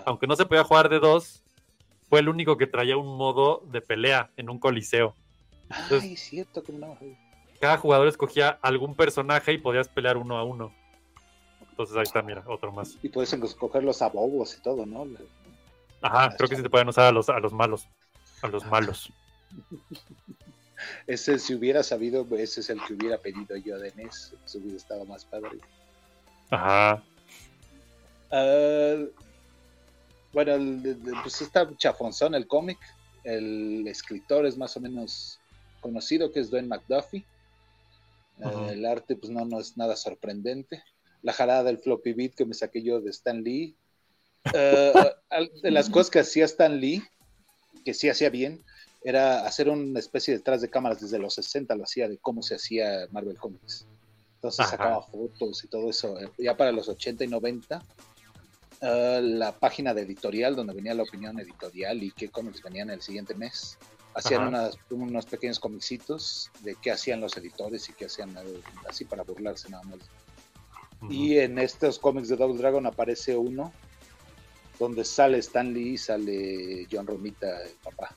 aunque 0.06 0.26
no 0.26 0.38
se 0.38 0.46
podía 0.46 0.64
jugar 0.64 0.88
de 0.88 1.00
dos, 1.00 1.44
fue 2.08 2.22
el 2.22 2.30
único 2.30 2.58
que 2.58 2.68
traía 2.68 2.96
un 2.96 3.18
modo 3.18 3.64
de 3.70 3.82
pelea 3.82 4.32
en 4.38 4.50
un 4.50 4.60
coliseo. 4.60 5.14
Ay, 5.70 6.16
cierto 6.16 6.64
que 6.64 6.72
no. 6.74 6.98
Cada 7.60 7.78
jugador 7.78 8.08
escogía 8.08 8.58
algún 8.62 8.96
personaje 8.96 9.54
y 9.54 9.58
podías 9.58 9.88
pelear 9.90 10.18
uno 10.18 10.38
a 10.38 10.44
uno. 10.44 10.74
Entonces 11.70 11.96
ahí 11.96 12.04
está, 12.04 12.22
mira, 12.22 12.44
otro 12.48 12.72
más. 12.72 12.98
Y 13.02 13.10
puedes 13.10 13.32
escoger 13.34 13.84
los 13.84 14.02
abobos 14.02 14.58
y 14.58 14.62
todo, 14.62 14.86
¿no? 14.86 15.06
Ajá, 16.02 16.36
creo 16.36 16.50
que 16.50 16.56
sí 16.56 16.62
se 16.62 16.70
pueden 16.70 16.88
usar 16.90 17.06
a 17.06 17.12
los, 17.12 17.30
a 17.30 17.40
los 17.40 17.54
malos. 17.54 17.88
A 18.42 18.48
los 18.48 18.66
malos. 18.66 19.12
Ese, 21.08 21.40
si 21.40 21.54
hubiera 21.56 21.84
sabido, 21.84 22.26
ese 22.38 22.62
es 22.62 22.70
el 22.70 22.82
que 22.86 22.94
hubiera 22.94 23.18
pedido 23.18 23.58
yo 23.58 23.78
de 23.78 23.92
NES. 23.96 24.34
Eso 24.46 24.60
hubiera 24.60 24.78
estado 24.78 25.04
más 25.06 25.26
padre. 25.26 25.60
Ajá. 26.50 27.04
Ah, 28.32 28.96
bueno, 30.32 30.54
el- 30.54 30.98
pues 31.22 31.42
está 31.42 31.70
chafonzón 31.76 32.34
el 32.34 32.48
cómic. 32.48 32.78
El 33.26 33.86
escritor 33.88 34.46
es 34.46 34.58
más 34.58 34.78
o 34.78 34.80
menos 34.80 35.40
conocido, 35.82 36.32
que 36.32 36.40
es 36.40 36.50
Dwayne 36.50 36.70
McDuffie. 36.70 37.26
Ujú. 38.48 38.70
el 38.70 38.86
arte, 38.86 39.16
pues 39.16 39.32
no, 39.32 39.46
no 39.46 39.60
es 39.60 39.78
nada 39.78 39.96
sorprendente. 39.96 40.84
La 41.22 41.34
jarada 41.34 41.64
del 41.64 41.80
floppy 41.80 42.14
beat 42.14 42.34
que 42.36 42.46
me 42.46 42.54
saqué 42.54 42.82
yo 42.82 43.02
de 43.02 43.10
Stan 43.12 43.44
Lee. 43.44 43.76
Al- 45.30 45.52
de 45.62 45.72
las 45.72 45.90
cosas 45.90 46.10
que 46.10 46.20
hacía 46.20 46.46
Stan 46.46 46.80
Lee, 46.80 47.04
que 47.86 47.94
sí 47.94 48.10
hacía 48.10 48.30
bien, 48.30 48.64
era 49.04 49.46
hacer 49.46 49.70
una 49.70 50.00
especie 50.00 50.34
de 50.34 50.40
detrás 50.40 50.62
de 50.62 50.70
cámaras 50.70 51.02
desde 51.02 51.20
los 51.20 51.34
60, 51.34 51.76
lo 51.76 51.84
hacía 51.84 52.08
de 52.08 52.18
cómo 52.18 52.42
se 52.42 52.56
hacía 52.56 53.08
Marvel 53.12 53.38
Comics. 53.38 53.86
Entonces 54.36 54.62
Ajá. 54.62 54.72
sacaba 54.72 55.02
fotos 55.04 55.64
y 55.64 55.68
todo 55.68 55.90
eso. 55.90 56.18
Ya 56.38 56.56
para 56.56 56.72
los 56.72 56.88
80 56.88 57.24
y 57.26 57.28
90, 57.28 57.84
ah, 58.82 59.20
la 59.22 59.58
página 59.60 59.94
de 59.94 60.02
editorial, 60.04 60.56
donde 60.56 60.74
venía 60.74 60.94
la 60.94 61.04
opinión 61.04 61.40
editorial 61.40 62.02
y 62.04 62.12
qué 62.12 62.30
cómics 62.30 62.62
venían 62.64 62.90
el 62.90 63.02
siguiente 63.02 63.36
mes, 63.36 63.78
hacían 64.14 64.48
unas- 64.48 64.78
unos 64.90 65.26
pequeños 65.26 65.60
comicitos 65.60 66.50
de 66.62 66.76
qué 66.76 66.92
hacían 66.92 67.22
los 67.22 67.38
editores 67.38 67.88
y 67.90 67.94
qué 67.94 68.06
hacían 68.06 68.36
eh, 68.38 68.62
así 68.88 69.06
para 69.06 69.24
burlarse 69.24 69.70
nada 69.70 69.84
más. 69.84 70.00
Y 71.10 71.38
en 71.38 71.58
estos 71.60 71.98
cómics 71.98 72.28
de 72.28 72.36
Double 72.36 72.58
Dragon 72.58 72.86
aparece 72.86 73.38
uno 73.38 73.72
donde 74.78 75.06
sale 75.06 75.38
Stan 75.38 75.74
Lee 75.74 75.94
y 75.94 75.98
sale 75.98 76.88
John 76.92 77.08
Romita, 77.08 77.64
el 77.64 77.72
papá. 77.84 78.16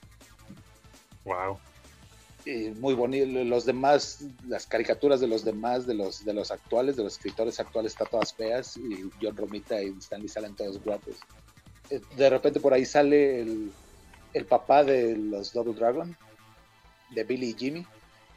Wow. 1.25 1.59
Eh, 2.45 2.75
muy 2.81 2.95
bonito. 2.95 3.27
Los 3.45 3.65
demás, 3.65 4.25
las 4.49 4.67
caricaturas 4.67 5.21
de 5.21 5.29
los 5.29 5.45
demás, 5.45 5.87
de 5.87 5.95
los, 5.95 6.25
de 6.25 6.35
los 6.35 6.51
actuales, 6.51 6.97
de 6.97 7.05
los 7.05 7.15
escritores 7.15 7.61
actuales, 7.61 7.93
están 7.93 8.09
todas 8.11 8.35
feas. 8.35 8.77
Y 8.77 9.09
John 9.21 9.37
Romita 9.37 9.81
y 9.81 9.91
Stan 9.99 10.21
Lee 10.21 10.29
salen 10.29 10.57
todos 10.57 10.83
guapos. 10.83 11.17
Eh, 11.91 12.01
de 12.17 12.31
repente 12.31 12.59
por 12.59 12.75
ahí 12.75 12.85
sale 12.85 13.43
el, 13.43 13.73
el 14.35 14.45
papá 14.47 14.85
de 14.85 15.17
los 15.17 15.53
Double 15.53 15.75
Dragon, 15.75 16.17
de 17.11 17.25
Billy 17.25 17.51
y 17.51 17.55
Jimmy. 17.55 17.87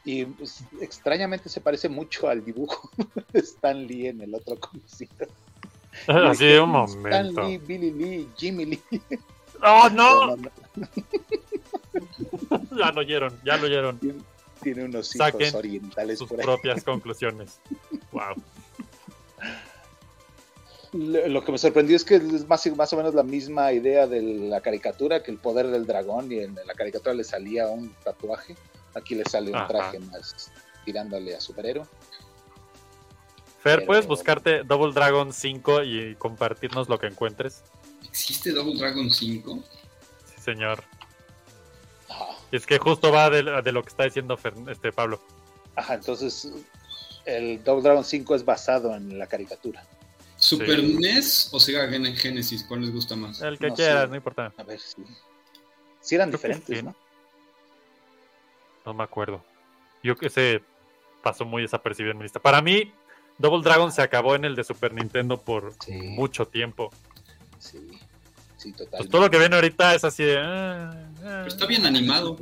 Y 0.04 0.26
pues, 0.26 0.64
extrañamente 0.82 1.50
se 1.50 1.62
parece 1.62 1.90
mucho 1.90 2.28
al 2.30 2.44
dibujo 2.46 2.90
de 3.34 3.40
Stan 3.40 3.86
Lee 3.88 4.08
en 4.08 4.22
el 4.22 4.36
otro 4.36 4.60
cómicito. 4.60 5.26
Así 6.08 6.46
de 6.46 6.60
un 6.60 6.76
Stan 6.86 7.02
momento. 7.02 7.48
Lee, 7.48 7.58
Billy 7.58 7.92
Lee, 7.92 8.30
Jimmy 8.38 8.66
Lee. 8.66 8.82
¡Oh, 9.64 9.90
no! 9.90 10.36
No, 10.36 10.36
no, 10.36 10.48
Ya 12.78 12.92
lo 12.92 13.00
oyeron, 13.02 13.40
ya 13.46 13.58
lo 13.58 13.66
oyeron. 13.68 13.98
tiene, 14.00 14.20
tiene 14.62 14.84
unos 14.84 15.16
hijos 15.16 15.28
Saquen 15.32 15.56
orientales 15.56 16.20
Sus 16.20 16.28
por 16.30 16.40
ahí. 16.40 16.46
propias 16.46 16.84
conclusiones. 16.84 17.60
Wow. 18.12 18.36
Lo 20.96 21.44
que 21.44 21.52
me 21.52 21.58
sorprendió 21.58 21.96
es 21.96 22.06
que 22.06 22.16
es 22.16 22.48
más, 22.48 22.66
más 22.76 22.94
o 22.94 22.98
menos 22.98 23.14
la 23.14 23.24
misma 23.24 23.74
idea 23.74 24.08
de 24.08 24.22
la 24.22 24.62
caricatura, 24.62 25.22
que 25.22 25.30
el 25.32 25.38
poder 25.38 25.68
del 25.68 25.86
dragón, 25.86 26.32
y 26.32 26.40
en 26.40 26.56
la 26.66 26.74
caricatura 26.74 27.14
le 27.14 27.24
salía 27.26 27.68
un 27.68 27.94
tatuaje, 28.04 28.56
aquí 28.94 29.14
le 29.16 29.26
sale 29.26 29.50
un 29.52 29.58
Ajá. 29.58 29.68
traje 29.68 30.00
más 30.00 30.52
tirándole 30.86 31.36
a 31.36 31.42
superhéroe. 31.42 31.86
Fer, 33.62 33.80
Pero- 33.80 33.86
¿puedes 33.88 34.08
buscarte 34.08 34.64
Double 34.64 34.94
Dragon 34.94 35.34
5 35.34 35.84
y 35.84 36.16
compartirnos 36.16 36.88
lo 36.88 36.98
que 36.98 37.08
encuentres? 37.08 37.64
¿Existe 38.08 38.52
Double 38.52 38.78
Dragon 38.78 39.12
5? 39.12 39.64
Sí, 40.34 40.42
señor. 40.42 40.82
Ajá, 42.08 42.38
Y 42.52 42.56
es 42.56 42.66
que 42.66 42.78
justo 42.78 43.12
va 43.12 43.30
de, 43.30 43.44
de 43.44 43.72
lo 43.74 43.82
que 43.84 43.90
está 43.90 44.04
diciendo 44.06 44.38
Fer- 44.38 44.72
este 44.72 44.94
Pablo. 44.94 45.20
Ajá, 45.76 45.96
entonces 45.96 46.48
el 47.26 47.62
Double 47.66 47.84
Dragon 47.84 48.06
5 48.06 48.36
es 48.36 48.46
basado 48.46 48.96
en 48.96 49.18
la 49.20 49.28
caricatura. 49.28 49.84
¿Super 50.46 50.80
Sí. 50.80 50.98
NES 51.00 51.50
o 51.52 51.60
Sega 51.60 51.88
Gen- 51.88 52.16
Genesis? 52.16 52.64
¿Cuál 52.68 52.82
les 52.82 52.92
gusta 52.92 53.16
más? 53.16 53.42
El 53.42 53.58
que 53.58 53.70
No 53.70 53.76
quieras, 53.76 54.10
no 54.10 54.16
importa. 54.16 54.54
A 54.58 54.64
ver 54.64 54.80
si, 54.80 55.04
si 56.02 56.16
eran 56.16 56.30
Creo 56.30 56.38
diferentes, 56.38 56.78
sí. 56.80 56.84
¿no? 56.86 56.96
No 58.86 58.94
me 58.94 59.04
acuerdo. 59.04 59.44
Yo 60.04 60.16
que 60.16 60.30
sé, 60.30 60.62
pasó 61.24 61.46
muy 61.46 61.64
desapercibido 61.64 62.12
en 62.12 62.18
mi 62.20 62.24
lista. 62.24 62.40
Para 62.40 62.62
mí, 62.62 62.94
Double 63.40 63.64
Dragon 63.64 63.92
se 63.92 64.02
acabó 64.04 64.36
en 64.36 64.46
el 64.46 64.56
de 64.56 64.64
Super 64.64 64.94
Nintendo 64.94 65.42
por 65.42 65.74
Sí. 65.84 65.94
mucho 65.94 66.46
tiempo. 66.48 66.92
Sí, 67.58 67.80
sí, 68.58 68.70
Pues 68.72 68.76
totalmente. 68.78 69.12
todo 69.12 69.22
lo 69.24 69.30
que 69.32 69.40
viene 69.40 69.56
ahorita 69.56 69.96
es 69.96 70.04
así 70.04 70.24
de. 70.24 70.38
ah, 70.40 70.92
ah. 70.94 71.10
Pero 71.22 71.48
está 71.48 71.66
bien 71.66 71.86
animado. 71.86 72.38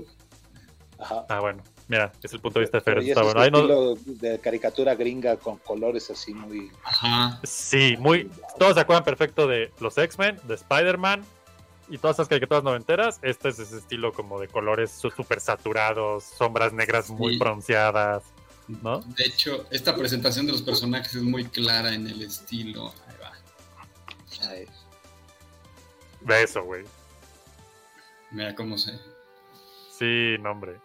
Ajá. 0.99 1.25
Ah, 1.29 1.39
bueno. 1.39 1.63
Mira, 1.93 2.11
es 2.23 2.33
el 2.33 2.39
punto 2.39 2.57
de 2.59 2.63
vista 2.65 2.79
de 2.79 2.83
Fer. 2.83 2.97
Está 2.97 3.19
es 3.21 3.25
bueno. 3.25 3.39
Ahí 3.39 3.51
no- 3.51 3.59
estilo 3.93 3.95
de 4.19 4.39
caricatura 4.39 4.95
gringa 4.95 5.37
con 5.37 5.57
colores 5.59 6.09
así 6.09 6.33
muy... 6.33 6.71
Ajá. 6.83 7.39
Sí, 7.43 7.95
muy. 7.99 8.31
Todos 8.57 8.73
se 8.73 8.79
acuerdan 8.79 9.03
perfecto 9.03 9.45
de 9.47 9.71
los 9.79 9.95
X-Men, 9.97 10.39
de 10.43 10.55
Spider-Man 10.55 11.23
y 11.89 11.99
todas 11.99 12.15
esas 12.15 12.27
caricaturas 12.27 12.63
noventeras. 12.63 13.19
Este 13.21 13.49
es 13.49 13.59
ese 13.59 13.77
estilo 13.77 14.11
como 14.11 14.39
de 14.39 14.47
colores 14.47 14.89
súper 14.89 15.39
saturados, 15.39 16.23
sombras 16.23 16.73
negras 16.73 17.11
muy 17.11 17.33
Sí. 17.33 17.39
pronunciadas, 17.39 18.23
¿no? 18.67 19.01
De 19.01 19.25
hecho, 19.25 19.67
esta 19.69 19.95
presentación 19.95 20.47
de 20.47 20.53
los 20.53 20.63
personajes 20.63 21.13
es 21.13 21.21
muy 21.21 21.45
clara 21.45 21.93
en 21.93 22.07
el 22.07 22.23
estilo. 22.23 22.91
Ahí 23.07 23.15
va. 23.21 23.31
ay, 24.49 24.65
De 26.21 26.41
eso, 26.43 26.63
güey. 26.63 26.85
Mira 28.31 28.55
cómo 28.55 28.79
se. 28.79 28.93
Sí, 29.99 30.37
no, 30.41 30.51
hombre. 30.51 30.77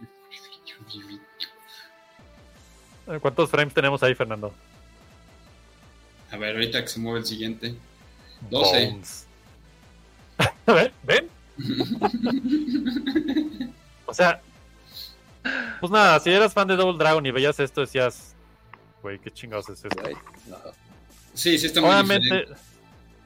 ¿Cuántos 3.20 3.50
frames 3.50 3.74
tenemos 3.74 4.02
ahí, 4.02 4.14
Fernando? 4.14 4.52
A 6.30 6.36
ver, 6.36 6.54
ahorita 6.54 6.82
que 6.82 6.88
se 6.88 7.00
mueve 7.00 7.20
el 7.20 7.26
siguiente. 7.26 7.74
12. 8.50 8.86
Bones. 8.90 9.26
¿Ven? 10.66 10.92
¿Ven? 11.02 11.28
O 14.10 14.14
sea, 14.14 14.40
pues 15.80 15.92
nada, 15.92 16.18
si 16.20 16.30
eras 16.30 16.54
fan 16.54 16.66
de 16.66 16.76
Double 16.76 16.96
Dragon 16.96 17.24
y 17.26 17.30
veías 17.30 17.60
esto, 17.60 17.82
decías, 17.82 18.34
güey, 19.02 19.18
qué 19.18 19.30
chingados 19.30 19.68
es 19.68 19.84
esto. 19.84 20.02
no. 20.48 20.56
Sí, 21.34 21.58
sí 21.58 21.66
está 21.66 21.82
muy 21.82 21.90
Obviamente, 21.90 22.24
diferente. 22.24 22.54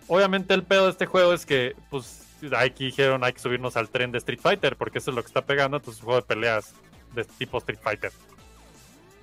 obviamente 0.08 0.54
el 0.54 0.64
pedo 0.64 0.86
de 0.86 0.90
este 0.90 1.06
juego 1.06 1.32
es 1.34 1.46
que, 1.46 1.76
pues, 1.88 2.24
aquí 2.56 2.86
dijeron 2.86 3.22
hay 3.22 3.32
que 3.32 3.38
subirnos 3.38 3.76
al 3.76 3.90
tren 3.90 4.10
de 4.10 4.18
Street 4.18 4.40
Fighter, 4.40 4.74
porque 4.76 4.98
eso 4.98 5.12
es 5.12 5.14
lo 5.14 5.22
que 5.22 5.28
está 5.28 5.42
pegando, 5.42 5.78
pues, 5.80 5.98
un 5.98 6.04
juego 6.06 6.20
de 6.20 6.26
peleas 6.26 6.72
de 7.14 7.24
tipo 7.24 7.58
Street 7.58 7.78
Fighter. 7.82 8.12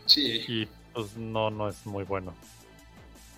Sí, 0.05 0.43
Y, 0.47 0.67
pues, 0.93 1.15
no, 1.15 1.49
no 1.51 1.69
es 1.69 1.85
muy 1.85 2.03
bueno. 2.03 2.33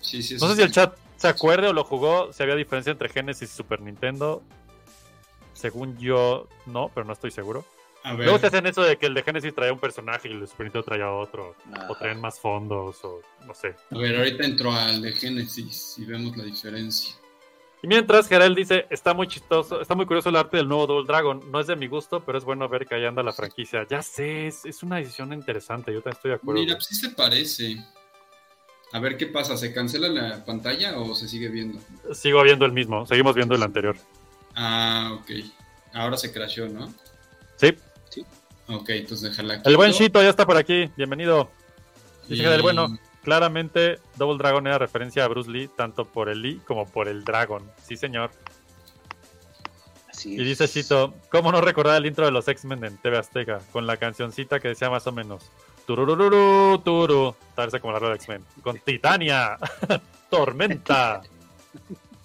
sí, 0.00 0.22
sí. 0.22 0.36
No 0.40 0.48
sé 0.48 0.56
si 0.56 0.62
el 0.62 0.72
chat 0.72 0.96
se 1.16 1.28
acuerde 1.28 1.68
o 1.68 1.72
lo 1.72 1.84
jugó, 1.84 2.32
si 2.32 2.42
había 2.42 2.54
diferencia 2.56 2.90
entre 2.90 3.08
Genesis 3.08 3.52
y 3.52 3.56
Super 3.56 3.80
Nintendo. 3.80 4.42
Según 5.54 5.96
yo, 5.98 6.48
no, 6.66 6.90
pero 6.94 7.06
no 7.06 7.12
estoy 7.12 7.30
seguro. 7.30 7.64
A 8.04 8.14
ver, 8.14 8.24
Luego 8.24 8.40
te 8.40 8.48
hacen 8.48 8.66
eso 8.66 8.82
de 8.82 8.96
que 8.96 9.06
el 9.06 9.14
de 9.14 9.22
Genesis 9.22 9.54
traía 9.54 9.72
un 9.72 9.78
personaje 9.78 10.28
y 10.28 10.32
el 10.32 10.40
de 10.40 10.46
Super 10.48 10.66
Nintendo 10.66 10.84
traía 10.84 11.08
otro. 11.12 11.54
Ajá. 11.72 11.88
O 11.90 11.94
traen 11.94 12.20
más 12.20 12.40
fondos, 12.40 12.96
o 13.04 13.20
no 13.46 13.54
sé. 13.54 13.76
a 13.90 13.98
ver, 13.98 14.16
ahorita 14.16 14.44
entro 14.44 14.72
al 14.72 15.00
de 15.02 15.12
Genesis 15.12 15.94
y 15.98 16.04
vemos 16.04 16.36
la 16.36 16.42
diferencia. 16.44 17.14
Y 17.82 17.88
mientras, 17.88 18.28
Gerald 18.28 18.56
dice, 18.56 18.86
está 18.90 19.12
muy 19.12 19.26
chistoso, 19.26 19.80
está 19.80 19.96
muy 19.96 20.06
curioso 20.06 20.28
el 20.28 20.36
arte 20.36 20.56
del 20.56 20.68
nuevo 20.68 20.86
Double 20.86 21.04
Dragon. 21.06 21.40
No 21.50 21.58
es 21.58 21.66
de 21.66 21.74
mi 21.74 21.88
gusto, 21.88 22.22
pero 22.24 22.38
es 22.38 22.44
bueno 22.44 22.68
ver 22.68 22.86
que 22.86 22.94
ahí 22.94 23.04
anda 23.04 23.24
la 23.24 23.32
franquicia. 23.32 23.84
Ya 23.90 24.02
sé, 24.02 24.46
es, 24.46 24.64
es 24.64 24.82
una 24.84 24.96
decisión 24.98 25.32
interesante, 25.32 25.92
yo 25.92 26.00
también 26.00 26.16
estoy 26.16 26.28
de 26.30 26.34
acuerdo. 26.36 26.60
Mira, 26.60 26.74
pues 26.76 26.86
sí 26.86 26.94
se 26.94 27.10
parece. 27.10 27.76
A 28.92 29.00
ver 29.00 29.16
qué 29.16 29.26
pasa, 29.26 29.56
¿se 29.56 29.72
cancela 29.72 30.08
la 30.08 30.44
pantalla 30.44 30.96
o 30.98 31.14
se 31.16 31.26
sigue 31.26 31.48
viendo? 31.48 31.80
Sigo 32.12 32.40
viendo 32.44 32.64
el 32.66 32.72
mismo, 32.72 33.04
seguimos 33.06 33.34
viendo 33.34 33.54
el 33.56 33.62
anterior. 33.62 33.96
Ah, 34.54 35.18
ok. 35.20 35.30
Ahora 35.94 36.16
se 36.16 36.32
crashó, 36.32 36.68
¿no? 36.68 36.92
Sí, 37.56 37.74
Ok, 38.68 38.90
entonces 38.90 39.30
déjala 39.30 39.54
aquí. 39.54 39.68
el 39.68 39.76
buen 39.76 39.90
Shito 39.90 40.22
ya 40.22 40.28
está 40.30 40.46
por 40.46 40.56
aquí, 40.56 40.88
bienvenido. 40.96 41.50
Dice 42.28 42.34
Y- 42.42 42.44
Gerald, 42.44 42.62
bueno, 42.62 42.96
claramente 43.22 43.98
Double 44.16 44.38
Dragon 44.38 44.66
era 44.66 44.78
referencia 44.78 45.24
a 45.24 45.28
Bruce 45.28 45.50
Lee, 45.50 45.68
tanto 45.68 46.04
por 46.04 46.28
el 46.28 46.42
Lee 46.42 46.60
como 46.66 46.86
por 46.86 47.08
el 47.08 47.24
Dragon. 47.24 47.62
Sí, 47.82 47.96
señor. 47.96 48.30
Así 50.08 50.34
Y 50.34 50.44
dice. 50.44 50.68
Chito, 50.68 51.14
¿cómo 51.30 51.52
no 51.52 51.60
recordar 51.60 51.96
el 51.96 52.06
intro 52.06 52.24
de 52.24 52.32
los 52.32 52.46
X-Men 52.48 52.84
en 52.84 52.96
TV 52.98 53.18
Azteca? 53.18 53.60
Con 53.72 53.86
la 53.86 53.96
cancioncita 53.96 54.60
que 54.60 54.68
decía 54.68 54.90
más 54.90 55.06
o 55.06 55.12
menos 55.12 55.50
Tururururu, 55.86 56.78
turu. 56.78 57.34
Parece 57.54 57.80
como 57.80 57.92
la 57.92 57.98
rueda 57.98 58.12
de 58.12 58.16
X-Men. 58.16 58.44
Con 58.62 58.78
Titania, 58.78 59.56
Tormenta, 60.30 61.22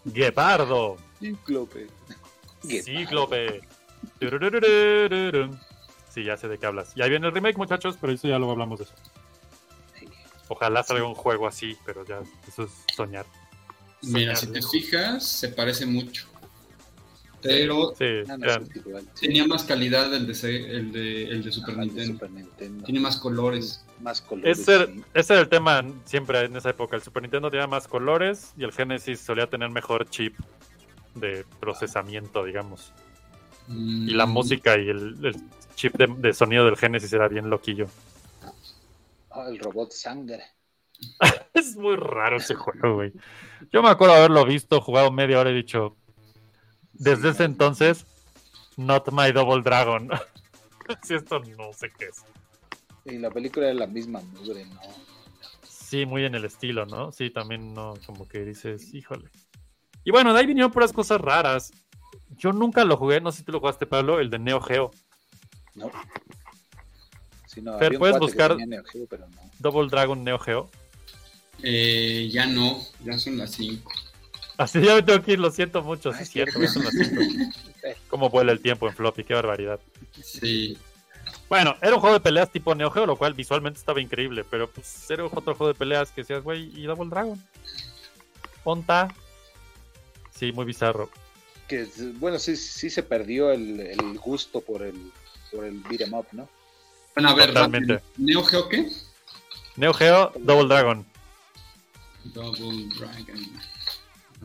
Guepardo, 0.06 0.98
Cíclope. 1.19 1.88
Cíclope. 2.61 3.61
Sí, 6.10 6.24
ya 6.24 6.38
sé 6.38 6.48
de 6.48 6.57
qué 6.57 6.65
hablas. 6.65 6.94
Y 6.95 7.02
ahí 7.02 7.10
viene 7.10 7.28
el 7.28 7.34
remake, 7.34 7.57
muchachos, 7.57 7.98
pero 7.99 8.14
eso 8.14 8.28
ya 8.28 8.38
luego 8.38 8.53
hablamos 8.53 8.80
de 8.80 8.86
eso. 8.86 8.94
Ojalá 10.49 10.84
salga 10.84 11.06
un 11.06 11.15
juego 11.15 11.48
así, 11.48 11.76
pero 11.86 12.06
ya, 12.06 12.19
eso 12.48 12.64
es 12.64 12.72
soñar. 12.95 13.26
Mira, 14.03 14.36
si 14.36 14.48
te 14.48 14.61
fijas, 14.61 15.26
se 15.28 15.49
parece 15.49 15.86
mucho. 15.86 16.28
Pero 17.41 17.94
Sí, 17.98 18.06
igual. 18.76 19.07
tenía 19.19 19.45
más 19.45 19.64
calidad 19.64 20.11
el 20.14 20.26
de, 20.26 20.34
el 20.72 20.91
de, 20.91 21.24
el 21.26 21.44
de 21.44 21.52
Super 21.52 21.76
de 21.76 21.82
Nintendo. 21.86 22.14
Super 22.14 22.32
Nintendo. 22.32 22.84
Tiene 22.84 22.99
más 22.99 23.18
colores. 23.18 23.84
Más 24.02 24.22
colores. 24.22 24.60
Ese, 24.60 24.88
sí. 24.88 25.03
ese 25.14 25.34
era 25.34 25.41
el 25.44 25.49
tema 25.49 25.84
siempre 26.06 26.45
en 26.45 26.56
esa 26.56 26.72
época. 26.72 26.95
El 26.95 27.03
Super 27.03 27.22
Nintendo 27.22 27.52
tenía 27.52 27.68
más 27.68 27.88
colores 27.88 28.53
y 28.57 28.64
el 28.64 28.72
Genesis 28.72 29.19
solía 29.19 29.48
tener 29.48 29.69
mejor 29.69 30.10
chip 30.10 30.36
de 31.15 31.45
procesamiento, 31.60 32.44
digamos. 32.44 32.91
Y 33.69 34.14
la 34.14 34.26
Mm, 34.26 34.32
música 34.32 34.78
y 34.78 34.90
el, 34.90 35.18
el 35.26 35.36
chip 35.76 35.94
de, 35.95 36.07
de 36.07 36.34
sonido 36.34 36.65
del 36.65 36.78
Genesis 36.78 37.11
era 37.14 37.28
bien 37.28 37.49
loquillo. 37.49 37.88
Ah, 39.31 39.45
el 39.49 39.59
robot 39.59 39.91
sangre. 39.91 40.43
Es 41.53 41.75
muy 41.75 41.95
raro 41.95 42.37
ese 42.37 42.55
juego, 42.55 42.95
güey. 42.95 43.13
Yo 43.71 43.81
me 43.81 43.89
acuerdo 43.89 44.15
haberlo 44.15 44.45
visto, 44.45 44.79
jugado 44.81 45.11
media 45.11 45.39
hora 45.39 45.49
y 45.49 45.55
dicho, 45.55 45.97
desde 46.93 47.23
Sí, 47.23 47.27
ese 47.29 47.43
no, 47.43 47.53
entonces, 47.53 48.05
not 48.77 49.11
my 49.11 49.31
double 49.31 49.61
dragon. 49.63 50.09
si 51.03 51.15
esto 51.15 51.39
no 51.39 51.73
sé 51.73 51.91
qué 51.97 52.05
es. 52.05 52.23
Y 53.05 53.17
la 53.17 53.31
película 53.31 53.67
era 53.67 53.75
la 53.75 53.87
misma 53.87 54.21
mugre, 54.21 54.65
¿no? 54.65 54.79
Sí, 55.63 56.05
muy 56.05 56.25
en 56.25 56.35
el 56.35 56.45
estilo, 56.45 56.85
¿no? 56.85 57.11
Sí, 57.11 57.29
también 57.29 57.73
no, 57.73 57.93
como 58.05 58.27
que 58.27 58.43
dices, 58.43 58.93
híjole. 58.93 59.29
Y 60.03 60.11
bueno, 60.11 60.33
de 60.33 60.39
ahí 60.39 60.45
vinieron 60.45 60.71
puras 60.71 60.91
cosas 60.91 61.21
raras. 61.21 61.71
Yo 62.37 62.51
nunca 62.51 62.83
lo 62.83 62.97
jugué, 62.97 63.21
no 63.21 63.31
sé 63.31 63.39
si 63.39 63.43
tú 63.43 63.53
lo 63.53 63.59
jugaste, 63.59 63.85
Pablo, 63.85 64.19
el 64.19 64.29
de 64.29 64.39
Neo 64.39 64.59
Geo. 64.59 64.91
No. 65.75 65.89
Sí, 67.57 67.63
no, 67.63 67.77
Fer, 67.77 67.88
había 67.88 67.97
un 67.97 67.99
¿puedes 67.99 68.19
buscar? 68.19 68.51
tenía 68.51 68.65
Neo 68.67 68.84
Geo, 68.84 69.07
pero 69.09 69.27
no. 69.29 69.38
Double 69.59 69.89
Dragon 69.89 70.23
Neo 70.23 70.38
Geo. 70.39 70.69
eh, 71.63 72.29
ya 72.31 72.45
no, 72.45 72.84
ya 73.03 73.17
son 73.17 73.38
las 73.38 73.51
5. 73.51 73.91
Así 74.57 74.81
ya 74.81 74.95
me 74.95 75.03
tengo 75.03 75.21
que 75.23 75.34
ir, 75.34 75.39
lo 75.39 75.51
siento 75.51 75.81
mucho. 75.84 76.11
Sí, 76.13 76.23
es 76.23 76.29
cierto, 76.29 76.59
ya 76.59 76.67
son 76.67 76.84
las 76.85 76.93
cinco. 76.93 77.21
Cómo 78.09 78.29
vuela 78.29 78.51
el 78.51 78.59
tiempo 78.59 78.88
en 78.88 78.95
floppy, 78.95 79.23
qué 79.23 79.34
barbaridad. 79.35 79.79
Sí. 80.23 80.77
Bueno, 81.49 81.75
era 81.81 81.93
un 81.93 81.99
juego 82.01 82.15
de 82.15 82.21
peleas 82.21 82.51
tipo 82.51 82.73
Neo 82.73 82.89
Geo, 82.91 83.05
lo 83.05 83.15
cual 83.17 83.34
visualmente 83.35 83.79
estaba 83.79 84.01
increíble, 84.01 84.43
pero 84.49 84.67
pues 84.69 85.09
era 85.11 85.25
otro 85.25 85.53
juego 85.55 85.67
de 85.73 85.77
peleas 85.77 86.11
que 86.11 86.21
decías, 86.21 86.43
güey, 86.43 86.71
y 86.79 86.84
Double 86.85 87.09
Dragon. 87.09 87.41
Ponta. 88.63 89.13
Sí, 90.35 90.51
muy 90.51 90.65
bizarro. 90.65 91.09
Que, 91.67 91.88
bueno, 92.15 92.39
sí, 92.39 92.55
sí 92.55 92.89
se 92.89 93.03
perdió 93.03 93.51
el, 93.51 93.79
el 93.79 94.17
gusto 94.19 94.61
por 94.61 94.81
el, 94.84 95.11
por 95.51 95.65
el 95.65 95.79
beat 95.81 96.01
'em 96.01 96.13
up, 96.13 96.25
¿no? 96.31 96.49
Bueno, 97.18 97.30
a 97.30 97.34
ver, 97.34 97.48
Totalmente. 97.48 97.94
rápido. 97.94 98.11
¿Neo 98.18 98.44
Geo 98.44 98.69
qué? 98.69 98.91
Neo 99.76 99.91
Geo, 99.91 100.31
Double 100.38 100.68
Dragon. 100.68 101.03
Double 102.26 102.89
Dragon. 102.95 103.39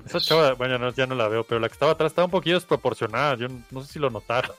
Esa 0.06 0.18
chava, 0.20 0.54
bueno, 0.54 0.78
no, 0.78 0.90
ya 0.94 1.06
no 1.06 1.14
la 1.14 1.28
veo, 1.28 1.44
pero 1.44 1.60
la 1.60 1.68
que 1.68 1.74
estaba 1.74 1.92
atrás 1.92 2.12
estaba 2.12 2.24
un 2.24 2.30
poquito 2.30 2.54
desproporcionada. 2.54 3.36
Yo 3.36 3.48
no 3.70 3.84
sé 3.84 3.92
si 3.92 3.98
lo 3.98 4.08
notaron. 4.08 4.52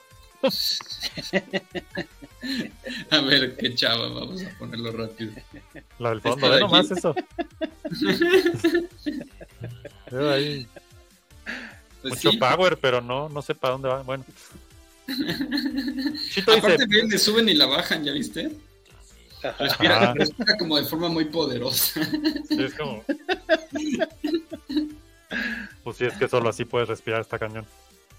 A 3.10 3.18
ver, 3.22 3.58
qué 3.58 3.74
chava, 3.74 4.08
vamos 4.10 4.44
a 4.44 4.50
ponerlo 4.60 4.92
rápido. 4.92 5.34
La 5.98 6.12
del 6.12 6.22
fondo, 6.22 6.48
de 6.50 6.54
ve 6.54 6.60
nomás 6.62 6.92
eso. 6.92 7.16
Veo 10.12 10.32
ahí 10.32 10.68
Pues 12.04 12.14
mucho 12.14 12.30
sí. 12.30 12.38
power, 12.38 12.78
pero 12.78 13.02
no, 13.02 13.28
no 13.30 13.42
sé 13.42 13.56
para 13.56 13.72
dónde 13.72 13.90
va. 13.90 14.04
Bueno. 14.04 14.24
Chito 16.30 16.54
Aparte 16.54 16.86
ven, 16.88 17.10
le 17.10 17.18
suben 17.18 17.50
y 17.50 17.54
la 17.54 17.66
bajan, 17.66 18.04
¿ya 18.04 18.12
viste? 18.12 18.52
Respira, 19.60 20.14
respira 20.14 20.58
como 20.58 20.78
de 20.78 20.86
forma 20.86 21.10
muy 21.10 21.26
poderosa. 21.26 22.02
sí, 22.48 22.64
es 22.64 22.74
como... 22.74 23.04
Pues 25.84 25.98
sí, 25.98 26.06
es 26.06 26.14
que 26.14 26.28
solo 26.28 26.50
así 26.50 26.64
puedes 26.64 26.88
respirar 26.88 27.22
esta 27.22 27.38
cañón. 27.38 27.66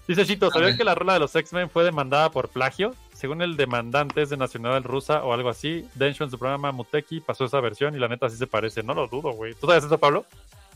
Dice 0.07 0.25
Chito, 0.25 0.51
¿sabías 0.51 0.77
que 0.77 0.83
la 0.83 0.93
rola 0.93 1.13
de 1.13 1.19
los 1.19 1.35
X-Men 1.35 1.69
fue 1.69 1.83
demandada 1.83 2.29
por 2.29 2.49
plagio? 2.49 2.95
Según 3.13 3.41
el 3.41 3.57
demandante 3.57 4.21
es 4.21 4.29
de 4.29 4.37
nacionalidad 4.37 4.83
rusa 4.83 5.23
o 5.23 5.33
algo 5.33 5.49
así. 5.49 5.87
Densho 5.95 6.23
en 6.23 6.29
su 6.29 6.37
programa 6.37 6.71
Muteki 6.71 7.21
pasó 7.21 7.45
esa 7.45 7.59
versión 7.59 7.95
y 7.95 7.99
la 7.99 8.07
neta 8.07 8.29
sí 8.29 8.37
se 8.37 8.45
parece. 8.45 8.83
No 8.83 8.93
lo 8.93 9.07
dudo, 9.07 9.31
güey. 9.31 9.55
¿Tú 9.55 9.65
sabes 9.65 9.83
eso, 9.83 9.97
Pablo? 9.97 10.25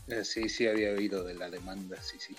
Eh, 0.08 0.24
Sí, 0.24 0.48
sí, 0.48 0.66
había 0.66 0.90
oído 0.90 1.22
de 1.22 1.34
la 1.34 1.48
demanda, 1.48 1.96
sí, 2.02 2.16
sí. 2.18 2.34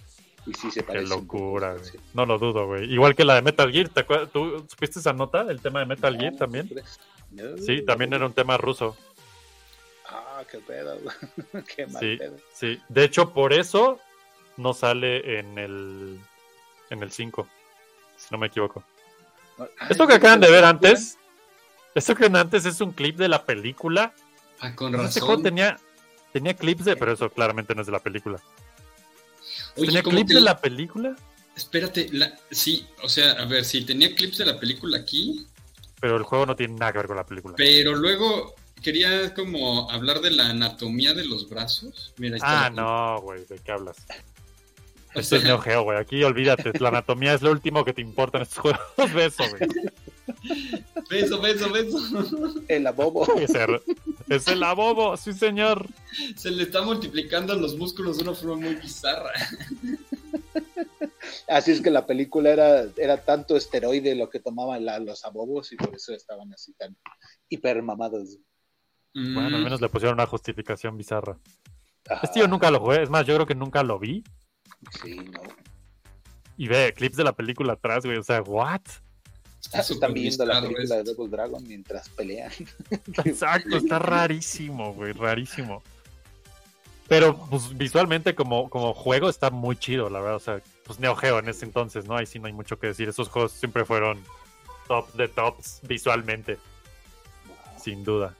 Y 0.45 0.53
sí 0.53 0.72
se 0.72 0.80
Qué 0.81 0.88
parece. 0.88 1.07
locura, 1.09 1.73
güey. 1.73 1.91
No 2.13 2.26
lo 2.26 2.38
dudo, 2.39 2.65
güey. 2.68 2.91
Igual 2.91 3.15
que 3.15 3.23
la 3.26 3.35
de 3.35 3.41
Metal 3.43 3.72
Gear. 3.72 3.89
¿te 3.89 3.99
acuerdas? 4.01 4.30
¿Tú 4.31 4.65
supiste 4.68 4.99
esa 4.99 5.13
nota? 5.13 5.41
El 5.41 5.61
tema 5.61 5.80
de 5.81 5.85
Metal 5.85 6.18
Gear 6.18 6.35
también. 6.35 6.69
no, 7.31 7.57
Sí, 7.57 7.84
también 7.84 8.13
era 8.13 8.26
un 8.26 8.34
tema 8.34 8.57
ruso. 8.57 8.97
Ah, 10.09 10.43
qué 10.49 10.57
pedo. 10.59 10.97
qué 11.76 11.85
mal 11.88 11.99
Sí, 12.01 12.18
pedo. 12.18 12.38
sí. 12.53 12.81
De 12.89 13.03
hecho, 13.03 13.31
por 13.34 13.53
eso 13.53 13.99
no 14.57 14.73
sale 14.73 15.39
en 15.39 15.57
el 15.57 16.19
en 16.89 17.03
el 17.03 17.11
5. 17.11 17.47
Si 18.18 18.27
no 18.31 18.38
me 18.38 18.47
equivoco. 18.47 18.84
Ah, 19.59 19.65
Esto 19.89 20.07
que 20.07 20.15
acaban 20.15 20.39
de 20.41 20.49
ver 20.51 20.65
antes, 20.65 21.18
esto 21.95 22.15
que 22.15 22.23
ven 22.23 22.35
antes 22.35 22.65
es 22.65 22.81
un 22.81 22.91
clip 22.91 23.15
de 23.18 23.30
la 23.30 23.45
película. 23.45 24.13
Ah, 24.59 24.76
con 24.76 24.93
Este 24.95 25.19
juego 25.22 25.35
razón. 25.35 25.43
tenía 25.43 25.80
tenía 26.34 26.53
clips 26.55 26.85
de, 26.85 26.95
pero 26.97 27.11
eso 27.13 27.30
claramente 27.30 27.73
no 27.76 27.81
es 27.81 27.88
de 27.88 27.93
la 27.93 27.99
película. 27.99 28.39
Oye, 29.77 29.85
tenía 29.88 30.03
¿cómo 30.03 30.15
clips 30.18 30.30
de 30.34 30.41
la- 30.41 30.52
la 30.52 30.61
película, 30.61 31.15
Espérate, 31.56 32.07
la... 32.14 32.34
sí, 32.49 32.85
o 33.03 33.10
sea, 33.10 33.31
a 33.34 33.45
ver, 33.45 33.65
sí, 33.65 33.84
tenía 33.84 34.15
clips 34.15 34.38
de 34.39 34.45
la 34.45 34.60
película 34.60 34.98
aquí, 34.99 35.45
pero 35.99 36.15
el 36.18 36.23
juego 36.23 36.45
no 36.45 36.56
tiene 36.56 36.76
nada 36.76 36.91
que 36.93 36.98
ver 36.99 37.07
con 37.07 37.18
la 37.18 37.26
película. 37.26 37.56
pero 37.57 37.93
luego 37.95 38.56
quería 38.81 39.34
como 39.34 39.89
hablar 39.91 40.22
de 40.22 40.31
la 40.31 40.49
anatomía 40.49 41.14
de 41.14 41.26
los 41.26 41.48
brazos. 41.49 42.14
Mira, 42.18 42.35
ahí 42.35 42.38
está 42.38 42.65
Ah, 42.65 42.69
no, 42.69 43.22
güey, 43.22 43.45
¿de 43.45 43.60
qué 43.60 43.72
hablas? 43.72 43.98
Esto 45.14 45.35
es 45.35 45.43
Neo 45.43 45.60
Geo, 45.60 45.84
güey. 45.84 45.98
Aquí 45.99 46.23
olvídate, 46.23 46.72
la 46.80 46.88
anatomía 46.89 47.34
es 47.34 47.41
lo 47.41 47.52
último 47.52 47.84
que 47.84 47.91
te 47.93 48.02
importa 48.02 48.38
en 48.38 48.43
estos 48.43 48.60
juegos. 48.60 48.81
Beso, 49.14 49.43
güey. 49.49 49.69
Beso, 51.10 51.41
beso, 51.41 51.72
beso. 51.72 51.98
El 52.68 52.88
abobo. 52.88 53.26
Es 53.40 53.53
el, 53.56 53.82
es 54.30 54.48
el 54.48 54.64
abobo, 54.64 55.18
sí, 55.18 55.34
señor. 55.34 55.88
Se 56.36 56.52
le 56.52 56.64
está 56.64 56.82
multiplicando 56.82 57.53
los 57.56 57.76
músculos 57.78 58.18
de 58.18 58.24
una 58.24 58.34
forma 58.34 58.56
muy 58.58 58.76
bizarra. 58.76 59.32
Así 61.48 61.72
es 61.72 61.82
que 61.82 61.90
la 61.90 62.06
película 62.06 62.49
era, 62.52 62.86
era 62.98 63.18
tanto 63.24 63.56
esteroide 63.58 64.16
lo 64.16 64.30
que 64.30 64.40
tomaban 64.40 64.86
la- 64.86 64.99
los 64.99 65.24
abobos 65.26 65.72
y 65.72 65.76
por 65.76 65.94
eso 65.95 66.14
estaban 66.14 66.53
así 66.53 66.74
tan 66.74 66.95
hipermamados. 67.49 68.38
Bueno, 69.14 69.48
al 69.58 69.62
Mm, 69.62 69.64
menos 69.64 69.82
le 69.82 69.90
pusieron 69.90 70.16
una 70.16 70.26
justificación 70.26 70.98
bizarra. 70.98 71.38
Ajá, 72.10 72.22
Este 72.24 72.40
yo 72.40 72.48
nunca 72.48 72.72
lo 72.72 72.80
jugué, 72.80 73.03
es 73.03 73.10
más, 73.10 73.26
yo 73.28 73.36
creo 73.36 73.45
que 73.45 73.56
nunca 73.56 73.84
lo 73.84 73.99
vi. 73.99 74.24
Sí, 75.02 75.16
no. 75.18 75.41
Y 76.58 76.68
ve 76.68 76.94
clips 76.95 77.18
de 77.18 77.24
la 77.24 77.34
película 77.34 77.74
atrás, 77.74 78.06
güey. 78.06 78.18
O 78.18 78.24
sea, 78.24 78.41
¿what? 78.41 78.82
Está 79.62 79.80
Están 79.80 80.14
viendo 80.14 80.46
la 80.46 80.62
película 80.62 80.98
de. 80.98 81.04
Double 81.04 81.30
Dragon 81.30 81.64
mientras 81.68 82.10
pelean. 82.10 82.52
Exacto, 83.26 83.78
está 83.78 84.00
rarísimo, 84.00 84.94
güey, 84.94 85.14
rarísimo. 85.14 85.84
Pero 87.08 87.38
pues, 87.50 87.78
visualmente 87.78 88.36
como, 88.36 88.70
como 88.70 88.94
juego 88.94 89.30
está 89.30 89.50
muy 89.50 89.76
chido, 89.76 90.10
la 90.10 90.20
verdad. 90.20 90.38
O 90.38 90.40
sea, 90.40 90.62
pues 90.86 91.00
Neo 91.00 91.16
Geo 91.16 91.40
en 91.40 91.50
ese 91.50 91.66
entonces, 91.66 92.06
¿no? 92.06 92.16
Ahí 92.16 92.26
sí 92.26 92.40
no 92.40 92.48
hay 92.48 92.54
mucho 92.54 92.80
que 92.80 92.88
decir. 92.88 93.10
Esos 93.10 93.28
juegos 93.28 93.52
siempre 93.52 93.86
fueron 93.86 94.24
top 94.88 95.12
de 95.14 95.28
tops 95.28 95.80
visualmente, 95.84 96.58
sin 97.82 98.04
duda. 98.04 98.36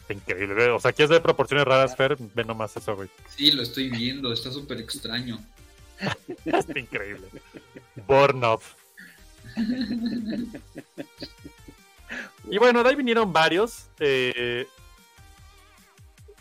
Está 0.00 0.14
Increíble, 0.14 0.54
güey. 0.54 0.68
O 0.68 0.80
sea, 0.80 0.92
quieres 0.92 1.10
ver 1.10 1.22
proporciones 1.22 1.66
raras, 1.66 1.96
Fer, 1.96 2.16
ve 2.18 2.44
nomás 2.44 2.76
eso, 2.76 2.94
güey. 2.94 3.08
Sí, 3.28 3.52
lo 3.52 3.62
estoy 3.62 3.90
viendo, 3.90 4.32
está 4.32 4.50
súper 4.50 4.78
extraño. 4.80 5.38
Está 6.44 6.78
increíble. 6.78 7.28
Born 8.06 8.42
of. 8.42 8.74
Y 12.50 12.58
bueno, 12.58 12.82
de 12.82 12.90
ahí 12.90 12.96
vinieron 12.96 13.32
varios. 13.32 13.86
eh, 13.98 14.66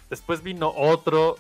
después 0.09 0.43
vino 0.43 0.73
otro. 0.75 1.37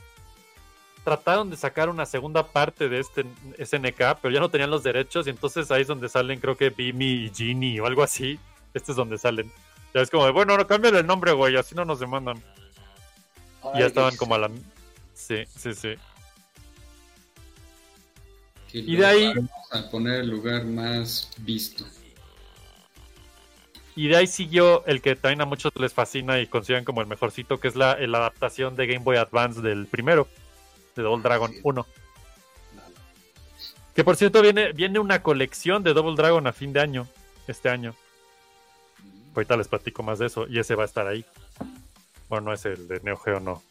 Trataron 1.03 1.49
de 1.49 1.57
sacar 1.57 1.89
una 1.89 2.05
segunda 2.05 2.47
parte 2.47 2.87
de 2.87 2.99
este 2.99 3.25
SNK, 3.57 4.19
pero 4.21 4.33
ya 4.33 4.39
no 4.39 4.49
tenían 4.49 4.69
los 4.71 4.83
derechos. 4.83 5.27
Y 5.27 5.31
entonces 5.31 5.69
ahí 5.69 5.81
es 5.81 5.87
donde 5.87 6.07
salen, 6.07 6.39
creo 6.39 6.55
que 6.55 6.69
Bimi 6.69 7.25
y 7.25 7.31
Genie 7.33 7.81
o 7.81 7.85
algo 7.85 8.03
así. 8.03 8.39
Este 8.73 8.93
es 8.93 8.95
donde 8.95 9.17
salen. 9.17 9.51
Ya 9.93 10.01
es 10.01 10.09
como 10.09 10.25
de, 10.25 10.31
bueno, 10.31 10.57
no 10.57 10.65
cambian 10.65 10.95
el 10.95 11.05
nombre, 11.05 11.33
güey, 11.33 11.55
así 11.57 11.75
no 11.75 11.85
nos 11.85 11.99
demandan. 11.99 12.41
Y 13.75 13.79
ya 13.79 13.85
estaban 13.85 14.15
como 14.15 14.35
a 14.35 14.39
la. 14.39 14.49
Sí, 15.13 15.43
sí, 15.45 15.73
sí. 15.73 15.95
Que 18.73 18.79
Y 18.79 18.95
de 18.97 19.05
ahí- 19.05 19.33
Vamos 19.33 19.51
a 19.71 19.89
poner 19.89 20.15
el 20.21 20.29
lugar 20.29 20.65
más 20.65 21.29
visto. 21.37 21.85
Y 23.95 24.07
de 24.07 24.17
ahí 24.17 24.27
siguió 24.27 24.83
el 24.87 25.01
que 25.01 25.15
también 25.15 25.41
a 25.41 25.45
muchos 25.45 25.71
les 25.75 25.93
fascina 25.93 26.39
y 26.41 26.47
consideran 26.47 26.83
como 26.83 26.99
el 27.01 27.07
mejorcito, 27.07 27.59
que 27.59 27.67
es 27.69 27.75
la, 27.75 27.95
la 28.07 28.17
adaptación 28.17 28.75
de 28.75 28.87
Game 28.87 29.05
Boy 29.05 29.17
Advance 29.17 29.61
del 29.61 29.85
primero, 29.85 30.27
de 30.95 31.03
Double 31.03 31.21
Dragon 31.23 31.51
Sí. 31.53 31.59
1. 31.63 31.85
Que 33.95 34.03
por 34.03 34.15
cierto 34.15 34.41
viene, 34.41 34.73
viene 34.73 34.97
una 34.97 35.21
colección 35.21 35.83
de 35.83 35.93
Double 35.93 36.15
Dragon 36.15 36.47
a 36.47 36.53
fin 36.53 36.73
de 36.73 36.79
año, 36.79 37.07
este 37.47 37.69
año. 37.69 37.93
Ahorita 39.35 39.55
les 39.55 39.67
platico 39.67 40.01
más 40.01 40.17
de 40.17 40.25
eso 40.25 40.47
y 40.47 40.57
ese 40.57 40.73
va 40.73 40.81
a 40.81 40.87
estar 40.87 41.05
ahí. 41.05 41.23
Bueno, 42.29 42.45
no 42.47 42.53
es 42.53 42.65
el 42.65 42.87
de 42.87 42.99
Neo 43.01 43.17
Geo, 43.17 43.39
no. 43.39 43.61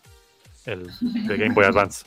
el 0.66 0.87
de 1.27 1.37
Game 1.37 1.55
Boy 1.55 1.65
Advance. 1.66 2.05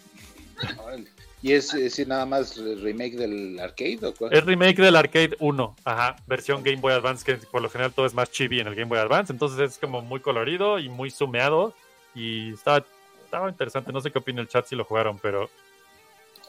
¿Y 1.46 1.54
es, 1.54 1.76
es 1.76 2.08
nada 2.08 2.26
más 2.26 2.58
remake 2.58 3.18
del 3.18 3.60
arcade 3.60 4.00
o 4.02 4.16
cuál? 4.16 4.34
Es 4.34 4.44
remake 4.44 4.78
del 4.82 4.96
Arcade 4.96 5.38
1, 5.40 5.76
ajá, 5.86 6.16
versión 6.26 6.64
Game 6.64 6.78
Boy 6.78 6.92
Advance, 6.92 7.24
que 7.24 7.36
por 7.46 7.62
lo 7.62 7.70
general 7.70 7.94
todo 7.94 8.08
es 8.08 8.16
más 8.16 8.32
chibi 8.32 8.60
en 8.60 8.66
el 8.66 8.74
Game 8.74 8.90
Boy 8.90 8.98
Advance, 8.98 9.32
entonces 9.32 9.60
es 9.60 9.78
como 9.78 10.02
muy 10.02 10.22
colorido 10.22 10.80
y 10.80 10.90
muy 10.90 11.12
sumeado 11.12 11.76
y 12.16 12.52
estaba, 12.52 12.84
estaba 13.24 13.48
interesante, 13.48 13.94
no 13.94 14.02
sé 14.02 14.10
qué 14.10 14.18
opina 14.18 14.42
el 14.42 14.48
chat 14.48 14.66
si 14.66 14.76
lo 14.76 14.86
jugaron, 14.86 15.20
pero 15.20 15.48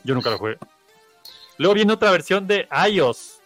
yo 0.02 0.14
nunca 0.14 0.30
lo 0.30 0.38
jugué. 0.38 0.56
Luego 1.58 1.74
viene 1.74 1.92
otra 1.92 2.10
versión 2.10 2.46
de 2.46 2.66
iOS. 2.90 3.40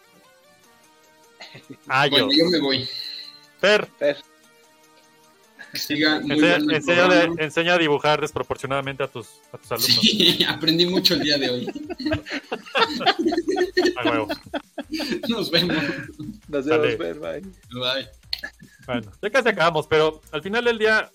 Bueno, 1.85 2.27
iOS. 2.27 2.37
yo 2.37 2.45
me 2.49 2.59
voy. 2.61 2.89
Fer, 3.59 3.89
Fer, 3.99 4.15
Muy 6.23 6.45
enseña, 7.39 7.73
a 7.73 7.77
dibujar 7.77 8.19
desproporcionadamente 8.19 9.03
a 9.03 9.07
tus, 9.07 9.27
a 9.51 9.57
tus 9.57 9.71
alumnos. 9.71 9.95
Sí, 9.95 10.43
aprendí 10.47 10.85
mucho 10.85 11.13
el 11.13 11.21
día 11.21 11.37
de 11.37 11.49
hoy. 11.49 11.67
A 13.97 14.09
huevo. 14.09 14.27
Nos 15.29 15.49
vemos. 15.51 15.77
nos 16.47 16.65
vemos. 16.65 17.19
Bye. 17.19 18.09
Bueno, 18.85 19.11
ya 19.21 19.29
casi 19.29 19.49
acabamos, 19.49 19.87
pero 19.87 20.21
al 20.31 20.41
final 20.41 20.65
del 20.65 20.77
día 20.77 21.09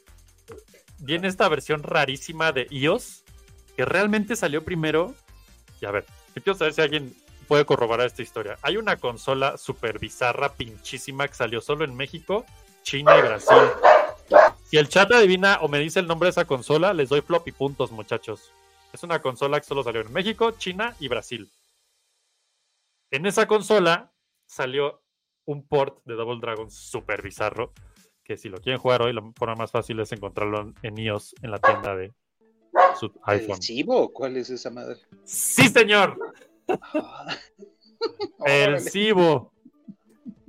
viene 0.99 1.29
esta 1.29 1.49
versión 1.49 1.83
rarísima 1.83 2.53
de 2.53 2.67
iOS 2.71 3.25
que 3.77 3.85
realmente 3.85 4.37
salió 4.37 4.65
primero. 4.65 5.15
Y 5.81 5.87
a 5.87 5.91
ver, 5.91 6.07
yo 6.35 6.43
quiero 6.43 6.59
saber 6.59 6.73
si 6.73 6.81
alguien 6.81 7.15
puede 7.47 7.65
corroborar 7.65 8.07
esta 8.07 8.23
historia. 8.23 8.59
Hay 8.63 8.77
una 8.77 8.97
consola 8.97 9.57
super 9.59 9.99
bizarra, 9.99 10.55
pinchísima, 10.55 11.29
que 11.29 11.35
salió 11.35 11.61
solo 11.61 11.85
en 11.85 11.95
México, 11.95 12.45
China 12.83 13.17
y 13.19 13.23
Brasil. 13.23 13.57
Si 14.65 14.77
el 14.77 14.89
chat 14.89 15.11
adivina 15.13 15.59
o 15.63 15.69
me 15.69 15.79
dice 15.79 16.01
el 16.01 16.07
nombre 16.07 16.27
de 16.27 16.31
esa 16.31 16.45
consola, 16.45 16.93
les 16.93 17.09
doy 17.09 17.21
floppy 17.21 17.53
puntos, 17.53 17.93
muchachos. 17.93 18.53
Es 18.93 19.03
una 19.03 19.21
consola 19.21 19.61
que 19.61 19.67
solo 19.67 19.83
salió 19.83 20.01
en 20.01 20.13
México, 20.13 20.51
China 20.53 20.95
y 20.99 21.09
Brasil. 21.09 21.51
En 23.11 23.27
esa 23.27 23.47
consola 23.47 24.13
salió 24.47 25.03
un 25.45 25.67
port 25.67 26.01
de 26.05 26.15
Double 26.15 26.41
Dragon 26.41 26.71
super 26.71 27.23
bizarro. 27.23 27.73
Que 28.25 28.37
si 28.37 28.49
lo 28.49 28.61
quieren 28.61 28.81
jugar 28.81 29.03
hoy, 29.03 29.13
la 29.13 29.23
forma 29.37 29.55
más 29.55 29.71
fácil 29.71 30.01
es 30.01 30.11
encontrarlo 30.11 30.73
en- 30.83 30.99
iOS 30.99 31.35
en 31.43 31.51
la 31.53 31.59
tienda 31.61 31.95
de 31.95 32.13
su 32.99 33.13
iPhone. 33.25 33.57
¿El 33.57 33.63
Cibo? 33.63 34.13
¿Cuál 34.13 34.37
es 34.37 34.51
esa 34.51 34.71
madre? 34.71 34.99
¡Sí, 35.25 35.69
señor! 35.69 36.19
El. 38.45 38.81
Cibo. 38.81 39.53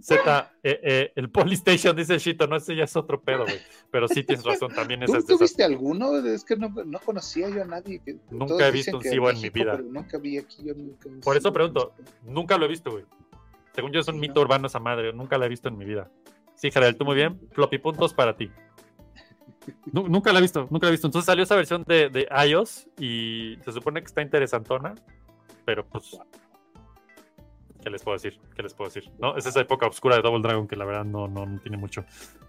Z, 0.08 0.54
eh, 0.64 0.80
eh, 0.84 1.12
el 1.16 1.30
Polystation 1.30 1.94
dice 1.94 2.18
Shito, 2.18 2.48
no, 2.48 2.56
ese 2.56 2.74
ya 2.78 2.86
es 2.86 2.96
otro 2.96 3.20
pedo, 3.22 3.44
güey. 3.44 3.60
Pero 3.92 4.08
sí 4.08 4.24
tienes 4.24 4.46
razón, 4.46 4.74
también 4.74 5.02
¿Tú 5.06 5.12
esas- 5.14 5.26
tuviste 5.26 5.66
alguno? 5.66 6.16
Es 6.20 6.46
que 6.46 6.56
no, 6.56 6.70
no 6.70 7.00
conocía 7.00 7.50
yo 7.50 7.62
a 7.64 7.66
nadie. 7.66 8.00
que- 8.00 8.16
Nunca 8.32 8.70
he 8.70 8.72
visto 8.72 8.96
un 8.96 9.04
Cibo 9.04 9.30
en 9.30 9.42
mi 9.42 9.50
vida. 9.50 9.78
nunca 9.84 10.18
vi 10.18 10.38
aquí. 10.38 10.64
Yo 10.64 10.74
nunca 10.76 11.10
vi 11.10 11.20
Por 11.20 11.36
eso 11.36 11.52
pregunto, 11.52 11.94
nunca 12.24 12.58
lo 12.58 12.64
he 12.66 12.70
visto, 12.70 12.90
güey. 12.92 13.04
Según 13.76 13.92
yo 13.92 14.00
es 14.00 14.08
un 14.08 14.14
Sí, 14.16 14.22
mito 14.22 14.36
¿no? 14.36 14.42
urbano 14.44 14.68
esa 14.68 14.80
madre, 14.80 15.12
nunca 15.12 15.38
la 15.38 15.46
he 15.46 15.50
visto 15.50 15.68
en 15.68 15.78
mi 15.78 15.84
vida. 15.84 16.10
Sí, 16.56 16.72
Jarel, 16.72 16.96
tú 16.96 17.04
muy 17.04 17.16
bien. 17.16 17.38
Floppy 17.52 17.78
puntos 17.78 18.14
para 18.14 18.38
ti. 18.38 18.50
Nu- 19.92 20.08
nunca 20.08 20.32
la 20.32 20.40
he 20.40 20.42
visto, 20.42 20.68
nunca 20.72 20.86
la 20.86 20.90
he 20.90 20.92
visto. 20.92 21.08
Entonces 21.08 21.26
salió 21.26 21.44
esa 21.44 21.56
versión 21.58 21.84
de, 21.86 22.10
de 22.10 22.28
iOS 22.48 22.88
y 22.98 23.58
se 23.66 23.74
supone 23.74 24.00
que 24.00 24.08
está 24.08 24.22
interesantona, 24.22 24.96
pero 25.66 25.86
pues. 25.86 26.18
¿Qué 27.88 27.92
les 27.92 28.04
puedo 28.04 28.18
decir? 28.18 28.38
¿Qué 28.54 28.64
les 28.64 28.74
puedo 28.74 28.90
decir? 28.90 29.10
¿No? 29.18 29.38
Es 29.38 29.46
esa 29.46 29.62
época 29.62 29.88
oscura 29.88 30.18
de 30.18 30.22
Double 30.22 30.42
Dragon 30.42 30.68
que 30.68 30.76
la 30.76 30.84
verdad 30.84 31.06
no, 31.06 31.30
no, 31.30 31.46
no 31.46 31.58
tiene 31.62 31.78
mucho. 31.78 32.04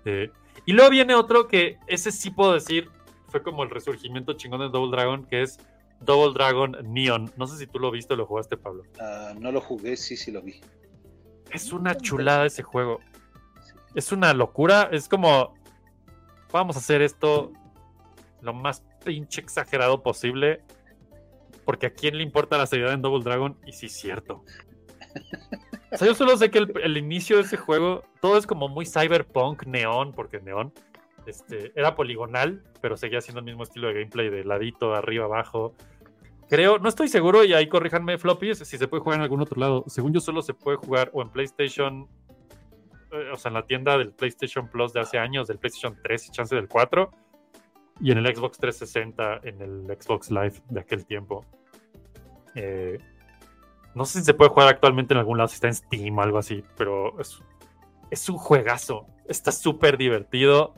Eh, 0.04 0.32
y 0.66 0.72
luego 0.72 0.90
viene 0.90 1.14
otro 1.14 1.46
que 1.46 1.78
ese 1.86 2.10
sí 2.10 2.32
puedo 2.32 2.54
decir 2.54 2.90
fue 3.28 3.40
como 3.40 3.62
el 3.62 3.70
resurgimiento 3.70 4.32
chingón 4.32 4.58
de 4.58 4.68
Double 4.68 4.90
Dragon, 4.90 5.24
que 5.26 5.42
es 5.42 5.60
Double 6.00 6.34
Dragon 6.34 6.76
Neon. 6.82 7.30
No 7.36 7.46
sé 7.46 7.56
si 7.56 7.68
tú 7.68 7.78
lo 7.78 7.92
viste 7.92 8.14
o 8.14 8.16
lo 8.16 8.26
jugaste, 8.26 8.56
Pablo. 8.56 8.82
Ah, 8.98 9.32
no 9.38 9.52
lo 9.52 9.60
jugué, 9.60 9.96
sí, 9.96 10.16
sí 10.16 10.32
lo 10.32 10.42
vi. 10.42 10.60
Es 11.52 11.72
una 11.72 11.96
chulada 11.96 12.44
ese 12.44 12.64
juego. 12.64 12.98
Es 13.94 14.10
una 14.10 14.34
locura. 14.34 14.88
Es 14.90 15.08
como. 15.08 15.54
Vamos 16.50 16.74
a 16.74 16.80
hacer 16.80 17.00
esto 17.00 17.52
lo 18.40 18.54
más 18.54 18.82
pinche 19.04 19.40
exagerado 19.40 20.02
posible. 20.02 20.62
Porque 21.64 21.86
a 21.86 21.90
quién 21.90 22.16
le 22.16 22.24
importa 22.24 22.58
la 22.58 22.66
seriedad 22.66 22.92
en 22.92 23.02
Double 23.02 23.22
Dragon. 23.22 23.56
Y 23.64 23.72
sí, 23.72 23.86
es 23.86 23.92
cierto. 23.92 24.42
O 25.90 25.96
sea, 25.96 26.06
yo 26.06 26.14
solo 26.14 26.36
sé 26.36 26.50
que 26.50 26.58
el, 26.58 26.96
inicio 26.96 27.36
de 27.36 27.42
ese 27.42 27.56
juego. 27.56 28.02
Todo 28.20 28.36
es 28.36 28.46
como 28.46 28.68
muy 28.68 28.84
cyberpunk, 28.86 29.64
neón. 29.66 30.12
Porque 30.12 30.40
neón. 30.40 30.72
Este, 31.26 31.72
era 31.74 31.94
poligonal. 31.94 32.62
Pero 32.80 32.96
seguía 32.96 33.20
siendo 33.20 33.40
el 33.40 33.46
mismo 33.46 33.62
estilo 33.62 33.88
de 33.88 33.94
gameplay. 33.94 34.30
De 34.30 34.44
ladito, 34.44 34.94
arriba, 34.94 35.24
abajo. 35.24 35.74
Creo, 36.48 36.78
no 36.78 36.88
estoy 36.88 37.08
seguro, 37.08 37.44
y 37.44 37.52
ahí 37.52 37.68
corríjanme 37.68 38.16
floppies, 38.16 38.58
si 38.58 38.78
se 38.78 38.88
puede 38.88 39.02
jugar 39.02 39.18
en 39.18 39.22
algún 39.22 39.42
otro 39.42 39.60
lado. 39.60 39.84
Según 39.86 40.14
yo, 40.14 40.20
solo 40.20 40.40
se 40.40 40.54
puede 40.54 40.78
jugar 40.78 41.10
o 41.12 41.20
en 41.20 41.28
PlayStation, 41.28 42.08
eh, 43.12 43.30
o 43.32 43.36
sea, 43.36 43.50
en 43.50 43.54
la 43.54 43.66
tienda 43.66 43.98
del 43.98 44.12
PlayStation 44.12 44.66
Plus 44.66 44.94
de 44.94 45.00
hace 45.00 45.18
años, 45.18 45.46
del 45.46 45.58
PlayStation 45.58 45.98
3 46.02 46.26
y 46.26 46.30
chance 46.30 46.54
del 46.54 46.66
4, 46.66 47.10
y 48.00 48.12
en 48.12 48.18
el 48.18 48.34
Xbox 48.34 48.56
360, 48.58 49.40
en 49.42 49.60
el 49.60 49.96
Xbox 50.00 50.30
Live 50.30 50.54
de 50.70 50.80
aquel 50.80 51.04
tiempo. 51.04 51.44
Eh, 52.54 52.98
no 53.98 54.04
sé 54.04 54.20
si 54.20 54.26
se 54.26 54.34
puede 54.34 54.50
jugar 54.50 54.68
actualmente 54.68 55.12
en 55.12 55.18
algún 55.18 55.38
lado, 55.38 55.48
si 55.48 55.54
está 55.54 55.66
en 55.66 55.74
Steam 55.74 56.16
o 56.16 56.22
algo 56.22 56.38
así, 56.38 56.62
pero 56.76 57.20
es, 57.20 57.42
es 58.12 58.28
un 58.28 58.36
juegazo. 58.36 59.06
Está 59.26 59.50
súper 59.50 59.98
divertido. 59.98 60.72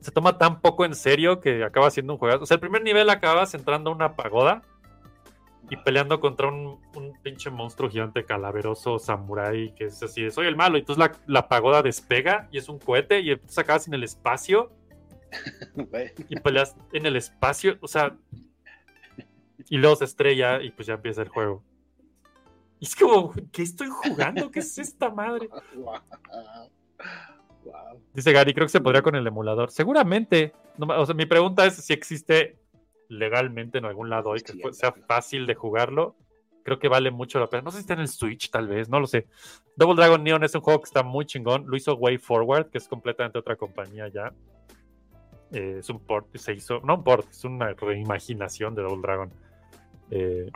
Se 0.00 0.10
toma 0.10 0.36
tan 0.36 0.60
poco 0.60 0.84
en 0.84 0.94
serio 0.94 1.40
que 1.40 1.64
acaba 1.64 1.90
siendo 1.90 2.12
un 2.12 2.18
juegazo. 2.18 2.44
O 2.44 2.46
sea, 2.46 2.56
el 2.56 2.60
primer 2.60 2.82
nivel 2.82 3.08
acabas 3.08 3.54
entrando 3.54 3.90
a 3.90 3.94
una 3.94 4.16
pagoda 4.16 4.62
y 5.70 5.76
peleando 5.78 6.20
contra 6.20 6.48
un, 6.48 6.78
un 6.94 7.14
pinche 7.22 7.48
monstruo 7.48 7.88
gigante 7.88 8.24
calaveroso 8.24 8.98
samurái 8.98 9.74
que 9.74 9.86
es 9.86 10.00
así 10.02 10.22
de 10.22 10.30
soy 10.30 10.46
el 10.48 10.56
malo. 10.56 10.76
Y 10.76 10.80
entonces 10.80 10.98
la, 10.98 11.12
la 11.26 11.48
pagoda 11.48 11.80
despega 11.82 12.48
y 12.52 12.58
es 12.58 12.68
un 12.68 12.78
cohete 12.78 13.20
y 13.20 13.30
entonces 13.30 13.56
acabas 13.56 13.88
en 13.88 13.94
el 13.94 14.04
espacio 14.04 14.70
y 16.28 16.36
peleas 16.36 16.76
en 16.92 17.06
el 17.06 17.16
espacio. 17.16 17.78
O 17.80 17.88
sea, 17.88 18.14
y 19.68 19.78
luego 19.78 19.96
se 19.96 20.04
estrella 20.04 20.62
y 20.62 20.70
pues 20.70 20.86
ya 20.86 20.94
empieza 20.94 21.22
el 21.22 21.28
juego. 21.28 21.62
Y 22.78 22.86
es 22.86 22.94
como, 22.94 23.32
¿qué 23.52 23.62
estoy 23.62 23.88
jugando? 23.88 24.50
¿Qué 24.50 24.60
es 24.60 24.78
esta 24.78 25.10
madre? 25.10 25.48
wow. 25.76 25.94
Wow. 27.64 28.00
Dice 28.12 28.32
Gary, 28.32 28.54
creo 28.54 28.66
que 28.66 28.72
se 28.72 28.80
podría 28.80 29.02
con 29.02 29.16
el 29.16 29.26
emulador. 29.26 29.70
Seguramente. 29.70 30.52
No 30.78 30.86
o 30.86 31.06
sea, 31.06 31.14
mi 31.14 31.26
pregunta 31.26 31.66
es 31.66 31.74
si 31.74 31.92
existe 31.92 32.58
legalmente 33.08 33.78
en 33.78 33.84
algún 33.84 34.10
lado 34.10 34.30
hoy 34.30 34.40
que 34.40 34.52
Sí, 34.52 34.62
sea 34.72 34.92
fácil 34.92 35.46
de 35.46 35.54
jugarlo. 35.54 36.16
Creo 36.64 36.78
que 36.78 36.88
vale 36.88 37.10
mucho 37.10 37.38
la 37.38 37.46
pena. 37.46 37.62
No 37.62 37.70
sé 37.70 37.78
si 37.78 37.82
está 37.82 37.94
en 37.94 38.00
el 38.00 38.08
Switch, 38.08 38.50
tal 38.50 38.66
vez, 38.66 38.88
no 38.88 39.00
lo 39.00 39.06
sé. 39.06 39.28
Double 39.76 39.94
Dragon 39.94 40.22
Neon 40.22 40.42
es 40.44 40.54
un 40.54 40.60
juego 40.60 40.80
que 40.80 40.86
está 40.86 41.02
muy 41.02 41.24
chingón. 41.24 41.64
Lo 41.66 41.76
hizo 41.76 41.94
Way 41.94 42.18
Forward, 42.18 42.70
que 42.70 42.78
es 42.78 42.88
completamente 42.88 43.38
otra 43.38 43.56
compañía 43.56 44.08
ya. 44.08 44.32
Eh, 45.52 45.76
es 45.78 45.88
un 45.88 46.00
port 46.00 46.26
se 46.36 46.54
hizo. 46.54 46.80
No 46.80 46.96
un 46.96 47.04
port, 47.04 47.28
es 47.30 47.44
una 47.44 47.72
reimaginación 47.72 48.74
de 48.74 48.82
Double 48.82 49.00
Dragon. 49.00 49.32
Eh, 50.10 50.50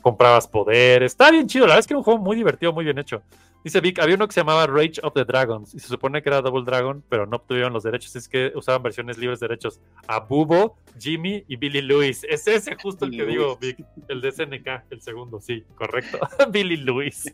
comprabas 0.00 0.46
poder. 0.46 1.02
Está 1.02 1.30
bien 1.30 1.46
chido. 1.46 1.66
La 1.66 1.72
verdad 1.72 1.80
es 1.80 1.86
que 1.86 1.94
era 1.94 1.98
un 1.98 2.04
juego 2.04 2.20
muy 2.20 2.36
divertido, 2.36 2.72
muy 2.72 2.84
bien 2.84 2.98
hecho. 2.98 3.22
Dice 3.64 3.80
Vic, 3.80 4.00
había 4.00 4.16
uno 4.16 4.26
que 4.26 4.34
se 4.34 4.40
llamaba 4.40 4.66
Rage 4.66 4.94
of 5.04 5.14
the 5.14 5.24
Dragons 5.24 5.72
y 5.72 5.78
se 5.78 5.86
supone 5.86 6.20
que 6.20 6.28
era 6.28 6.42
Double 6.42 6.64
Dragon, 6.64 7.04
pero 7.08 7.26
no 7.26 7.36
obtuvieron 7.36 7.72
los 7.72 7.84
derechos. 7.84 8.16
Es 8.16 8.28
que 8.28 8.52
usaban 8.56 8.82
versiones 8.82 9.18
libres 9.18 9.38
de 9.38 9.46
derechos. 9.46 9.80
A 10.08 10.18
Bubo, 10.18 10.78
Jimmy 10.98 11.44
y 11.46 11.56
Billy 11.56 11.80
Lewis. 11.80 12.26
Es 12.28 12.48
ese 12.48 12.74
justo 12.74 13.04
el 13.04 13.12
que 13.12 13.24
digo. 13.24 13.56
Vic. 13.58 13.84
El 14.08 14.20
de 14.20 14.32
SNK, 14.32 14.66
el 14.90 15.00
segundo, 15.00 15.40
sí, 15.40 15.64
correcto. 15.76 16.18
Billy 16.50 16.76
Lewis. 16.76 17.32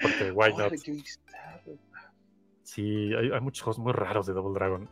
Porque 0.00 0.32
why 0.32 0.54
not? 0.56 0.72
Sí, 2.62 3.12
hay, 3.14 3.30
hay 3.30 3.40
muchos 3.40 3.62
juegos 3.62 3.78
muy 3.78 3.92
raros 3.92 4.26
de 4.26 4.32
Double 4.32 4.54
Dragon. 4.54 4.88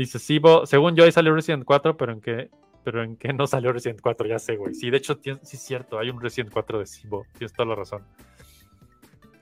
Dice 0.00 0.18
Sibo, 0.18 0.64
según 0.64 0.96
yo 0.96 1.04
ahí 1.04 1.12
salió 1.12 1.34
Resident 1.34 1.62
4, 1.62 1.94
pero 1.98 2.14
en 2.14 2.22
qué, 2.22 2.48
pero 2.82 3.02
en 3.02 3.18
qué 3.18 3.34
no 3.34 3.46
salió 3.46 3.70
Resident 3.70 4.00
4, 4.00 4.26
ya 4.26 4.38
sé, 4.38 4.56
güey. 4.56 4.72
Sí, 4.72 4.88
de 4.88 4.96
hecho, 4.96 5.20
sí 5.22 5.38
es 5.42 5.62
cierto, 5.62 5.98
hay 5.98 6.08
un 6.08 6.18
Resident 6.18 6.50
4 6.50 6.78
de 6.78 6.86
Sibo, 6.86 7.26
tienes 7.36 7.52
toda 7.52 7.68
la 7.68 7.74
razón. 7.74 8.02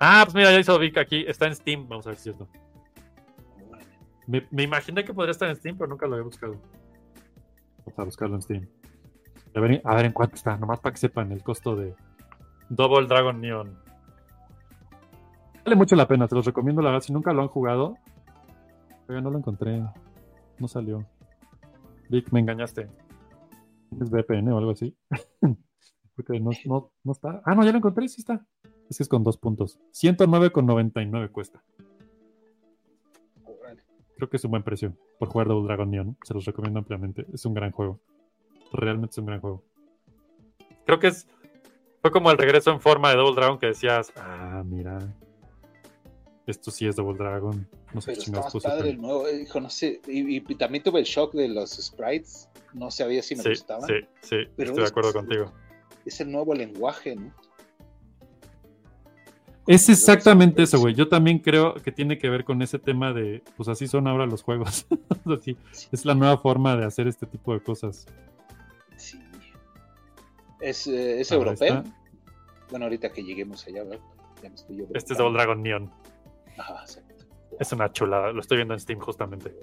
Ah, 0.01 0.23
pues 0.25 0.35
mira, 0.35 0.51
ya 0.51 0.59
hizo 0.59 0.77
Vic 0.77 0.99
aquí, 0.99 1.25
está 1.29 1.47
en 1.47 1.55
Steam, 1.55 1.89
vamos 1.89 2.09
a 2.09 2.11
ver 2.11 2.19
si 2.19 2.31
es 2.31 2.37
cierto. 2.37 2.53
Me, 4.27 4.49
me 4.51 4.65
imaginé 4.65 5.05
que 5.05 5.15
podría 5.15 5.31
estar 5.31 5.49
en 5.49 5.55
Steam, 5.55 5.79
pero 5.79 5.87
nunca 5.87 6.09
lo 6.09 6.15
había 6.15 6.25
buscado. 6.25 6.57
Vamos 7.85 7.97
a 7.97 8.03
buscarlo 8.03 8.35
en 8.35 8.43
Steam. 8.43 8.69
A 9.55 9.61
ver, 9.61 9.81
a 9.85 9.95
ver 9.95 10.07
en 10.07 10.13
cuánto 10.13 10.35
está, 10.35 10.57
nomás 10.57 10.81
para 10.81 10.93
que 10.93 10.99
sepan 10.99 11.31
el 11.31 11.45
costo 11.45 11.77
de 11.77 11.95
Double 12.69 13.07
Dragon 13.07 13.41
Neon. 13.41 13.79
Vale 15.65 15.77
mucho 15.77 15.95
la 15.95 16.09
pena, 16.09 16.27
te 16.27 16.35
los 16.35 16.47
recomiendo, 16.47 16.83
la 16.83 16.91
verdad, 16.91 17.05
si 17.05 17.13
nunca 17.13 17.33
lo 17.33 17.43
han 17.43 17.49
jugado. 17.49 17.97
Pero 19.07 19.21
no 19.21 19.31
lo 19.31 19.39
encontré, 19.39 19.81
no 20.61 20.69
salió. 20.69 21.07
Vic, 22.09 22.31
me 22.33 22.41
engañaste. 22.41 22.89
¿Es 24.01 24.11
VPN 24.11 24.53
o 24.53 24.59
algo 24.59 24.71
así? 24.73 24.97
Porque 26.17 26.41
no, 26.41 26.51
no, 26.65 26.93
no 27.05 27.13
está. 27.13 27.43
Ah, 27.45 27.55
no, 27.55 27.65
ya 27.65 27.73
lo 27.73 27.79
encontré, 27.79 28.09
sí 28.09 28.21
está. 28.21 28.45
Es 28.89 28.97
que 28.97 29.03
es 29.03 29.09
con 29.09 29.23
dos 29.23 29.37
puntos. 29.37 29.79
109,99 29.93 31.31
cuesta. 31.31 31.63
Creo 34.17 34.29
que 34.29 34.37
es 34.37 34.45
un 34.45 34.51
buen 34.51 34.65
precio 34.65 34.97
por 35.19 35.29
jugar 35.29 35.47
Double 35.47 35.67
Dragon 35.67 35.91
Neon. 35.91 36.17
Se 36.25 36.35
los 36.35 36.45
recomiendo 36.45 36.81
ampliamente. 36.81 37.25
Es 37.33 37.45
un 37.47 37.55
gran 37.55 37.71
juego. 37.71 38.01
Realmente 38.73 39.13
es 39.13 39.19
un 39.19 39.27
gran 39.27 39.41
juego. 39.41 39.63
Creo 40.87 40.99
que 40.99 41.09
es. 41.09 41.29
Fue 42.03 42.11
como 42.11 42.31
el 42.31 42.39
regreso 42.39 42.73
en 42.73 42.81
forma 42.81 43.11
de 43.11 43.17
Double 43.17 43.35
Dragon 43.35 43.59
que 43.59 43.67
decías, 43.67 44.13
ah, 44.17 44.65
mira. 44.67 44.99
Esto 46.47 46.71
sí 46.71 46.87
es 46.87 46.97
Double 46.97 47.17
Dragon. 47.17 47.69
No 47.95 48.01
sé 48.03 48.13
Pero 48.13 48.25
qué 48.25 48.59
está 48.59 48.69
padre 48.69 48.91
el 48.91 49.01
nuevo. 49.01 49.27
eh, 49.27 49.43
Hijo, 49.43 49.61
no 49.61 49.71
sé. 49.71 50.01
Y, 50.07 50.37
y 50.37 50.41
también 50.57 50.83
tuve 50.85 51.01
el 51.01 51.07
shock 51.07 51.33
de 51.35 51.49
los 51.49 51.71
sprites. 51.71 52.49
No 52.75 52.91
sabía 52.91 53.23
si 53.23 53.35
me 53.35 53.43
Sí, 53.43 53.49
gustaban. 53.51 53.87
sí, 53.89 53.95
sí. 54.21 54.37
Pero 54.57 54.71
Estoy 54.71 54.77
de 54.77 54.83
es- 54.85 54.91
acuerdo 54.91 55.13
contigo. 55.13 55.53
Es 56.05 56.21
el 56.21 56.31
nuevo 56.31 56.55
lenguaje, 56.55 57.17
¿no? 57.17 57.33
Es 59.67 59.89
exactamente 59.91 60.63
eso, 60.63 60.79
güey. 60.79 60.95
Yo 60.95 61.09
también 61.09 61.41
creo 61.41 61.75
que 61.75 61.93
tiene 61.93 62.17
que 62.19 62.31
ver 62.31 62.45
con 62.45 62.63
ese 62.63 62.79
tema 62.79 63.13
de, 63.13 63.43
pues 63.57 63.69
así 63.69 63.87
son 63.87 64.07
ahora 64.09 64.25
los 64.25 64.43
juegos. 64.43 64.87
Así, 65.27 65.59
es 65.93 66.07
la 66.07 66.15
nueva 66.15 66.39
forma 66.39 66.75
de 66.77 66.87
hacer 66.87 67.07
este 67.07 67.27
tipo 67.27 67.53
de 67.53 67.61
cosas. 67.61 68.07
Sí. 68.97 69.21
Es, 70.61 70.87
eh, 70.87 71.21
es 71.21 71.31
Ahora 71.33 71.51
europeo. 71.51 71.79
está. 71.81 71.97
Bueno, 72.71 72.87
ahorita 72.87 73.13
que 73.13 73.23
lleguemos 73.23 73.67
allá, 73.67 73.85
¿verdad? 73.85 74.01
Ya 74.43 74.49
me 74.49 74.55
estoy 74.55 74.77
yo 74.79 74.85
Este 74.95 75.13
es. 75.13 75.19
Double 75.19 75.35
Dragon 75.35 75.63
Neon. 75.63 75.91
Ajá, 76.57 76.81
exacto. 76.83 77.08
Es 77.59 77.73
una 77.73 77.93
chulada. 77.93 78.33
Lo 78.33 78.41
estoy 78.41 78.59
viendo 78.59 78.75
en 78.75 78.81
Steam 78.81 79.01
justamente. 79.01 79.55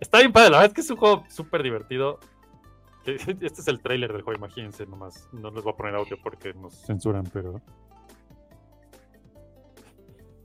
Está 0.00 0.18
bien 0.18 0.32
padre. 0.32 0.50
La 0.50 0.58
verdad 0.58 0.70
es 0.70 0.74
que 0.74 0.80
es 0.80 0.90
un 0.90 0.96
juego 0.96 1.24
súper 1.28 1.62
divertido. 1.62 2.18
Este 3.06 3.46
es 3.46 3.68
el 3.68 3.80
trailer 3.80 4.12
del 4.12 4.22
juego, 4.22 4.38
imagínense 4.38 4.84
nomás. 4.86 5.28
No 5.32 5.50
les 5.50 5.64
voy 5.64 5.72
a 5.72 5.76
poner 5.76 5.94
audio 5.94 6.18
porque 6.22 6.52
nos 6.54 6.74
censuran, 6.84 7.24
pero... 7.32 7.60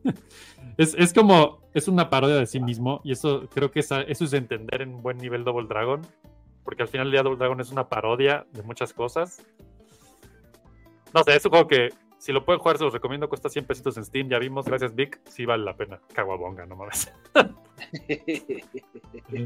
Es, 0.77 0.93
es 0.95 1.13
como, 1.13 1.61
es 1.73 1.87
una 1.87 2.09
parodia 2.09 2.35
de 2.35 2.45
sí 2.47 2.59
mismo 2.59 2.99
y 3.03 3.11
eso 3.11 3.47
creo 3.53 3.71
que 3.71 3.79
eso 3.79 4.01
es 4.01 4.33
entender 4.33 4.81
en 4.81 5.01
buen 5.01 5.17
nivel 5.17 5.43
Double 5.43 5.67
Dragon, 5.67 6.01
porque 6.63 6.81
al 6.81 6.89
final 6.89 7.07
del 7.07 7.11
día 7.13 7.23
Double 7.23 7.37
Dragon 7.37 7.61
es 7.61 7.71
una 7.71 7.87
parodia 7.87 8.45
de 8.51 8.61
muchas 8.63 8.91
cosas. 8.91 9.41
No 11.13 11.23
sé, 11.23 11.35
es 11.35 11.45
un 11.45 11.51
juego 11.51 11.67
que 11.67 11.89
si 12.17 12.31
lo 12.31 12.43
pueden 12.45 12.59
jugar 12.59 12.77
se 12.77 12.83
los 12.83 12.93
recomiendo, 12.93 13.29
cuesta 13.29 13.49
100 13.49 13.65
pesitos 13.65 13.97
en 13.97 14.05
Steam, 14.05 14.29
ya 14.29 14.39
vimos, 14.39 14.65
gracias 14.65 14.95
Vic, 14.95 15.19
sí 15.29 15.45
vale 15.45 15.63
la 15.63 15.75
pena. 15.75 15.99
Caguabonga, 16.13 16.65
no 16.65 16.75
mames. 16.75 17.11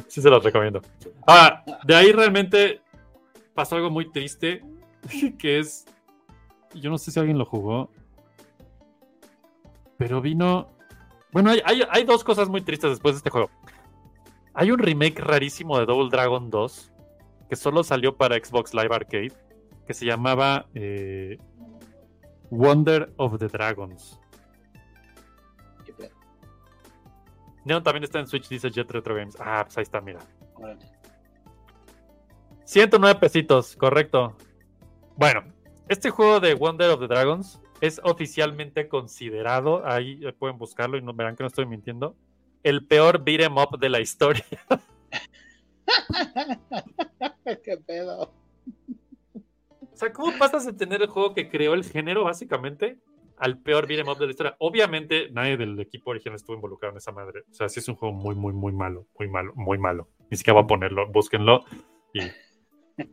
Sí 0.07 0.21
se 0.21 0.29
los 0.29 0.43
recomiendo. 0.43 0.81
Ahora, 1.25 1.63
de 1.83 1.95
ahí 1.95 2.11
realmente 2.11 2.81
pasó 3.53 3.75
algo 3.75 3.89
muy 3.89 4.11
triste, 4.11 4.63
que 5.39 5.59
es, 5.59 5.85
yo 6.75 6.89
no 6.89 6.97
sé 6.97 7.11
si 7.11 7.19
alguien 7.19 7.37
lo 7.37 7.45
jugó, 7.45 7.89
pero 9.97 10.21
vino... 10.21 10.69
Bueno, 11.31 11.51
hay, 11.51 11.61
hay- 11.65 11.83
hay 11.89 12.03
dos 12.05 12.23
cosas 12.23 12.49
muy 12.49 12.61
tristes 12.61 12.89
después 12.91 13.15
de 13.15 13.17
este 13.17 13.29
juego. 13.29 13.49
Hay 14.53 14.71
un 14.71 14.79
remake 14.79 15.19
rarísimo 15.19 15.77
de 15.77 15.85
Double 15.85 16.09
Dragon 16.09 16.49
2, 16.49 16.91
que 17.49 17.55
solo 17.55 17.83
salió 17.83 18.15
para 18.15 18.35
Xbox 18.35 18.73
Live 18.73 18.93
Arcade, 18.95 19.33
que 19.85 19.93
se 19.93 20.05
llamaba 20.05 20.67
eh, 20.73 21.37
Wonder 22.51 23.11
of 23.17 23.39
the 23.39 23.47
Dragons. 23.47 24.19
Qué. 25.85 26.11
Neon 27.65 27.84
también 27.84 28.03
está 28.03 28.19
en 28.19 28.27
Switch, 28.27 28.47
dice 28.47 28.69
Jet 28.69 28.89
Retro 28.89 29.15
Games. 29.15 29.35
Ah, 29.39 29.63
pues 29.65 29.77
ahí 29.77 29.84
está, 29.84 30.01
mira. 30.01 30.19
Órale. 30.55 30.85
109 32.65 33.19
pesitos, 33.19 33.76
correcto. 33.76 34.35
Bueno, 35.15 35.43
este 35.88 36.11
juego 36.11 36.39
de 36.39 36.53
Wonder 36.53 36.91
of 36.91 36.99
the 36.99 37.07
Dragons 37.07 37.59
es 37.81 37.99
oficialmente 38.03 38.88
considerado, 38.88 39.85
ahí 39.88 40.19
pueden 40.38 40.57
buscarlo 40.57 40.97
y 40.97 41.01
no 41.01 41.13
verán 41.13 41.35
que 41.35 41.43
no 41.43 41.47
estoy 41.47 41.65
mintiendo, 41.65 42.15
el 42.63 42.85
peor 42.85 43.23
beat 43.23 43.41
'em 43.41 43.57
up 43.57 43.80
de 43.80 43.89
la 43.89 43.99
historia. 43.99 44.45
Qué 47.63 47.77
pedo. 47.77 48.31
O 49.99 50.01
sea, 50.01 50.13
¿cómo 50.13 50.31
pasas 50.39 50.65
de 50.65 50.71
tener 50.71 51.01
el 51.01 51.09
juego 51.09 51.34
que 51.34 51.49
creó 51.49 51.73
el 51.73 51.84
género, 51.84 52.23
básicamente, 52.23 52.99
al 53.35 53.57
peor 53.57 53.85
beat 53.85 53.99
'em 53.99 54.07
up 54.07 54.17
de 54.17 54.27
la 54.27 54.31
historia? 54.31 54.55
Obviamente, 54.59 55.30
nadie 55.31 55.57
del 55.57 55.77
equipo 55.77 56.11
original 56.11 56.38
estuvo 56.38 56.55
involucrado 56.55 56.93
en 56.93 56.99
esa 56.99 57.11
madre. 57.11 57.41
O 57.51 57.53
sea, 57.53 57.67
sí 57.67 57.81
es 57.81 57.88
un 57.89 57.95
juego 57.95 58.15
muy, 58.15 58.34
muy, 58.34 58.53
muy 58.53 58.71
malo, 58.71 59.07
muy 59.19 59.27
malo, 59.27 59.51
muy 59.55 59.77
malo. 59.77 60.07
Ni 60.31 60.38
siquiera 60.38 60.53
voy 60.53 60.63
a 60.63 60.67
ponerlo, 60.67 61.11
búsquenlo. 61.11 61.65
Y 62.13 62.21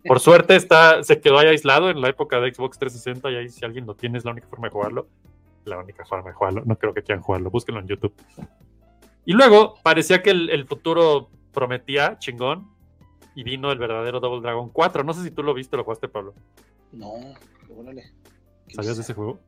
por 0.06 0.20
suerte 0.20 0.54
está, 0.54 1.02
se 1.02 1.20
quedó 1.20 1.40
ahí 1.40 1.48
aislado 1.48 1.90
en 1.90 2.00
la 2.00 2.08
época 2.08 2.38
de 2.38 2.54
Xbox 2.54 2.78
360 2.78 3.32
y 3.32 3.34
ahí 3.34 3.48
si 3.48 3.64
alguien 3.64 3.84
lo 3.84 3.96
tiene 3.96 4.18
es 4.18 4.24
la 4.24 4.30
única 4.30 4.46
forma 4.46 4.68
de 4.68 4.72
jugarlo. 4.72 5.08
La 5.64 5.78
única 5.80 6.04
forma 6.04 6.30
de 6.30 6.36
jugarlo. 6.36 6.62
No 6.66 6.78
creo 6.78 6.94
que 6.94 7.02
quieran 7.02 7.24
jugarlo. 7.24 7.50
Búsquenlo 7.50 7.80
en 7.80 7.88
YouTube. 7.88 8.14
Y 9.24 9.32
luego 9.32 9.74
parecía 9.82 10.22
que 10.22 10.30
el, 10.30 10.50
el 10.50 10.68
futuro 10.68 11.30
prometía 11.52 12.16
chingón 12.20 12.70
y 13.34 13.42
vino 13.42 13.72
el 13.72 13.78
verdadero 13.80 14.20
Double 14.20 14.40
Dragon 14.40 14.70
4. 14.70 15.02
No 15.02 15.12
sé 15.14 15.24
si 15.24 15.32
tú 15.32 15.42
lo 15.42 15.52
viste 15.52 15.74
o 15.74 15.78
lo 15.78 15.82
jugaste, 15.82 16.06
Pablo. 16.06 16.32
No, 16.92 17.12
órale. 17.76 18.12
¿Sabías 18.68 18.96
de 18.96 19.02
ese 19.02 19.14
juego? 19.14 19.38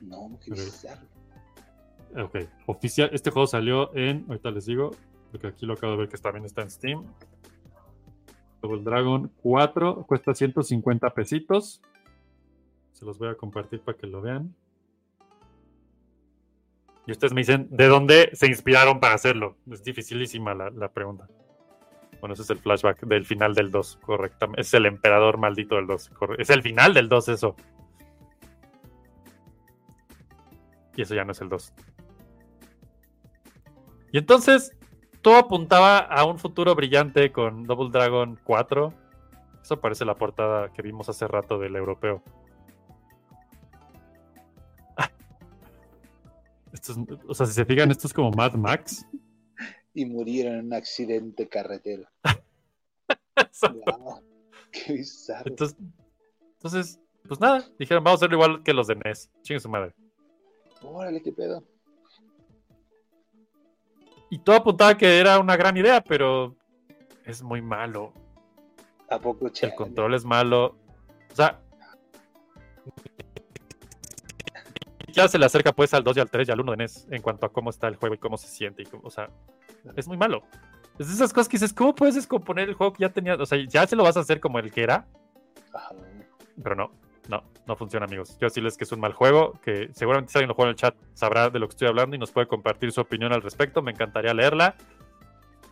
No, 0.00 0.38
qué 0.44 0.52
Ok. 0.52 0.58
bizarro. 0.58 1.06
Ok, 2.24 2.36
oficial. 2.66 3.10
Este 3.12 3.30
juego 3.30 3.46
salió 3.46 3.94
en. 3.96 4.24
Ahorita 4.28 4.50
les 4.50 4.66
digo, 4.66 4.90
porque 5.30 5.46
aquí 5.46 5.64
lo 5.64 5.74
acabo 5.74 5.92
de 5.92 5.98
ver 5.98 6.08
que 6.08 6.18
también 6.18 6.44
está 6.44 6.62
en 6.62 6.70
Steam. 6.70 7.04
Double 8.60 8.82
Dragon 8.82 9.30
4 9.42 10.04
cuesta 10.06 10.34
150 10.34 11.10
pesitos. 11.14 11.80
Se 12.92 13.04
los 13.04 13.18
voy 13.18 13.28
a 13.28 13.34
compartir 13.34 13.80
para 13.80 13.96
que 13.96 14.06
lo 14.06 14.20
vean. 14.20 14.54
Y 17.06 17.10
ustedes 17.12 17.32
me 17.32 17.40
dicen, 17.40 17.66
¿de 17.70 17.88
dónde 17.88 18.30
se 18.34 18.46
inspiraron 18.46 19.00
para 19.00 19.14
hacerlo? 19.14 19.56
Es 19.70 19.82
dificilísima 19.82 20.54
la, 20.54 20.70
la 20.70 20.92
pregunta. 20.92 21.26
Bueno, 22.22 22.34
ese 22.34 22.42
es 22.44 22.50
el 22.50 22.58
flashback 22.60 23.00
del 23.04 23.26
final 23.26 23.52
del 23.52 23.72
2, 23.72 23.98
correctamente. 24.00 24.60
Es 24.60 24.72
el 24.74 24.86
emperador 24.86 25.38
maldito 25.38 25.74
del 25.74 25.88
2. 25.88 26.08
corre- 26.10 26.40
Es 26.40 26.50
el 26.50 26.62
final 26.62 26.94
del 26.94 27.08
2 27.08 27.28
eso. 27.28 27.56
Y 30.96 31.02
eso 31.02 31.16
ya 31.16 31.24
no 31.24 31.32
es 31.32 31.40
el 31.40 31.48
2. 31.48 31.74
Y 34.12 34.18
entonces, 34.18 34.76
todo 35.20 35.34
apuntaba 35.36 35.98
a 35.98 36.24
un 36.24 36.38
futuro 36.38 36.76
brillante 36.76 37.32
con 37.32 37.64
Double 37.64 37.90
Dragon 37.90 38.38
4. 38.44 38.94
Eso 39.60 39.80
parece 39.80 40.04
la 40.04 40.14
portada 40.14 40.72
que 40.72 40.82
vimos 40.82 41.08
hace 41.08 41.26
rato 41.26 41.58
del 41.58 41.74
europeo. 41.74 42.22
O 47.28 47.34
sea, 47.34 47.46
si 47.46 47.52
se 47.52 47.64
fijan, 47.64 47.90
esto 47.90 48.06
es 48.06 48.14
como 48.14 48.30
Mad 48.30 48.54
Max. 48.54 49.04
Y 49.94 50.06
murieron 50.06 50.54
en 50.54 50.66
un 50.66 50.74
accidente 50.74 51.48
carretero. 51.48 52.04
Wow, 53.62 54.20
qué 54.70 54.92
bizarro. 54.92 55.50
Entonces, 55.50 55.76
entonces, 56.54 57.00
pues 57.26 57.40
nada, 57.40 57.64
dijeron, 57.78 58.02
vamos 58.04 58.18
a 58.18 58.24
hacerlo 58.26 58.36
igual 58.36 58.62
que 58.62 58.72
los 58.74 58.86
de 58.86 58.96
NES. 58.96 59.30
Chingue 59.42 59.60
su 59.60 59.68
madre. 59.68 59.94
Órale, 60.82 61.22
qué 61.22 61.32
pedo. 61.32 61.62
Y 64.30 64.38
todo 64.38 64.56
apuntaba 64.56 64.96
que 64.96 65.18
era 65.18 65.38
una 65.38 65.56
gran 65.56 65.76
idea, 65.76 66.02
pero 66.02 66.56
es 67.24 67.42
muy 67.42 67.60
malo. 67.62 68.12
¿A 69.10 69.18
poco 69.18 69.46
El 69.46 69.52
chale? 69.52 69.74
control 69.74 70.14
es 70.14 70.24
malo. 70.24 70.76
O 71.32 71.34
sea. 71.34 71.60
Ya 75.14 75.28
se 75.28 75.38
le 75.38 75.44
acerca 75.44 75.72
pues 75.72 75.92
al 75.92 76.02
2 76.04 76.16
y 76.16 76.20
al 76.20 76.30
3 76.30 76.48
y 76.48 76.52
al 76.52 76.60
1 76.60 76.70
de 76.72 76.76
NES 76.78 77.06
en 77.10 77.20
cuanto 77.20 77.44
a 77.44 77.52
cómo 77.52 77.68
está 77.68 77.86
el 77.86 77.96
juego 77.96 78.14
y 78.14 78.18
cómo 78.18 78.38
se 78.38 78.48
siente. 78.48 78.82
Y 78.82 78.86
cómo- 78.86 79.02
o 79.06 79.10
sea, 79.10 79.28
es 79.96 80.06
muy 80.08 80.16
malo. 80.16 80.42
Es 80.98 81.08
de 81.08 81.14
esas 81.14 81.32
cosas 81.32 81.48
que 81.48 81.56
dices, 81.56 81.72
¿cómo 81.72 81.94
puedes 81.94 82.14
descomponer 82.14 82.68
el 82.68 82.74
juego 82.74 82.92
que 82.92 83.02
ya 83.02 83.08
tenía? 83.08 83.34
O 83.34 83.46
sea, 83.46 83.58
ya 83.66 83.86
se 83.86 83.96
lo 83.96 84.04
vas 84.04 84.16
a 84.16 84.20
hacer 84.20 84.40
como 84.40 84.58
el 84.58 84.70
que 84.70 84.82
era, 84.82 85.06
Ajá. 85.72 85.94
pero 86.62 86.74
no, 86.76 86.92
no, 87.28 87.44
no 87.66 87.76
funciona, 87.76 88.04
amigos. 88.06 88.30
Quiero 88.30 88.48
decirles 88.48 88.76
que 88.76 88.84
es 88.84 88.92
un 88.92 89.00
mal 89.00 89.12
juego, 89.12 89.58
que 89.62 89.90
seguramente 89.94 90.32
si 90.32 90.38
alguien 90.38 90.48
lo 90.48 90.54
juega 90.54 90.70
en 90.70 90.74
el 90.74 90.76
chat 90.76 90.94
sabrá 91.14 91.50
de 91.50 91.58
lo 91.58 91.66
que 91.68 91.72
estoy 91.72 91.88
hablando 91.88 92.14
y 92.16 92.18
nos 92.18 92.30
puede 92.30 92.46
compartir 92.46 92.92
su 92.92 93.00
opinión 93.00 93.32
al 93.32 93.42
respecto. 93.42 93.82
Me 93.82 93.92
encantaría 93.92 94.34
leerla. 94.34 94.76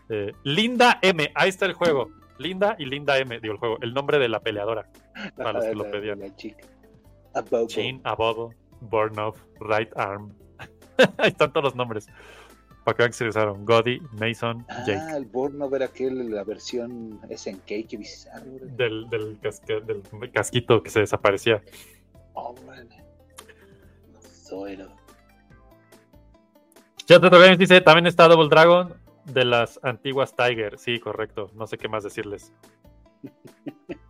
Eh, 0.08 0.32
Linda 0.42 0.98
M, 1.02 1.30
ahí 1.34 1.48
está 1.48 1.66
el 1.66 1.74
juego. 1.74 2.10
Linda 2.38 2.74
y 2.78 2.86
Linda 2.86 3.18
M, 3.18 3.38
digo 3.40 3.52
el 3.52 3.60
juego, 3.60 3.78
el 3.82 3.92
nombre 3.92 4.18
de 4.18 4.28
la 4.28 4.40
peleadora. 4.40 4.88
Para 5.36 5.52
los 5.52 5.64
que 5.66 5.74
lo 5.74 5.84
pedían. 5.90 6.20
Chain, 7.66 8.00
Abobo, 8.04 8.54
Burn 8.80 9.18
Off, 9.18 9.38
Right 9.60 9.92
Arm. 9.96 10.34
ahí 11.18 11.28
están 11.28 11.52
todos 11.52 11.64
los 11.64 11.74
nombres. 11.76 12.08
Para 12.84 12.96
que 12.96 13.04
que 13.06 13.12
se 13.12 13.28
usaron. 13.28 13.64
Godi, 13.64 14.00
Mason, 14.12 14.66
Jake. 14.86 14.98
Ah, 14.98 15.16
el 15.16 15.26
Burnover 15.26 15.82
era 15.82 15.90
aquel, 15.90 16.30
la 16.30 16.44
versión 16.44 17.20
SNK, 17.28 17.86
qué 17.88 17.96
bizarro. 17.98 18.50
Del, 18.62 19.08
del, 19.10 19.38
del 19.40 20.32
casquito 20.32 20.82
que 20.82 20.90
se 20.90 21.00
desaparecía. 21.00 21.62
Chat 27.04 27.22
Retro 27.22 27.38
Games 27.38 27.58
dice, 27.58 27.80
también 27.80 28.06
está 28.06 28.28
Double 28.28 28.48
Dragon 28.48 28.94
de 29.24 29.44
las 29.44 29.78
antiguas 29.82 30.34
Tiger. 30.34 30.78
Sí, 30.78 30.98
correcto. 30.98 31.50
No 31.54 31.66
sé 31.66 31.76
qué 31.78 31.88
más 31.88 32.04
decirles. 32.04 32.52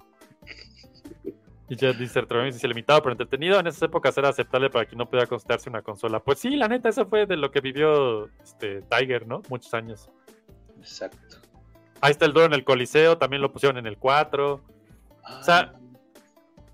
Y 1.70 1.76
ya 1.76 1.92
dice 1.92 2.20
dice 2.20 2.66
limitado 2.66 3.00
pero 3.00 3.12
entretenido. 3.12 3.60
En 3.60 3.68
esas 3.68 3.82
épocas 3.82 4.18
era 4.18 4.28
aceptable 4.28 4.70
para 4.70 4.84
quien 4.86 4.98
no 4.98 5.08
pudiera 5.08 5.28
considerarse 5.28 5.70
una 5.70 5.82
consola. 5.82 6.18
Pues 6.18 6.40
sí, 6.40 6.56
la 6.56 6.66
neta, 6.66 6.88
eso 6.88 7.06
fue 7.06 7.26
de 7.26 7.36
lo 7.36 7.52
que 7.52 7.60
vivió 7.60 8.26
este, 8.42 8.82
Tiger, 8.82 9.28
¿no? 9.28 9.40
Muchos 9.48 9.72
años. 9.72 10.10
Exacto. 10.78 11.36
Ahí 12.00 12.10
está 12.10 12.24
el 12.24 12.32
duro 12.32 12.46
en 12.46 12.54
el 12.54 12.64
Coliseo, 12.64 13.18
también 13.18 13.40
lo 13.40 13.52
pusieron 13.52 13.78
en 13.78 13.86
el 13.86 13.98
4. 13.98 14.54
O 14.54 15.42
sea, 15.44 15.72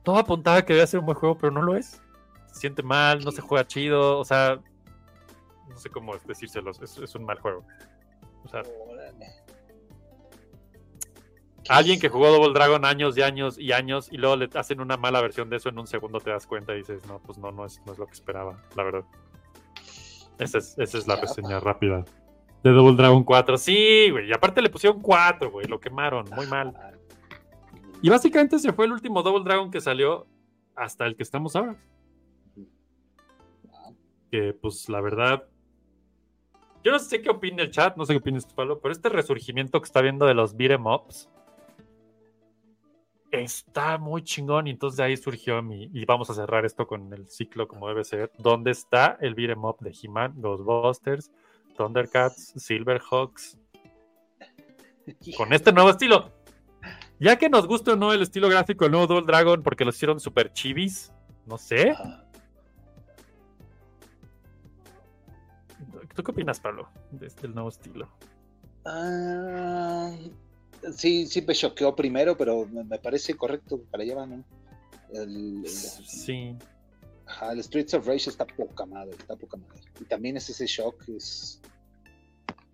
todo 0.02 0.16
apuntaba 0.16 0.62
que 0.62 0.72
debía 0.72 0.86
ser 0.86 1.00
un 1.00 1.06
buen 1.06 1.18
juego, 1.18 1.36
pero 1.36 1.52
no 1.52 1.60
lo 1.60 1.76
es. 1.76 2.00
Se 2.46 2.60
siente 2.60 2.82
mal, 2.82 3.22
no 3.22 3.32
se 3.32 3.42
juega 3.42 3.66
chido, 3.66 4.18
o 4.18 4.24
sea, 4.24 4.58
no 5.68 5.76
sé 5.76 5.90
cómo 5.90 6.16
decírselo, 6.26 6.70
es, 6.70 6.96
es 6.96 7.14
un 7.14 7.26
mal 7.26 7.38
juego. 7.38 7.66
O 8.44 8.48
sea, 8.48 8.62
Órale. 8.62 8.95
Alguien 11.68 12.00
que 12.00 12.08
jugó 12.08 12.30
Double 12.30 12.52
Dragon 12.52 12.84
años 12.84 13.16
y 13.16 13.22
años 13.22 13.58
y 13.58 13.72
años 13.72 14.08
y 14.10 14.16
luego 14.16 14.36
le 14.36 14.48
hacen 14.54 14.80
una 14.80 14.96
mala 14.96 15.20
versión 15.20 15.50
de 15.50 15.56
eso 15.56 15.68
en 15.68 15.78
un 15.78 15.86
segundo 15.86 16.20
te 16.20 16.30
das 16.30 16.46
cuenta 16.46 16.74
y 16.74 16.78
dices, 16.78 17.06
no, 17.06 17.18
pues 17.20 17.38
no, 17.38 17.50
no 17.52 17.64
es, 17.64 17.80
no 17.86 17.92
es 17.92 17.98
lo 17.98 18.06
que 18.06 18.12
esperaba, 18.12 18.62
la 18.74 18.82
verdad. 18.82 19.04
Esa 20.38 20.58
es, 20.58 20.78
esa 20.78 20.98
es 20.98 21.06
la 21.06 21.16
reseña 21.16 21.60
rápida. 21.60 22.04
De 22.62 22.70
Double 22.70 22.96
Dragon 22.96 23.24
4. 23.24 23.58
Sí, 23.58 24.10
güey. 24.10 24.28
Y 24.28 24.32
aparte 24.32 24.60
le 24.60 24.68
pusieron 24.68 25.00
4, 25.00 25.50
güey. 25.50 25.66
Lo 25.66 25.80
quemaron. 25.80 26.26
Muy 26.34 26.46
mal. 26.46 26.74
Y 28.02 28.10
básicamente 28.10 28.56
ese 28.56 28.72
fue 28.72 28.86
el 28.86 28.92
último 28.92 29.22
Double 29.22 29.44
Dragon 29.44 29.70
que 29.70 29.80
salió 29.80 30.26
hasta 30.74 31.06
el 31.06 31.16
que 31.16 31.22
estamos 31.22 31.56
ahora. 31.56 31.76
Que 34.30 34.52
pues 34.52 34.88
la 34.88 35.00
verdad. 35.00 35.44
Yo 36.84 36.92
no 36.92 36.98
sé 36.98 37.20
qué 37.20 37.30
opina 37.30 37.62
el 37.62 37.70
chat, 37.70 37.96
no 37.96 38.04
sé 38.04 38.12
qué 38.12 38.18
opinas 38.18 38.46
tú, 38.46 38.54
Pablo, 38.54 38.78
pero 38.80 38.92
este 38.92 39.08
resurgimiento 39.08 39.80
que 39.80 39.86
está 39.86 40.02
viendo 40.02 40.24
de 40.26 40.34
los 40.34 40.56
beat'em 40.56 40.86
ups 40.86 41.28
está 43.42 43.98
muy 43.98 44.22
chingón. 44.22 44.66
Y 44.66 44.70
entonces 44.70 44.96
de 44.96 45.04
ahí 45.04 45.16
surgió 45.16 45.62
mi. 45.62 45.90
Y 45.92 46.04
vamos 46.04 46.30
a 46.30 46.34
cerrar 46.34 46.64
esto 46.64 46.86
con 46.86 47.12
el 47.12 47.28
ciclo 47.28 47.68
como 47.68 47.88
debe 47.88 48.04
ser. 48.04 48.30
¿Dónde 48.38 48.70
está 48.70 49.18
el 49.20 49.34
beat'em 49.34 49.64
up 49.64 49.78
de 49.80 49.94
He-Man, 50.00 50.34
Ghostbusters, 50.36 51.30
Thundercats, 51.76 52.52
Silverhawks? 52.56 53.58
Con 55.36 55.52
este 55.52 55.72
nuevo 55.72 55.90
estilo. 55.90 56.32
Ya 57.18 57.36
que 57.36 57.48
nos 57.48 57.66
gusta 57.66 57.92
o 57.92 57.96
no 57.96 58.12
el 58.12 58.22
estilo 58.22 58.48
gráfico 58.48 58.84
del 58.84 58.92
nuevo 58.92 59.06
Double 59.06 59.26
Dragon 59.26 59.62
porque 59.62 59.84
lo 59.84 59.90
hicieron 59.90 60.20
super 60.20 60.52
chivis, 60.52 61.12
no 61.46 61.56
sé. 61.56 61.94
¿Tú 66.14 66.22
qué 66.22 66.30
opinas, 66.30 66.60
Pablo, 66.60 66.88
de 67.10 67.26
este 67.26 67.48
nuevo 67.48 67.68
estilo? 67.68 68.08
Ah, 68.84 70.14
sí, 70.96 71.26
sí 71.26 71.42
me 71.42 71.54
choqueó 71.54 71.94
primero, 71.94 72.36
pero 72.36 72.66
me, 72.66 72.98
parece 72.98 73.34
correcto 73.34 73.82
para 73.90 74.02
allá 74.02 74.14
van, 74.16 74.30
¿no? 74.30 74.44
El, 75.12 75.64
el- 75.64 75.66
Sí. 75.66 76.56
ajá, 77.26 77.52
el 77.52 77.62
Streets 77.62 77.94
of 77.94 78.06
Rage 78.06 78.30
está 78.30 78.46
poca 78.46 78.86
madre, 78.86 79.12
está 79.12 79.36
poca 79.36 79.56
madre. 79.56 79.80
Y 80.00 80.04
también 80.04 80.36
es 80.36 80.48
ese 80.50 80.66
shock, 80.66 81.08
es 81.08 81.60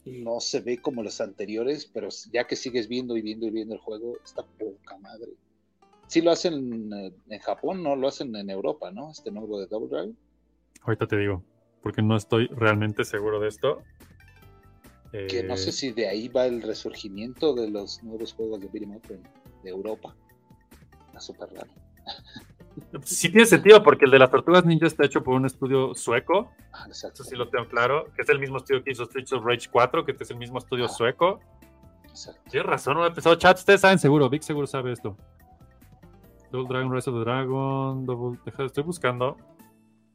no 0.05 0.41
se 0.41 0.61
ve 0.61 0.79
como 0.79 1.03
los 1.03 1.21
anteriores, 1.21 1.87
pero 1.87 2.09
ya 2.33 2.45
que 2.47 2.57
sigues 2.57 2.89
viendo 2.89 3.17
y 3.17 3.23
viendo 3.23 3.47
y 3.47 3.51
viendo 3.51 3.75
el 3.75 3.81
juego, 3.81 4.17
está 4.25 4.43
poca 4.59 4.99
madre. 4.99 5.31
Sí 6.09 6.21
lo 6.21 6.31
hacen 6.31 6.93
eh, 6.93 7.13
en 7.29 7.39
Japón, 7.41 7.83
no 7.83 7.95
lo 7.97 8.09
hacen 8.09 8.35
en 8.35 8.51
Europa, 8.51 8.91
¿no? 8.91 9.11
Este 9.13 9.31
nuevo 9.31 9.61
de 9.61 9.67
Double 9.67 9.89
Dragon. 9.89 10.17
Ahorita 10.83 11.07
te 11.07 11.17
digo, 11.17 11.45
porque 11.83 12.03
no 12.03 12.17
estoy 12.17 12.49
realmente 12.49 13.05
seguro 13.05 13.41
de 13.41 13.49
esto. 13.49 13.83
Que 15.13 15.43
no 15.43 15.55
Eh, 15.55 15.59
sé 15.59 15.73
si 15.73 15.93
de 15.93 16.09
ahí 16.09 16.29
va 16.29 16.47
el 16.47 16.63
resurgimiento 16.63 17.55
de 17.55 17.71
los 17.71 18.03
nuevos 18.03 18.33
juegos 18.33 18.61
de 18.61 18.69
beat'em 18.69 18.97
up 18.97 19.03
en- 19.11 19.23
de 19.63 19.71
Europa. 19.71 20.17
Está 21.09 21.21
súper 21.21 21.51
raro. 21.53 21.71
Sí 23.05 23.29
tiene 23.29 23.45
sentido 23.45 23.83
porque 23.83 24.07
el 24.07 24.11
de 24.13 24.19
las 24.19 24.31
tortugas 24.31 24.65
ninja 24.65 24.87
está 24.87 25.05
hecho 25.05 25.23
por 25.23 25.35
un 25.35 25.45
estudio 25.45 25.95
sueco. 25.95 26.51
Ah, 26.73 26.85
exacto. 26.89 27.23
Eso 27.23 27.31
sí 27.31 27.37
lo 27.37 27.51
tengo 27.51 27.69
claro. 27.69 28.07
Que 28.17 28.23
es 28.23 28.29
el 28.31 28.39
mismo 28.39 28.57
estudio 28.57 28.83
que 28.83 28.93
hizo 28.93 29.05
Streets 29.05 29.31
of 29.35 29.45
Rage 29.45 29.69
4, 29.71 30.07
que 30.07 30.13
es 30.19 30.31
el 30.31 30.39
mismo 30.39 30.57
estudio 30.57 30.87
Ah. 30.87 30.89
sueco. 30.89 31.41
exacto. 32.09 32.41
Tienes 32.51 32.67
razón, 32.71 32.95
no 32.95 33.05
he 33.05 33.09
empezado 33.09 33.35
chat. 33.35 33.59
Ustedes 33.59 33.83
saben 33.83 33.99
seguro, 33.99 34.31
Vic 34.31 34.41
seguro 34.41 34.67
sabe 34.67 34.93
esto. 34.93 35.19
Double 36.51 36.67
Dragon, 36.67 36.91
Rise 36.95 37.11
of 37.11 37.17
the 37.17 37.21
Dragon, 37.25 38.07
Double... 38.07 38.39
Deja, 38.47 38.65
estoy 38.65 38.85
buscando. 38.85 39.37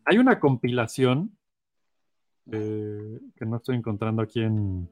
Hay 0.05 0.17
una 0.17 0.39
compilación 0.39 1.36
eh, 2.51 3.19
que 3.35 3.45
no 3.45 3.57
estoy 3.57 3.75
encontrando 3.75 4.21
aquí 4.21 4.41
en... 4.41 4.89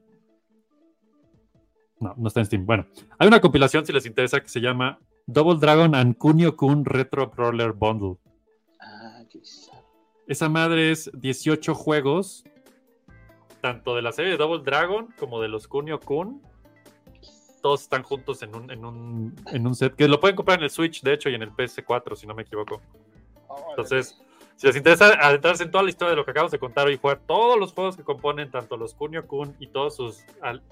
No, 1.98 2.14
no 2.16 2.28
está 2.28 2.40
en 2.40 2.46
Steam. 2.46 2.66
Bueno, 2.66 2.86
hay 3.18 3.26
una 3.26 3.40
compilación 3.40 3.86
si 3.86 3.92
les 3.92 4.04
interesa 4.04 4.40
que 4.40 4.48
se 4.48 4.60
llama 4.60 4.98
Double 5.26 5.58
Dragon 5.58 5.94
and 5.94 6.16
Kunio 6.18 6.56
Kun 6.56 6.84
Retro 6.84 7.28
Brawler 7.28 7.72
Bundle. 7.72 8.16
Ah. 8.80 9.22
Esa 10.26 10.48
madre 10.48 10.90
es 10.90 11.10
18 11.14 11.74
juegos, 11.74 12.44
tanto 13.60 13.96
de 13.96 14.02
la 14.02 14.12
serie 14.12 14.32
de 14.32 14.36
Double 14.36 14.62
Dragon 14.62 15.08
como 15.18 15.40
de 15.40 15.48
los 15.48 15.66
Kunio 15.66 15.98
Kun. 16.00 16.42
Todos 17.62 17.82
están 17.82 18.02
juntos 18.02 18.42
en 18.42 18.54
un, 18.54 18.70
en, 18.70 18.84
un, 18.84 19.34
en 19.52 19.66
un 19.66 19.74
set 19.74 19.96
que 19.96 20.06
lo 20.06 20.20
pueden 20.20 20.36
comprar 20.36 20.58
en 20.58 20.64
el 20.64 20.70
Switch, 20.70 21.02
de 21.02 21.14
hecho, 21.14 21.30
y 21.30 21.34
en 21.34 21.42
el 21.42 21.50
PS4, 21.50 22.14
si 22.14 22.26
no 22.26 22.34
me 22.34 22.42
equivoco. 22.42 22.80
Entonces, 23.70 24.20
si 24.56 24.66
les 24.66 24.76
interesa 24.76 25.06
adentrarse 25.20 25.62
en 25.64 25.70
toda 25.70 25.84
la 25.84 25.90
historia 25.90 26.10
de 26.10 26.16
lo 26.16 26.24
que 26.24 26.30
acabamos 26.32 26.50
de 26.52 26.58
contar 26.58 26.90
y 26.90 26.96
jugar 26.96 27.20
todos 27.26 27.58
los 27.58 27.72
juegos 27.72 27.96
que 27.96 28.02
componen 28.02 28.50
tanto 28.50 28.76
los 28.76 28.94
Kunio 28.94 29.26
Kun 29.26 29.54
y 29.60 29.68
todos 29.68 29.96
sus. 29.96 30.24
al- 30.40 30.62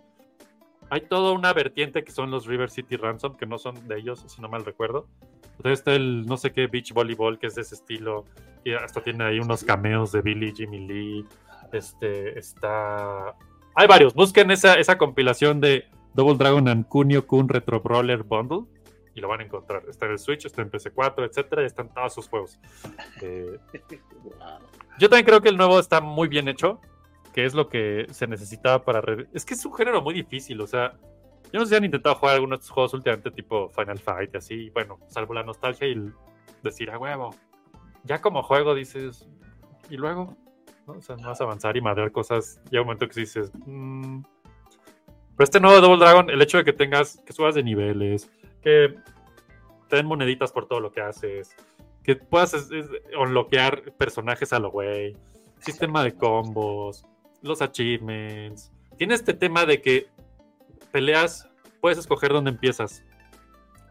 Hay 0.91 1.03
toda 1.03 1.33
una 1.33 1.53
vertiente 1.53 2.05
que 2.05 2.13
son 2.13 2.31
los 2.31 2.47
River 2.47 2.71
City 2.71 2.97
Ransom, 2.97 3.37
que 3.37 3.47
no 3.47 3.59
son 3.59 3.87
de 3.89 3.99
ellos, 3.99 4.25
si 4.27 4.41
no 4.43 4.49
mal 4.49 4.65
recuerdo. 4.65 5.07
Entonces 5.57 5.79
está 5.81 5.95
el 5.95 6.27
no 6.27 6.37
sé 6.37 6.53
qué 6.53 6.67
Beach 6.67 6.93
Volleyball, 6.93 7.39
que 7.39 7.47
es 7.47 7.55
de 7.55 7.63
ese 7.63 7.75
estilo. 7.75 8.25
Y 8.65 8.73
hasta 8.73 9.03
tiene 9.03 9.25
ahí 9.25 9.39
unos 9.39 9.65
cameos 9.65 10.13
de 10.13 10.21
Billy, 10.23 10.53
Jimmy 10.55 10.87
Lee. 10.87 11.27
Este 11.73 12.39
está. 12.39 13.35
Hay 13.75 13.87
varios. 13.87 14.15
Busquen 14.15 14.51
esa, 14.51 14.75
esa 14.75 14.97
compilación 14.99 15.61
de 15.61 15.87
Double 16.15 16.37
Dragon 16.37 16.69
and 16.69 16.87
Kunio 16.87 17.27
Kun 17.27 17.49
Retro 17.49 17.81
Brawler 17.81 18.23
Bundle. 18.23 18.65
Y 19.15 19.21
lo 19.21 19.29
van 19.29 19.41
a 19.41 19.45
encontrar. 19.45 19.85
Está 19.89 20.07
en 20.07 20.13
el 20.13 20.19
Switch, 20.19 20.45
está 20.45 20.63
en 20.63 20.71
PC4, 20.71 21.27
etcétera. 21.29 21.63
Y 21.63 21.67
están 21.67 21.93
todos 21.93 22.15
sus 22.15 22.29
juegos. 22.29 22.59
Eh, 23.23 23.59
yo 24.99 25.09
también 25.09 25.25
creo 25.25 25.41
que 25.41 25.49
el 25.49 25.57
nuevo 25.57 25.79
está 25.79 26.01
muy 26.01 26.29
bien 26.29 26.49
hecho, 26.49 26.81
que 27.33 27.45
es 27.45 27.55
lo 27.55 27.69
que 27.69 28.07
se 28.11 28.27
necesitaba 28.27 28.85
para... 28.85 29.03
Es 29.33 29.45
que 29.45 29.55
es 29.55 29.65
un 29.65 29.75
género 29.75 30.03
muy 30.03 30.15
difícil, 30.15 30.61
o 30.61 30.67
sea, 30.67 30.97
yo 31.53 31.61
no 31.61 31.67
sé 31.67 31.71
si 31.71 31.77
han 31.77 31.85
intentado 31.85 32.15
jugar 32.17 32.35
algunos 32.35 32.59
de 32.59 32.63
estos 32.63 32.71
juegos 32.73 32.95
últimamente 32.95 33.31
tipo 33.31 33.69
Final 33.71 33.99
Fight 33.99 34.35
y 34.35 34.37
así, 34.37 34.55
y 34.55 34.71
bueno, 34.71 34.99
salvo 35.09 35.35
la 35.35 35.43
nostalgia 35.43 35.87
y 35.87 35.93
el 35.93 36.13
decir, 36.63 36.91
a 36.91 36.99
huevo, 36.99 37.35
ya 38.05 38.21
como 38.21 38.43
juego 38.43 38.75
dices, 38.75 39.29
y 39.91 39.97
luego, 39.97 40.37
¿no? 40.87 40.95
O 40.95 41.01
sea, 41.03 41.17
no 41.17 41.29
vas 41.29 41.41
a 41.41 41.45
avanzar 41.45 41.77
y 41.77 41.81
madrear 41.81 42.13
cosas, 42.13 42.61
llega 42.71 42.83
un 42.83 42.87
momento 42.87 43.09
que 43.09 43.21
dices, 43.21 43.53
"Mm". 43.67 44.23
pero 45.37 45.45
este 45.45 45.61
nuevo 45.61 45.81
Double 45.81 46.05
Dragon, 46.05 46.31
el 46.31 46.41
hecho 46.43 46.59
de 46.59 46.65
que 46.65 46.73
tengas, 46.73 47.21
que 47.27 47.33
subas 47.33 47.55
de 47.55 47.63
niveles, 47.63 48.31
que 48.65 48.97
te 49.89 49.97
den 49.97 50.07
moneditas 50.07 50.51
por 50.51 50.67
todo 50.67 50.81
lo 50.81 50.91
que 50.91 51.01
haces, 51.03 51.55
que 52.03 52.17
puedas 52.17 52.55
es- 52.55 52.71
personajes 53.99 54.53
a 54.53 54.59
lo 54.59 54.71
güey, 54.71 55.17
sistema 55.61 56.03
de 56.03 56.15
combos, 56.15 57.07
los 57.43 57.63
achievements. 57.63 58.73
Tiene 58.97 59.15
este 59.15 59.35
tema 59.35 59.67
de 59.67 59.81
que 59.81 60.09
peleas, 60.91 61.49
puedes 61.81 61.99
escoger 61.99 62.33
dónde 62.33 62.51
empiezas. 62.51 63.05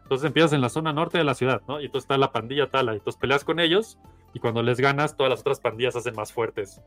Entonces 0.02 0.26
empiezas 0.26 0.52
en 0.52 0.60
la 0.60 0.68
zona 0.68 0.92
norte 0.92 1.16
de 1.18 1.24
la 1.24 1.34
ciudad, 1.34 1.62
¿no? 1.66 1.80
Y 1.80 1.86
entonces 1.86 2.04
está 2.04 2.18
la 2.18 2.32
pandilla 2.32 2.68
tal, 2.68 2.86
y 2.88 2.90
entonces 2.96 3.18
peleas 3.18 3.44
con 3.44 3.58
ellos, 3.58 3.98
y 4.34 4.38
cuando 4.40 4.62
les 4.62 4.78
ganas, 4.78 5.16
todas 5.16 5.30
las 5.30 5.40
otras 5.40 5.60
pandillas 5.60 5.94
se 5.94 6.00
hacen 6.00 6.14
más 6.14 6.32
fuertes. 6.32 6.80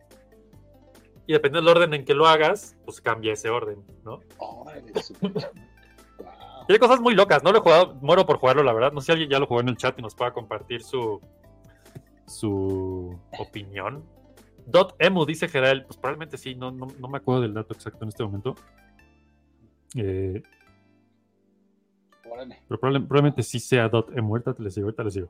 Y 1.25 1.33
dependiendo 1.33 1.69
del 1.69 1.77
orden 1.77 1.93
en 1.93 2.05
que 2.05 2.13
lo 2.13 2.27
hagas, 2.27 2.77
pues 2.85 3.01
cambia 3.01 3.33
ese 3.33 3.49
orden, 3.49 3.83
¿no? 4.03 4.19
Hay 6.69 6.79
cosas 6.79 6.99
muy 6.99 7.15
locas, 7.15 7.43
no 7.43 7.51
lo 7.51 7.59
he 7.59 7.61
jugado, 7.61 7.95
muero 8.01 8.25
por 8.25 8.37
jugarlo, 8.37 8.63
la 8.63 8.73
verdad. 8.73 8.91
No 8.91 8.99
sé 9.01 9.07
si 9.07 9.11
alguien 9.13 9.29
ya 9.29 9.39
lo 9.39 9.47
jugó 9.47 9.61
en 9.61 9.69
el 9.69 9.77
chat 9.77 9.97
y 9.97 10.01
nos 10.01 10.15
pueda 10.15 10.33
compartir 10.33 10.83
su, 10.83 11.21
su 12.25 13.17
opinión. 13.39 14.03
Dot 14.65 14.95
Emu, 14.99 15.25
dice 15.25 15.47
Gerald, 15.47 15.85
pues 15.85 15.97
probablemente 15.97 16.37
sí, 16.37 16.55
no, 16.55 16.71
no, 16.71 16.87
no 16.99 17.07
me 17.07 17.17
acuerdo 17.19 17.41
del 17.41 17.53
dato 17.53 17.73
exacto 17.73 18.03
en 18.03 18.09
este 18.09 18.23
momento. 18.23 18.55
Eh, 19.95 20.43
pero 22.67 22.79
probable- 22.79 22.99
probablemente 23.07 23.43
sí 23.43 23.59
sea 23.59 23.87
Dot 23.87 24.15
Emu. 24.17 24.35
Ahorita 24.35 24.55
les 24.59 24.75
digo, 24.75 24.87
ahorita 24.87 25.03
les 25.05 25.13
digo. 25.13 25.29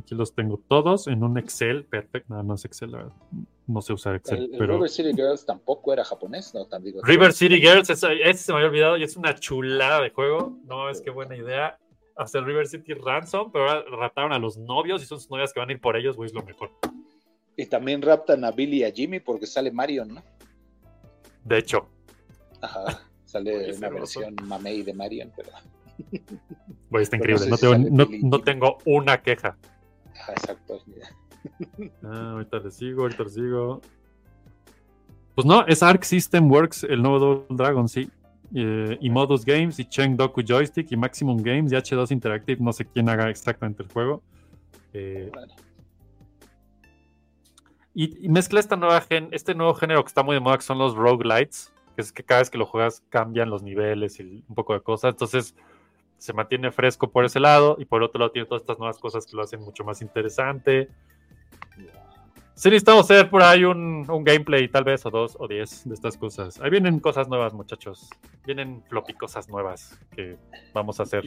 Aquí 0.00 0.14
los 0.14 0.34
tengo 0.34 0.60
todos 0.68 1.06
en 1.06 1.22
un 1.22 1.38
Excel, 1.38 1.84
perfecto. 1.84 2.34
No, 2.34 2.42
no 2.42 2.54
es 2.54 2.64
Excel, 2.64 2.92
la 2.92 2.98
verdad. 2.98 3.12
No 3.66 3.80
sé 3.80 3.92
usar 3.92 4.16
Excel, 4.16 4.38
El, 4.38 4.44
el 4.52 4.58
pero. 4.58 4.74
River 4.74 4.88
City 4.88 5.12
Girls 5.14 5.46
tampoco 5.46 5.92
era 5.92 6.04
japonés, 6.04 6.52
¿no? 6.54 6.66
Digo, 6.80 7.00
River 7.02 7.32
City 7.32 7.56
Girls, 7.56 7.90
ese, 7.90 8.34
se 8.34 8.52
me 8.52 8.58
había 8.58 8.68
olvidado 8.68 8.96
y 8.96 9.04
es 9.04 9.16
una 9.16 9.34
chulada 9.34 10.00
de 10.00 10.10
juego. 10.10 10.58
No 10.64 10.88
es 10.88 11.00
que 11.00 11.10
buena 11.10 11.36
idea. 11.36 11.78
Hacer 12.16 12.44
River 12.44 12.66
City 12.66 12.92
Ransom, 12.94 13.50
pero 13.50 13.68
ahora 13.68 13.84
raptaron 13.90 14.32
a 14.32 14.38
los 14.38 14.58
novios 14.58 15.02
y 15.02 15.06
son 15.06 15.18
sus 15.18 15.30
novias 15.30 15.52
que 15.52 15.60
van 15.60 15.70
a 15.70 15.72
ir 15.72 15.80
por 15.80 15.96
ellos, 15.96 16.16
güey, 16.16 16.26
es 16.26 16.34
lo 16.34 16.42
mejor. 16.42 16.70
Y 17.56 17.66
también 17.66 18.02
raptan 18.02 18.44
a 18.44 18.50
Billy 18.50 18.78
y 18.78 18.84
a 18.84 18.90
Jimmy 18.90 19.20
porque 19.20 19.46
sale 19.46 19.70
Marion, 19.70 20.08
¿no? 20.14 20.22
De 21.44 21.58
hecho, 21.58 21.88
Ajá. 22.62 22.84
Sale 23.24 23.56
Oye, 23.56 23.72
una 23.74 23.88
versión 23.88 24.36
mamey 24.42 24.82
de 24.82 24.92
Marion, 24.92 25.32
pero. 25.34 25.50
Güey, 26.90 27.02
está 27.02 27.16
increíble. 27.16 27.46
tengo, 27.58 27.78
no 27.78 28.40
tengo 28.42 28.78
una 28.84 29.22
queja. 29.22 29.56
Ah, 30.28 30.32
exacto. 30.32 30.80
mira. 30.86 31.08
Ah, 32.04 32.32
ahorita 32.32 32.58
le 32.60 32.70
sigo, 32.70 33.02
ahorita 33.02 33.24
le 33.24 33.30
sigo. 33.30 33.80
Pues 35.34 35.44
no, 35.44 35.66
es 35.66 35.82
Arc 35.82 36.04
System 36.04 36.50
Works, 36.50 36.84
el 36.84 37.02
nuevo 37.02 37.18
Double 37.18 37.46
Dragon, 37.56 37.88
sí. 37.88 38.08
Eh, 38.54 38.98
y 39.00 39.10
Modus 39.10 39.44
Games, 39.44 39.78
y 39.78 39.84
Cheng 39.86 40.16
Doku 40.16 40.42
Joystick, 40.46 40.92
y 40.92 40.96
Maximum 40.96 41.42
Games, 41.42 41.72
y 41.72 41.76
H2 41.76 42.12
Interactive, 42.12 42.62
no 42.62 42.72
sé 42.72 42.84
quién 42.84 43.08
haga 43.08 43.30
exactamente 43.30 43.82
el 43.82 43.90
juego. 43.90 44.22
Eh, 44.92 45.30
Vale. 45.34 45.54
y, 47.94 48.26
y 48.26 48.28
mezcla 48.28 48.60
esta 48.60 48.76
nueva 48.76 49.00
gen, 49.00 49.28
este 49.32 49.54
nuevo 49.54 49.74
género 49.74 50.04
que 50.04 50.08
está 50.08 50.22
muy 50.22 50.34
de 50.34 50.40
moda, 50.40 50.58
que 50.58 50.64
son 50.64 50.78
los 50.78 50.94
roguelites, 50.94 51.72
que 51.96 52.02
es 52.02 52.12
que 52.12 52.22
cada 52.22 52.40
vez 52.40 52.50
que 52.50 52.58
lo 52.58 52.66
juegas 52.66 53.02
cambian 53.08 53.50
los 53.50 53.62
niveles 53.62 54.20
y 54.20 54.44
un 54.46 54.54
poco 54.54 54.74
de 54.74 54.80
cosas. 54.82 55.12
Entonces 55.12 55.54
se 56.22 56.32
mantiene 56.32 56.70
fresco 56.70 57.10
por 57.10 57.24
ese 57.24 57.40
lado, 57.40 57.76
y 57.80 57.84
por 57.84 58.00
otro 58.04 58.20
lado 58.20 58.30
tiene 58.30 58.46
todas 58.46 58.62
estas 58.62 58.78
nuevas 58.78 58.98
cosas 58.98 59.26
que 59.26 59.36
lo 59.36 59.42
hacen 59.42 59.60
mucho 59.60 59.82
más 59.82 60.02
interesante. 60.02 60.88
Sí, 62.54 62.68
necesitamos 62.68 63.10
hacer 63.10 63.28
por 63.28 63.42
ahí 63.42 63.64
un, 63.64 64.08
un 64.08 64.22
gameplay, 64.22 64.68
tal 64.68 64.84
vez, 64.84 65.04
o 65.04 65.10
dos 65.10 65.36
o 65.40 65.48
diez 65.48 65.82
de 65.84 65.94
estas 65.94 66.16
cosas. 66.16 66.60
Ahí 66.60 66.70
vienen 66.70 67.00
cosas 67.00 67.26
nuevas, 67.26 67.54
muchachos. 67.54 68.08
Vienen 68.46 68.84
floppy 68.88 69.14
cosas 69.14 69.48
nuevas 69.48 69.98
que 70.14 70.36
vamos 70.72 71.00
a 71.00 71.02
hacer. 71.02 71.24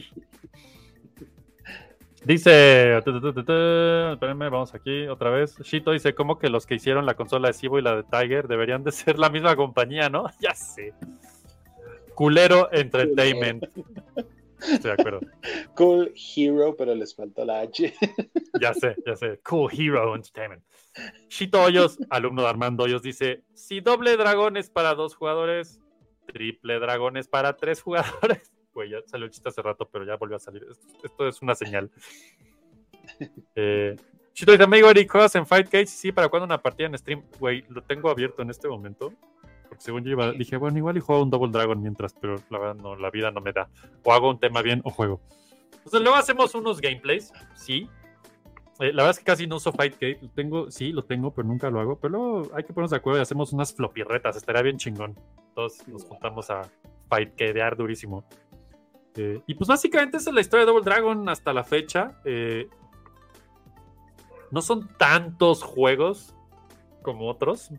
Dice, 2.24 2.98
tu, 3.04 3.10
espérenme, 3.28 4.48
vamos 4.48 4.74
aquí 4.74 5.06
otra 5.08 5.28
vez. 5.28 5.58
Shito 5.58 5.90
dice, 5.90 6.14
como 6.14 6.38
que 6.38 6.48
los 6.48 6.64
que 6.64 6.76
hicieron 6.76 7.04
la 7.04 7.14
consola 7.14 7.48
de 7.48 7.54
Cibo 7.54 7.78
y 7.78 7.82
la 7.82 7.96
de 7.96 8.02
Tiger 8.02 8.48
deberían 8.48 8.82
de 8.82 8.92
ser 8.92 9.18
la 9.18 9.28
misma 9.28 9.54
compañía, 9.56 10.08
¿no? 10.08 10.24
Ya 10.40 10.54
sé. 10.54 10.94
Culero 12.14 12.72
Entertainment. 12.72 13.66
Estoy 14.60 14.78
de 14.78 14.92
acuerdo. 14.92 15.20
Cool 15.74 16.12
Hero, 16.14 16.74
pero 16.76 16.94
les 16.94 17.14
faltó 17.14 17.44
la 17.44 17.60
H. 17.60 17.94
Ya 18.60 18.72
sé, 18.72 18.96
ya 19.06 19.14
sé. 19.16 19.38
Cool 19.44 19.70
Hero 19.70 20.14
Entertainment. 20.14 20.64
Shito 21.28 21.62
Hoyos, 21.62 21.98
alumno 22.08 22.42
de 22.42 22.48
Armando 22.48 22.84
Hoyos, 22.84 23.02
dice: 23.02 23.44
Si 23.52 23.80
doble 23.80 24.16
dragón 24.16 24.56
es 24.56 24.70
para 24.70 24.94
dos 24.94 25.14
jugadores, 25.14 25.80
triple 26.26 26.78
dragón 26.78 27.16
es 27.16 27.28
para 27.28 27.56
tres 27.56 27.82
jugadores. 27.82 28.52
Güey, 28.76 28.90
ya 28.90 28.98
salió 29.06 29.24
el 29.24 29.30
chiste 29.30 29.48
hace 29.48 29.62
rato, 29.62 29.88
pero 29.90 30.04
ya 30.04 30.16
volvió 30.16 30.36
a 30.36 30.38
salir. 30.38 30.66
Esto, 30.70 30.86
esto 31.02 31.28
es 31.28 31.42
una 31.42 31.54
señal. 31.54 31.90
Eh, 33.54 33.96
Shito 34.34 34.52
dice: 34.52 34.64
Amigo 34.64 34.90
Eric, 34.90 35.10
¿juegas 35.10 35.34
en 35.36 35.46
Fight 35.46 35.68
Cage? 35.68 35.86
Sí, 35.86 36.12
¿para 36.12 36.28
cuándo 36.28 36.44
una 36.44 36.60
partida 36.60 36.88
en 36.88 36.98
stream? 36.98 37.22
Güey, 37.38 37.64
lo 37.68 37.82
tengo 37.82 38.10
abierto 38.10 38.42
en 38.42 38.50
este 38.50 38.68
momento. 38.68 39.12
Porque 39.68 39.82
según 39.82 40.04
yo 40.04 40.10
iba, 40.10 40.32
dije, 40.32 40.56
bueno, 40.56 40.78
igual 40.78 40.96
y 40.96 41.00
juego 41.00 41.22
un 41.22 41.30
Double 41.30 41.50
Dragon 41.50 41.80
mientras, 41.80 42.14
pero 42.14 42.36
la 42.50 42.58
verdad 42.58 42.74
no, 42.74 42.96
la 42.96 43.10
vida 43.10 43.30
no 43.30 43.40
me 43.40 43.52
da. 43.52 43.68
O 44.04 44.12
hago 44.12 44.30
un 44.30 44.38
tema 44.38 44.62
bien 44.62 44.80
o 44.84 44.90
juego. 44.90 45.20
Entonces 45.72 46.00
luego 46.00 46.16
hacemos 46.16 46.54
unos 46.54 46.80
gameplays, 46.80 47.32
sí. 47.54 47.88
Eh, 48.78 48.92
la 48.92 49.04
verdad 49.04 49.10
es 49.10 49.18
que 49.18 49.24
casi 49.24 49.46
no 49.46 49.56
uso 49.56 49.72
Fightcade. 49.72 50.18
Lo 50.20 50.28
tengo, 50.30 50.70
sí, 50.70 50.92
lo 50.92 51.04
tengo, 51.04 51.32
pero 51.32 51.48
nunca 51.48 51.70
lo 51.70 51.80
hago. 51.80 51.98
Pero 51.98 52.12
luego 52.12 52.54
hay 52.54 52.64
que 52.64 52.72
ponernos 52.72 52.90
de 52.90 52.96
acuerdo 52.96 53.20
y 53.20 53.22
hacemos 53.22 53.52
unas 53.52 53.74
flopirretas. 53.74 54.36
Estaría 54.36 54.62
bien 54.62 54.76
chingón. 54.76 55.18
Todos 55.54 55.86
nos 55.88 56.04
juntamos 56.04 56.50
a 56.50 56.62
Fightcadear 57.08 57.76
durísimo. 57.76 58.24
Eh, 59.14 59.40
y 59.46 59.54
pues 59.54 59.68
básicamente 59.68 60.18
esa 60.18 60.30
es 60.30 60.34
la 60.34 60.40
historia 60.40 60.66
de 60.66 60.72
Double 60.72 60.84
Dragon 60.84 61.28
hasta 61.28 61.52
la 61.52 61.64
fecha. 61.64 62.20
Eh, 62.24 62.68
no 64.50 64.62
son 64.62 64.88
tantos 64.98 65.62
juegos 65.62 66.34
como 67.02 67.28
otros, 67.28 67.70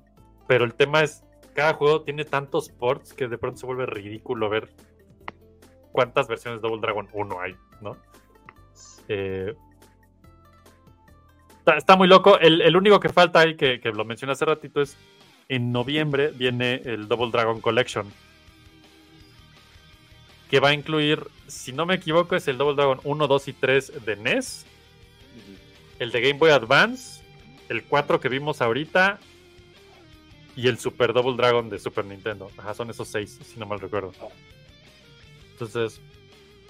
pero 0.47 0.65
el 0.65 0.73
tema 0.73 1.03
es, 1.03 1.23
cada 1.57 1.73
juego 1.73 2.03
tiene 2.03 2.23
tantos 2.23 2.69
ports 2.69 3.15
que 3.15 3.27
de 3.27 3.39
pronto 3.39 3.59
se 3.59 3.65
vuelve 3.65 3.87
ridículo 3.87 4.47
ver 4.47 4.69
cuántas 5.91 6.27
versiones 6.27 6.61
de 6.61 6.67
Double 6.67 6.79
Dragon 6.79 7.09
1 7.11 7.41
hay, 7.41 7.55
¿no? 7.81 7.97
Eh, 9.07 9.55
está, 11.57 11.77
está 11.77 11.95
muy 11.95 12.07
loco. 12.07 12.37
El, 12.37 12.61
el 12.61 12.77
único 12.77 12.99
que 12.99 13.09
falta 13.09 13.39
ahí, 13.39 13.57
que, 13.57 13.79
que 13.79 13.89
lo 13.89 14.05
mencioné 14.05 14.33
hace 14.33 14.45
ratito, 14.45 14.83
es 14.83 14.97
en 15.49 15.71
noviembre 15.71 16.29
viene 16.29 16.75
el 16.85 17.07
Double 17.07 17.31
Dragon 17.31 17.59
Collection. 17.59 18.05
Que 20.51 20.59
va 20.59 20.69
a 20.69 20.73
incluir, 20.75 21.25
si 21.47 21.73
no 21.73 21.87
me 21.87 21.95
equivoco, 21.95 22.35
es 22.35 22.47
el 22.47 22.59
Double 22.59 22.75
Dragon 22.75 22.99
1, 23.03 23.27
2 23.27 23.47
y 23.47 23.53
3 23.53 24.05
de 24.05 24.15
NES. 24.15 24.67
El 25.97 26.11
de 26.11 26.21
Game 26.21 26.37
Boy 26.37 26.51
Advance. 26.51 27.23
El 27.67 27.83
4 27.83 28.19
que 28.19 28.29
vimos 28.29 28.61
ahorita. 28.61 29.19
Y 30.57 30.67
el 30.67 30.77
Super 30.79 31.13
Double 31.13 31.37
Dragon 31.37 31.69
de 31.69 31.79
Super 31.79 32.03
Nintendo. 32.03 32.51
Ajá, 32.57 32.73
son 32.73 32.89
esos 32.89 33.07
6, 33.07 33.39
si 33.53 33.59
no 33.59 33.65
mal 33.65 33.79
recuerdo. 33.79 34.11
Entonces, 35.51 36.01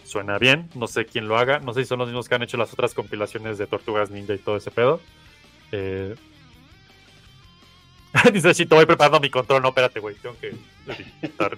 suena 0.04 0.38
bien. 0.38 0.70
No 0.76 0.88
sé 0.88 1.06
quién 1.06 1.28
lo 1.28 1.38
haga. 1.38 1.60
No 1.60 1.74
sé 1.74 1.82
si 1.84 1.88
son 1.88 2.00
los 2.00 2.08
mismos 2.10 2.28
que 2.30 2.36
han 2.36 2.44
hecho 2.44 2.58
las 2.58 2.72
otras 2.74 2.94
compilaciones 2.94 3.58
de 3.58 3.66
Tortugas 3.66 4.12
Ninja 4.12 4.34
y 4.34 4.40
todo 4.40 4.58
ese 4.58 4.72
pedo. 4.72 5.00
Eh... 5.72 6.16
Dice 8.34 8.54
Chito, 8.54 8.76
voy 8.76 8.86
preparando 8.86 9.20
mi 9.20 9.30
control. 9.30 9.62
No, 9.62 9.70
espérate, 9.70 10.00
güey. 10.00 10.16
Tengo 10.16 10.36
que 10.40 10.54
editar 11.22 11.58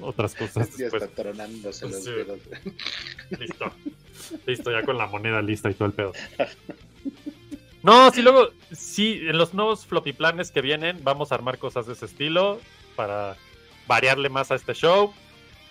otras 0.00 0.34
cosas 0.34 0.76
Ya 0.76 0.86
está 0.86 1.06
tronándose 1.08 1.88
los 1.88 2.04
Sí. 2.04 2.10
dedos. 2.10 2.40
Listo. 3.38 3.72
Listo, 4.46 4.70
ya 4.72 4.82
con 4.82 4.98
la 4.98 5.06
moneda 5.06 5.40
lista 5.42 5.70
y 5.70 5.74
todo 5.74 5.86
el 5.86 5.94
pedo. 5.94 6.12
No, 7.82 8.10
sí, 8.10 8.22
luego, 8.22 8.48
sí, 8.72 9.22
en 9.26 9.38
los 9.38 9.54
nuevos 9.54 9.86
floppy 9.86 10.12
planes 10.12 10.50
que 10.50 10.60
vienen, 10.60 10.98
vamos 11.02 11.30
a 11.30 11.36
armar 11.36 11.58
cosas 11.58 11.86
de 11.86 11.92
ese 11.92 12.06
estilo 12.06 12.60
para 12.96 13.36
variarle 13.86 14.28
más 14.28 14.50
a 14.50 14.56
este 14.56 14.74
show. 14.74 15.12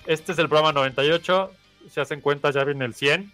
Este 0.05 0.31
es 0.31 0.39
el 0.39 0.47
programa 0.47 0.71
98. 0.71 1.51
Si 1.89 1.99
hacen 1.99 2.21
cuenta, 2.21 2.51
ya 2.51 2.63
viene 2.63 2.85
el 2.85 2.93
100. 2.93 3.31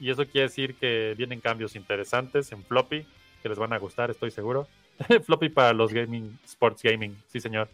Y 0.00 0.10
eso 0.10 0.24
quiere 0.26 0.48
decir 0.48 0.74
que 0.74 1.14
vienen 1.16 1.40
cambios 1.40 1.76
interesantes 1.76 2.50
en 2.52 2.64
floppy 2.64 3.06
que 3.44 3.50
les 3.50 3.58
van 3.58 3.74
a 3.74 3.78
gustar, 3.78 4.10
estoy 4.10 4.30
seguro. 4.30 4.66
floppy 5.26 5.50
para 5.50 5.74
los 5.74 5.92
gaming, 5.92 6.38
sports 6.46 6.82
gaming, 6.82 7.14
sí, 7.30 7.40
señor. 7.40 7.68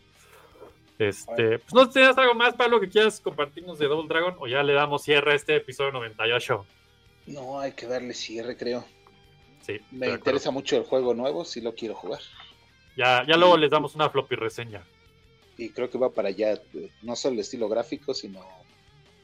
Este, 0.98 1.60
pues 1.60 1.72
no 1.72 1.82
sé 1.82 1.86
si 1.86 1.92
tienes 1.94 2.18
algo 2.18 2.34
más, 2.34 2.54
Pablo, 2.54 2.80
que 2.80 2.88
quieras 2.88 3.20
compartirnos 3.20 3.78
de 3.78 3.86
Double 3.86 4.08
Dragon 4.08 4.34
o 4.40 4.48
ya 4.48 4.64
le 4.64 4.72
damos 4.72 5.04
cierre 5.04 5.32
a 5.32 5.36
este 5.36 5.54
episodio 5.54 5.92
98. 5.92 6.66
No, 7.28 7.60
hay 7.60 7.72
que 7.72 7.86
darle 7.86 8.14
cierre, 8.14 8.56
creo. 8.56 8.84
Sí, 9.60 9.78
Me 9.90 10.08
interesa 10.10 10.50
mucho 10.50 10.76
el 10.76 10.84
juego 10.84 11.14
nuevo, 11.14 11.44
sí 11.44 11.60
lo 11.60 11.74
quiero 11.74 11.94
jugar. 11.94 12.20
Ya, 12.96 13.24
ya 13.26 13.36
luego 13.36 13.56
les 13.56 13.70
damos 13.70 13.94
una 13.94 14.10
floppy 14.10 14.34
reseña. 14.36 14.82
Y 15.56 15.68
creo 15.70 15.90
que 15.90 15.98
va 15.98 16.10
para 16.10 16.28
allá, 16.28 16.52
eh, 16.54 16.90
no 17.02 17.14
solo 17.16 17.34
el 17.34 17.40
estilo 17.40 17.68
gráfico, 17.68 18.14
sino 18.14 18.40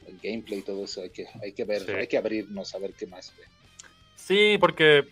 el 0.07 0.17
gameplay 0.21 0.59
y 0.59 0.61
todo 0.61 0.85
eso. 0.85 1.01
Hay 1.01 1.09
que, 1.09 1.25
hay 1.41 1.51
que 1.53 1.65
ver, 1.65 1.81
Sí. 1.81 1.91
hay 1.91 2.07
que 2.07 2.17
abrirnos 2.17 2.73
a 2.75 2.79
ver 2.79 2.93
qué 2.93 3.07
más. 3.07 3.33
Sí, 4.15 4.57
porque, 4.59 5.07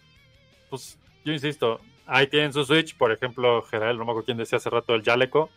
pues, 0.69 0.97
yo 1.23 1.33
insisto, 1.33 1.79
ahí 2.05 2.27
tienen 2.27 2.53
su 2.53 2.63
Switch, 2.63 2.95
por 2.95 3.11
ejemplo, 3.11 3.61
Gerald, 3.63 3.97
no 3.99 4.05
me 4.05 4.11
acuerdo 4.11 4.25
quién 4.25 4.37
decía 4.37 4.57
hace 4.57 4.69
rato, 4.69 4.93
el 4.93 5.03
Jaleco. 5.03 5.49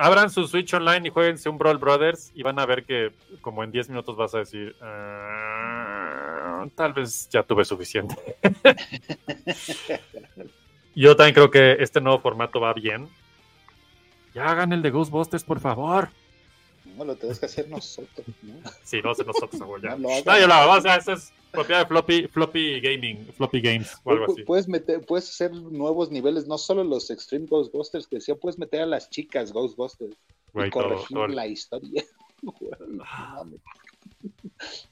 Abran 0.00 0.28
su 0.30 0.46
Switch 0.46 0.72
online 0.74 1.08
y 1.08 1.10
jueguense 1.10 1.48
un 1.48 1.56
Brawl 1.58 1.78
Brothers 1.78 2.30
y 2.34 2.42
van 2.42 2.58
a 2.58 2.66
ver 2.66 2.84
que 2.84 3.12
como 3.40 3.64
en 3.64 3.70
10 3.70 3.88
minutos 3.88 4.16
vas 4.16 4.34
a 4.34 4.38
decir, 4.40 4.76
"Ah, 4.82 5.77
tal 6.74 6.92
vez 6.92 7.28
ya 7.28 7.42
tuve 7.42 7.64
suficiente. 7.64 8.14
Yo 10.94 11.14
también 11.16 11.34
creo 11.34 11.50
que 11.50 11.72
este 11.80 12.00
nuevo 12.00 12.18
formato 12.20 12.60
va 12.60 12.72
bien. 12.72 13.08
Ya 14.34 14.50
hagan 14.50 14.72
el 14.72 14.82
de 14.82 14.90
Ghostbusters, 14.90 15.44
por 15.44 15.60
favor. 15.60 16.08
No 16.96 17.04
lo 17.04 17.14
tenemos 17.16 17.38
que 17.38 17.46
hacer 17.46 17.68
nosotros. 17.68 18.26
¿no? 18.42 18.54
Sí, 18.82 19.00
no 19.02 19.14
sé 19.14 19.24
nosotros, 19.24 19.62
güey, 19.62 19.82
ya. 19.82 19.90
No 19.96 20.08
lo. 20.08 20.24
No, 20.24 20.38
yo 20.40 20.46
la 20.48 20.66
vamos 20.66 20.84
a 20.86 20.94
hacer, 20.94 21.14
es 21.14 21.32
propiedad 21.52 21.80
de 21.82 21.86
Floppy, 21.86 22.26
Floppy 22.26 22.80
Gaming, 22.80 23.26
Floppy 23.36 23.60
Games 23.60 23.96
o 24.04 24.10
algo 24.10 24.32
así. 24.32 24.42
Puedes 24.42 24.66
meter, 24.68 25.00
puedes 25.06 25.28
hacer 25.28 25.52
nuevos 25.52 26.10
niveles, 26.10 26.46
no 26.46 26.58
solo 26.58 26.82
los 26.84 27.10
Extreme 27.10 27.46
Ghostbusters 27.46 28.06
que 28.06 28.16
decía, 28.16 28.34
puedes 28.34 28.58
meter 28.58 28.82
a 28.82 28.86
las 28.86 29.08
chicas 29.10 29.52
Ghostbusters 29.52 30.16
Güey, 30.52 30.68
y 30.68 30.70
todo- 30.70 30.82
corregir 30.88 31.08
todo- 31.16 31.28
la 31.28 31.46
historia. 31.46 32.04
Güey. 32.42 32.70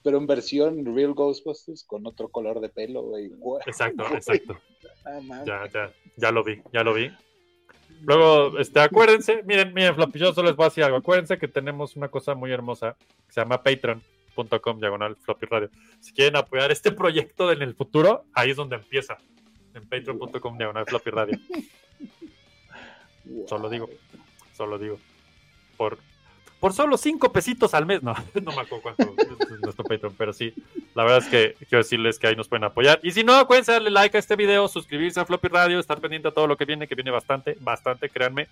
Pero 0.03 0.19
en 0.19 0.27
versión 0.27 0.95
Real 0.95 1.15
Ghostbusters 1.15 1.85
con 1.85 2.07
otro 2.07 2.29
color 2.29 2.61
de 2.61 2.69
pelo, 2.69 3.03
güey. 3.03 3.31
Exacto, 3.67 4.05
güey, 4.05 4.15
exacto. 4.17 4.59
mames. 5.05 5.47
Ya, 5.47 5.69
ya, 5.73 5.93
ya 6.17 6.31
lo 6.31 6.45
vi, 6.45 6.63
ya 6.73 6.85
lo 6.85 6.95
vi. 6.95 7.11
Luego, 8.03 8.59
este, 8.59 8.81
acuérdense, 8.81 9.43
miren, 9.45 9.73
miren, 9.73 9.95
Floppy, 9.95 10.19
yo 10.19 10.33
solo 10.33 10.49
les 10.49 10.57
voy 10.57 10.65
a 10.65 10.69
decir 10.69 10.85
algo. 10.85 10.99
Acuérdense 10.99 11.39
que 11.39 11.49
tenemos 11.49 11.97
una 11.97 12.09
cosa 12.09 12.35
muy 12.35 12.53
hermosa 12.53 12.97
que 13.27 13.33
se 13.33 13.41
llama 13.41 13.63
patreon.com 13.63 14.79
diagonal 14.79 15.17
floppy 15.17 15.47
radio. 15.47 15.71
Si 16.01 16.13
quieren 16.13 16.37
apoyar 16.37 16.71
este 16.71 16.93
proyecto 16.93 17.51
en 17.51 17.63
el 17.63 17.75
futuro, 17.75 18.25
ahí 18.35 18.51
es 18.51 18.57
donde 18.57 18.77
empieza. 18.77 19.17
En 19.75 19.89
patreon.com 19.89 20.59
diagonal 20.59 20.87
floppy 20.87 21.11
radio. 21.11 21.39
Solo 23.49 23.69
digo, 23.69 23.89
solo 24.53 24.79
digo. 24.79 25.01
Por, 25.77 25.99
por 26.61 26.73
solo 26.73 26.97
cinco 26.97 27.33
pesitos 27.33 27.75
al 27.75 27.87
mes. 27.87 28.03
No, 28.03 28.13
no 28.43 28.53
me 28.53 28.63
acuerdo 28.63 28.83
cuánto 28.83 29.03
es 29.03 29.61
nuestro 29.61 29.85
Patreon, 29.85 30.15
pero 30.17 30.33
sí. 30.33 30.55
La 30.95 31.05
verdad 31.05 31.19
es 31.19 31.27
que 31.27 31.55
quiero 31.67 31.79
decirles 31.79 32.19
que 32.19 32.27
ahí 32.27 32.37
nos 32.37 32.49
pueden 32.49 32.65
apoyar. 32.65 33.01
Y 33.03 33.11
si 33.11 33.25
no, 33.25 33.35
acuérdense 33.35 33.73
darle 33.73 33.91
like 33.91 34.17
a 34.17 34.21
este 34.21 34.37
video, 34.37 34.69
suscribirse 34.69 35.21
a 35.21 35.25
Floppy 35.25 35.49
Radio, 35.49 35.79
estar 35.79 36.01
pendiente 36.01 36.29
a 36.29 36.31
todo 36.31 36.47
lo 36.47 36.57
que 36.57 36.65
viene, 36.65 36.87
que 36.87 36.95
viene 36.95 37.11
bastante, 37.11 37.57
bastante, 37.61 38.09
créanme. 38.09 38.49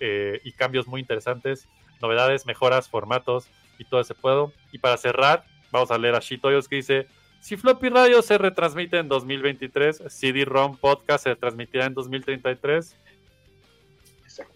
eh, 0.00 0.40
y 0.44 0.52
cambios 0.52 0.86
muy 0.86 1.00
interesantes, 1.00 1.66
novedades, 2.00 2.46
mejoras, 2.46 2.88
formatos 2.88 3.48
y 3.78 3.84
todo 3.84 4.00
ese 4.00 4.14
puedo. 4.14 4.52
Y 4.72 4.78
para 4.78 4.96
cerrar, 4.96 5.44
Vamos 5.70 5.90
a 5.90 5.98
leer 5.98 6.14
a 6.14 6.20
Shitoyos 6.20 6.68
que 6.68 6.76
dice: 6.76 7.06
Si 7.40 7.56
Floppy 7.56 7.88
Radio 7.88 8.22
se 8.22 8.38
retransmite 8.38 8.98
en 8.98 9.08
2023, 9.08 10.04
CD-ROM 10.08 10.76
Podcast 10.76 11.24
se 11.24 11.36
transmitirá 11.36 11.86
en 11.86 11.94
2033. 11.94 12.96
Exacto. 14.24 14.54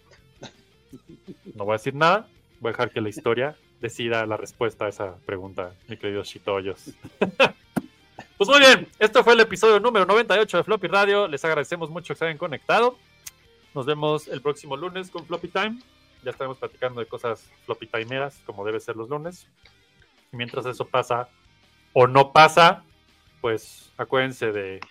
No 1.55 1.65
voy 1.65 1.73
a 1.73 1.77
decir 1.77 1.93
nada. 1.95 2.27
Voy 2.61 2.69
a 2.69 2.73
dejar 2.73 2.91
que 2.91 3.01
la 3.01 3.09
historia 3.09 3.55
decida 3.81 4.23
la 4.27 4.37
respuesta 4.37 4.85
a 4.85 4.89
esa 4.89 5.15
pregunta, 5.25 5.73
mi 5.87 5.97
querido 5.97 6.23
Shitoyos. 6.23 6.91
pues 8.37 8.47
muy 8.47 8.59
bien, 8.59 8.87
esto 8.99 9.23
fue 9.23 9.33
el 9.33 9.39
episodio 9.39 9.79
número 9.79 10.05
98 10.05 10.57
de 10.57 10.63
Floppy 10.63 10.87
Radio. 10.87 11.27
Les 11.27 11.43
agradecemos 11.43 11.89
mucho 11.89 12.13
que 12.13 12.19
se 12.19 12.25
hayan 12.25 12.37
conectado. 12.37 12.99
Nos 13.73 13.87
vemos 13.87 14.27
el 14.27 14.43
próximo 14.43 14.77
lunes 14.77 15.09
con 15.09 15.25
Floppy 15.25 15.47
Time. 15.47 15.79
Ya 16.23 16.29
estaremos 16.29 16.59
platicando 16.59 16.99
de 16.99 17.07
cosas 17.07 17.49
floppy 17.65 17.87
timeras, 17.87 18.39
como 18.45 18.63
debe 18.63 18.79
ser 18.79 18.95
los 18.95 19.09
lunes. 19.09 19.47
Y 20.31 20.37
mientras 20.37 20.67
eso 20.67 20.85
pasa 20.85 21.29
o 21.93 22.05
no 22.05 22.31
pasa, 22.31 22.83
pues 23.41 23.91
acuérdense 23.97 24.51
de 24.51 24.81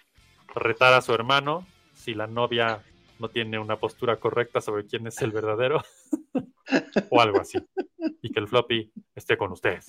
retar 0.56 0.92
a 0.92 1.02
su 1.02 1.14
hermano 1.14 1.64
si 1.94 2.14
la 2.14 2.26
novia 2.26 2.82
no 3.20 3.28
tiene 3.28 3.58
una 3.58 3.76
postura 3.76 4.16
correcta 4.16 4.60
sobre 4.60 4.86
quién 4.86 5.06
es 5.06 5.20
el 5.22 5.30
verdadero 5.32 5.82
o 7.10 7.20
algo 7.20 7.40
así. 7.40 7.58
Y 8.22 8.30
que 8.32 8.40
el 8.40 8.48
floppy 8.48 8.90
esté 9.14 9.36
con 9.36 9.52
ustedes. 9.52 9.86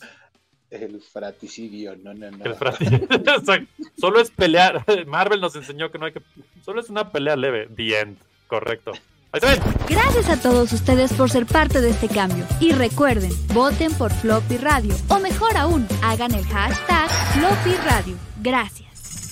El 0.70 1.02
fraticidio, 1.02 1.96
no, 1.98 2.14
no, 2.14 2.32
no. 2.32 2.46
El 2.46 2.56
frati- 2.56 3.08
Exacto. 3.12 3.68
Solo 4.00 4.20
es 4.22 4.32
pelear. 4.32 4.86
Marvel 5.06 5.42
nos 5.42 5.56
enseñó 5.56 5.92
que 5.92 5.98
no 5.98 6.06
hay 6.06 6.14
que. 6.14 6.22
Solo 6.64 6.80
es 6.80 6.90
una 6.90 7.12
pelea 7.12 7.36
leve. 7.36 7.68
The 7.76 8.00
end. 8.00 8.18
Correcto. 8.48 8.92
Ahí 9.34 9.40
se 9.42 9.48
ven. 9.48 9.60
Gracias 9.90 10.30
a 10.30 10.42
todos 10.42 10.72
ustedes 10.74 11.12
por 11.14 11.30
ser 11.30 11.46
parte 11.46 11.82
de 11.82 11.90
este 11.90 12.08
cambio. 12.10 12.46
Y 12.62 12.72
recuerden, 12.74 13.32
voten 13.54 13.94
por 13.94 14.12
Floppy 14.14 14.58
Radio. 14.58 14.94
O 15.10 15.20
mejor 15.20 15.56
aún, 15.58 15.88
hagan 16.04 16.34
el 16.34 16.46
hashtag 16.46 17.10
Floppy 17.34 17.76
Radio. 17.86 18.16
Gracias. 18.42 18.91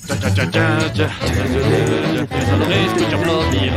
Cha, 0.10 0.16
cha, 0.18 0.30
cha, 0.34 0.50
cha, 0.50 0.90
cha. 0.92 1.06
Escucha 2.74 3.18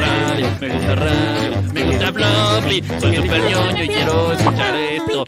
Radio, 0.00 0.48
me 0.60 0.68
gusta 0.70 0.94
radio, 0.94 1.62
me 1.74 1.82
gusta 1.84 2.10
Floppy. 2.10 2.82
Soy 3.00 3.16
super 3.16 3.40
ñoño 3.42 3.84
y 3.84 3.88
quiero 3.88 4.32
escuchar 4.32 4.74
esto. 4.74 5.26